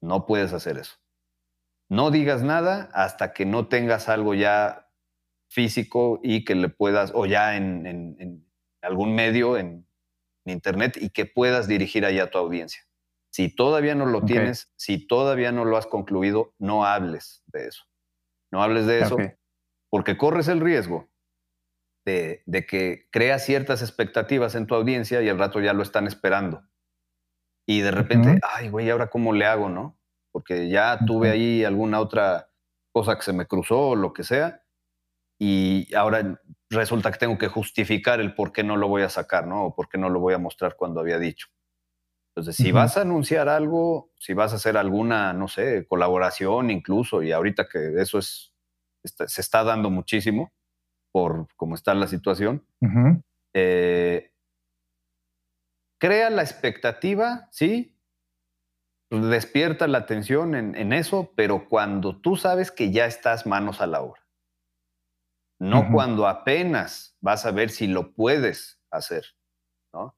No 0.00 0.26
puedes 0.26 0.52
hacer 0.52 0.78
eso. 0.78 0.96
No 1.90 2.10
digas 2.10 2.42
nada 2.42 2.90
hasta 2.92 3.32
que 3.32 3.44
no 3.44 3.68
tengas 3.68 4.08
algo 4.08 4.34
ya 4.34 4.90
físico 5.50 6.20
y 6.22 6.44
que 6.44 6.54
le 6.54 6.68
puedas, 6.68 7.12
o 7.14 7.26
ya 7.26 7.56
en, 7.56 8.46
algún 8.82 9.14
medio, 9.14 9.56
en, 9.56 9.86
internet, 10.44 10.96
y 10.98 11.10
que 11.10 11.26
puedas 11.26 11.68
dirigir 11.68 12.06
allá 12.06 12.24
a 12.24 12.30
tu 12.30 12.38
audiencia. 12.38 12.82
Si 13.30 13.54
todavía 13.54 13.94
no 13.94 14.06
lo 14.06 14.22
tienes, 14.24 14.72
si 14.76 15.06
todavía 15.06 15.52
no 15.52 15.66
lo 15.66 15.76
has 15.76 15.86
concluido, 15.86 16.54
no 16.58 16.86
hables 16.86 17.42
de 17.46 17.66
eso. 17.66 17.84
No 18.50 18.62
hables 18.62 18.86
de 18.86 19.00
eso 19.00 19.16
porque 19.90 20.16
corres 20.16 20.48
el 20.48 20.60
riesgo 20.60 21.08
de, 22.08 22.66
que 22.66 23.06
creas 23.10 23.44
ciertas 23.44 23.82
expectativas 23.82 24.54
en 24.54 24.66
tu 24.66 24.74
audiencia 24.74 25.22
y 25.22 25.28
al 25.28 25.38
rato 25.38 25.60
ya 25.60 25.72
lo 25.72 25.82
están 25.82 26.06
esperando. 26.06 26.62
Y 27.66 27.80
de 27.80 27.90
repente, 27.90 28.38
ay, 28.42 28.70
güey, 28.70 28.88
¿ahora 28.88 29.08
cómo 29.08 29.32
le 29.32 29.44
hago, 29.44 29.68
no? 29.68 29.98
Porque 30.32 30.68
ya 30.68 30.98
tuve 31.06 31.30
ahí 31.30 31.64
alguna 31.64 32.00
otra 32.00 32.50
cosa 32.92 33.16
que 33.16 33.22
se 33.22 33.32
me 33.32 33.46
cruzó 33.46 33.88
o 33.88 33.96
lo 33.96 34.12
que 34.12 34.24
sea 34.24 34.62
y 35.38 35.94
ahora 35.94 36.40
resulta 36.70 37.12
que 37.12 37.18
tengo 37.18 37.38
que 37.38 37.48
justificar 37.48 38.20
el 38.20 38.34
por 38.34 38.52
qué 38.52 38.64
no 38.64 38.76
lo 38.76 38.88
voy 38.88 39.02
a 39.02 39.08
sacar, 39.08 39.46
¿no? 39.46 39.66
O 39.66 39.74
por 39.74 39.88
qué 39.88 39.98
no 39.98 40.08
lo 40.08 40.18
voy 40.18 40.34
a 40.34 40.38
mostrar 40.38 40.76
cuando 40.76 41.00
había 41.00 41.18
dicho. 41.18 41.48
Entonces, 42.30 42.56
si 42.56 42.72
vas 42.72 42.96
a 42.96 43.02
anunciar 43.02 43.48
algo, 43.48 44.12
si 44.18 44.32
vas 44.32 44.52
a 44.52 44.56
hacer 44.56 44.76
alguna, 44.76 45.32
no 45.32 45.48
sé, 45.48 45.86
colaboración 45.86 46.70
incluso, 46.70 47.22
y 47.22 47.32
ahorita 47.32 47.68
que 47.68 48.00
eso 48.00 48.18
es, 48.18 48.52
se 49.04 49.40
está 49.40 49.64
dando 49.64 49.90
muchísimo 49.90 50.52
por 51.12 51.48
cómo 51.56 51.74
está 51.74 51.94
la 51.94 52.06
situación, 52.06 52.64
eh, 53.54 54.32
crea 55.98 56.30
la 56.30 56.42
expectativa, 56.42 57.48
¿sí? 57.50 57.96
Despierta 59.10 59.88
la 59.88 59.98
atención 59.98 60.54
en 60.54 60.92
eso, 60.92 61.32
pero 61.34 61.68
cuando 61.68 62.20
tú 62.20 62.36
sabes 62.36 62.70
que 62.70 62.90
ya 62.90 63.06
estás 63.06 63.46
manos 63.46 63.80
a 63.80 63.86
la 63.86 64.02
obra 64.02 64.28
no 65.58 65.90
cuando 65.90 66.26
apenas 66.26 67.16
vas 67.20 67.44
a 67.44 67.50
ver 67.50 67.70
si 67.70 67.86
lo 67.86 68.12
puedes 68.12 68.80
hacer, 68.90 69.24
¿no? 69.92 70.16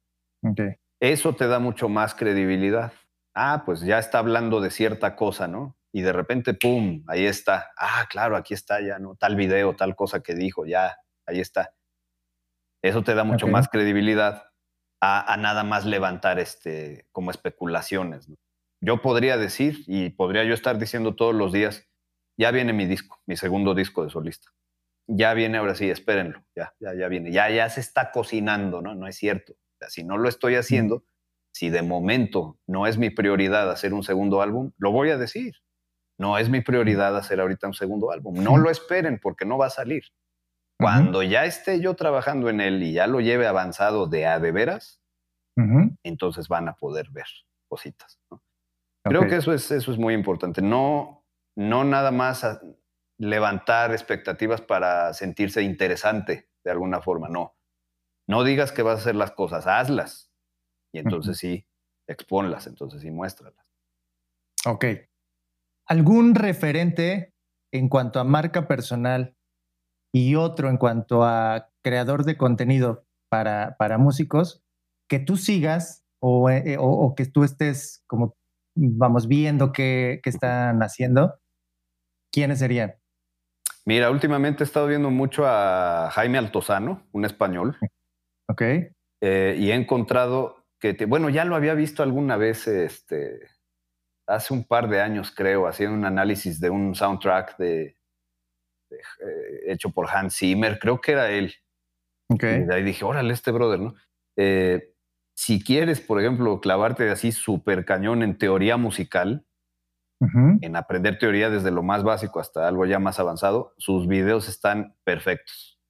Eso 1.00 1.34
te 1.34 1.46
da 1.46 1.58
mucho 1.58 1.88
más 1.88 2.14
credibilidad. 2.14 2.92
Ah, 3.34 3.62
pues 3.64 3.80
ya 3.80 3.98
está 3.98 4.18
hablando 4.18 4.60
de 4.60 4.70
cierta 4.70 5.16
cosa, 5.16 5.48
¿no? 5.48 5.76
Y 5.92 6.02
de 6.02 6.12
repente, 6.12 6.54
¡pum!, 6.54 7.02
ahí 7.08 7.26
está. 7.26 7.70
Ah, 7.76 8.06
claro, 8.08 8.36
aquí 8.36 8.54
está 8.54 8.80
ya, 8.80 8.98
¿no? 8.98 9.16
Tal 9.16 9.36
video, 9.36 9.74
tal 9.74 9.96
cosa 9.96 10.20
que 10.22 10.34
dijo, 10.34 10.66
ya, 10.66 10.98
ahí 11.26 11.40
está. 11.40 11.74
Eso 12.82 13.02
te 13.02 13.14
da 13.14 13.24
mucho 13.24 13.46
más 13.46 13.68
credibilidad 13.68 14.44
a, 15.00 15.36
nada 15.38 15.64
más 15.64 15.84
levantar 15.84 16.38
este, 16.38 17.06
como 17.12 17.30
especulaciones. 17.30 18.28
Yo 18.80 19.02
podría 19.02 19.36
decir, 19.36 19.84
y 19.86 20.10
podría 20.10 20.44
yo 20.44 20.54
estar 20.54 20.78
diciendo 20.78 21.14
todos 21.14 21.34
los 21.34 21.52
días, 21.52 21.88
ya 22.38 22.50
viene 22.50 22.72
mi 22.72 22.86
disco, 22.86 23.20
mi 23.26 23.36
segundo 23.36 23.74
disco 23.74 24.04
de 24.04 24.10
solista. 24.10 24.48
Ya 25.06 25.34
viene 25.34 25.58
ahora 25.58 25.74
sí, 25.74 25.90
espérenlo, 25.90 26.44
ya, 26.54 26.72
ya, 26.78 26.94
ya 26.94 27.08
viene, 27.08 27.32
ya, 27.32 27.50
ya 27.50 27.68
se 27.68 27.80
está 27.80 28.12
cocinando, 28.12 28.80
¿no? 28.80 28.94
No 28.94 29.06
es 29.06 29.16
cierto. 29.16 29.54
si 29.88 30.04
no 30.04 30.16
lo 30.16 30.28
estoy 30.28 30.54
haciendo, 30.54 31.04
si 31.52 31.68
de 31.68 31.82
momento 31.82 32.58
no 32.66 32.86
es 32.86 32.96
mi 32.96 33.10
prioridad 33.10 33.70
hacer 33.70 33.92
un 33.92 34.04
segundo 34.04 34.40
álbum, 34.40 34.72
lo 34.78 34.92
voy 34.92 35.10
a 35.10 35.18
decir. 35.18 35.56
No 36.20 36.36
es 36.36 36.50
mi 36.50 36.60
prioridad 36.60 37.16
hacer 37.16 37.40
ahorita 37.40 37.66
un 37.66 37.72
segundo 37.72 38.10
álbum. 38.10 38.44
No 38.44 38.58
lo 38.58 38.70
esperen 38.70 39.18
porque 39.18 39.46
no 39.46 39.56
va 39.56 39.68
a 39.68 39.70
salir. 39.70 40.04
Cuando 40.78 41.22
ya 41.22 41.46
esté 41.46 41.80
yo 41.80 41.94
trabajando 41.96 42.50
en 42.50 42.60
él 42.60 42.82
y 42.82 42.92
ya 42.92 43.06
lo 43.06 43.20
lleve 43.20 43.46
avanzado 43.46 44.06
de 44.06 44.26
a 44.26 44.38
de 44.38 44.52
veras, 44.52 45.00
entonces 46.02 46.46
van 46.48 46.68
a 46.68 46.74
poder 46.74 47.08
ver 47.10 47.24
cositas. 47.68 48.20
Creo 49.02 49.26
que 49.28 49.36
eso 49.36 49.54
es, 49.54 49.70
eso 49.70 49.92
es 49.92 49.96
muy 49.96 50.12
importante. 50.12 50.60
No, 50.60 51.24
no 51.56 51.84
nada 51.84 52.10
más 52.10 52.46
levantar 53.18 53.92
expectativas 53.92 54.60
para 54.60 55.14
sentirse 55.14 55.62
interesante 55.62 56.50
de 56.62 56.70
alguna 56.70 57.00
forma. 57.00 57.30
No. 57.30 57.56
No 58.28 58.44
digas 58.44 58.72
que 58.72 58.82
vas 58.82 58.98
a 58.98 59.00
hacer 59.00 59.16
las 59.16 59.30
cosas, 59.30 59.66
hazlas. 59.66 60.30
Y 60.92 60.98
entonces 60.98 61.38
sí, 61.38 61.66
exponlas, 62.06 62.66
entonces 62.66 63.00
sí, 63.00 63.10
muéstralas. 63.10 63.66
Ok. 64.66 64.84
¿Algún 65.90 66.36
referente 66.36 67.34
en 67.72 67.88
cuanto 67.88 68.20
a 68.20 68.24
marca 68.24 68.68
personal 68.68 69.34
y 70.14 70.36
otro 70.36 70.70
en 70.70 70.76
cuanto 70.76 71.24
a 71.24 71.68
creador 71.82 72.24
de 72.24 72.36
contenido 72.36 73.06
para, 73.28 73.74
para 73.76 73.98
músicos 73.98 74.62
que 75.08 75.18
tú 75.18 75.36
sigas 75.36 76.04
o, 76.20 76.48
eh, 76.48 76.78
que 77.16 77.26
tú 77.26 77.42
estés 77.42 78.04
como, 78.06 78.36
vamos, 78.76 79.26
viendo 79.26 79.72
qué, 79.72 80.20
están 80.24 80.80
haciendo? 80.80 81.40
¿Quiénes 82.32 82.60
serían? 82.60 82.94
Mira, 83.84 84.12
últimamente 84.12 84.62
he 84.62 84.66
estado 84.66 84.86
viendo 84.86 85.10
mucho 85.10 85.44
a 85.44 86.08
Jaime 86.12 86.38
Altozano, 86.38 87.02
un 87.10 87.24
español. 87.24 87.76
Ok. 88.48 88.62
Eh, 89.22 89.56
y 89.58 89.72
he 89.72 89.74
encontrado 89.74 90.66
que, 90.78 90.94
bueno, 91.06 91.30
ya 91.30 91.44
lo 91.44 91.56
había 91.56 91.74
visto 91.74 92.04
alguna 92.04 92.36
vez, 92.36 92.68
este, 92.68 93.40
hace 94.30 94.54
un 94.54 94.64
par 94.64 94.88
de 94.88 95.00
años 95.00 95.32
creo, 95.34 95.66
haciendo 95.66 95.96
un 95.96 96.04
análisis 96.04 96.60
de 96.60 96.70
un 96.70 96.94
soundtrack 96.94 97.58
de, 97.58 97.96
eh, 98.90 99.60
hecho 99.66 99.90
por 99.90 100.08
Hans 100.08 100.36
Zimmer, 100.36 100.78
creo 100.78 101.00
que 101.00 101.12
era 101.12 101.30
él. 101.30 101.54
Okay. 102.28 102.62
Y 102.62 102.64
de 102.64 102.74
ahí 102.74 102.82
dije, 102.82 103.04
órale, 103.04 103.32
este 103.32 103.50
brother, 103.50 103.80
¿no? 103.80 103.94
Eh, 104.36 104.94
si 105.34 105.62
quieres, 105.62 106.00
por 106.00 106.20
ejemplo, 106.20 106.60
clavarte 106.60 107.08
así 107.10 107.32
súper 107.32 107.84
cañón 107.84 108.22
en 108.22 108.38
teoría 108.38 108.76
musical, 108.76 109.46
en 110.60 110.76
aprender 110.76 111.18
teoría 111.18 111.48
desde 111.48 111.70
lo 111.70 111.82
más 111.82 112.02
básico 112.02 112.40
hasta 112.40 112.68
algo 112.68 112.84
ya 112.84 112.98
más 112.98 113.18
avanzado, 113.18 113.72
sus 113.78 114.06
videos 114.06 114.50
están 114.50 114.94
perfectos, 115.02 115.80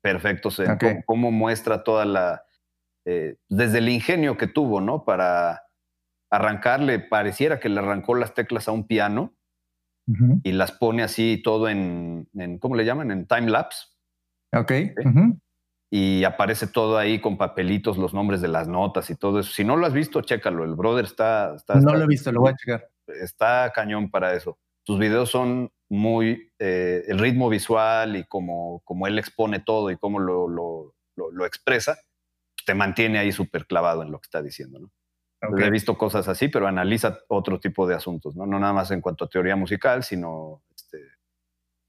perfectos 0.00 0.60
en 0.60 1.02
cómo, 1.04 1.32
muestra 1.32 1.82
toda 1.82 2.04
la, 2.04 2.44
eh, 3.04 3.38
desde 3.48 3.78
el 3.78 3.88
ingenio 3.88 4.36
que 4.36 4.46
tuvo, 4.46 4.80
¿no? 4.80 5.04
Para 5.04 5.62
arrancarle, 6.32 6.98
pareciera 6.98 7.60
que 7.60 7.68
le 7.68 7.78
arrancó 7.78 8.14
las 8.14 8.32
teclas 8.32 8.66
a 8.66 8.72
un 8.72 8.86
piano 8.86 9.34
y 10.42 10.52
las 10.52 10.72
pone 10.72 11.02
así 11.02 11.40
todo 11.42 11.68
en, 11.68 12.28
¿cómo 12.58 12.74
le 12.74 12.84
llaman? 12.84 13.10
En 13.10 13.26
time 13.26 13.50
lapse. 13.50 13.86
Ok. 14.52 14.72
Y 15.90 16.24
aparece 16.24 16.66
todo 16.66 16.96
ahí 16.96 17.20
con 17.20 17.36
papelitos, 17.36 17.98
los 17.98 18.14
nombres 18.14 18.40
de 18.40 18.48
las 18.48 18.66
notas 18.66 19.10
y 19.10 19.16
todo 19.16 19.40
eso. 19.40 19.52
Si 19.52 19.62
no 19.62 19.76
lo 19.76 19.86
has 19.86 19.92
visto, 19.92 20.22
chécalo. 20.22 20.64
El 20.64 20.74
brother 20.74 21.04
está. 21.04 21.56
no 21.80 21.94
lo 21.94 22.04
he 22.04 22.06
visto, 22.06 22.32
lo 22.32 22.40
voy 22.40 22.52
a 22.52 22.56
checar. 22.56 22.88
Está 23.06 23.70
cañón 23.74 24.10
para 24.10 24.34
eso. 24.34 24.58
Sus 24.84 24.98
videos 24.98 25.30
son 25.30 25.70
muy. 25.90 26.50
Eh, 26.58 27.04
el 27.08 27.18
ritmo 27.18 27.50
visual 27.50 28.16
y 28.16 28.24
como, 28.24 28.80
como 28.84 29.06
él 29.06 29.18
expone 29.18 29.60
todo 29.60 29.90
y 29.90 29.98
cómo 29.98 30.18
lo, 30.18 30.48
lo, 30.48 30.94
lo 31.14 31.46
expresa, 31.46 31.98
te 32.64 32.74
mantiene 32.74 33.18
ahí 33.18 33.32
súper 33.32 33.66
clavado 33.66 34.02
en 34.02 34.10
lo 34.10 34.18
que 34.18 34.26
está 34.26 34.42
diciendo, 34.42 34.78
¿no? 34.78 34.90
He 35.58 35.70
visto 35.70 35.98
cosas 35.98 36.28
así, 36.28 36.48
pero 36.48 36.68
analiza 36.68 37.18
otro 37.28 37.58
tipo 37.58 37.86
de 37.86 37.94
asuntos, 37.94 38.36
¿no? 38.36 38.46
No 38.46 38.60
nada 38.60 38.72
más 38.72 38.90
en 38.92 39.00
cuanto 39.00 39.24
a 39.24 39.28
teoría 39.28 39.56
musical, 39.56 40.04
sino 40.04 40.62
este, 40.74 40.98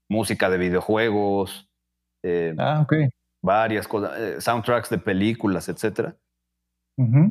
música 0.08 0.50
de 0.50 0.58
videojuegos, 0.58 1.70
eh, 2.24 2.54
ah, 2.58 2.86
varias 3.40 3.86
cosas, 3.86 4.18
eh, 4.18 4.40
soundtracks 4.40 4.90
de 4.90 4.98
películas, 4.98 5.68
etc. 5.68 6.14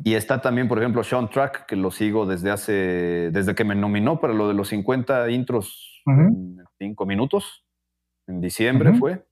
Y 0.04 0.12
está 0.12 0.42
también, 0.42 0.68
por 0.68 0.78
ejemplo, 0.78 1.02
Sean 1.02 1.30
Track, 1.30 1.64
que 1.64 1.74
lo 1.74 1.90
sigo 1.90 2.26
desde 2.26 2.50
hace, 2.50 3.30
desde 3.32 3.54
que 3.54 3.64
me 3.64 3.74
nominó 3.74 4.20
para 4.20 4.34
lo 4.34 4.46
de 4.46 4.52
los 4.52 4.68
50 4.68 5.30
intros 5.30 6.02
en 6.06 6.62
cinco 6.78 7.06
minutos, 7.06 7.64
en 8.26 8.42
diciembre 8.42 8.92
fue, 8.92 9.24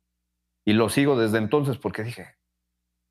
y 0.64 0.72
lo 0.72 0.88
sigo 0.88 1.18
desde 1.18 1.36
entonces 1.36 1.76
porque 1.76 2.02
dije, 2.02 2.28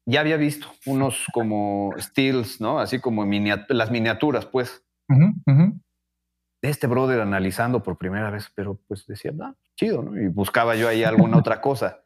ya 0.05 0.21
había 0.21 0.37
visto 0.37 0.67
unos 0.85 1.25
como 1.33 1.93
stills, 1.97 2.59
¿no? 2.59 2.79
Así 2.79 2.99
como 2.99 3.25
las 3.69 3.91
miniaturas, 3.91 4.45
pues. 4.45 4.83
Este 6.63 6.87
brother 6.87 7.21
analizando 7.21 7.81
por 7.81 7.97
primera 7.97 8.29
vez, 8.29 8.51
pero 8.55 8.79
pues 8.87 9.05
decía, 9.07 9.31
ah, 9.41 9.55
chido, 9.75 10.03
¿no? 10.03 10.19
Y 10.19 10.27
buscaba 10.27 10.75
yo 10.75 10.87
ahí 10.87 11.03
alguna 11.03 11.37
otra 11.37 11.59
cosa. 11.61 12.03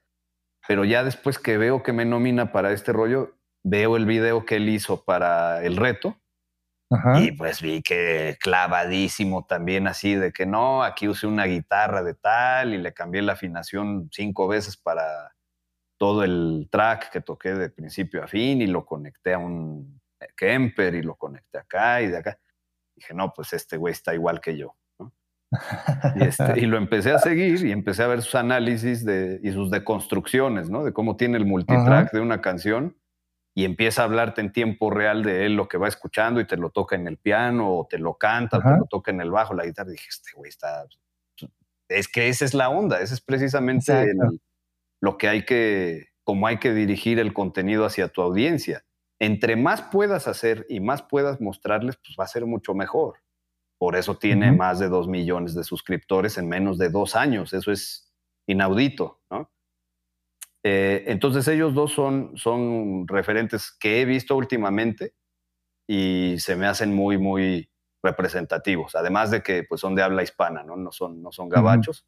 Pero 0.67 0.85
ya 0.85 1.03
después 1.03 1.37
que 1.37 1.57
veo 1.57 1.83
que 1.83 1.93
me 1.93 2.05
nomina 2.05 2.51
para 2.51 2.71
este 2.71 2.91
rollo, 2.93 3.35
veo 3.63 3.97
el 3.97 4.05
video 4.05 4.45
que 4.45 4.55
él 4.55 4.69
hizo 4.69 5.03
para 5.03 5.63
el 5.63 5.77
reto. 5.77 6.17
Y 7.17 7.33
pues 7.33 7.61
vi 7.61 7.81
que 7.81 8.37
clavadísimo 8.39 9.45
también 9.45 9.87
así 9.87 10.15
de 10.15 10.31
que 10.31 10.45
no, 10.45 10.83
aquí 10.83 11.07
usé 11.09 11.27
una 11.27 11.45
guitarra 11.45 12.03
de 12.03 12.13
tal 12.13 12.73
y 12.73 12.77
le 12.77 12.93
cambié 12.93 13.21
la 13.21 13.33
afinación 13.33 14.07
cinco 14.11 14.47
veces 14.47 14.77
para 14.77 15.34
todo 15.97 16.23
el 16.23 16.67
track 16.71 17.11
que 17.11 17.21
toqué 17.21 17.53
de 17.53 17.69
principio 17.69 18.23
a 18.23 18.27
fin 18.27 18.61
y 18.61 18.67
lo 18.67 18.85
conecté 18.85 19.33
a 19.33 19.37
un 19.37 19.99
Kemper 20.35 20.95
y 20.95 21.01
lo 21.01 21.15
conecté 21.15 21.59
acá 21.59 22.01
y 22.01 22.07
de 22.07 22.17
acá. 22.17 22.39
Dije, 22.95 23.13
no, 23.13 23.33
pues 23.33 23.53
este 23.53 23.77
güey 23.77 23.91
está 23.91 24.13
igual 24.13 24.41
que 24.41 24.57
yo. 24.57 24.75
Este, 26.19 26.59
y, 26.59 26.65
lo 26.65 26.77
empecé 26.77 27.11
a 27.11 27.19
seguir 27.19 27.65
y 27.65 27.71
empecé 27.71 28.03
a 28.03 28.07
ver 28.07 28.21
sus 28.21 28.35
análisis 28.35 29.05
de, 29.05 29.39
y 29.41 29.51
sus 29.51 29.71
deconstrucciones, 29.71 30.69
¿no? 30.69 30.83
De 30.83 30.91
cómo 30.91 31.15
tiene 31.15 31.37
el 31.37 31.45
multitrack 31.45 32.11
de 32.11 32.19
una 32.19 32.41
canción 32.41 32.97
y 33.53 33.63
empieza 33.63 34.01
a 34.01 34.05
hablarte 34.05 34.41
en 34.41 34.51
tiempo 34.51 34.89
real 34.89 35.23
de 35.23 35.45
él 35.45 35.55
lo 35.55 35.67
que 35.67 35.77
va 35.77 35.87
escuchando 35.87 36.41
y 36.41 36.45
te 36.45 36.57
lo 36.57 36.71
toca 36.71 36.95
en 36.95 37.07
el 37.07 37.17
piano 37.17 37.71
o 37.77 37.87
te 37.89 37.97
lo 37.99 38.15
canta 38.15 38.57
o 38.57 38.61
te 38.61 38.77
lo 38.77 38.85
toca 38.85 39.11
en 39.11 39.21
el 39.21 39.31
bajo, 39.31 39.53
la 39.53 39.65
guitarra. 39.65 39.91
dije, 39.91 40.07
este 40.09 40.31
güey 40.35 40.49
está... 40.49 40.85
Es 41.87 42.07
que 42.07 42.27
esa 42.27 42.43
es 42.43 42.53
la 42.53 42.69
onda, 42.69 42.99
ese 42.99 43.13
es 43.13 43.21
precisamente 43.21 43.93
el, 43.93 44.41
lo 45.05 45.19
que 45.19 45.29
hay 45.29 45.45
que, 45.45 46.07
como 46.23 46.47
hay 46.47 46.57
que 46.57 46.73
dirigir 46.73 47.19
el 47.19 47.31
contenido 47.31 47.85
hacia 47.85 48.07
tu 48.07 48.23
audiencia. 48.23 48.83
Entre 49.19 49.55
más 49.55 49.83
puedas 49.83 50.27
hacer 50.27 50.65
y 50.67 50.79
más 50.79 51.03
puedas 51.03 51.39
mostrarles, 51.39 51.95
pues 51.97 52.17
va 52.19 52.23
a 52.23 52.27
ser 52.27 52.47
mucho 52.47 52.73
mejor. 52.73 53.19
Por 53.77 53.95
eso 53.95 54.17
tiene 54.17 54.51
más 54.51 54.79
de 54.79 54.89
dos 54.89 55.07
millones 55.07 55.53
de 55.53 55.63
suscriptores 55.63 56.39
en 56.39 56.49
menos 56.49 56.79
de 56.79 56.89
dos 56.89 57.15
años. 57.15 57.53
Eso 57.53 57.71
es 57.71 58.11
inaudito, 58.47 59.21
¿no? 59.29 59.51
Eh, 60.63 61.03
entonces 61.05 61.47
ellos 61.47 61.75
dos 61.75 61.91
son, 61.91 62.35
son 62.35 63.07
referentes 63.07 63.71
que 63.79 64.01
he 64.01 64.05
visto 64.05 64.35
últimamente 64.35 65.13
y 65.87 66.37
se 66.39 66.55
me 66.55 66.65
hacen 66.65 66.95
muy, 66.95 67.19
muy 67.19 67.69
representativos. 68.01 68.95
Además 68.95 69.29
de 69.29 69.43
que 69.43 69.63
pues, 69.63 69.81
son 69.81 69.93
de 69.93 70.01
habla 70.01 70.23
hispana, 70.23 70.63
¿no? 70.63 70.75
No 70.75 70.91
son, 70.91 71.21
no 71.21 71.31
son 71.31 71.47
gabachos. 71.47 72.07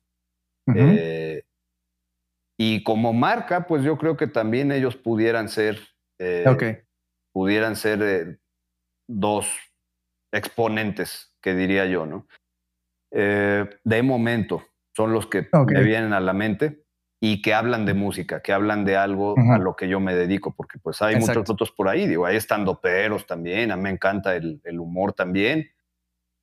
Y 2.59 2.83
como 2.83 3.13
marca, 3.13 3.67
pues 3.67 3.83
yo 3.83 3.97
creo 3.97 4.17
que 4.17 4.27
también 4.27 4.71
ellos 4.71 4.95
pudieran 4.95 5.47
ser, 5.47 5.79
eh, 6.19 6.83
pudieran 7.31 7.75
ser 7.75 8.01
eh, 8.01 8.37
dos 9.07 9.47
exponentes, 10.33 11.35
que 11.41 11.53
diría 11.53 11.85
yo, 11.85 12.05
¿no? 12.05 12.27
Eh, 13.11 13.69
de 13.83 14.03
momento 14.03 14.63
son 14.95 15.13
los 15.13 15.27
que 15.27 15.47
me 15.67 15.83
vienen 15.83 16.13
a 16.13 16.19
la 16.19 16.33
mente 16.33 16.83
y 17.21 17.41
que 17.41 17.53
hablan 17.53 17.85
de 17.85 17.93
música, 17.93 18.41
que 18.41 18.53
hablan 18.53 18.83
de 18.85 18.97
algo 18.97 19.35
a 19.37 19.59
lo 19.59 19.75
que 19.75 19.87
yo 19.87 19.99
me 19.99 20.15
dedico, 20.15 20.55
porque 20.55 20.79
pues 20.79 21.01
hay 21.01 21.15
muchos 21.15 21.49
otros 21.49 21.71
por 21.71 21.87
ahí, 21.87 22.07
digo, 22.07 22.25
hay 22.25 22.35
estando 22.35 22.81
peros 22.81 23.25
también, 23.25 23.71
a 23.71 23.75
mí 23.75 23.83
me 23.83 23.89
encanta 23.91 24.35
el, 24.35 24.61
humor 24.79 25.13
también, 25.13 25.69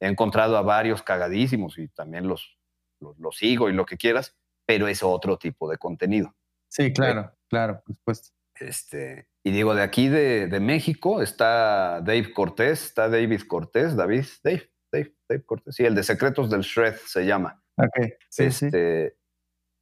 he 0.00 0.08
encontrado 0.08 0.56
a 0.56 0.62
varios 0.62 1.02
cagadísimos 1.02 1.78
y 1.78 1.88
también 1.88 2.26
los, 2.26 2.58
los 3.00 3.36
sigo 3.36 3.68
y 3.68 3.72
lo 3.72 3.86
que 3.86 3.96
quieras, 3.96 4.36
pero 4.66 4.88
es 4.88 5.02
otro 5.02 5.36
tipo 5.38 5.70
de 5.70 5.78
contenido. 5.78 6.34
Sí, 6.68 6.92
claro, 6.92 7.32
claro, 7.48 7.82
por 7.84 7.94
supuesto. 7.94 8.30
Este, 8.58 9.28
y 9.42 9.50
digo, 9.50 9.74
de 9.74 9.82
aquí 9.82 10.08
de, 10.08 10.48
México 10.60 11.22
está 11.22 12.00
Dave 12.00 12.32
Cortés, 12.32 12.84
está 12.84 13.08
David 13.08 13.42
Cortés, 13.48 13.96
David, 13.96 14.24
Dave, 14.42 14.70
Dave, 14.92 15.14
Dave 15.28 15.44
Cortés. 15.44 15.74
Sí, 15.74 15.84
el 15.84 15.94
de 15.94 16.02
Secretos 16.02 16.50
del 16.50 16.62
Shred 16.62 16.94
se 16.94 17.26
llama. 17.26 17.62
Ok, 17.76 18.12
sí, 18.28 18.50
sí. 18.50 18.66
Este, 18.66 19.16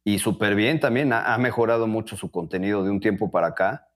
y 0.05 0.19
súper 0.19 0.55
bien 0.55 0.79
también, 0.79 1.13
ha, 1.13 1.33
ha 1.33 1.37
mejorado 1.37 1.87
mucho 1.87 2.17
su 2.17 2.29
contenido 2.31 2.83
de 2.83 2.89
un 2.89 2.99
tiempo 2.99 3.31
para 3.31 3.47
acá. 3.47 3.87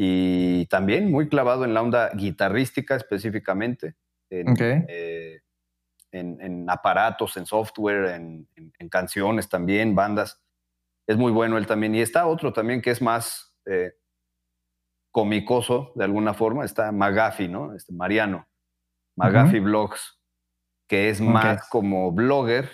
Y 0.00 0.66
también 0.66 1.10
muy 1.10 1.28
clavado 1.28 1.64
en 1.64 1.74
la 1.74 1.82
onda 1.82 2.10
guitarrística 2.10 2.94
específicamente. 2.94 3.96
En, 4.30 4.50
Ok. 4.50 4.60
eh, 4.60 5.27
en, 6.12 6.40
en 6.40 6.68
aparatos, 6.70 7.36
en 7.36 7.46
software, 7.46 8.06
en, 8.14 8.48
en- 8.56 8.72
en 8.78 8.88
canciones 8.88 9.48
también, 9.48 9.94
bandas. 9.94 10.40
Es 11.06 11.16
muy 11.16 11.32
bueno 11.32 11.56
él 11.58 11.66
también. 11.66 11.94
Y 11.94 12.00
está 12.00 12.26
otro 12.26 12.52
también 12.52 12.82
que 12.82 12.90
es 12.90 13.00
más 13.02 13.54
eh, 13.66 13.92
comicoso 15.10 15.92
de 15.94 16.04
alguna 16.04 16.34
forma. 16.34 16.64
Está 16.64 16.92
Magafi, 16.92 17.48
¿no? 17.48 17.74
Este 17.74 17.92
Mariano. 17.92 18.46
Magafi 19.16 19.58
Blogs, 19.58 20.20
que 20.88 21.08
es 21.10 21.20
Ok. 21.20 21.26
más 21.26 21.68
como 21.70 22.12
blogger, 22.12 22.70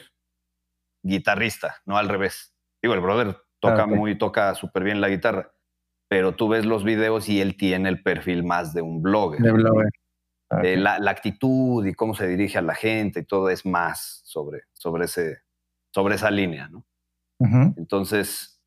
guitarrista, 1.02 1.76
no 1.86 1.96
al 1.96 2.08
revés. 2.08 2.54
Digo, 2.82 2.94
el 2.94 3.00
brother 3.00 3.36
toca 3.60 3.82
Ah, 3.82 3.86
ok. 3.86 3.90
muy, 3.92 4.18
toca 4.18 4.54
súper 4.54 4.84
bien 4.84 5.00
la 5.00 5.08
guitarra, 5.08 5.52
pero 6.08 6.34
tú 6.34 6.48
ves 6.48 6.66
los 6.66 6.84
videos 6.84 7.28
y 7.30 7.40
él 7.40 7.56
tiene 7.56 7.88
el 7.88 8.02
perfil 8.02 8.44
más 8.44 8.74
de 8.74 8.82
un 8.82 9.00
blogger. 9.02 9.40
De 9.40 9.52
blogger. 9.52 9.88
Ok. 10.58 10.64
Eh, 10.64 10.76
la, 10.76 10.98
la 10.98 11.10
actitud 11.10 11.84
y 11.86 11.94
cómo 11.94 12.14
se 12.14 12.26
dirige 12.26 12.58
a 12.58 12.62
la 12.62 12.74
gente 12.74 13.20
y 13.20 13.24
todo 13.24 13.50
es 13.50 13.64
más 13.66 14.20
sobre, 14.24 14.62
sobre, 14.72 15.04
ese, 15.06 15.38
sobre 15.92 16.14
esa 16.16 16.30
línea, 16.30 16.68
¿no? 16.68 16.84
Entonces, 17.76 18.60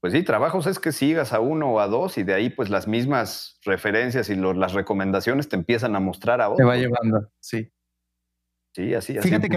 pues 0.00 0.12
sí, 0.12 0.22
trabajos 0.22 0.66
es 0.66 0.78
que 0.78 0.92
sigas 0.92 1.32
a 1.32 1.40
uno 1.40 1.72
o 1.72 1.80
a 1.80 1.88
dos 1.88 2.18
y 2.18 2.22
de 2.24 2.34
ahí 2.34 2.50
pues 2.50 2.70
las 2.70 2.86
mismas 2.86 3.58
referencias 3.64 4.28
y 4.30 4.34
los- 4.34 4.56
las 4.56 4.72
recomendaciones 4.72 5.48
te 5.48 5.56
empiezan 5.56 5.96
a 5.96 6.00
mostrar 6.00 6.40
a 6.40 6.46
Te 6.46 6.52
otros. 6.52 6.68
va 6.68 6.76
llevando, 6.76 7.30
sí. 7.40 7.70
Sí, 8.74 8.92
así, 8.94 9.16
así 9.16 9.28
Fíjate 9.28 9.48
que 9.48 9.56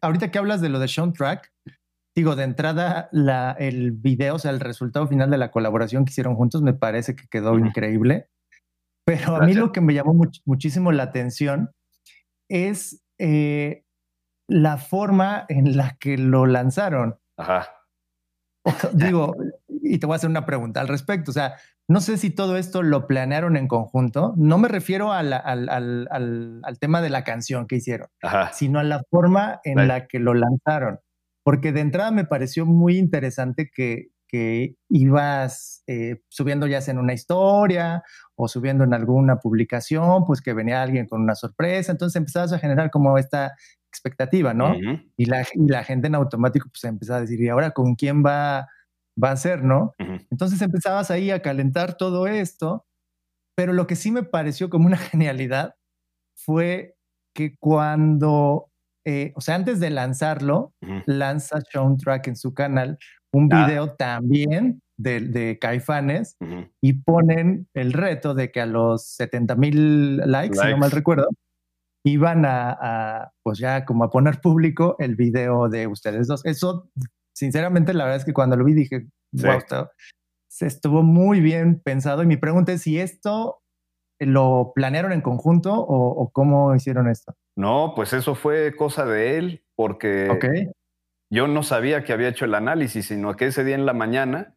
ahorita, 0.00 0.30
que 0.30 0.38
hablas 0.38 0.60
de 0.60 0.68
lo 0.68 0.78
de 0.78 0.86
Sean 0.88 1.12
Track, 1.12 1.52
digo, 2.16 2.36
de 2.36 2.44
entrada, 2.44 3.08
la, 3.10 3.52
el 3.58 3.90
video, 3.92 4.36
o 4.36 4.38
sea, 4.38 4.52
el 4.52 4.60
resultado 4.60 5.06
final 5.08 5.30
de 5.30 5.38
la 5.38 5.50
colaboración 5.50 6.04
que 6.04 6.10
hicieron 6.10 6.34
juntos 6.36 6.62
me 6.62 6.72
parece 6.72 7.16
que 7.16 7.26
quedó 7.28 7.58
increíble. 7.58 8.28
Pero 9.04 9.36
a 9.36 9.40
mí 9.46 9.54
lo 9.54 9.72
que 9.72 9.80
me 9.80 9.94
llamó 9.94 10.14
much- 10.14 10.42
muchísimo 10.44 10.92
la 10.92 11.02
atención 11.04 11.70
es 12.48 13.02
eh, 13.18 13.84
la 14.48 14.76
forma 14.76 15.44
en 15.48 15.76
la 15.76 15.96
que 15.98 16.18
lo 16.18 16.46
lanzaron. 16.46 17.16
Ajá. 17.36 17.68
Digo, 18.92 19.34
y 19.68 19.98
te 19.98 20.06
voy 20.06 20.14
a 20.14 20.16
hacer 20.16 20.30
una 20.30 20.46
pregunta 20.46 20.80
al 20.80 20.88
respecto. 20.88 21.30
O 21.30 21.34
sea, 21.34 21.54
no 21.88 22.00
sé 22.00 22.16
si 22.16 22.30
todo 22.30 22.56
esto 22.56 22.82
lo 22.82 23.06
planearon 23.08 23.56
en 23.56 23.66
conjunto. 23.66 24.34
No 24.36 24.56
me 24.58 24.68
refiero 24.68 25.12
a 25.12 25.22
la- 25.22 25.36
al, 25.38 25.68
al- 25.68 26.08
al- 26.10 26.60
al 26.62 26.78
tema 26.78 27.02
de 27.02 27.10
la 27.10 27.24
canción 27.24 27.66
que 27.66 27.76
hicieron, 27.76 28.08
Ajá. 28.22 28.52
sino 28.52 28.78
a 28.78 28.84
la 28.84 29.02
forma 29.10 29.60
en 29.64 29.78
Right. 29.78 29.88
la 29.88 30.06
que 30.06 30.18
lo 30.20 30.34
lanzaron. 30.34 31.00
Porque 31.44 31.72
de 31.72 31.80
entrada 31.80 32.12
me 32.12 32.24
pareció 32.24 32.66
muy 32.66 32.98
interesante 32.98 33.68
que, 33.74 34.10
que 34.28 34.76
ibas 34.88 35.82
eh, 35.88 36.22
subiendo 36.28 36.66
ya 36.68 36.80
sea 36.80 36.92
en 36.92 36.98
una 37.00 37.14
historia 37.14 38.04
o 38.44 38.48
subiendo 38.48 38.84
en 38.84 38.94
alguna 38.94 39.36
publicación, 39.38 40.24
pues 40.26 40.40
que 40.42 40.52
venía 40.54 40.82
alguien 40.82 41.06
con 41.06 41.22
una 41.22 41.34
sorpresa. 41.34 41.92
Entonces 41.92 42.16
empezabas 42.16 42.52
a 42.52 42.58
generar 42.58 42.90
como 42.90 43.18
esta 43.18 43.54
expectativa, 43.90 44.54
¿no? 44.54 44.82
Ujú, 44.82 44.92
y 45.16 45.26
la, 45.26 45.42
y 45.54 45.68
la 45.68 45.84
gente 45.84 46.08
en 46.08 46.14
automático 46.16 46.68
pues 46.72 46.84
empezaba 46.84 47.18
a 47.18 47.22
decir, 47.22 47.40
¿y 47.40 47.48
ahora 47.48 47.72
con 47.72 47.94
quién 47.94 48.24
va, 48.24 48.68
va 49.22 49.30
a 49.32 49.36
ser, 49.36 49.62
no? 49.64 49.94
ujú. 49.98 50.18
Entonces 50.30 50.60
empezabas 50.62 51.10
ahí 51.10 51.30
a 51.30 51.42
calentar 51.42 51.96
todo 51.96 52.26
esto, 52.26 52.86
pero 53.56 53.72
lo 53.72 53.86
que 53.86 53.96
sí 53.96 54.10
me 54.10 54.22
pareció 54.24 54.70
como 54.70 54.86
una 54.86 54.96
genialidad 54.98 55.74
fue 56.36 56.96
que 57.34 57.56
cuando, 57.58 58.70
eh, 59.06 59.32
o 59.36 59.40
sea, 59.40 59.56
antes 59.56 59.80
de 59.80 59.90
lanzarlo, 59.90 60.74
Ujú. 60.82 61.02
lanza 61.06 61.60
Sean 61.70 61.96
Track 61.98 62.28
en 62.28 62.36
su 62.36 62.54
canal 62.54 62.98
un 63.32 63.48
Ah. 63.50 63.68
video 63.68 63.94
también 63.96 64.82
de, 64.98 65.20
de 65.20 65.58
Caifanes 65.58 66.36
Ujú. 66.40 66.68
y 66.80 66.92
ponen 66.94 67.68
el 67.74 67.92
reto 67.92 68.34
de 68.34 68.50
que 68.50 68.60
a 68.60 68.66
los 68.66 69.06
70 69.06 69.54
mil 69.56 70.16
likes, 70.18 70.54
si 70.54 70.60
no 70.60 70.64
Likes. 70.66 70.80
mal 70.80 70.90
recuerdo, 70.90 71.28
iban 72.04 72.44
a, 72.44 72.76
a, 72.80 73.32
pues 73.42 73.58
ya 73.58 73.84
como 73.84 74.04
a 74.04 74.10
poner 74.10 74.40
público 74.40 74.96
el 74.98 75.16
video 75.16 75.68
de 75.68 75.86
ustedes 75.86 76.26
dos. 76.26 76.44
Eso, 76.44 76.90
sinceramente, 77.34 77.94
la 77.94 78.04
verdad 78.04 78.18
es 78.20 78.24
que 78.24 78.32
cuando 78.32 78.56
lo 78.56 78.64
vi 78.64 78.74
dije, 78.74 79.06
Sí. 79.34 79.46
wow, 79.46 79.56
está- 79.56 79.90
se 80.50 80.66
estuvo 80.66 81.02
muy 81.02 81.40
bien 81.40 81.80
pensado. 81.82 82.22
Y 82.22 82.26
mi 82.26 82.36
pregunta 82.36 82.72
es 82.72 82.82
si 82.82 82.98
esto 83.00 83.62
lo 84.20 84.72
planearon 84.74 85.12
en 85.12 85.22
conjunto 85.22 85.72
o, 85.74 86.08
o 86.10 86.30
cómo 86.30 86.74
hicieron 86.74 87.08
esto. 87.08 87.34
No, 87.56 87.94
pues 87.96 88.12
eso 88.12 88.34
fue 88.34 88.76
cosa 88.76 89.06
de 89.06 89.38
él, 89.38 89.64
porque 89.74 90.28
Ok. 90.30 90.44
yo 91.32 91.48
no 91.48 91.62
sabía 91.62 92.04
que 92.04 92.12
había 92.12 92.28
hecho 92.28 92.44
el 92.44 92.54
análisis, 92.54 93.06
sino 93.06 93.34
que 93.36 93.46
ese 93.46 93.64
día 93.64 93.74
en 93.74 93.86
la 93.86 93.94
mañana 93.94 94.54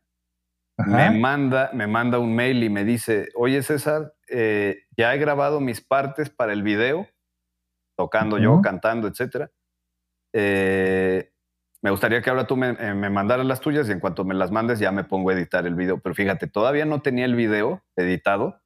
Ajá. 0.78 1.08
me 1.08 1.10
manda, 1.20 1.72
me 1.74 1.88
manda 1.88 2.20
un 2.20 2.36
mail 2.36 2.64
y 2.64 2.70
me 2.70 2.84
dice, 2.86 3.30
oye 3.36 3.64
César, 3.64 4.14
eh, 4.30 4.84
ya 4.98 5.14
he 5.14 5.18
grabado 5.18 5.60
mis 5.62 5.82
partes 5.82 6.30
para 6.30 6.54
el 6.54 6.64
video, 6.64 7.08
tocando 7.98 8.40
yo, 8.40 8.54
Ujú. 8.54 8.62
cantando, 8.62 9.08
etcétera. 9.08 9.52
Eh, 10.34 11.32
me 11.82 11.92
gustaría 11.92 12.22
que 12.22 12.30
ahora 12.30 12.48
tú 12.48 12.58
me, 12.58 12.70
eh, 12.72 12.94
me 12.96 13.10
mandaras 13.10 13.46
las 13.46 13.62
tuyas 13.62 13.90
y 13.90 13.94
en 13.94 14.00
cuanto 14.02 14.26
me 14.26 14.36
las 14.36 14.52
mandes 14.52 14.80
ya 14.80 14.92
me 14.92 15.04
pongo 15.06 15.30
a 15.32 15.34
editar 15.34 15.66
el 15.68 15.76
video. 15.76 16.00
Pero 16.02 16.16
fíjate, 16.16 16.48
todavía 16.48 16.86
no 16.86 17.02
tenía 17.02 17.26
el 17.26 17.36
video 17.36 17.84
editado 17.96 18.62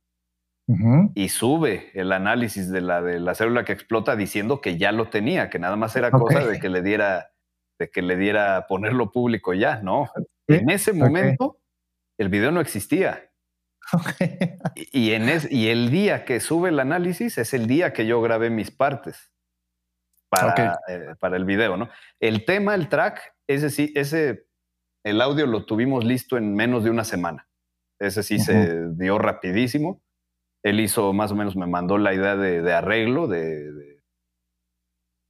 Ujú. 0.67 1.11
y 1.15 1.29
sube 1.29 1.91
el 1.99 2.11
análisis 2.11 2.69
de 2.71 2.81
la, 2.81 3.01
de 3.01 3.19
la 3.19 3.35
célula 3.35 3.65
que 3.65 3.73
explota 3.73 4.15
diciendo 4.15 4.61
que 4.61 4.77
ya 4.77 4.91
lo 4.91 5.09
tenía, 5.09 5.49
que 5.49 5.59
nada 5.59 5.75
más 5.75 5.95
era 5.95 6.13
Ok. 6.13 6.31
cosa 6.31 6.45
de 6.45 6.59
que 6.59 6.69
le 6.69 6.81
diera, 6.81 7.31
de 7.79 7.89
que 7.89 8.01
le 8.01 8.15
diera 8.15 8.67
ponerlo 8.67 9.11
público 9.11 9.53
ya, 9.53 9.81
¿no? 9.81 10.09
Sí, 10.47 10.55
En 10.59 10.69
ese 10.69 10.93
momento 10.93 11.59
el 12.19 12.29
video 12.29 12.51
no 12.51 12.61
existía. 12.61 13.31
Y, 14.75 15.07
y 15.07 15.13
en 15.13 15.29
es- 15.29 15.51
y 15.51 15.69
el 15.69 15.89
día 15.89 16.23
que 16.25 16.39
sube 16.39 16.69
el 16.69 16.79
análisis 16.79 17.37
es 17.39 17.53
el 17.53 17.65
día 17.65 17.91
que 17.93 18.05
yo 18.05 18.21
grabé 18.21 18.49
mis 18.51 18.69
partes 18.71 19.33
para, 20.29 20.53
eh, 20.87 21.15
para 21.19 21.37
el 21.37 21.45
video, 21.45 21.75
¿no? 21.75 21.89
El 22.19 22.45
tema, 22.45 22.75
el 22.75 22.87
track, 22.87 23.33
ese 23.47 23.69
sí, 23.71 23.91
ese, 23.95 24.45
el 25.03 25.21
audio 25.21 25.47
lo 25.47 25.65
tuvimos 25.65 26.05
listo 26.05 26.37
en 26.37 26.53
menos 26.53 26.83
de 26.83 26.91
una 26.91 27.03
semana. 27.03 27.47
Ese 27.99 28.21
sí 28.21 28.37
se 28.39 28.89
dio 28.95 29.17
rapidísimo. 29.17 30.03
Él 30.63 30.79
hizo 30.81 31.11
más 31.13 31.31
o 31.31 31.35
menos, 31.35 31.55
me 31.55 31.65
mandó 31.67 31.97
la 31.97 32.13
idea 32.13 32.35
de, 32.35 32.61
de 32.61 32.73
arreglo, 32.73 33.27
de, 33.27 33.71
de- 33.73 34.03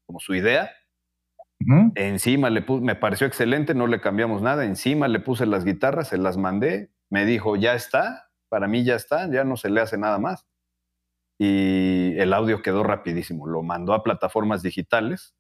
como 0.05 0.19
su 0.19 0.35
idea. 0.35 0.71
Encima 1.95 2.49
le 2.49 2.61
puse, 2.61 2.83
me 2.83 2.95
pareció 2.95 3.27
excelente, 3.27 3.73
no 3.73 3.87
le 3.87 3.99
cambiamos 3.99 4.41
nada. 4.41 4.65
Encima 4.65 5.07
le 5.07 5.19
puse 5.19 5.45
las 5.45 5.65
guitarras, 5.65 6.07
se 6.07 6.17
las 6.17 6.37
mandé. 6.37 6.91
Me 7.09 7.25
dijo, 7.25 7.55
ya 7.55 7.75
está, 7.75 8.29
para 8.49 8.67
mí 8.67 8.83
ya 8.83 8.95
está, 8.95 9.29
ya 9.29 9.43
no 9.43 9.57
se 9.57 9.69
le 9.69 9.81
hace 9.81 9.97
nada 9.97 10.19
más. 10.19 10.45
Y 11.37 12.15
el 12.17 12.33
audio 12.33 12.61
quedó 12.61 12.83
rapidísimo. 12.83 13.47
Lo 13.47 13.61
mandó 13.61 13.93
a 13.93 14.03
plataformas 14.03 14.61
digitales 14.61 15.35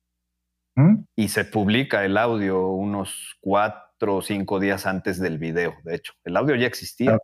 y 1.15 1.27
se 1.27 1.43
publica 1.43 2.05
el 2.05 2.17
audio 2.17 2.67
unos 2.67 3.37
cuatro 3.41 4.17
o 4.17 4.21
cinco 4.21 4.59
días 4.59 4.85
antes 4.85 5.19
del 5.19 5.37
video. 5.37 5.75
De 5.83 5.95
hecho, 5.95 6.13
el 6.23 6.37
audio 6.37 6.55
ya 6.55 6.67
existía, 6.67 7.17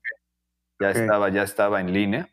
ya 0.81 0.89
estaba, 0.89 1.29
ya 1.29 1.43
estaba 1.43 1.79
en 1.79 1.93
línea. 1.93 2.29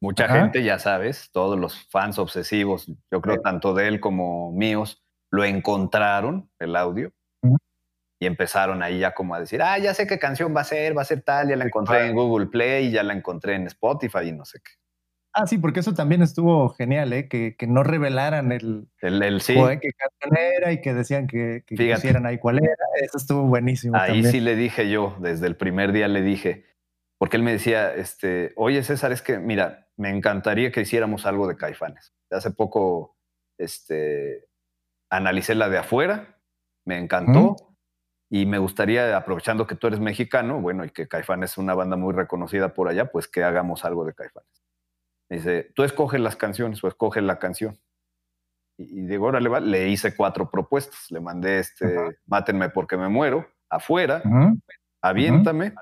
Mucha 0.00 0.24
Ajá. 0.24 0.40
gente, 0.40 0.64
ya 0.64 0.78
sabes, 0.78 1.30
todos 1.30 1.58
los 1.58 1.86
fans 1.88 2.18
obsesivos, 2.18 2.90
yo 3.10 3.20
creo 3.20 3.42
tanto 3.42 3.74
de 3.74 3.86
él 3.86 4.00
como 4.00 4.50
míos, 4.50 5.04
lo 5.30 5.44
encontraron, 5.44 6.50
el 6.58 6.76
audio, 6.76 7.12
y 8.22 8.26
empezaron 8.26 8.82
ahí 8.82 8.98
ya 8.98 9.14
como 9.14 9.34
a 9.34 9.40
decir, 9.40 9.62
ah, 9.62 9.78
ya 9.78 9.94
sé 9.94 10.06
qué 10.06 10.18
canción 10.18 10.54
va 10.54 10.60
a 10.60 10.64
ser, 10.64 10.96
va 10.96 11.02
a 11.02 11.06
ser 11.06 11.22
tal, 11.22 11.48
ya 11.48 11.56
la 11.56 11.64
encontré 11.64 11.96
claro. 11.96 12.10
en 12.10 12.14
Google 12.14 12.46
Play, 12.46 12.90
ya 12.90 13.02
la 13.02 13.14
encontré 13.14 13.54
en 13.54 13.66
Spotify 13.66 14.28
y 14.28 14.32
no 14.32 14.44
sé 14.44 14.60
qué. 14.62 14.72
Ah, 15.32 15.46
sí, 15.46 15.58
porque 15.58 15.80
eso 15.80 15.94
también 15.94 16.22
estuvo 16.22 16.70
genial, 16.70 17.12
¿eh? 17.12 17.28
Que, 17.28 17.54
que 17.56 17.66
no 17.66 17.84
revelaran 17.84 18.50
el, 18.50 18.88
El, 19.00 19.22
el 19.22 19.40
sí, 19.40 19.54
Joder, 19.54 19.78
qué 19.78 19.90
canción 19.92 20.36
era 20.36 20.72
y 20.72 20.80
que 20.80 20.92
decían 20.92 21.28
que, 21.28 21.62
que 21.64 21.76
pusieran 21.76 22.26
ahí 22.26 22.38
cuál 22.38 22.58
era. 22.58 22.74
Eso 23.00 23.16
estuvo 23.16 23.42
buenísimo. 23.44 23.96
ahí 23.96 24.08
también. 24.08 24.32
sí 24.32 24.40
le 24.40 24.56
dije 24.56 24.90
yo, 24.90 25.16
desde 25.20 25.46
el 25.46 25.56
primer 25.56 25.92
día 25.92 26.08
le 26.08 26.22
dije, 26.22 26.66
porque 27.16 27.36
él 27.36 27.44
me 27.44 27.52
decía, 27.52 27.94
este, 27.94 28.52
oye 28.56 28.82
César, 28.82 29.12
es 29.12 29.22
que 29.22 29.38
mira, 29.38 29.88
me 29.96 30.10
encantaría 30.10 30.72
que 30.72 30.80
hiciéramos 30.80 31.26
algo 31.26 31.46
de 31.46 31.56
Caifanes. 31.56 32.12
Hace 32.30 32.50
poco, 32.50 33.16
este, 33.56 34.48
analicé 35.10 35.54
la 35.54 35.68
de 35.68 35.78
afuera, 35.78 36.38
me 36.84 36.98
encantó. 36.98 37.56
Y 38.32 38.46
me 38.46 38.58
gustaría, 38.58 39.16
aprovechando 39.16 39.66
que 39.66 39.74
tú 39.74 39.88
eres 39.88 39.98
mexicano, 39.98 40.60
bueno, 40.60 40.84
y 40.84 40.90
que 40.90 41.08
Caifán 41.08 41.42
es 41.42 41.58
una 41.58 41.74
banda 41.74 41.96
muy 41.96 42.14
reconocida 42.14 42.74
por 42.74 42.88
allá, 42.88 43.10
pues 43.10 43.26
que 43.26 43.42
hagamos 43.42 43.84
algo 43.84 44.04
de 44.04 44.14
Caifanes. 44.14 44.62
Me 45.28 45.38
dice, 45.38 45.72
tú 45.74 45.82
escoges 45.82 46.20
las 46.20 46.36
canciones 46.36 46.82
o 46.84 46.86
escoge 46.86 47.22
la 47.22 47.40
canción. 47.40 47.76
Y, 48.78 49.00
y 49.00 49.06
digo, 49.06 49.26
órale, 49.26 49.48
va. 49.48 49.58
le 49.58 49.88
hice 49.88 50.14
cuatro 50.14 50.48
propuestas. 50.48 51.10
Le 51.10 51.18
mandé 51.18 51.58
este, 51.58 51.98
Ajá. 51.98 52.10
Mátenme 52.26 52.68
porque 52.70 52.96
me 52.96 53.08
muero, 53.08 53.48
afuera, 53.68 54.22
Ujú, 54.24 54.60
Aviéntame, 55.02 55.74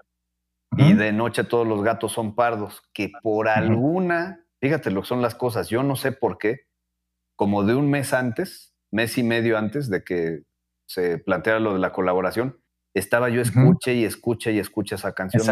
ujú. 0.73 0.83
y 0.83 0.95
de 0.95 1.13
noche 1.13 1.45
todos 1.45 1.67
los 1.67 1.83
gatos 1.83 2.13
son 2.13 2.35
pardos, 2.35 2.83
que 2.95 3.11
por 3.23 3.49
alguna, 3.49 4.47
fíjate 4.61 4.91
lo 4.91 5.03
que 5.03 5.09
son 5.09 5.21
las 5.21 5.35
cosas, 5.35 5.69
yo 5.69 5.83
no 5.83 5.97
sé 5.97 6.13
por 6.13 6.39
qué, 6.39 6.61
como 7.37 7.65
de 7.65 7.75
un 7.75 7.91
mes 7.91 8.15
antes, 8.15 8.68
mes 8.91 9.19
y 9.19 9.23
medio 9.23 9.59
antes 9.59 9.89
de 9.89 10.03
que 10.03 10.43
se 10.87 11.19
planteara 11.19 11.61
lo 11.61 11.75
de 11.75 11.79
la 11.79 11.93
colaboración, 11.93 12.59
estaba 12.95 13.29
yo 13.29 13.41
escuche 13.41 13.95
y 13.95 14.05
escuche 14.05 14.53
y 14.53 14.59
escuche 14.59 14.95
esa 14.95 15.13
canción. 15.13 15.43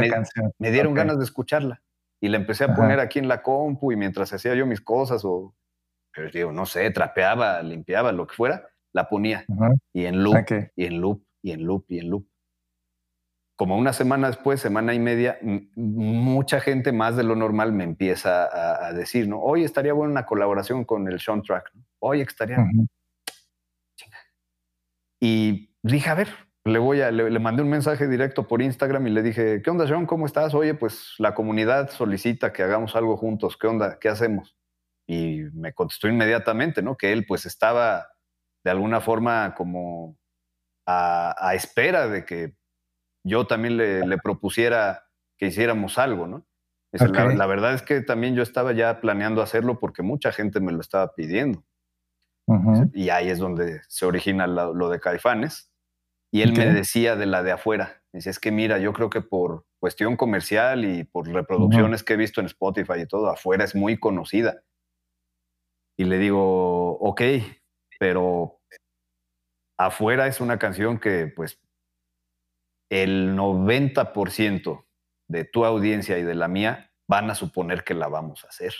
me, 0.58 0.70
dieron 0.70 0.94
ganas 0.94 1.18
de 1.18 1.24
escucharla 1.24 1.82
y 2.20 2.28
la 2.28 2.38
empecé 2.38 2.64
a 2.64 2.74
poner 2.74 3.00
aquí 3.00 3.18
en 3.18 3.28
la 3.28 3.42
compu 3.42 3.92
y 3.92 3.96
mientras 3.96 4.32
hacía 4.32 4.54
yo 4.54 4.66
mis 4.66 4.80
cosas 4.80 5.22
o, 5.24 5.54
pero 6.14 6.30
digo, 6.30 6.52
no 6.52 6.66
sé, 6.66 6.90
trapeaba, 6.90 7.62
limpiaba, 7.62 8.12
lo 8.12 8.26
que 8.26 8.34
fuera, 8.34 8.66
la 8.92 9.08
ponía 9.08 9.44
y 9.92 10.06
en 10.06 10.22
loop, 10.22 10.36
y 10.74 10.86
en 10.86 11.00
loop, 11.00 11.22
y 11.42 11.50
en 11.52 11.64
loop, 11.64 11.84
y 11.88 11.98
en 11.98 12.10
loop. 12.10 12.26
Como 13.56 13.78
una 13.78 13.92
semana 13.92 14.26
después, 14.26 14.60
semana 14.60 14.92
y 14.92 14.98
media, 14.98 15.38
mucha 15.74 16.60
gente 16.60 16.92
más 16.92 17.16
de 17.16 17.22
lo 17.22 17.36
normal 17.36 17.72
me 17.72 17.84
empieza 17.84 18.86
a, 18.86 18.92
decir, 18.92 19.28
¿no? 19.28 19.40
Hoy 19.40 19.64
estaría 19.64 19.94
buena 19.94 20.12
una 20.12 20.26
colaboración 20.26 20.84
con 20.84 21.08
el 21.08 21.20
soundtrack. 21.20 21.72
Hoy 22.00 22.20
estaría. 22.20 22.58
Y 25.20 25.70
dije, 25.82 26.10
a 26.10 26.14
ver, 26.14 26.28
le 26.64 26.78
voy 26.78 27.00
a, 27.00 27.10
le, 27.10 27.38
mandé 27.38 27.62
un 27.62 27.70
mensaje 27.70 28.08
directo 28.08 28.46
por 28.46 28.60
Instagram 28.60 29.06
y 29.06 29.10
le 29.10 29.22
dije, 29.22 29.62
¿qué 29.62 29.70
onda, 29.70 29.86
John? 29.88 30.04
¿Cómo 30.04 30.26
estás? 30.26 30.52
Oye, 30.54 30.74
pues 30.74 31.14
la 31.18 31.34
comunidad 31.34 31.90
solicita 31.90 32.52
que 32.52 32.62
hagamos 32.62 32.96
algo 32.96 33.16
juntos. 33.16 33.56
¿Qué 33.56 33.68
onda? 33.68 33.98
¿Qué 34.00 34.08
hacemos? 34.08 34.56
Y 35.06 35.42
me 35.54 35.72
contestó 35.72 36.08
inmediatamente, 36.08 36.82
¿no? 36.82 36.96
Que 36.96 37.12
él 37.12 37.24
pues 37.26 37.46
estaba 37.46 38.08
de 38.64 38.70
alguna 38.72 39.00
forma 39.00 39.54
como 39.54 40.18
a, 40.86 41.52
espera 41.54 42.08
de 42.08 42.24
que 42.24 42.56
yo 43.24 43.46
también 43.46 43.76
le, 43.76 44.18
propusiera 44.18 45.04
que 45.38 45.46
hiciéramos 45.46 45.98
algo, 45.98 46.26
¿no? 46.26 46.46
La, 46.92 47.46
verdad 47.46 47.74
es 47.74 47.82
que 47.82 48.00
también 48.00 48.34
yo 48.34 48.42
estaba 48.42 48.72
ya 48.72 49.00
planeando 49.00 49.42
hacerlo 49.42 49.78
porque 49.78 50.02
mucha 50.02 50.32
gente 50.32 50.60
me 50.60 50.72
lo 50.72 50.80
estaba 50.80 51.14
pidiendo. 51.14 51.62
Y 52.92 53.10
ahí 53.10 53.28
es 53.28 53.38
donde 53.38 53.80
se 53.88 54.06
origina 54.06 54.46
lo 54.46 54.88
de 54.88 55.00
Caifanes 55.00 55.70
y 56.32 56.42
él 56.42 56.52
me 56.52 56.66
decía 56.66 57.16
de 57.16 57.26
la 57.26 57.42
de 57.42 57.52
afuera, 57.52 58.02
decía, 58.12 58.30
es 58.30 58.38
que 58.38 58.50
mira, 58.50 58.78
yo 58.78 58.92
creo 58.92 59.08
que 59.08 59.22
por 59.22 59.64
cuestión 59.78 60.16
comercial 60.16 60.84
y 60.84 61.04
por 61.04 61.28
reproducciones 61.28 62.02
que 62.02 62.14
he 62.14 62.16
visto 62.16 62.40
en 62.40 62.46
Spotify 62.46 63.00
y 63.00 63.06
todo, 63.06 63.30
afuera 63.30 63.64
es 63.64 63.74
muy 63.74 63.98
conocida. 63.98 64.62
Y 65.96 66.04
le 66.04 66.18
digo, 66.18 66.98
ok, 66.98 67.22
pero 67.98 68.60
afuera 69.78 70.26
es 70.26 70.40
una 70.40 70.58
canción 70.58 70.98
que 70.98 71.32
pues 71.34 71.60
el 72.90 73.34
90% 73.34 74.84
de 75.28 75.44
tu 75.44 75.64
audiencia 75.64 76.18
y 76.18 76.22
de 76.22 76.34
la 76.34 76.48
mía 76.48 76.92
van 77.08 77.30
a 77.30 77.34
suponer 77.34 77.82
que 77.82 77.94
la 77.94 78.08
vamos 78.08 78.44
a 78.44 78.48
hacer. 78.48 78.74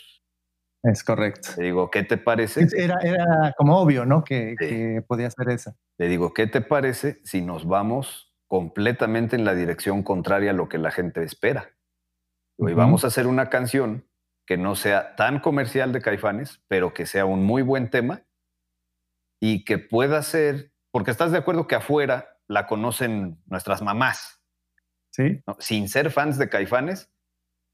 Es 0.91 1.03
correcto. 1.03 1.51
Le 1.57 1.65
digo, 1.65 1.91
¿qué 1.91 2.03
te 2.03 2.17
parece? 2.17 2.67
Era, 2.77 2.99
era 3.03 3.55
como 3.57 3.79
obvio, 3.79 4.05
¿no? 4.05 4.23
Que, 4.25 5.03
podía 5.07 5.31
ser 5.31 5.51
esa. 5.51 5.77
Le 5.99 6.09
digo, 6.09 6.33
¿qué 6.33 6.47
te 6.47 6.61
parece 6.61 7.21
si 7.25 7.41
nos 7.41 7.67
vamos 7.67 8.35
completamente 8.47 9.37
en 9.37 9.45
la 9.45 9.55
dirección 9.55 10.03
contraria 10.03 10.51
a 10.51 10.55
lo 10.55 10.69
que 10.69 10.79
la 10.79 10.91
gente 10.91 11.23
espera? 11.23 11.71
Y 12.59 12.73
vamos 12.73 13.05
a 13.05 13.09
hacer 13.09 13.27
una 13.27 13.51
canción 13.51 14.07
que 14.47 14.57
no 14.57 14.77
sea 14.77 15.17
tan 15.17 15.41
comercial 15.41 15.93
de 15.93 16.01
Caifanes, 16.01 16.63
pero 16.69 16.95
que 16.95 17.05
sea 17.05 17.25
un 17.25 17.43
muy 17.43 17.63
buen 17.63 17.91
tema 17.91 18.23
y 19.41 19.65
que 19.65 19.79
pueda 19.79 20.23
ser, 20.23 20.73
porque 20.93 21.11
estás 21.11 21.33
de 21.33 21.39
acuerdo 21.39 21.67
que 21.67 21.75
afuera 21.75 22.39
la 22.47 22.67
conocen 22.67 23.43
nuestras 23.47 23.83
mamás. 23.83 24.41
Sí. 25.11 25.43
Sin 25.59 25.89
ser 25.89 26.11
fans 26.11 26.39
de 26.39 26.49
Caifanes, 26.49 27.11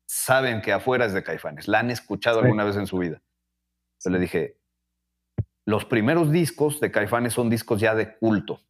saben 0.06 0.62
que 0.62 0.72
afuera 0.72 1.06
es 1.06 1.12
de 1.12 1.22
Caifanes, 1.22 1.68
la 1.68 1.80
han 1.80 1.90
escuchado 1.90 2.40
alguna 2.40 2.64
vez 2.64 2.76
en 2.76 2.86
su 2.86 2.98
vida. 2.98 3.22
Yo 4.04 4.10
le 4.10 4.18
dije, 4.18 4.58
los 5.64 5.84
primeros 5.84 6.32
discos 6.32 6.80
de 6.80 6.90
Caifanes 6.90 7.32
son 7.32 7.48
discos 7.48 7.80
ya 7.80 7.94
de 7.94 8.16
culto. 8.16 8.60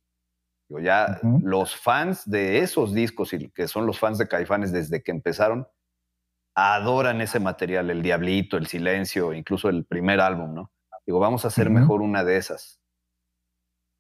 Yo 0.69 0.79
ya 0.79 1.21
los 1.43 1.77
fans 1.77 2.29
de 2.29 2.59
esos 2.61 2.95
discos, 2.95 3.33
y 3.33 3.51
que 3.51 3.69
son 3.69 3.87
los 3.87 3.99
fans 3.99 4.19
de 4.19 4.29
Caifanes 4.29 4.73
desde 4.73 5.03
que 5.03 5.11
empezaron, 5.11 5.67
adoran 6.55 7.21
ese 7.21 7.41
material, 7.41 7.91
el 7.91 8.03
Diablito, 8.03 8.57
el 8.57 8.67
Silencio, 8.67 9.33
incluso 9.33 9.69
el 9.69 9.85
primer 9.85 10.21
álbum, 10.21 10.55
¿no? 10.55 10.73
Digo, 11.07 11.19
vamos 11.19 11.45
a 11.45 11.49
hacer 11.49 11.69
mejor 11.69 12.01
una 12.01 12.25
de 12.25 12.37
esas. 12.37 12.81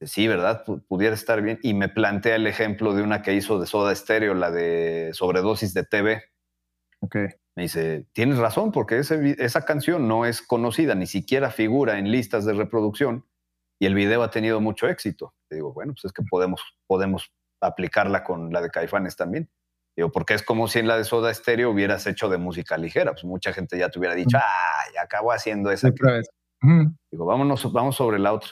Sí, 0.00 0.26
¿verdad? 0.28 0.64
pudiera 0.88 1.14
estar 1.14 1.42
bien. 1.42 1.58
Y 1.62 1.74
me 1.74 1.88
plantea 1.88 2.36
el 2.36 2.46
ejemplo 2.46 2.94
de 2.94 3.02
una 3.02 3.22
que 3.22 3.34
hizo 3.34 3.60
de 3.60 3.66
Soda 3.66 3.94
Stereo, 3.94 4.34
la 4.34 4.50
de 4.50 5.10
Sobredosis 5.12 5.74
de 5.74 5.84
TV. 5.84 6.22
Me 7.54 7.64
dice, 7.64 8.06
tienes 8.12 8.38
razón, 8.38 8.72
porque 8.72 8.98
esa 8.98 9.64
canción 9.64 10.08
no 10.08 10.24
es 10.24 10.40
conocida, 10.40 10.94
ni 10.94 11.06
siquiera 11.06 11.50
figura 11.50 11.98
en 11.98 12.10
listas 12.10 12.44
de 12.44 12.54
reproducción 12.54 13.26
y 13.82 13.86
el 13.86 13.94
video 13.94 14.22
ha 14.22 14.30
tenido 14.30 14.60
mucho 14.60 14.86
éxito. 14.86 15.34
Le 15.50 15.56
digo, 15.56 15.72
bueno, 15.72 15.92
pues 15.92 16.04
es 16.04 16.12
que 16.12 16.22
podemos, 16.22 16.62
podemos 16.86 17.32
aplicarla 17.60 18.22
con 18.22 18.52
la 18.52 18.60
de 18.60 18.70
Caifanes 18.70 19.16
también. 19.16 19.50
Digo, 19.96 20.12
porque 20.12 20.34
es 20.34 20.44
como 20.44 20.68
si 20.68 20.78
en 20.78 20.86
la 20.86 20.96
de 20.96 21.02
Soda 21.02 21.34
Stereo 21.34 21.70
hubieras 21.70 22.06
hecho 22.06 22.28
de 22.28 22.38
música 22.38 22.78
ligera. 22.78 23.10
Pues 23.10 23.24
mucha 23.24 23.52
gente 23.52 23.76
ya 23.76 23.88
te 23.88 23.98
hubiera 23.98 24.14
dicho, 24.14 24.38
ah, 24.38 24.84
ya 24.94 25.02
acabo 25.02 25.32
haciendo 25.32 25.72
esa. 25.72 25.90
Digo, 27.10 27.26
vámonos, 27.26 27.72
vamos 27.72 27.96
sobre 27.96 28.20
la 28.20 28.32
otra. 28.32 28.50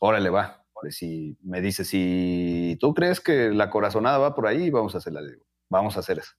Órale, 0.00 0.30
va. 0.30 0.64
Si 0.88 1.36
me 1.42 1.60
dice, 1.60 1.84
si 1.84 2.78
tú 2.80 2.94
crees 2.94 3.20
que 3.20 3.50
la 3.50 3.68
corazonada 3.68 4.16
va 4.16 4.34
por 4.34 4.46
ahí, 4.46 4.70
vamos 4.70 4.94
a 4.94 4.98
hacerla. 4.98 5.20
Digo, 5.20 5.44
vamos 5.70 5.98
a 5.98 6.00
hacer 6.00 6.18
eso. 6.20 6.32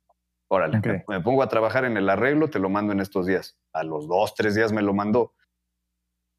Órale, 0.49 1.03
me, 1.07 1.21
pongo 1.21 1.43
a 1.43 1.49
trabajar 1.49 1.83
en 1.83 1.97
el 1.97 2.09
arreglo, 2.09 2.49
te 2.49 2.59
lo 2.59 2.69
mando 2.69 2.93
en 2.93 3.01
estos 3.01 3.25
días. 3.25 3.57
A 3.73 3.83
los 3.83 4.07
dos, 4.07 4.33
tres 4.33 4.55
días 4.55 4.71
me 4.71 4.81
lo 4.81 4.93
mandó. 4.93 5.33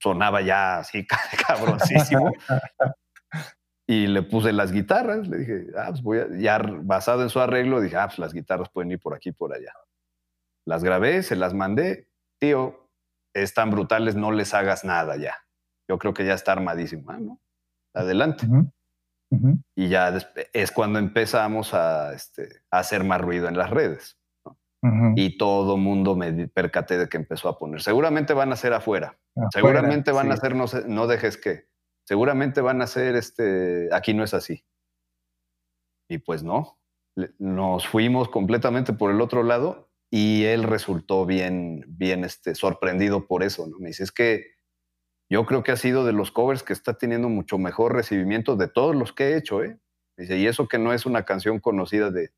Sonaba 0.01 0.41
ya 0.41 0.79
así 0.79 1.07
cabroncísimo. 1.47 2.33
y 3.87 4.07
le 4.07 4.23
puse 4.23 4.53
las 4.53 4.73
guitarras. 4.73 5.29
Le 5.29 5.39
dije, 5.39 5.67
ah, 5.77 5.89
pues 5.91 6.03
voy 6.03 6.19
a, 6.19 6.29
ya 6.39 6.59
basado 6.59 7.23
en 7.23 7.29
su 7.29 7.41
arreglo, 7.41 7.81
dije, 7.81 7.97
ah, 7.97 8.07
pues 8.07 8.19
las 8.19 8.33
guitarras 8.33 8.71
pueden 8.71 8.93
ir 8.93 9.01
por 9.01 9.15
aquí, 9.15 9.33
por 9.33 9.53
allá. 9.53 9.73
Las 10.67 10.83
grabé, 10.83 11.23
se 11.23 11.37
las 11.37 11.53
mandé. 11.53 12.09
Tío, 12.41 12.89
están 13.35 13.71
brutales, 13.71 14.17
no 14.17 14.33
les 14.33 14.55
hagas 14.55 14.85
nada 14.85 15.17
ya. 15.17 15.37
Yo 15.89 15.99
creo 15.99 16.15
que 16.15 16.25
ya 16.25 16.35
está 16.35 16.53
armadísimo. 16.53 17.11
Ah, 17.11 17.19
¿no? 17.19 17.41
Adelante. 17.95 18.47
Y 19.75 19.89
ya 19.89 20.17
es 20.53 20.73
cuando 20.73 20.99
empezamos 20.99 21.75
a, 21.75 22.15
este, 22.15 22.63
hacer 22.71 23.05
más 23.05 23.21
ruido 23.21 23.49
en 23.49 23.57
las 23.57 23.71
redes. 23.71 24.19
Y 25.17 25.39
todo 25.39 25.77
mundo 25.77 26.15
me 26.15 26.47
percaté 26.49 26.97
de 26.99 27.09
que 27.09 27.17
empezó 27.17 27.49
a 27.49 27.59
poner. 27.59 27.83
Seguramente 27.83 28.33
van 28.33 28.53
a 28.53 28.57
ser 28.57 28.73
afuera. 28.73 29.19
Seguramente 29.53 30.13
van 30.13 30.31
a 30.31 30.37
ser, 30.37 30.55
no, 30.55 30.67
no 30.87 31.07
dejes 31.07 31.37
que. 31.37 31.67
Seguramente 32.05 32.61
van 32.61 32.81
a 32.81 32.87
ser, 32.87 33.17
este, 33.17 33.89
aquí 33.93 34.15
no 34.15 34.25
es 34.25 34.35
así. 34.35 34.65
Y 36.09 36.19
pues 36.19 36.43
no. 36.43 36.79
Nos 37.39 37.87
fuimos 37.87 38.29
completamente 38.29 38.93
por 38.93 39.11
el 39.11 39.21
otro 39.21 39.43
lado 39.43 39.91
y 40.11 40.45
él 40.45 40.63
resultó 40.63 41.27
bien, 41.27 41.85
bien 41.89 42.25
este, 42.25 42.55
sorprendido 42.55 43.27
por 43.27 43.43
eso. 43.43 43.67
¿no? 43.67 43.79
Me 43.79 43.89
dice, 43.89 44.05
es 44.05 44.13
que 44.13 44.58
yo 45.31 45.45
creo 45.45 45.63
que 45.63 45.73
ha 45.73 45.77
sido 45.77 46.05
de 46.05 46.13
los 46.13 46.31
covers 46.31 46.63
que 46.63 46.73
está 46.73 46.95
teniendo 46.95 47.29
mucho 47.29 47.59
mejor 47.59 47.95
recibimiento 47.95 48.57
de 48.57 48.69
todos 48.69 48.97
los 48.97 49.13
que 49.13 49.29
he 49.29 49.37
hecho, 49.37 49.63
¿eh? 49.63 49.79
Dice, 50.17 50.37
y 50.39 50.47
eso 50.47 50.67
que 50.67 50.79
no 50.79 50.93
es 50.93 51.07
una 51.07 51.25
canción 51.25 51.61
conocida 51.61 52.11
de, 52.11 52.33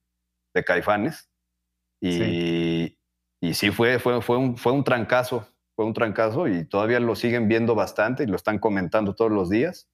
de 0.54 0.64
Caifanes. 0.64 1.30
Y 2.02 2.12
sí, 2.12 2.98
y 3.40 3.54
sí 3.54 3.70
fue, 3.70 3.98
fue, 3.98 4.20
fue, 4.20 4.36
un, 4.36 4.56
fue 4.56 4.72
un 4.72 4.84
trancazo, 4.84 5.46
fue 5.76 5.86
un 5.86 5.94
trancazo 5.94 6.48
y 6.48 6.64
todavía 6.66 7.00
lo 7.00 7.14
siguen 7.14 7.48
viendo 7.48 7.74
bastante 7.74 8.24
y 8.24 8.26
lo 8.26 8.36
están 8.36 8.58
comentando 8.58 9.14
todos 9.14 9.30
los 9.30 9.48
días. 9.48 9.88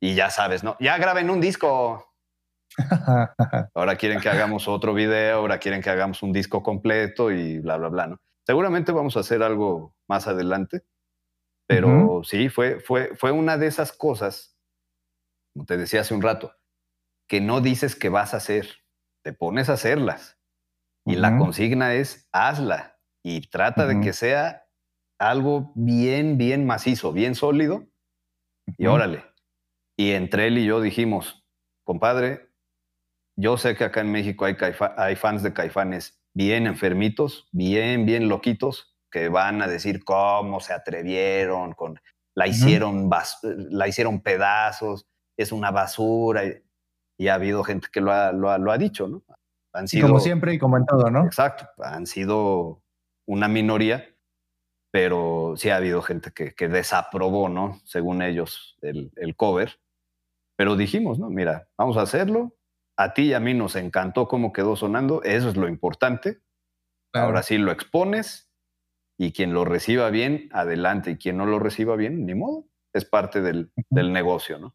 Y 0.00 0.14
ya 0.14 0.30
sabes, 0.30 0.64
¿no? 0.64 0.76
Ya 0.80 0.98
graben 0.98 1.30
un 1.30 1.40
disco. 1.40 2.12
Ahora 3.74 3.96
quieren 3.96 4.20
que 4.20 4.28
hagamos 4.28 4.66
otro 4.66 4.92
video, 4.92 5.38
ahora 5.38 5.58
quieren 5.58 5.80
que 5.80 5.88
hagamos 5.88 6.22
un 6.22 6.32
disco 6.32 6.62
completo 6.62 7.30
y 7.30 7.60
bla, 7.60 7.76
bla, 7.76 7.88
bla, 7.88 8.06
¿no? 8.08 8.20
Seguramente 8.44 8.90
vamos 8.90 9.16
a 9.16 9.20
hacer 9.20 9.42
algo 9.42 9.94
más 10.08 10.26
adelante 10.26 10.82
pero 11.66 12.22
sí, 12.24 12.48
fue, 12.48 12.80
fue, 12.80 13.14
fue 13.16 13.32
una 13.32 13.58
de 13.58 13.66
esas 13.66 13.92
cosas, 13.92 14.58
como 15.52 15.66
te 15.66 15.76
decía 15.76 16.02
hace 16.02 16.14
un 16.14 16.22
rato, 16.22 16.54
que 17.28 17.40
no 17.40 17.60
dices 17.60 17.96
que 17.96 18.08
vas 18.08 18.34
a 18.34 18.38
hacer, 18.38 18.68
te 19.22 19.32
pones 19.32 19.68
a 19.68 19.74
hacerlas. 19.74 20.38
Y 21.04 21.14
la 21.14 21.38
consigna 21.38 21.94
es 21.94 22.28
hazla 22.32 22.98
y 23.22 23.42
trata 23.42 23.86
de 23.86 24.00
que 24.00 24.12
sea 24.12 24.68
algo 25.18 25.72
bien, 25.76 26.36
bien 26.36 26.66
macizo, 26.66 27.12
bien 27.12 27.36
sólido. 27.36 27.86
Y 28.76 28.86
órale. 28.86 29.24
Y 29.96 30.12
entre 30.12 30.48
él 30.48 30.58
y 30.58 30.66
yo 30.66 30.80
dijimos, 30.80 31.46
compadre, 31.84 32.50
yo 33.36 33.56
sé 33.56 33.76
que 33.76 33.84
acá 33.84 34.00
en 34.00 34.10
México 34.10 34.44
hay, 34.44 34.56
hay 34.96 35.14
fans 35.14 35.44
de 35.44 35.52
caifanes 35.52 36.20
bien 36.34 36.66
enfermitos, 36.66 37.48
bien, 37.52 38.04
bien 38.04 38.28
loquitos, 38.28 38.95
que 39.16 39.30
van 39.30 39.62
a 39.62 39.66
decir 39.66 40.04
cómo 40.04 40.60
se 40.60 40.74
atrevieron, 40.74 41.72
con, 41.72 41.98
la, 42.34 42.46
hicieron 42.46 43.08
la 43.70 43.88
hicieron 43.88 44.20
pedazos, 44.20 45.06
es 45.38 45.52
una 45.52 45.70
basura. 45.70 46.42
Y, 47.16 47.28
ha 47.28 47.34
habido 47.34 47.64
gente 47.64 47.88
que 47.90 48.02
lo 48.02 48.12
ha, 48.12 48.30
lo 48.32 48.70
ha, 48.70 48.76
dicho, 48.76 49.08
¿no? 49.08 49.24
Han 49.72 49.88
sido, 49.88 50.08
como 50.08 50.20
siempre 50.20 50.52
y 50.52 50.58
como 50.58 50.76
en 50.76 50.84
todo, 50.84 51.10
¿no? 51.10 51.24
Exacto, 51.24 51.66
han 51.82 52.04
sido 52.04 52.82
una 53.26 53.48
minoría, 53.48 54.06
pero 54.92 55.54
sí 55.56 55.70
ha 55.70 55.76
habido 55.76 56.02
gente 56.02 56.32
que, 56.32 56.54
que 56.54 56.68
desaprobó, 56.68 57.48
¿no? 57.48 57.80
Según 57.86 58.20
ellos, 58.20 58.76
el, 58.82 59.12
el, 59.16 59.34
cover. 59.34 59.80
Pero 60.58 60.76
dijimos, 60.76 61.18
¿no? 61.18 61.30
Mira, 61.30 61.70
vamos 61.78 61.96
a 61.96 62.02
hacerlo. 62.02 62.54
A 62.98 63.14
ti 63.14 63.28
y 63.28 63.32
a 63.32 63.40
mí 63.40 63.54
nos 63.54 63.76
encantó 63.76 64.28
cómo 64.28 64.52
quedó 64.52 64.76
sonando. 64.76 65.22
Eso 65.22 65.48
es 65.48 65.56
lo 65.56 65.68
importante. 65.68 66.42
Ahora 67.14 67.42
sí 67.42 67.56
lo 67.56 67.72
expones 67.72 68.45
y 69.18 69.32
quien 69.32 69.52
lo 69.52 69.64
reciba 69.64 70.10
bien, 70.10 70.48
adelante. 70.52 71.12
Y 71.12 71.16
quien 71.16 71.36
no 71.36 71.46
lo 71.46 71.58
reciba 71.58 71.96
bien, 71.96 72.26
ni 72.26 72.34
modo. 72.34 72.66
Es 72.92 73.04
parte 73.04 73.40
del, 73.42 73.70
del 73.90 74.12
negocio, 74.12 74.58
¿no? 74.58 74.74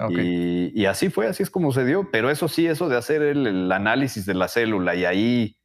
Okay. 0.00 0.70
Y, 0.74 0.82
y, 0.82 0.86
así 0.86 1.10
fue, 1.10 1.26
así 1.26 1.42
es 1.42 1.50
como 1.50 1.72
se 1.72 1.84
dio. 1.84 2.10
Pero 2.10 2.30
eso 2.30 2.46
sí, 2.48 2.66
eso 2.66 2.88
de 2.88 2.96
hacer 2.96 3.22
el, 3.22 3.46
el 3.46 3.72
análisis 3.72 4.24
de 4.26 4.34
la 4.34 4.48
célula 4.48 4.94
y 4.94 5.04
ahí 5.04 5.56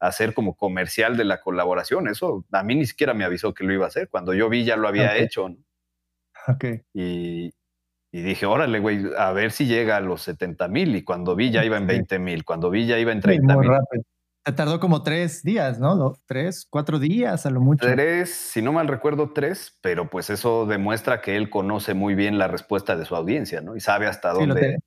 hacer 0.00 0.34
como 0.34 0.56
comercial 0.56 1.16
de 1.16 1.24
la 1.24 1.40
colaboración. 1.40 2.08
Eso 2.08 2.44
a 2.52 2.62
mí 2.62 2.74
ni 2.74 2.86
siquiera 2.86 3.14
me 3.14 3.24
avisó 3.24 3.54
que 3.54 3.64
lo 3.64 3.72
iba 3.72 3.84
a 3.84 3.88
hacer. 3.88 4.08
Cuando 4.08 4.34
yo 4.34 4.48
vi 4.48 4.64
ya 4.64 4.76
lo 4.76 4.88
había 4.88 5.10
okay. 5.10 5.22
hecho. 5.22 5.48
¿no? 5.48 5.56
Ok. 6.48 6.64
Y, 6.94 7.52
y, 8.12 8.22
dije, 8.22 8.46
órale, 8.46 8.78
güey, 8.78 9.04
a 9.16 9.32
ver 9.32 9.52
si 9.52 9.66
llega 9.66 9.96
a 9.96 10.00
los 10.00 10.22
70 10.22 10.68
mil. 10.68 10.96
Y 10.96 11.04
cuando 11.04 11.36
vi 11.36 11.50
ya 11.50 11.64
iba 11.64 11.76
en 11.76 11.86
20 11.86 12.18
mil. 12.18 12.44
Cuando 12.44 12.70
vi 12.70 12.86
ya 12.86 12.98
iba 12.98 13.12
en 13.12 13.20
30 13.20 13.56
mil. 13.56 13.70
Se 14.46 14.52
tardó 14.52 14.80
como 14.80 15.02
tres 15.02 15.42
días, 15.42 15.78
¿no? 15.78 16.14
Tres, 16.24 16.66
cuatro 16.70 16.98
días 16.98 17.44
a 17.44 17.50
lo 17.50 17.60
mucho. 17.60 17.84
Tres, 17.86 18.30
si 18.30 18.62
no 18.62 18.72
mal 18.72 18.88
recuerdo, 18.88 19.32
tres, 19.32 19.76
pero 19.82 20.08
pues 20.08 20.30
eso 20.30 20.64
demuestra 20.66 21.20
que 21.20 21.36
él 21.36 21.50
conoce 21.50 21.94
muy 21.94 22.14
bien 22.14 22.38
la 22.38 22.48
respuesta 22.48 22.96
de 22.96 23.04
su 23.04 23.16
audiencia, 23.16 23.60
¿no? 23.60 23.76
Y 23.76 23.80
sabe 23.80 24.06
hasta 24.06 24.32
sí, 24.32 24.38
dónde. 24.38 24.54
Lo, 24.54 24.60
te, 24.60 24.78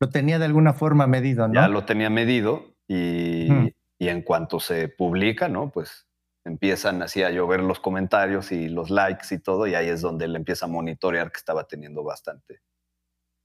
lo, 0.00 0.08
tenía 0.08 0.38
de 0.38 0.44
alguna 0.44 0.74
forma 0.74 1.06
medido, 1.06 1.46
¿no? 1.46 1.54
Ya 1.54 1.68
lo 1.68 1.84
tenía 1.84 2.10
medido 2.10 2.74
y, 2.88 3.48
hmm 3.48 3.68
y 4.00 4.08
en 4.08 4.22
cuanto 4.22 4.58
se 4.58 4.88
publica, 4.88 5.48
¿no? 5.48 5.70
Pues 5.70 6.08
empiezan 6.44 7.02
así 7.02 7.22
a 7.22 7.30
llover 7.30 7.60
los 7.60 7.80
comentarios 7.80 8.50
y 8.50 8.68
los 8.68 8.88
likes 8.88 9.26
y 9.34 9.38
todo, 9.38 9.66
y 9.66 9.74
ahí 9.74 9.88
es 9.88 10.00
donde 10.00 10.24
él 10.24 10.34
empieza 10.34 10.64
a 10.64 10.70
monitorear 10.70 11.30
que 11.30 11.36
estaba 11.36 11.64
teniendo 11.64 12.02
bastante, 12.02 12.62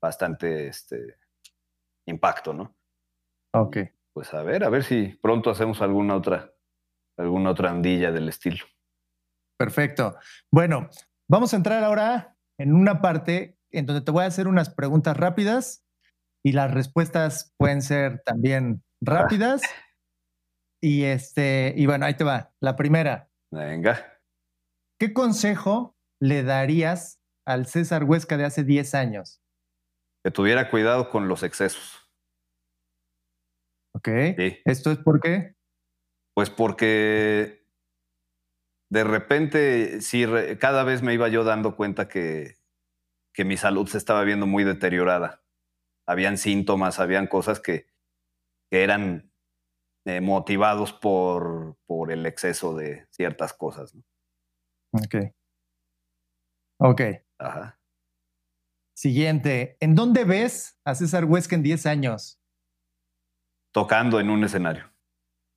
bastante 0.02 0.68
este, 0.68 1.18
impacto, 2.06 2.54
¿no? 2.54 2.74
Ok. 3.54 3.78
Pues 4.16 4.34
a 4.34 4.44
ver, 4.44 4.64
a 4.64 4.70
ver 4.70 4.86
si 4.86 5.08
pronto 5.22 5.50
hacemos 5.50 5.82
alguna 5.82 6.16
otra, 6.16 6.54
alguna 7.20 7.50
otra 7.50 7.70
andilla 7.70 8.14
del 8.14 8.30
estilo. 8.30 8.66
Perfecto. 9.60 10.18
Bueno, 10.50 10.90
vamos 11.30 11.54
a 11.54 11.58
entrar 11.58 11.84
ahora 11.84 12.38
en 12.58 12.74
una 12.74 13.02
parte 13.02 13.60
en 13.72 13.86
donde 13.86 14.02
te 14.02 14.12
voy 14.12 14.24
a 14.24 14.28
hacer 14.28 14.48
unas 14.48 14.74
preguntas 14.74 15.18
rápidas 15.18 15.86
y 16.46 16.54
las 16.54 16.74
respuestas 16.74 17.54
pueden 17.58 17.82
ser 17.82 18.22
también 18.26 18.86
rápidas. 19.02 19.62
Y 20.82 21.04
este, 21.04 21.74
y 21.76 21.86
bueno, 21.86 22.06
ahí 22.06 22.14
te 22.14 22.24
va. 22.24 22.54
La 22.62 22.78
primera. 22.78 23.30
Venga. 23.52 24.22
¿Qué 24.98 25.12
consejo 25.12 25.98
le 26.22 26.44
darías 26.44 27.20
al 27.46 27.66
César 27.66 28.06
Huesca 28.06 28.38
de 28.38 28.46
hace 28.46 28.64
10 28.64 28.96
años? 28.96 29.42
Que 30.24 30.32
tuviera 30.32 30.70
cuidado 30.70 31.10
con 31.10 31.28
los 31.28 31.44
excesos. 31.44 32.05
Ok. 34.06 34.36
Sí. 34.38 34.58
¿Esto 34.66 34.92
es 34.92 35.00
por 35.00 35.20
qué? 35.20 35.56
Pues 36.36 36.50
porque 36.50 37.66
de 38.92 39.04
repente, 39.04 40.02
sí, 40.02 40.26
cada 40.60 40.84
vez 40.84 41.02
me 41.02 41.14
iba 41.14 41.28
yo 41.28 41.44
dando 41.44 41.76
cuenta 41.76 42.08
que, 42.08 42.56
que 43.34 43.46
mi 43.46 43.58
salud 43.58 43.88
se 43.88 43.98
estaba 43.98 44.24
viendo 44.24 44.46
muy 44.46 44.64
deteriorada. 44.64 45.44
Habían 46.08 46.38
síntomas, 46.38 47.00
habían 47.00 47.28
cosas 47.28 47.60
que, 47.60 47.88
que 48.70 48.84
eran 48.84 49.32
eh, 50.06 50.22
motivados 50.22 50.94
por, 50.94 51.78
por 51.88 52.12
el 52.12 52.26
exceso 52.26 52.76
de 52.76 53.08
ciertas 53.10 53.54
cosas. 53.54 53.96
¿no? 53.96 54.04
Ok. 54.94 55.34
Ok. 56.80 57.02
Ajá. 57.40 57.80
Siguiente. 58.96 59.78
¿En 59.80 59.96
dónde 59.96 60.26
ves 60.26 60.80
a 60.86 60.94
César 60.96 61.26
Huesca 61.26 61.56
en 61.56 61.64
10 61.64 61.86
años? 61.86 62.40
Tocando 63.76 64.22
en 64.22 64.30
un 64.30 64.42
escenario. 64.42 64.90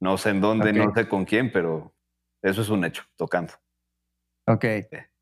No 0.01 0.19
sé 0.19 0.31
en 0.31 0.41
dónde, 0.41 0.71
okay. 0.71 0.85
no 0.85 0.93
sé 0.93 1.09
con 1.09 1.25
quién, 1.25 1.53
pero 1.53 1.95
eso 2.43 2.63
es 2.63 2.69
un 2.69 2.85
hecho, 2.85 3.05
tocando. 3.15 3.53
Ok. 4.49 4.65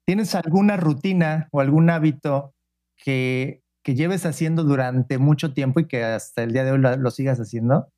¿Tienes 0.07 0.35
alguna 0.35 0.79
rutina 0.79 1.47
o 1.53 1.61
algún 1.61 1.91
hábito 1.91 2.55
que, 2.97 3.63
que 3.85 3.95
lleves 3.95 4.25
haciendo 4.25 4.65
durante 4.65 5.19
mucho 5.19 5.53
tiempo 5.53 5.81
y 5.81 5.89
que 5.89 6.05
hasta 6.05 6.43
el 6.43 6.53
día 6.53 6.65
de 6.65 6.73
hoy 6.73 6.79
lo, 6.79 6.97
lo 6.97 7.11
sigas 7.11 7.39
haciendo? 7.39 7.93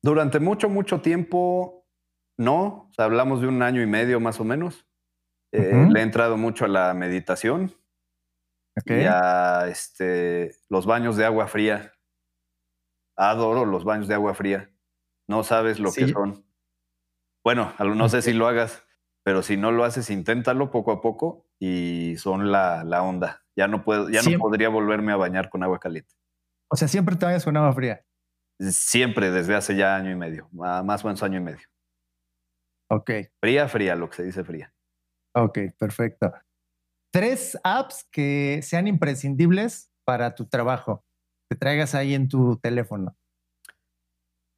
Durante 0.00 0.38
mucho, 0.38 0.68
mucho 0.68 1.00
tiempo, 1.00 1.84
no. 2.38 2.88
O 2.88 2.92
sea, 2.94 3.06
hablamos 3.06 3.40
de 3.40 3.48
un 3.48 3.62
año 3.62 3.82
y 3.82 3.86
medio 3.86 4.20
más 4.20 4.38
o 4.38 4.44
menos. 4.44 4.86
Eh, 5.52 5.72
uh 5.74 5.76
-huh. 5.76 5.92
Le 5.92 5.98
he 5.98 6.02
entrado 6.04 6.36
mucho 6.36 6.66
a 6.66 6.68
la 6.68 6.94
meditación 6.94 7.74
okay. 8.80 9.02
y 9.02 9.06
a 9.06 9.66
este, 9.66 10.54
los 10.68 10.86
baños 10.86 11.16
de 11.16 11.24
agua 11.24 11.48
fría. 11.48 11.92
Adoro 13.16 13.64
los 13.64 13.84
baños 13.84 14.08
de 14.08 14.14
agua 14.14 14.34
fría. 14.34 14.70
No 15.28 15.44
sabes 15.44 15.78
lo 15.78 15.90
sí. 15.90 16.06
que 16.06 16.12
son. 16.12 16.44
Bueno, 17.44 17.72
no 17.78 18.08
sé 18.08 18.22
si 18.22 18.32
lo 18.32 18.46
hagas, 18.46 18.84
pero 19.24 19.42
si 19.42 19.56
no 19.56 19.72
lo 19.72 19.84
haces, 19.84 20.10
inténtalo 20.10 20.70
poco 20.70 20.92
a 20.92 21.00
poco 21.00 21.48
y 21.58 22.16
son 22.18 22.52
la, 22.52 22.84
la 22.84 23.02
onda. 23.02 23.44
Ya 23.56 23.68
no 23.68 23.84
puedo, 23.84 24.08
ya 24.08 24.20
siempre. 24.20 24.38
no 24.38 24.42
podría 24.44 24.68
volverme 24.68 25.12
a 25.12 25.16
bañar 25.16 25.50
con 25.50 25.62
agua 25.62 25.78
caliente. 25.78 26.14
O 26.70 26.76
sea, 26.76 26.88
siempre 26.88 27.16
te 27.16 27.26
bañas 27.26 27.44
con 27.44 27.56
agua 27.56 27.72
fría. 27.72 28.04
Siempre, 28.58 29.30
desde 29.30 29.54
hace 29.54 29.76
ya 29.76 29.96
año 29.96 30.10
y 30.10 30.16
medio, 30.16 30.48
más 30.52 31.04
o 31.04 31.08
menos 31.08 31.22
año 31.22 31.38
y 31.38 31.42
medio. 31.42 31.66
Ok. 32.90 33.10
Fría, 33.40 33.68
fría, 33.68 33.96
lo 33.96 34.08
que 34.08 34.16
se 34.16 34.24
dice 34.24 34.44
fría. 34.44 34.72
Ok, 35.34 35.58
perfecto. 35.78 36.32
Tres 37.12 37.58
apps 37.64 38.06
que 38.10 38.60
sean 38.62 38.86
imprescindibles 38.86 39.90
para 40.04 40.34
tu 40.34 40.46
trabajo, 40.46 41.04
que 41.52 41.58
traigas 41.58 41.94
ahí 41.94 42.14
en 42.14 42.28
tu 42.28 42.56
teléfono. 42.56 43.14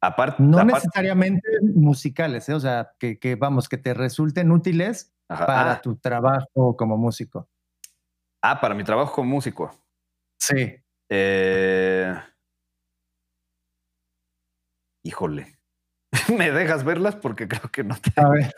Aparte, 0.01 0.41
no 0.41 0.59
aparte, 0.59 0.73
necesariamente 0.75 1.41
musicales, 1.61 2.47
¿eh? 2.47 2.53
o 2.53 2.59
sea, 2.59 2.93
que, 2.97 3.19
que, 3.19 3.35
vamos, 3.35 3.67
que 3.67 3.77
te 3.77 3.93
resulten 3.93 4.51
útiles 4.51 5.13
Ajá. 5.27 5.45
para 5.45 5.71
ah. 5.73 5.81
tu 5.81 5.97
trabajo 5.97 6.77
como 6.77 6.97
músico. 6.97 7.49
Ah, 8.41 8.61
para 8.61 8.75
mi 8.75 8.85
trabajo 8.85 9.13
como 9.13 9.31
músico. 9.31 9.75
Sí. 10.39 10.73
Eh, 11.09 12.15
híjole, 15.03 15.59
¿me 16.37 16.51
dejas 16.51 16.85
verlas? 16.85 17.17
Porque 17.17 17.49
creo 17.49 17.69
que 17.71 17.83
no 17.83 17.95
te... 17.95 18.13
A 18.21 18.29
ver. 18.29 18.53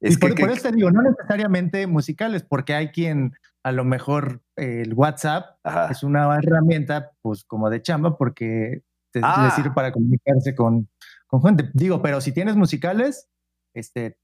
es 0.00 0.14
y 0.16 0.16
por, 0.18 0.34
que, 0.36 0.42
por, 0.42 0.52
eso 0.52 0.68
te 0.68 0.76
digo, 0.76 0.92
no 0.92 1.02
necesariamente 1.02 1.88
musicales, 1.88 2.44
porque 2.44 2.74
hay 2.74 2.92
quien 2.92 3.32
a 3.64 3.72
lo 3.72 3.84
mejor 3.84 4.43
el 4.56 4.94
WhatsApp 4.94 5.58
Ajá. 5.64 5.88
es 5.90 6.02
una 6.02 6.36
herramienta 6.36 7.12
pues 7.22 7.44
como 7.44 7.70
de 7.70 7.82
chamba 7.82 8.16
porque 8.16 8.82
te, 9.12 9.20
ah. 9.22 9.44
le 9.44 9.50
sirve 9.50 9.74
para 9.74 9.92
comunicarse 9.92 10.54
con, 10.54 10.88
con 11.26 11.42
gente. 11.42 11.70
Digo, 11.74 12.02
pero 12.02 12.20
si 12.20 12.32
tienes 12.32 12.56
musicales, 12.56 13.28
este, 13.74 14.18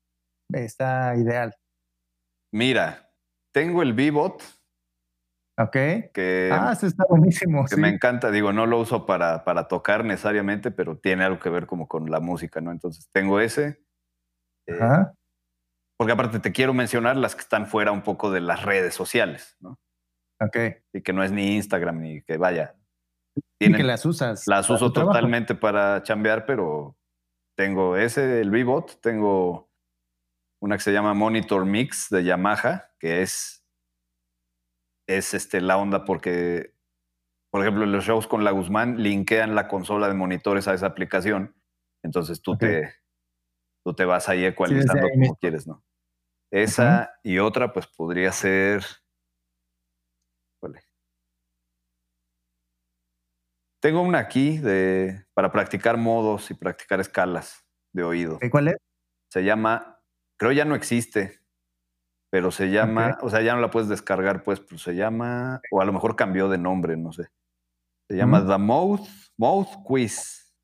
está 0.52 1.16
ideal. 1.16 1.54
Mira, 2.52 3.10
tengo 3.52 3.82
el 3.82 3.92
Vbot, 3.92 4.42
Ok. 5.60 5.76
Que, 6.14 6.50
ah, 6.52 6.72
eso 6.72 6.86
está 6.86 7.04
buenísimo. 7.08 7.64
Que 7.64 7.74
sí. 7.74 7.80
me 7.80 7.88
encanta. 7.88 8.30
Digo, 8.30 8.52
no 8.52 8.64
lo 8.64 8.78
uso 8.78 9.04
para, 9.04 9.44
para 9.44 9.68
tocar 9.68 10.04
necesariamente, 10.04 10.70
pero 10.70 10.96
tiene 10.96 11.24
algo 11.24 11.38
que 11.38 11.50
ver 11.50 11.66
como 11.66 11.86
con 11.86 12.10
la 12.10 12.18
música, 12.20 12.62
¿no? 12.62 12.72
Entonces 12.72 13.10
tengo 13.12 13.40
ese. 13.40 13.82
Ajá. 14.68 15.12
Eh, 15.12 15.16
porque 15.98 16.12
aparte 16.14 16.38
te 16.38 16.52
quiero 16.52 16.72
mencionar 16.72 17.16
las 17.16 17.34
que 17.34 17.42
están 17.42 17.66
fuera 17.66 17.92
un 17.92 18.00
poco 18.00 18.30
de 18.30 18.40
las 18.40 18.62
redes 18.62 18.94
sociales, 18.94 19.56
¿no? 19.60 19.78
Ok. 20.40 20.56
Y 20.92 21.02
que 21.02 21.12
no 21.12 21.22
es 21.22 21.32
ni 21.32 21.56
Instagram 21.56 22.00
ni 22.00 22.22
que 22.22 22.36
vaya. 22.36 22.74
Tienen, 23.58 23.78
y 23.78 23.82
que 23.82 23.86
las 23.86 24.04
usas. 24.06 24.46
Las 24.46 24.68
uso 24.70 24.92
totalmente 24.92 25.54
para 25.54 26.02
chambear, 26.02 26.46
pero 26.46 26.96
tengo 27.56 27.96
ese, 27.96 28.40
el 28.40 28.50
V-Bot, 28.50 29.00
tengo 29.00 29.70
una 30.62 30.76
que 30.76 30.82
se 30.82 30.92
llama 30.92 31.14
Monitor 31.14 31.64
Mix 31.64 32.08
de 32.10 32.24
Yamaha, 32.24 32.90
que 32.98 33.22
es 33.22 33.60
es 35.10 35.34
este, 35.34 35.60
la 35.60 35.76
onda 35.76 36.04
porque, 36.04 36.74
por 37.50 37.62
ejemplo, 37.62 37.84
en 37.84 37.92
los 37.92 38.04
shows 38.04 38.26
con 38.26 38.44
la 38.44 38.52
Guzmán 38.52 39.02
linkean 39.02 39.54
la 39.54 39.66
consola 39.66 40.08
de 40.08 40.14
monitores 40.14 40.68
a 40.68 40.74
esa 40.74 40.86
aplicación. 40.86 41.56
Entonces 42.04 42.40
tú, 42.40 42.52
okay. 42.52 42.68
te, 42.68 42.94
tú 43.84 43.94
te 43.94 44.04
vas 44.04 44.28
ahí 44.28 44.44
ecualizando 44.44 45.06
sí, 45.06 45.12
como 45.12 45.36
quieres, 45.36 45.66
¿no? 45.66 45.84
Esa 46.52 46.84
uh 46.84 47.28
-huh. 47.28 47.30
y 47.32 47.38
otra, 47.38 47.72
pues 47.72 47.86
podría 47.86 48.32
ser. 48.32 48.84
Tengo 53.80 54.02
una 54.02 54.18
aquí 54.18 54.58
de, 54.58 55.24
para 55.32 55.50
practicar 55.50 55.96
modos 55.96 56.50
y 56.50 56.54
practicar 56.54 57.00
escalas 57.00 57.64
de 57.92 58.02
oído. 58.02 58.38
¿Cuál 58.50 58.68
es? 58.68 58.76
Se 59.32 59.42
llama, 59.42 60.00
creo 60.38 60.52
ya 60.52 60.66
no 60.66 60.74
existe, 60.74 61.40
pero 62.30 62.50
se 62.50 62.70
llama, 62.70 63.14
okay. 63.14 63.26
o 63.26 63.30
sea, 63.30 63.40
ya 63.40 63.54
no 63.54 63.60
la 63.60 63.70
puedes 63.70 63.88
descargar, 63.88 64.42
pues, 64.42 64.60
pero 64.60 64.78
se 64.78 64.94
llama, 64.94 65.62
o 65.70 65.80
a 65.80 65.84
lo 65.84 65.92
mejor 65.92 66.14
cambió 66.14 66.48
de 66.48 66.58
nombre, 66.58 66.96
no 66.96 67.12
sé. 67.12 67.28
Se 68.08 68.16
llama 68.16 68.40
mm. 68.40 68.48
The 68.48 68.58
Mouth, 68.58 69.08
Mouth 69.38 69.82
Quiz. 69.84 70.54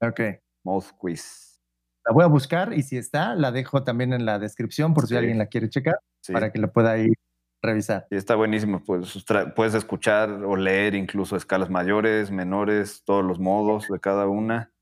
Ok. 0.00 0.20
Mouth 0.64 0.92
Quiz. 0.98 1.60
La 2.06 2.12
voy 2.12 2.24
a 2.24 2.28
buscar 2.28 2.72
y 2.72 2.82
si 2.82 2.96
está, 2.96 3.34
la 3.34 3.50
dejo 3.50 3.82
también 3.82 4.12
en 4.12 4.24
la 4.24 4.38
descripción 4.38 4.94
por 4.94 5.08
si 5.08 5.16
alguien 5.16 5.38
la 5.38 5.46
quiere 5.46 5.68
checar, 5.68 5.98
para 6.32 6.52
que 6.52 6.60
la 6.60 6.68
pueda 6.68 6.96
ir 6.96 7.16
revisar. 7.62 8.06
Y 8.10 8.16
está 8.16 8.34
buenísimo, 8.34 8.82
pues 8.84 9.24
puedes 9.54 9.74
escuchar 9.74 10.30
o 10.30 10.56
leer 10.56 10.94
incluso 10.94 11.36
escalas 11.36 11.70
mayores, 11.70 12.30
menores, 12.30 13.02
todos 13.04 13.24
los 13.24 13.38
modos 13.38 13.88
de 13.88 14.00
cada 14.00 14.26
una, 14.26 14.72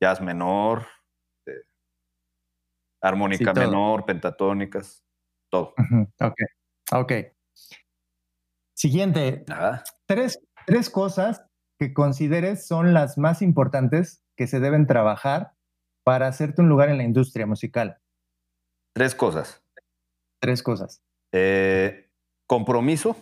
jazz 0.00 0.20
menor, 0.20 0.86
eh, 1.46 1.52
armónica 3.00 3.52
menor, 3.52 4.04
pentatónicas, 4.04 5.04
todo. 5.50 5.74
Ok, 6.20 6.36
ok. 6.92 7.12
Siguiente. 8.74 9.44
Tres, 10.06 10.40
tres 10.66 10.90
cosas 10.90 11.44
que 11.80 11.92
consideres 11.92 12.66
son 12.66 12.94
las 12.94 13.18
más 13.18 13.42
importantes 13.42 14.22
que 14.36 14.46
se 14.46 14.60
deben 14.60 14.86
trabajar 14.86 15.52
para 16.04 16.28
hacerte 16.28 16.62
un 16.62 16.68
lugar 16.68 16.88
en 16.88 16.98
la 16.98 17.04
industria 17.04 17.46
musical. 17.46 18.00
Tres 18.94 19.14
cosas. 19.14 19.62
Tres 20.40 20.62
cosas. 20.62 21.02
Eh, 21.32 22.07
compromiso, 22.48 23.16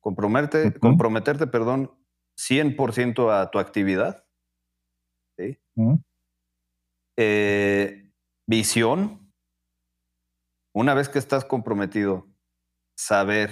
comprometerte, 0.00 0.78
comprometerte, 0.78 1.48
perdón, 1.48 1.90
100% 2.38 3.32
a 3.32 3.50
tu 3.50 3.58
actividad. 3.58 4.24
Eh, 7.16 8.12
visión. 8.46 9.32
Una 10.72 10.94
vez 10.94 11.08
que 11.08 11.18
estás 11.18 11.44
comprometido, 11.44 12.28
saber 12.96 13.50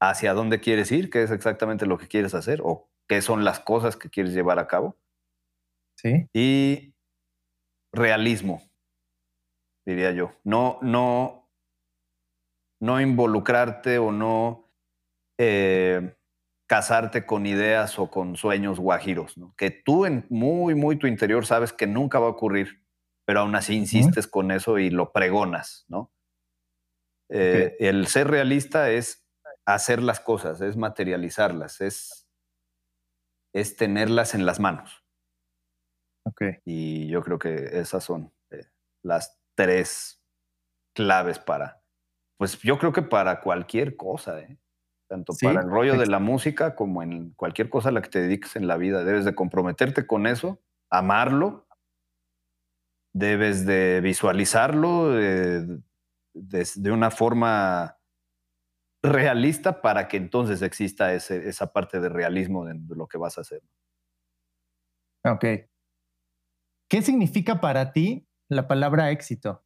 hacia 0.00 0.34
dónde 0.34 0.60
quieres 0.60 0.92
ir, 0.92 1.10
qué 1.10 1.22
es 1.22 1.30
exactamente 1.32 1.86
lo 1.86 1.98
que 1.98 2.06
quieres 2.06 2.34
hacer 2.34 2.60
o 2.62 2.88
qué 3.08 3.22
son 3.22 3.44
las 3.44 3.58
cosas 3.58 3.96
que 3.96 4.10
quieres 4.10 4.32
llevar 4.32 4.58
a 4.58 4.68
cabo. 4.68 4.96
Sí. 5.96 6.28
Y 6.32 6.94
realismo, 7.92 8.62
diría 9.86 10.12
yo. 10.12 10.32
No, 10.44 10.78
no, 10.82 11.43
no 12.84 13.00
involucrarte 13.00 13.98
o 13.98 14.12
no 14.12 14.70
eh, 15.38 16.16
casarte 16.68 17.24
con 17.24 17.46
ideas 17.46 17.98
o 17.98 18.10
con 18.10 18.36
sueños 18.36 18.78
guajiros, 18.78 19.36
que 19.56 19.70
tú 19.70 20.04
en 20.04 20.26
muy, 20.28 20.74
muy 20.74 20.96
tu 20.96 21.06
interior 21.06 21.46
sabes 21.46 21.72
que 21.72 21.86
nunca 21.86 22.18
va 22.18 22.26
a 22.26 22.30
ocurrir, 22.30 22.84
pero 23.26 23.40
aún 23.40 23.56
así 23.56 23.74
insistes 23.74 24.26
con 24.26 24.50
eso 24.50 24.78
y 24.78 24.90
lo 24.90 25.12
pregonas, 25.12 25.86
¿no? 25.88 26.12
Eh, 27.30 27.74
el 27.80 28.06
ser 28.06 28.28
realista 28.28 28.90
es 28.90 29.26
hacer 29.64 30.02
las 30.02 30.20
cosas, 30.20 30.60
es 30.60 30.76
materializarlas, 30.76 31.80
es, 31.80 32.28
es 33.54 33.76
tenerlas 33.76 34.34
en 34.34 34.44
las 34.44 34.60
manos. 34.60 35.06
Okay. 36.26 36.58
Y 36.66 37.08
yo 37.08 37.22
creo 37.22 37.38
que 37.38 37.78
esas 37.80 38.04
son 38.04 38.34
eh, 38.50 38.66
las 39.02 39.40
tres 39.54 40.22
claves 40.94 41.38
para, 41.38 41.83
pues 42.36 42.58
yo 42.60 42.78
creo 42.78 42.92
que 42.92 43.02
para 43.02 43.40
cualquier 43.40 43.96
cosa, 43.96 44.40
¿eh? 44.40 44.58
tanto 45.08 45.32
para 45.40 45.60
el 45.60 45.68
rollo 45.68 45.98
de 45.98 46.06
la 46.06 46.18
música 46.18 46.74
como 46.74 47.02
en 47.02 47.30
cualquier 47.34 47.68
cosa 47.68 47.90
a 47.90 47.92
la 47.92 48.02
que 48.02 48.08
te 48.08 48.22
dediques 48.22 48.56
en 48.56 48.66
la 48.66 48.76
vida. 48.76 49.04
Debes 49.04 49.24
de 49.24 49.34
comprometerte 49.34 50.06
con 50.06 50.26
eso, 50.26 50.60
amarlo, 50.90 51.66
debes 53.12 53.66
de 53.66 54.00
visualizarlo 54.00 55.10
de, 55.10 55.80
de 56.32 56.92
una 56.92 57.10
forma 57.10 57.98
realista 59.04 59.82
para 59.82 60.08
que 60.08 60.16
entonces 60.16 60.62
exista 60.62 61.12
ese, 61.12 61.48
esa 61.48 61.72
parte 61.72 62.00
de 62.00 62.08
realismo 62.08 62.64
de, 62.64 62.74
lo 62.96 63.06
que 63.06 63.18
vas 63.18 63.38
a 63.38 63.42
hacer. 63.42 63.62
Ok. 65.24 65.44
¿Qué 66.88 67.02
significa 67.02 67.60
para 67.60 67.92
ti 67.92 68.26
la 68.48 68.66
palabra 68.66 69.10
éxito? 69.10 69.64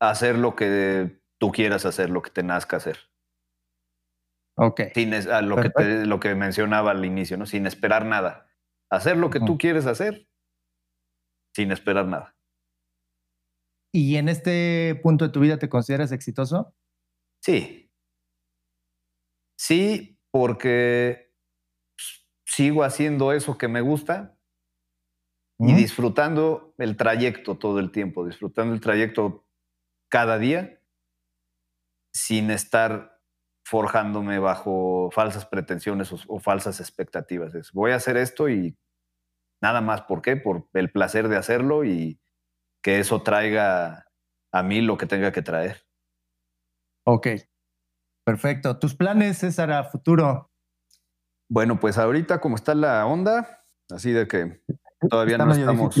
Hacer 0.00 0.36
lo 0.36 0.56
que 0.56 1.20
tú 1.38 1.52
quieras 1.52 1.84
hacer, 1.84 2.10
lo 2.10 2.22
que 2.22 2.30
te 2.30 2.42
nazca 2.42 2.78
hacer. 2.78 2.98
Ok. 4.56 4.80
Sin 4.94 5.10
lo, 5.48 5.56
que 5.56 6.04
lo 6.06 6.20
que 6.20 6.34
mencionaba 6.34 6.90
al 6.90 7.04
inicio, 7.04 7.36
¿no? 7.36 7.46
Sin 7.46 7.66
esperar 7.66 8.04
nada. 8.04 8.46
Hacer 8.90 9.16
lo 9.16 9.30
que 9.30 9.40
tú 9.40 9.56
quieres 9.56 9.86
hacer 9.86 10.26
sin 11.54 11.72
esperar 11.72 12.06
nada. 12.06 12.36
¿Y 13.92 14.16
en 14.16 14.28
este 14.28 15.00
punto 15.02 15.26
de 15.26 15.32
tu 15.32 15.40
vida 15.40 15.58
te 15.58 15.68
consideras 15.68 16.12
exitoso? 16.12 16.74
Sí. 17.42 17.90
Sí, 19.58 20.18
porque 20.30 21.34
sigo 22.46 22.84
haciendo 22.84 23.32
eso 23.32 23.58
que 23.58 23.68
me 23.68 23.80
gusta 23.80 24.36
y 25.58 25.74
disfrutando 25.74 26.74
el 26.78 26.96
trayecto 26.96 27.58
todo 27.58 27.80
el 27.80 27.92
tiempo, 27.92 28.26
disfrutando 28.26 28.72
el 28.72 28.80
trayecto 28.80 29.46
cada 30.10 30.38
día 30.38 30.82
sin 32.12 32.50
estar 32.50 33.20
forjándome 33.64 34.38
bajo 34.38 35.10
falsas 35.12 35.46
pretensiones 35.46 36.12
o, 36.26 36.40
falsas 36.40 36.80
expectativas. 36.80 37.52
voy 37.72 37.92
a 37.92 37.96
hacer 37.96 38.16
esto 38.16 38.48
y 38.48 38.76
nada 39.62 39.80
más. 39.80 40.02
¿Por 40.02 40.22
qué? 40.22 40.36
Por 40.36 40.68
el 40.74 40.90
placer 40.90 41.28
de 41.28 41.36
hacerlo 41.36 41.84
y 41.84 42.20
que 42.82 42.98
eso 42.98 43.22
traiga 43.22 44.06
a 44.52 44.62
mí 44.62 44.80
lo 44.80 44.98
que 44.98 45.06
tenga 45.06 45.32
que 45.32 45.42
traer. 45.42 45.82
Ok, 47.06 47.28
perfecto. 48.24 48.78
¿Tus 48.78 48.94
planes, 48.94 49.38
César, 49.38 49.70
a 49.70 49.84
futuro? 49.84 50.50
Bueno, 51.48 51.78
pues 51.78 51.98
ahorita 51.98 52.40
como 52.40 52.56
está 52.56 52.74
la 52.74 53.06
onda, 53.06 53.64
así 53.90 54.12
de 54.12 54.26
que 54.26 54.62
todavía 55.08 55.38
no 55.38 55.52
estamos. 55.52 55.94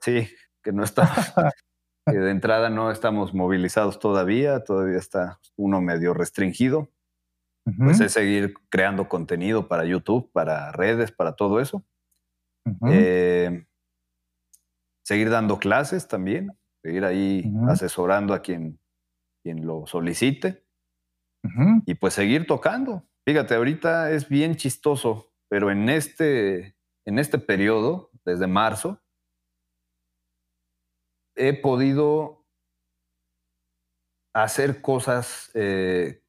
Sí, 0.00 0.28
que 0.62 0.72
no 0.72 0.84
estamos, 0.84 1.10
de 2.06 2.30
entrada 2.30 2.70
no 2.70 2.90
estamos 2.90 3.34
movilizados 3.34 3.98
todavía, 3.98 4.64
todavía 4.64 4.98
está 4.98 5.40
uno 5.56 5.80
medio 5.80 6.14
restringido. 6.14 6.90
Pues 7.78 7.98
es 7.98 8.12
seguir 8.12 8.54
creando 8.68 9.08
contenido 9.08 9.66
para 9.66 9.84
YouTube, 9.84 10.30
para 10.32 10.70
redes, 10.70 11.10
para 11.10 11.32
todo 11.32 11.58
eso. 11.58 11.84
Eh, 12.88 13.66
seguir 15.04 15.30
dando 15.30 15.58
clases 15.58 16.06
también, 16.06 16.56
seguir 16.82 17.04
ahí 17.04 17.52
asesorando 17.68 18.34
a 18.34 18.40
quien 18.40 18.78
quien 19.46 19.64
lo 19.64 19.86
solicite. 19.86 20.64
Y 21.86 21.94
pues 21.94 22.14
seguir 22.14 22.48
tocando. 22.48 23.04
Fíjate, 23.24 23.54
ahorita 23.54 24.10
es 24.10 24.28
bien 24.28 24.56
chistoso, 24.56 25.32
pero 25.48 25.70
en 25.70 25.88
este, 25.88 26.76
en 27.04 27.20
este 27.20 27.38
periodo, 27.38 28.10
desde 28.24 28.48
marzo, 28.48 29.00
he 31.36 31.52
podido 31.52 32.44
hacer 34.34 34.82
cosas 34.82 35.50
eh, 35.54 36.22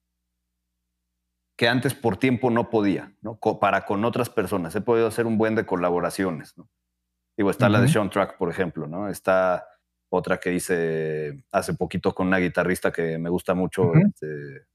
que 1.58 1.68
antes 1.68 1.94
por 1.94 2.18
tiempo 2.18 2.52
no 2.52 2.70
podía, 2.70 3.16
¿no? 3.22 3.40
para 3.60 3.86
con 3.86 4.06
otras 4.06 4.30
personas. 4.30 4.76
He 4.76 4.82
podido 4.82 5.08
hacer 5.08 5.26
un 5.26 5.38
buen 5.38 5.56
de 5.56 5.66
colaboraciones. 5.66 6.58
¿no? 6.58 6.70
Digo, 7.36 7.50
está 7.50 7.68
la 7.70 7.82
de 7.82 7.88
Sean 7.88 8.10
Track, 8.10 8.38
por 8.38 8.50
ejemplo, 8.50 8.88
¿no? 8.88 9.10
Está 9.10 9.68
otra 10.10 10.40
que 10.40 10.54
hice 10.54 11.44
hace 11.52 11.74
poquito 11.74 12.16
con 12.16 12.28
una 12.28 12.38
guitarrista 12.38 12.92
que 12.92 13.20
me 13.20 13.30
gusta 13.30 13.54
mucho, 13.54 13.94
este, 13.94 14.66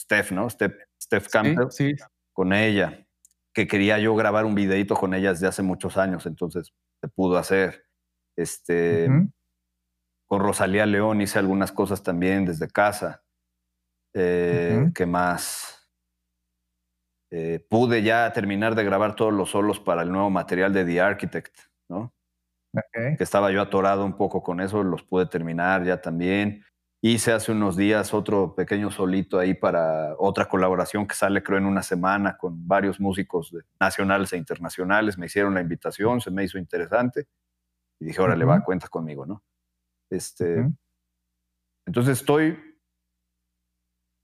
Steph, 0.00 0.32
¿no? 0.32 0.50
Steph, 0.50 0.74
Steph 1.00 1.28
Campbell, 1.28 1.70
sí, 1.70 1.94
con 2.32 2.52
ella, 2.52 3.06
que 3.52 3.68
quería 3.68 3.98
yo 4.00 4.16
grabar 4.16 4.44
un 4.44 4.56
videito 4.56 4.96
con 4.96 5.14
ella 5.14 5.30
desde 5.30 5.46
hace 5.46 5.62
muchos 5.62 5.96
años, 5.96 6.26
entonces 6.26 6.72
se 7.00 7.08
pudo 7.08 7.38
hacer. 7.38 7.84
Este, 8.36 9.08
Con 10.34 10.42
Rosalía 10.42 10.84
León 10.84 11.20
hice 11.20 11.38
algunas 11.38 11.70
cosas 11.70 12.02
también 12.02 12.44
desde 12.44 12.66
casa. 12.66 13.22
Eh, 14.12 14.90
¿Qué 14.92 15.06
más? 15.06 15.88
Eh, 17.30 17.64
pude 17.70 18.02
ya 18.02 18.32
terminar 18.32 18.74
de 18.74 18.82
grabar 18.82 19.14
todos 19.14 19.32
los 19.32 19.50
solos 19.50 19.78
para 19.78 20.02
el 20.02 20.10
nuevo 20.10 20.30
material 20.30 20.72
de 20.72 20.84
The 20.84 21.00
Architect, 21.00 21.56
¿no? 21.88 22.12
que 22.92 23.22
estaba 23.22 23.52
yo 23.52 23.62
atorado 23.62 24.04
un 24.04 24.16
poco 24.16 24.42
con 24.42 24.60
eso, 24.60 24.82
los 24.82 25.04
pude 25.04 25.26
terminar 25.26 25.84
ya 25.84 26.00
también. 26.00 26.64
Hice 27.00 27.30
hace 27.30 27.52
unos 27.52 27.76
días 27.76 28.12
otro 28.12 28.56
pequeño 28.56 28.90
solito 28.90 29.38
ahí 29.38 29.54
para 29.54 30.16
otra 30.18 30.46
colaboración 30.46 31.06
que 31.06 31.14
sale 31.14 31.44
creo 31.44 31.58
en 31.58 31.66
una 31.66 31.84
semana 31.84 32.36
con 32.36 32.66
varios 32.66 32.98
músicos 32.98 33.54
nacionales 33.78 34.32
e 34.32 34.36
internacionales. 34.36 35.16
Me 35.16 35.26
hicieron 35.26 35.54
la 35.54 35.60
invitación, 35.60 36.20
se 36.20 36.32
me 36.32 36.42
hizo 36.42 36.58
interesante 36.58 37.28
y 38.00 38.06
dije, 38.06 38.20
órale, 38.20 38.40
le 38.40 38.44
va, 38.46 38.64
cuenta 38.64 38.88
conmigo, 38.88 39.26
¿no? 39.26 39.44
Este, 40.10 40.66
Entonces 41.86 42.20
estoy, 42.20 42.58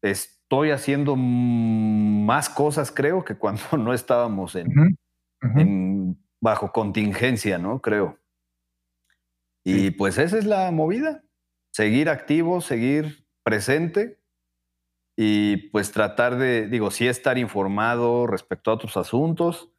estoy 0.03 0.71
haciendo 0.71 1.17
más 1.17 2.49
cosas 2.49 2.91
creo 2.91 3.25
que 3.25 3.37
cuando 3.37 3.63
no 3.79 3.93
estábamos 3.93 4.55
en, 4.57 4.97
en 5.43 6.19
bajo 6.41 6.73
contingencia, 6.73 7.59
¿no? 7.59 7.81
Creo. 7.81 8.19
Y 9.65 9.91
pues 9.93 10.17
esa 10.19 10.39
es 10.39 10.47
la 10.47 10.71
movida, 10.71 11.23
seguir 11.73 12.09
activo, 12.09 12.61
seguir 12.61 13.27
presente 13.43 14.19
y 15.17 15.69
pues 15.69 15.93
tratar 15.93 16.39
de, 16.39 16.67
digo, 16.67 16.91
sí 16.91 17.07
estar 17.07 17.37
informado 17.37 18.27
respecto 18.27 18.71
a 18.71 18.75
otros 18.75 18.97
asuntos, 18.97 19.70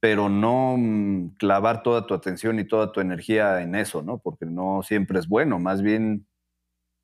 pero 0.00 0.30
no 0.30 0.76
mm, 0.78 1.36
clavar 1.36 1.82
toda 1.82 2.06
tu 2.06 2.14
atención 2.14 2.58
y 2.58 2.64
toda 2.64 2.90
tu 2.92 3.00
energía 3.00 3.60
en 3.62 3.74
eso, 3.74 4.02
¿no? 4.02 4.18
Porque 4.18 4.46
no 4.46 4.82
siempre 4.82 5.18
es 5.18 5.28
bueno, 5.28 5.58
más 5.58 5.82
bien 5.82 6.26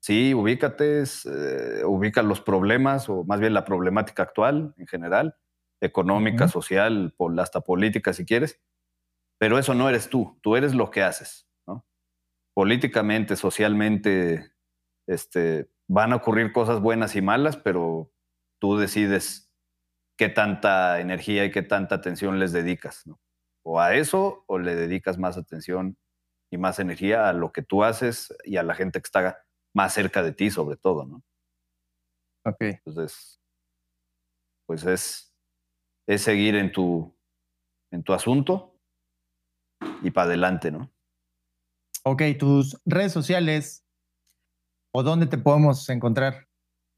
sí, 0.01 0.33
ubícate, 0.33 1.03
eh, 1.03 1.83
ubica 1.85 2.23
los 2.23 2.41
problemas 2.41 3.09
o 3.09 3.23
más 3.23 3.39
bien 3.39 3.53
la 3.53 3.65
problemática 3.65 4.23
actual 4.23 4.73
en 4.77 4.87
general, 4.87 5.35
económica, 5.81 6.47
social, 6.47 7.13
hasta 7.39 7.61
política 7.61 8.13
si 8.13 8.25
quieres, 8.25 8.59
pero 9.39 9.59
eso 9.59 9.75
no 9.75 9.89
eres 9.89 10.09
tú, 10.09 10.39
tú 10.41 10.55
eres 10.55 10.73
lo 10.73 10.89
que 10.91 11.03
haces, 11.03 11.47
¿no? 11.67 11.85
Políticamente, 12.55 13.35
socialmente, 13.35 14.51
este, 15.07 15.69
van 15.87 16.13
a 16.13 16.17
ocurrir 16.17 16.51
cosas 16.51 16.81
buenas 16.81 17.15
y 17.15 17.21
malas, 17.21 17.57
pero 17.57 18.11
tú 18.59 18.77
decides 18.77 19.46
qué 20.17 20.29
tanta 20.29 20.99
energía 20.99 21.45
y 21.45 21.51
qué 21.51 21.61
tanta 21.61 21.95
atención 21.95 22.39
les 22.39 22.51
dedicas, 22.51 23.05
¿no? 23.05 23.19
O 23.63 23.79
a 23.79 23.95
eso, 23.95 24.43
o 24.47 24.59
le 24.59 24.75
dedicas 24.75 25.17
más 25.17 25.37
atención 25.37 25.97
y 26.51 26.57
más 26.57 26.79
energía 26.79 27.29
a 27.29 27.33
lo 27.33 27.51
que 27.51 27.61
tú 27.61 27.83
haces 27.83 28.33
y 28.43 28.57
a 28.57 28.63
la 28.63 28.73
gente 28.73 28.99
que 28.99 29.07
está 29.07 29.45
más 29.73 29.93
cerca 29.93 30.23
de 30.23 30.33
ti, 30.33 30.49
sobre 30.49 30.77
todo, 30.77 31.05
¿no? 31.05 31.23
Ok. 32.45 32.61
Entonces, 32.61 33.41
pues 34.65 34.85
es, 34.85 35.33
es 36.07 36.21
seguir 36.21 36.55
en 36.55 36.71
tu, 36.71 37.15
en 37.91 38.03
tu 38.03 38.13
asunto 38.13 38.79
y 40.01 40.11
para 40.11 40.27
adelante, 40.27 40.71
¿no? 40.71 40.91
Ok, 42.03 42.23
tus 42.39 42.79
redes 42.85 43.11
sociales 43.11 43.85
o 44.93 45.03
dónde 45.03 45.27
te 45.27 45.37
podemos 45.37 45.87
encontrar. 45.89 46.46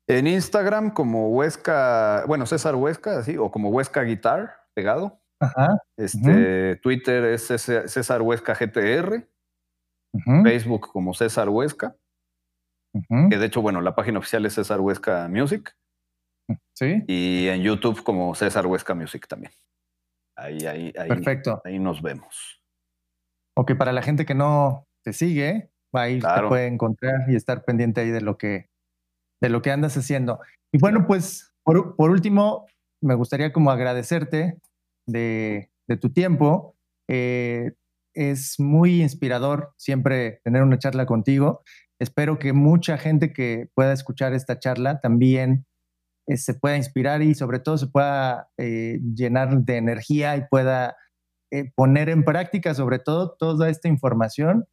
En 0.09 0.25
Instagram 0.25 0.89
como 0.91 1.29
Huesca, 1.29 2.25
bueno, 2.25 2.47
César 2.47 2.73
Huesca, 2.73 3.19
así, 3.19 3.37
o 3.37 3.51
como 3.51 3.69
Huesca 3.69 4.01
Guitar, 4.01 4.55
pegado. 4.73 5.21
Ajá. 5.39 5.83
Este, 5.97 6.77
Twitter 6.77 7.25
es 7.25 7.45
César 7.45 8.23
Huesca 8.23 8.55
GTR. 8.55 9.29
Facebook 10.43 10.91
como 10.91 11.13
César 11.13 11.49
Huesca. 11.49 11.95
Que 13.29 13.37
de 13.37 13.45
hecho, 13.45 13.61
bueno, 13.61 13.81
la 13.81 13.93
página 13.93 14.17
oficial 14.17 14.43
es 14.47 14.53
César 14.53 14.81
Huesca 14.81 15.27
Music. 15.27 15.77
Sí. 16.75 17.03
Y 17.05 17.47
en 17.47 17.61
YouTube 17.61 18.01
como 18.03 18.33
César 18.33 18.65
Huesca 18.65 18.95
Music 18.95 19.27
también. 19.27 19.53
Ahí, 20.35 20.65
ahí, 20.65 20.91
ahí. 20.97 21.07
Perfecto. 21.07 21.61
Ahí 21.63 21.77
nos 21.77 22.01
vemos. 22.01 22.63
Ok, 23.55 23.77
para 23.77 23.93
la 23.93 24.01
gente 24.01 24.25
que 24.25 24.33
no 24.33 24.87
te 25.03 25.13
sigue, 25.13 25.69
ahí 25.93 26.19
te 26.19 26.47
puede 26.47 26.65
encontrar 26.65 27.29
y 27.29 27.35
estar 27.35 27.63
pendiente 27.63 28.01
ahí 28.01 28.09
de 28.09 28.21
lo 28.21 28.39
que, 28.39 28.71
de 29.41 29.49
lo 29.49 29.61
que 29.61 29.71
andas 29.71 29.95
haciendo. 29.97 30.39
Y 30.71 30.79
bueno, 30.79 31.05
pues 31.07 31.53
por, 31.63 31.95
por 31.95 32.09
último, 32.09 32.65
me 33.01 33.15
gustaría 33.15 33.53
como 33.53 33.71
agradecerte 33.71 34.59
de, 35.07 35.69
de 35.87 35.97
tu 35.97 36.11
tiempo. 36.11 36.75
Eh, 37.09 37.73
es 38.13 38.59
muy 38.59 39.01
inspirador 39.01 39.73
siempre 39.77 40.41
tener 40.43 40.63
una 40.63 40.79
charla 40.79 41.05
contigo. 41.05 41.63
Espero 41.99 42.39
que 42.39 42.53
mucha 42.53 42.97
gente 42.97 43.33
que 43.33 43.67
pueda 43.75 43.93
escuchar 43.93 44.33
esta 44.33 44.59
charla 44.59 44.99
también 45.01 45.65
eh, 46.27 46.37
se 46.37 46.53
pueda 46.53 46.77
inspirar 46.77 47.21
y 47.21 47.35
sobre 47.35 47.59
todo 47.59 47.77
se 47.77 47.87
pueda 47.87 48.49
eh, 48.57 48.99
llenar 49.15 49.63
de 49.63 49.77
energía 49.77 50.37
y 50.37 50.47
pueda 50.49 50.95
poner 51.75 52.09
en 52.09 52.23
práctica 52.23 52.75
sobre 52.75 52.99
todo 52.99 53.35
toda 53.39 53.69
esta 53.69 53.87
información 53.87 54.67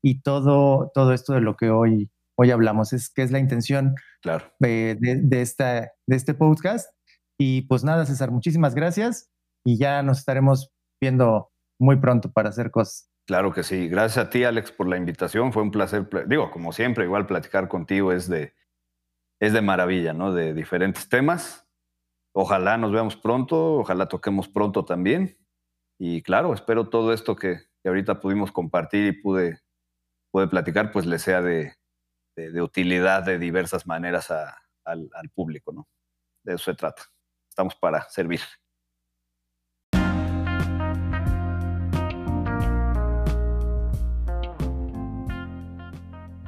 y 0.00 0.22
todo, 0.22 0.92
todo 0.94 1.12
esto 1.12 1.32
de 1.32 1.40
lo 1.40 1.56
que 1.56 1.70
hoy, 1.70 2.08
hoy 2.36 2.52
hablamos. 2.52 2.92
Es 2.92 3.10
que 3.10 3.22
es 3.22 3.32
la 3.32 3.40
intención 3.40 3.96
claro. 4.22 4.52
de, 4.58 4.96
de, 5.00 5.42
esta, 5.42 5.92
de 6.06 6.16
este 6.16 6.34
podcast. 6.34 6.90
Y 7.38 7.62
pues 7.62 7.84
nada, 7.84 8.06
César, 8.06 8.30
muchísimas 8.30 8.74
gracias 8.74 9.30
y 9.64 9.78
ya 9.78 10.02
nos 10.02 10.18
estaremos 10.18 10.70
viendo 11.00 11.50
muy 11.78 11.96
pronto 11.96 12.30
para 12.30 12.50
hacer 12.50 12.70
cosas. 12.70 13.10
Claro 13.26 13.52
que 13.52 13.62
sí. 13.62 13.88
Gracias 13.88 14.26
a 14.26 14.30
ti, 14.30 14.44
Alex, 14.44 14.72
por 14.72 14.88
la 14.88 14.96
invitación. 14.96 15.52
Fue 15.52 15.62
un 15.62 15.70
placer. 15.70 16.08
Digo, 16.26 16.50
como 16.50 16.72
siempre, 16.72 17.04
igual 17.04 17.26
platicar 17.26 17.68
contigo 17.68 18.12
es 18.12 18.28
de, 18.28 18.54
es 19.40 19.52
de 19.52 19.62
maravilla, 19.62 20.12
¿no? 20.12 20.34
De 20.34 20.52
diferentes 20.52 21.08
temas. 21.08 21.66
Ojalá 22.34 22.76
nos 22.76 22.92
veamos 22.92 23.16
pronto, 23.16 23.76
ojalá 23.76 24.06
toquemos 24.06 24.48
pronto 24.48 24.84
también. 24.84 25.38
Y 25.98 26.22
claro, 26.22 26.54
espero 26.54 26.88
todo 26.88 27.12
esto 27.12 27.36
que, 27.36 27.60
ahorita 27.84 28.20
pudimos 28.20 28.52
compartir 28.52 29.06
y 29.06 29.12
pude, 29.12 29.60
pude 30.30 30.48
platicar, 30.48 30.92
pues 30.92 31.06
le 31.06 31.18
sea 31.18 31.42
de, 31.42 31.74
de, 32.48 32.62
utilidad 32.62 33.22
de 33.22 33.38
diversas 33.38 33.86
maneras 33.86 34.30
al, 34.30 35.10
al 35.12 35.28
público, 35.34 35.72
¿no? 35.72 35.88
De 36.42 36.54
eso 36.54 36.64
se 36.64 36.74
trata. 36.74 37.02
Estamos 37.48 37.74
para 37.74 38.08
servir. 38.08 38.40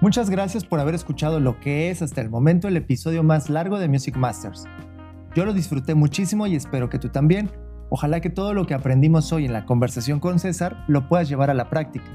Muchas 0.03 0.31
gracias 0.31 0.65
por 0.65 0.81
haber 0.81 0.97
escuchado 0.97 1.39
lo 1.39 1.61
que 1.61 1.89
es 1.91 2.03
hasta 2.03 2.21
el 2.21 2.29
momento 2.29 2.67
el 2.67 2.77
episodio 2.77 3.23
más 3.23 3.49
largo 3.49 3.79
de 3.79 3.87
Music 3.87 4.17
Masters. 4.17 4.65
Yo 5.37 5.45
lo 5.45 5.53
disfruté 5.53 5.95
muchísimo 5.95 6.49
y 6.49 6.57
espero 6.57 6.91
que 6.91 6.99
tú 6.99 7.09
también. 7.09 7.51
Ojalá 7.89 8.21
que 8.21 8.29
todo 8.29 8.53
lo 8.53 8.67
que 8.67 8.75
aprendimos 8.75 9.33
hoy 9.33 9.45
en 9.45 9.53
la 9.53 9.65
conversación 9.65 10.19
con 10.19 10.41
César 10.41 10.85
lo 10.89 11.09
puedas 11.09 11.29
llevar 11.29 11.51
a 11.51 11.55
la 11.55 11.71
práctica. 11.71 12.07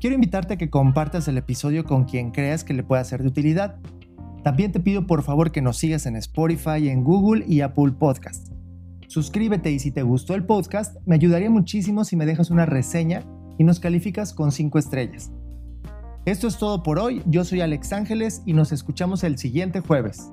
Quiero 0.00 0.14
invitarte 0.14 0.54
a 0.54 0.56
que 0.58 0.70
compartas 0.70 1.26
el 1.26 1.38
episodio 1.38 1.84
con 1.84 2.04
quien 2.04 2.30
creas 2.30 2.62
que 2.62 2.72
le 2.72 2.84
pueda 2.84 3.02
ser 3.02 3.22
de 3.22 3.28
utilidad. 3.28 3.80
También 4.44 4.70
te 4.70 4.78
pido 4.78 5.08
por 5.08 5.24
favor 5.24 5.50
que 5.50 5.60
nos 5.60 5.76
sigas 5.76 6.06
en 6.06 6.14
Spotify, 6.14 6.88
en 6.88 7.02
Google 7.02 7.44
y 7.48 7.62
Apple 7.62 7.92
Podcast. 7.98 8.52
Suscríbete 9.08 9.72
y 9.72 9.80
si 9.80 9.90
te 9.90 10.02
gustó 10.02 10.36
el 10.36 10.44
podcast, 10.44 10.96
me 11.04 11.16
ayudaría 11.16 11.50
muchísimo 11.50 12.04
si 12.04 12.14
me 12.14 12.26
dejas 12.26 12.50
una 12.50 12.64
reseña 12.64 13.24
y 13.58 13.64
nos 13.64 13.80
calificas 13.80 14.32
con 14.32 14.52
5 14.52 14.78
estrellas. 14.78 15.32
Esto 16.26 16.46
es 16.46 16.58
todo 16.58 16.84
por 16.84 17.00
hoy, 17.00 17.22
yo 17.26 17.44
soy 17.44 17.60
Alex 17.60 17.92
Ángeles 17.92 18.42
y 18.46 18.52
nos 18.52 18.70
escuchamos 18.70 19.24
el 19.24 19.36
siguiente 19.36 19.80
jueves. 19.80 20.30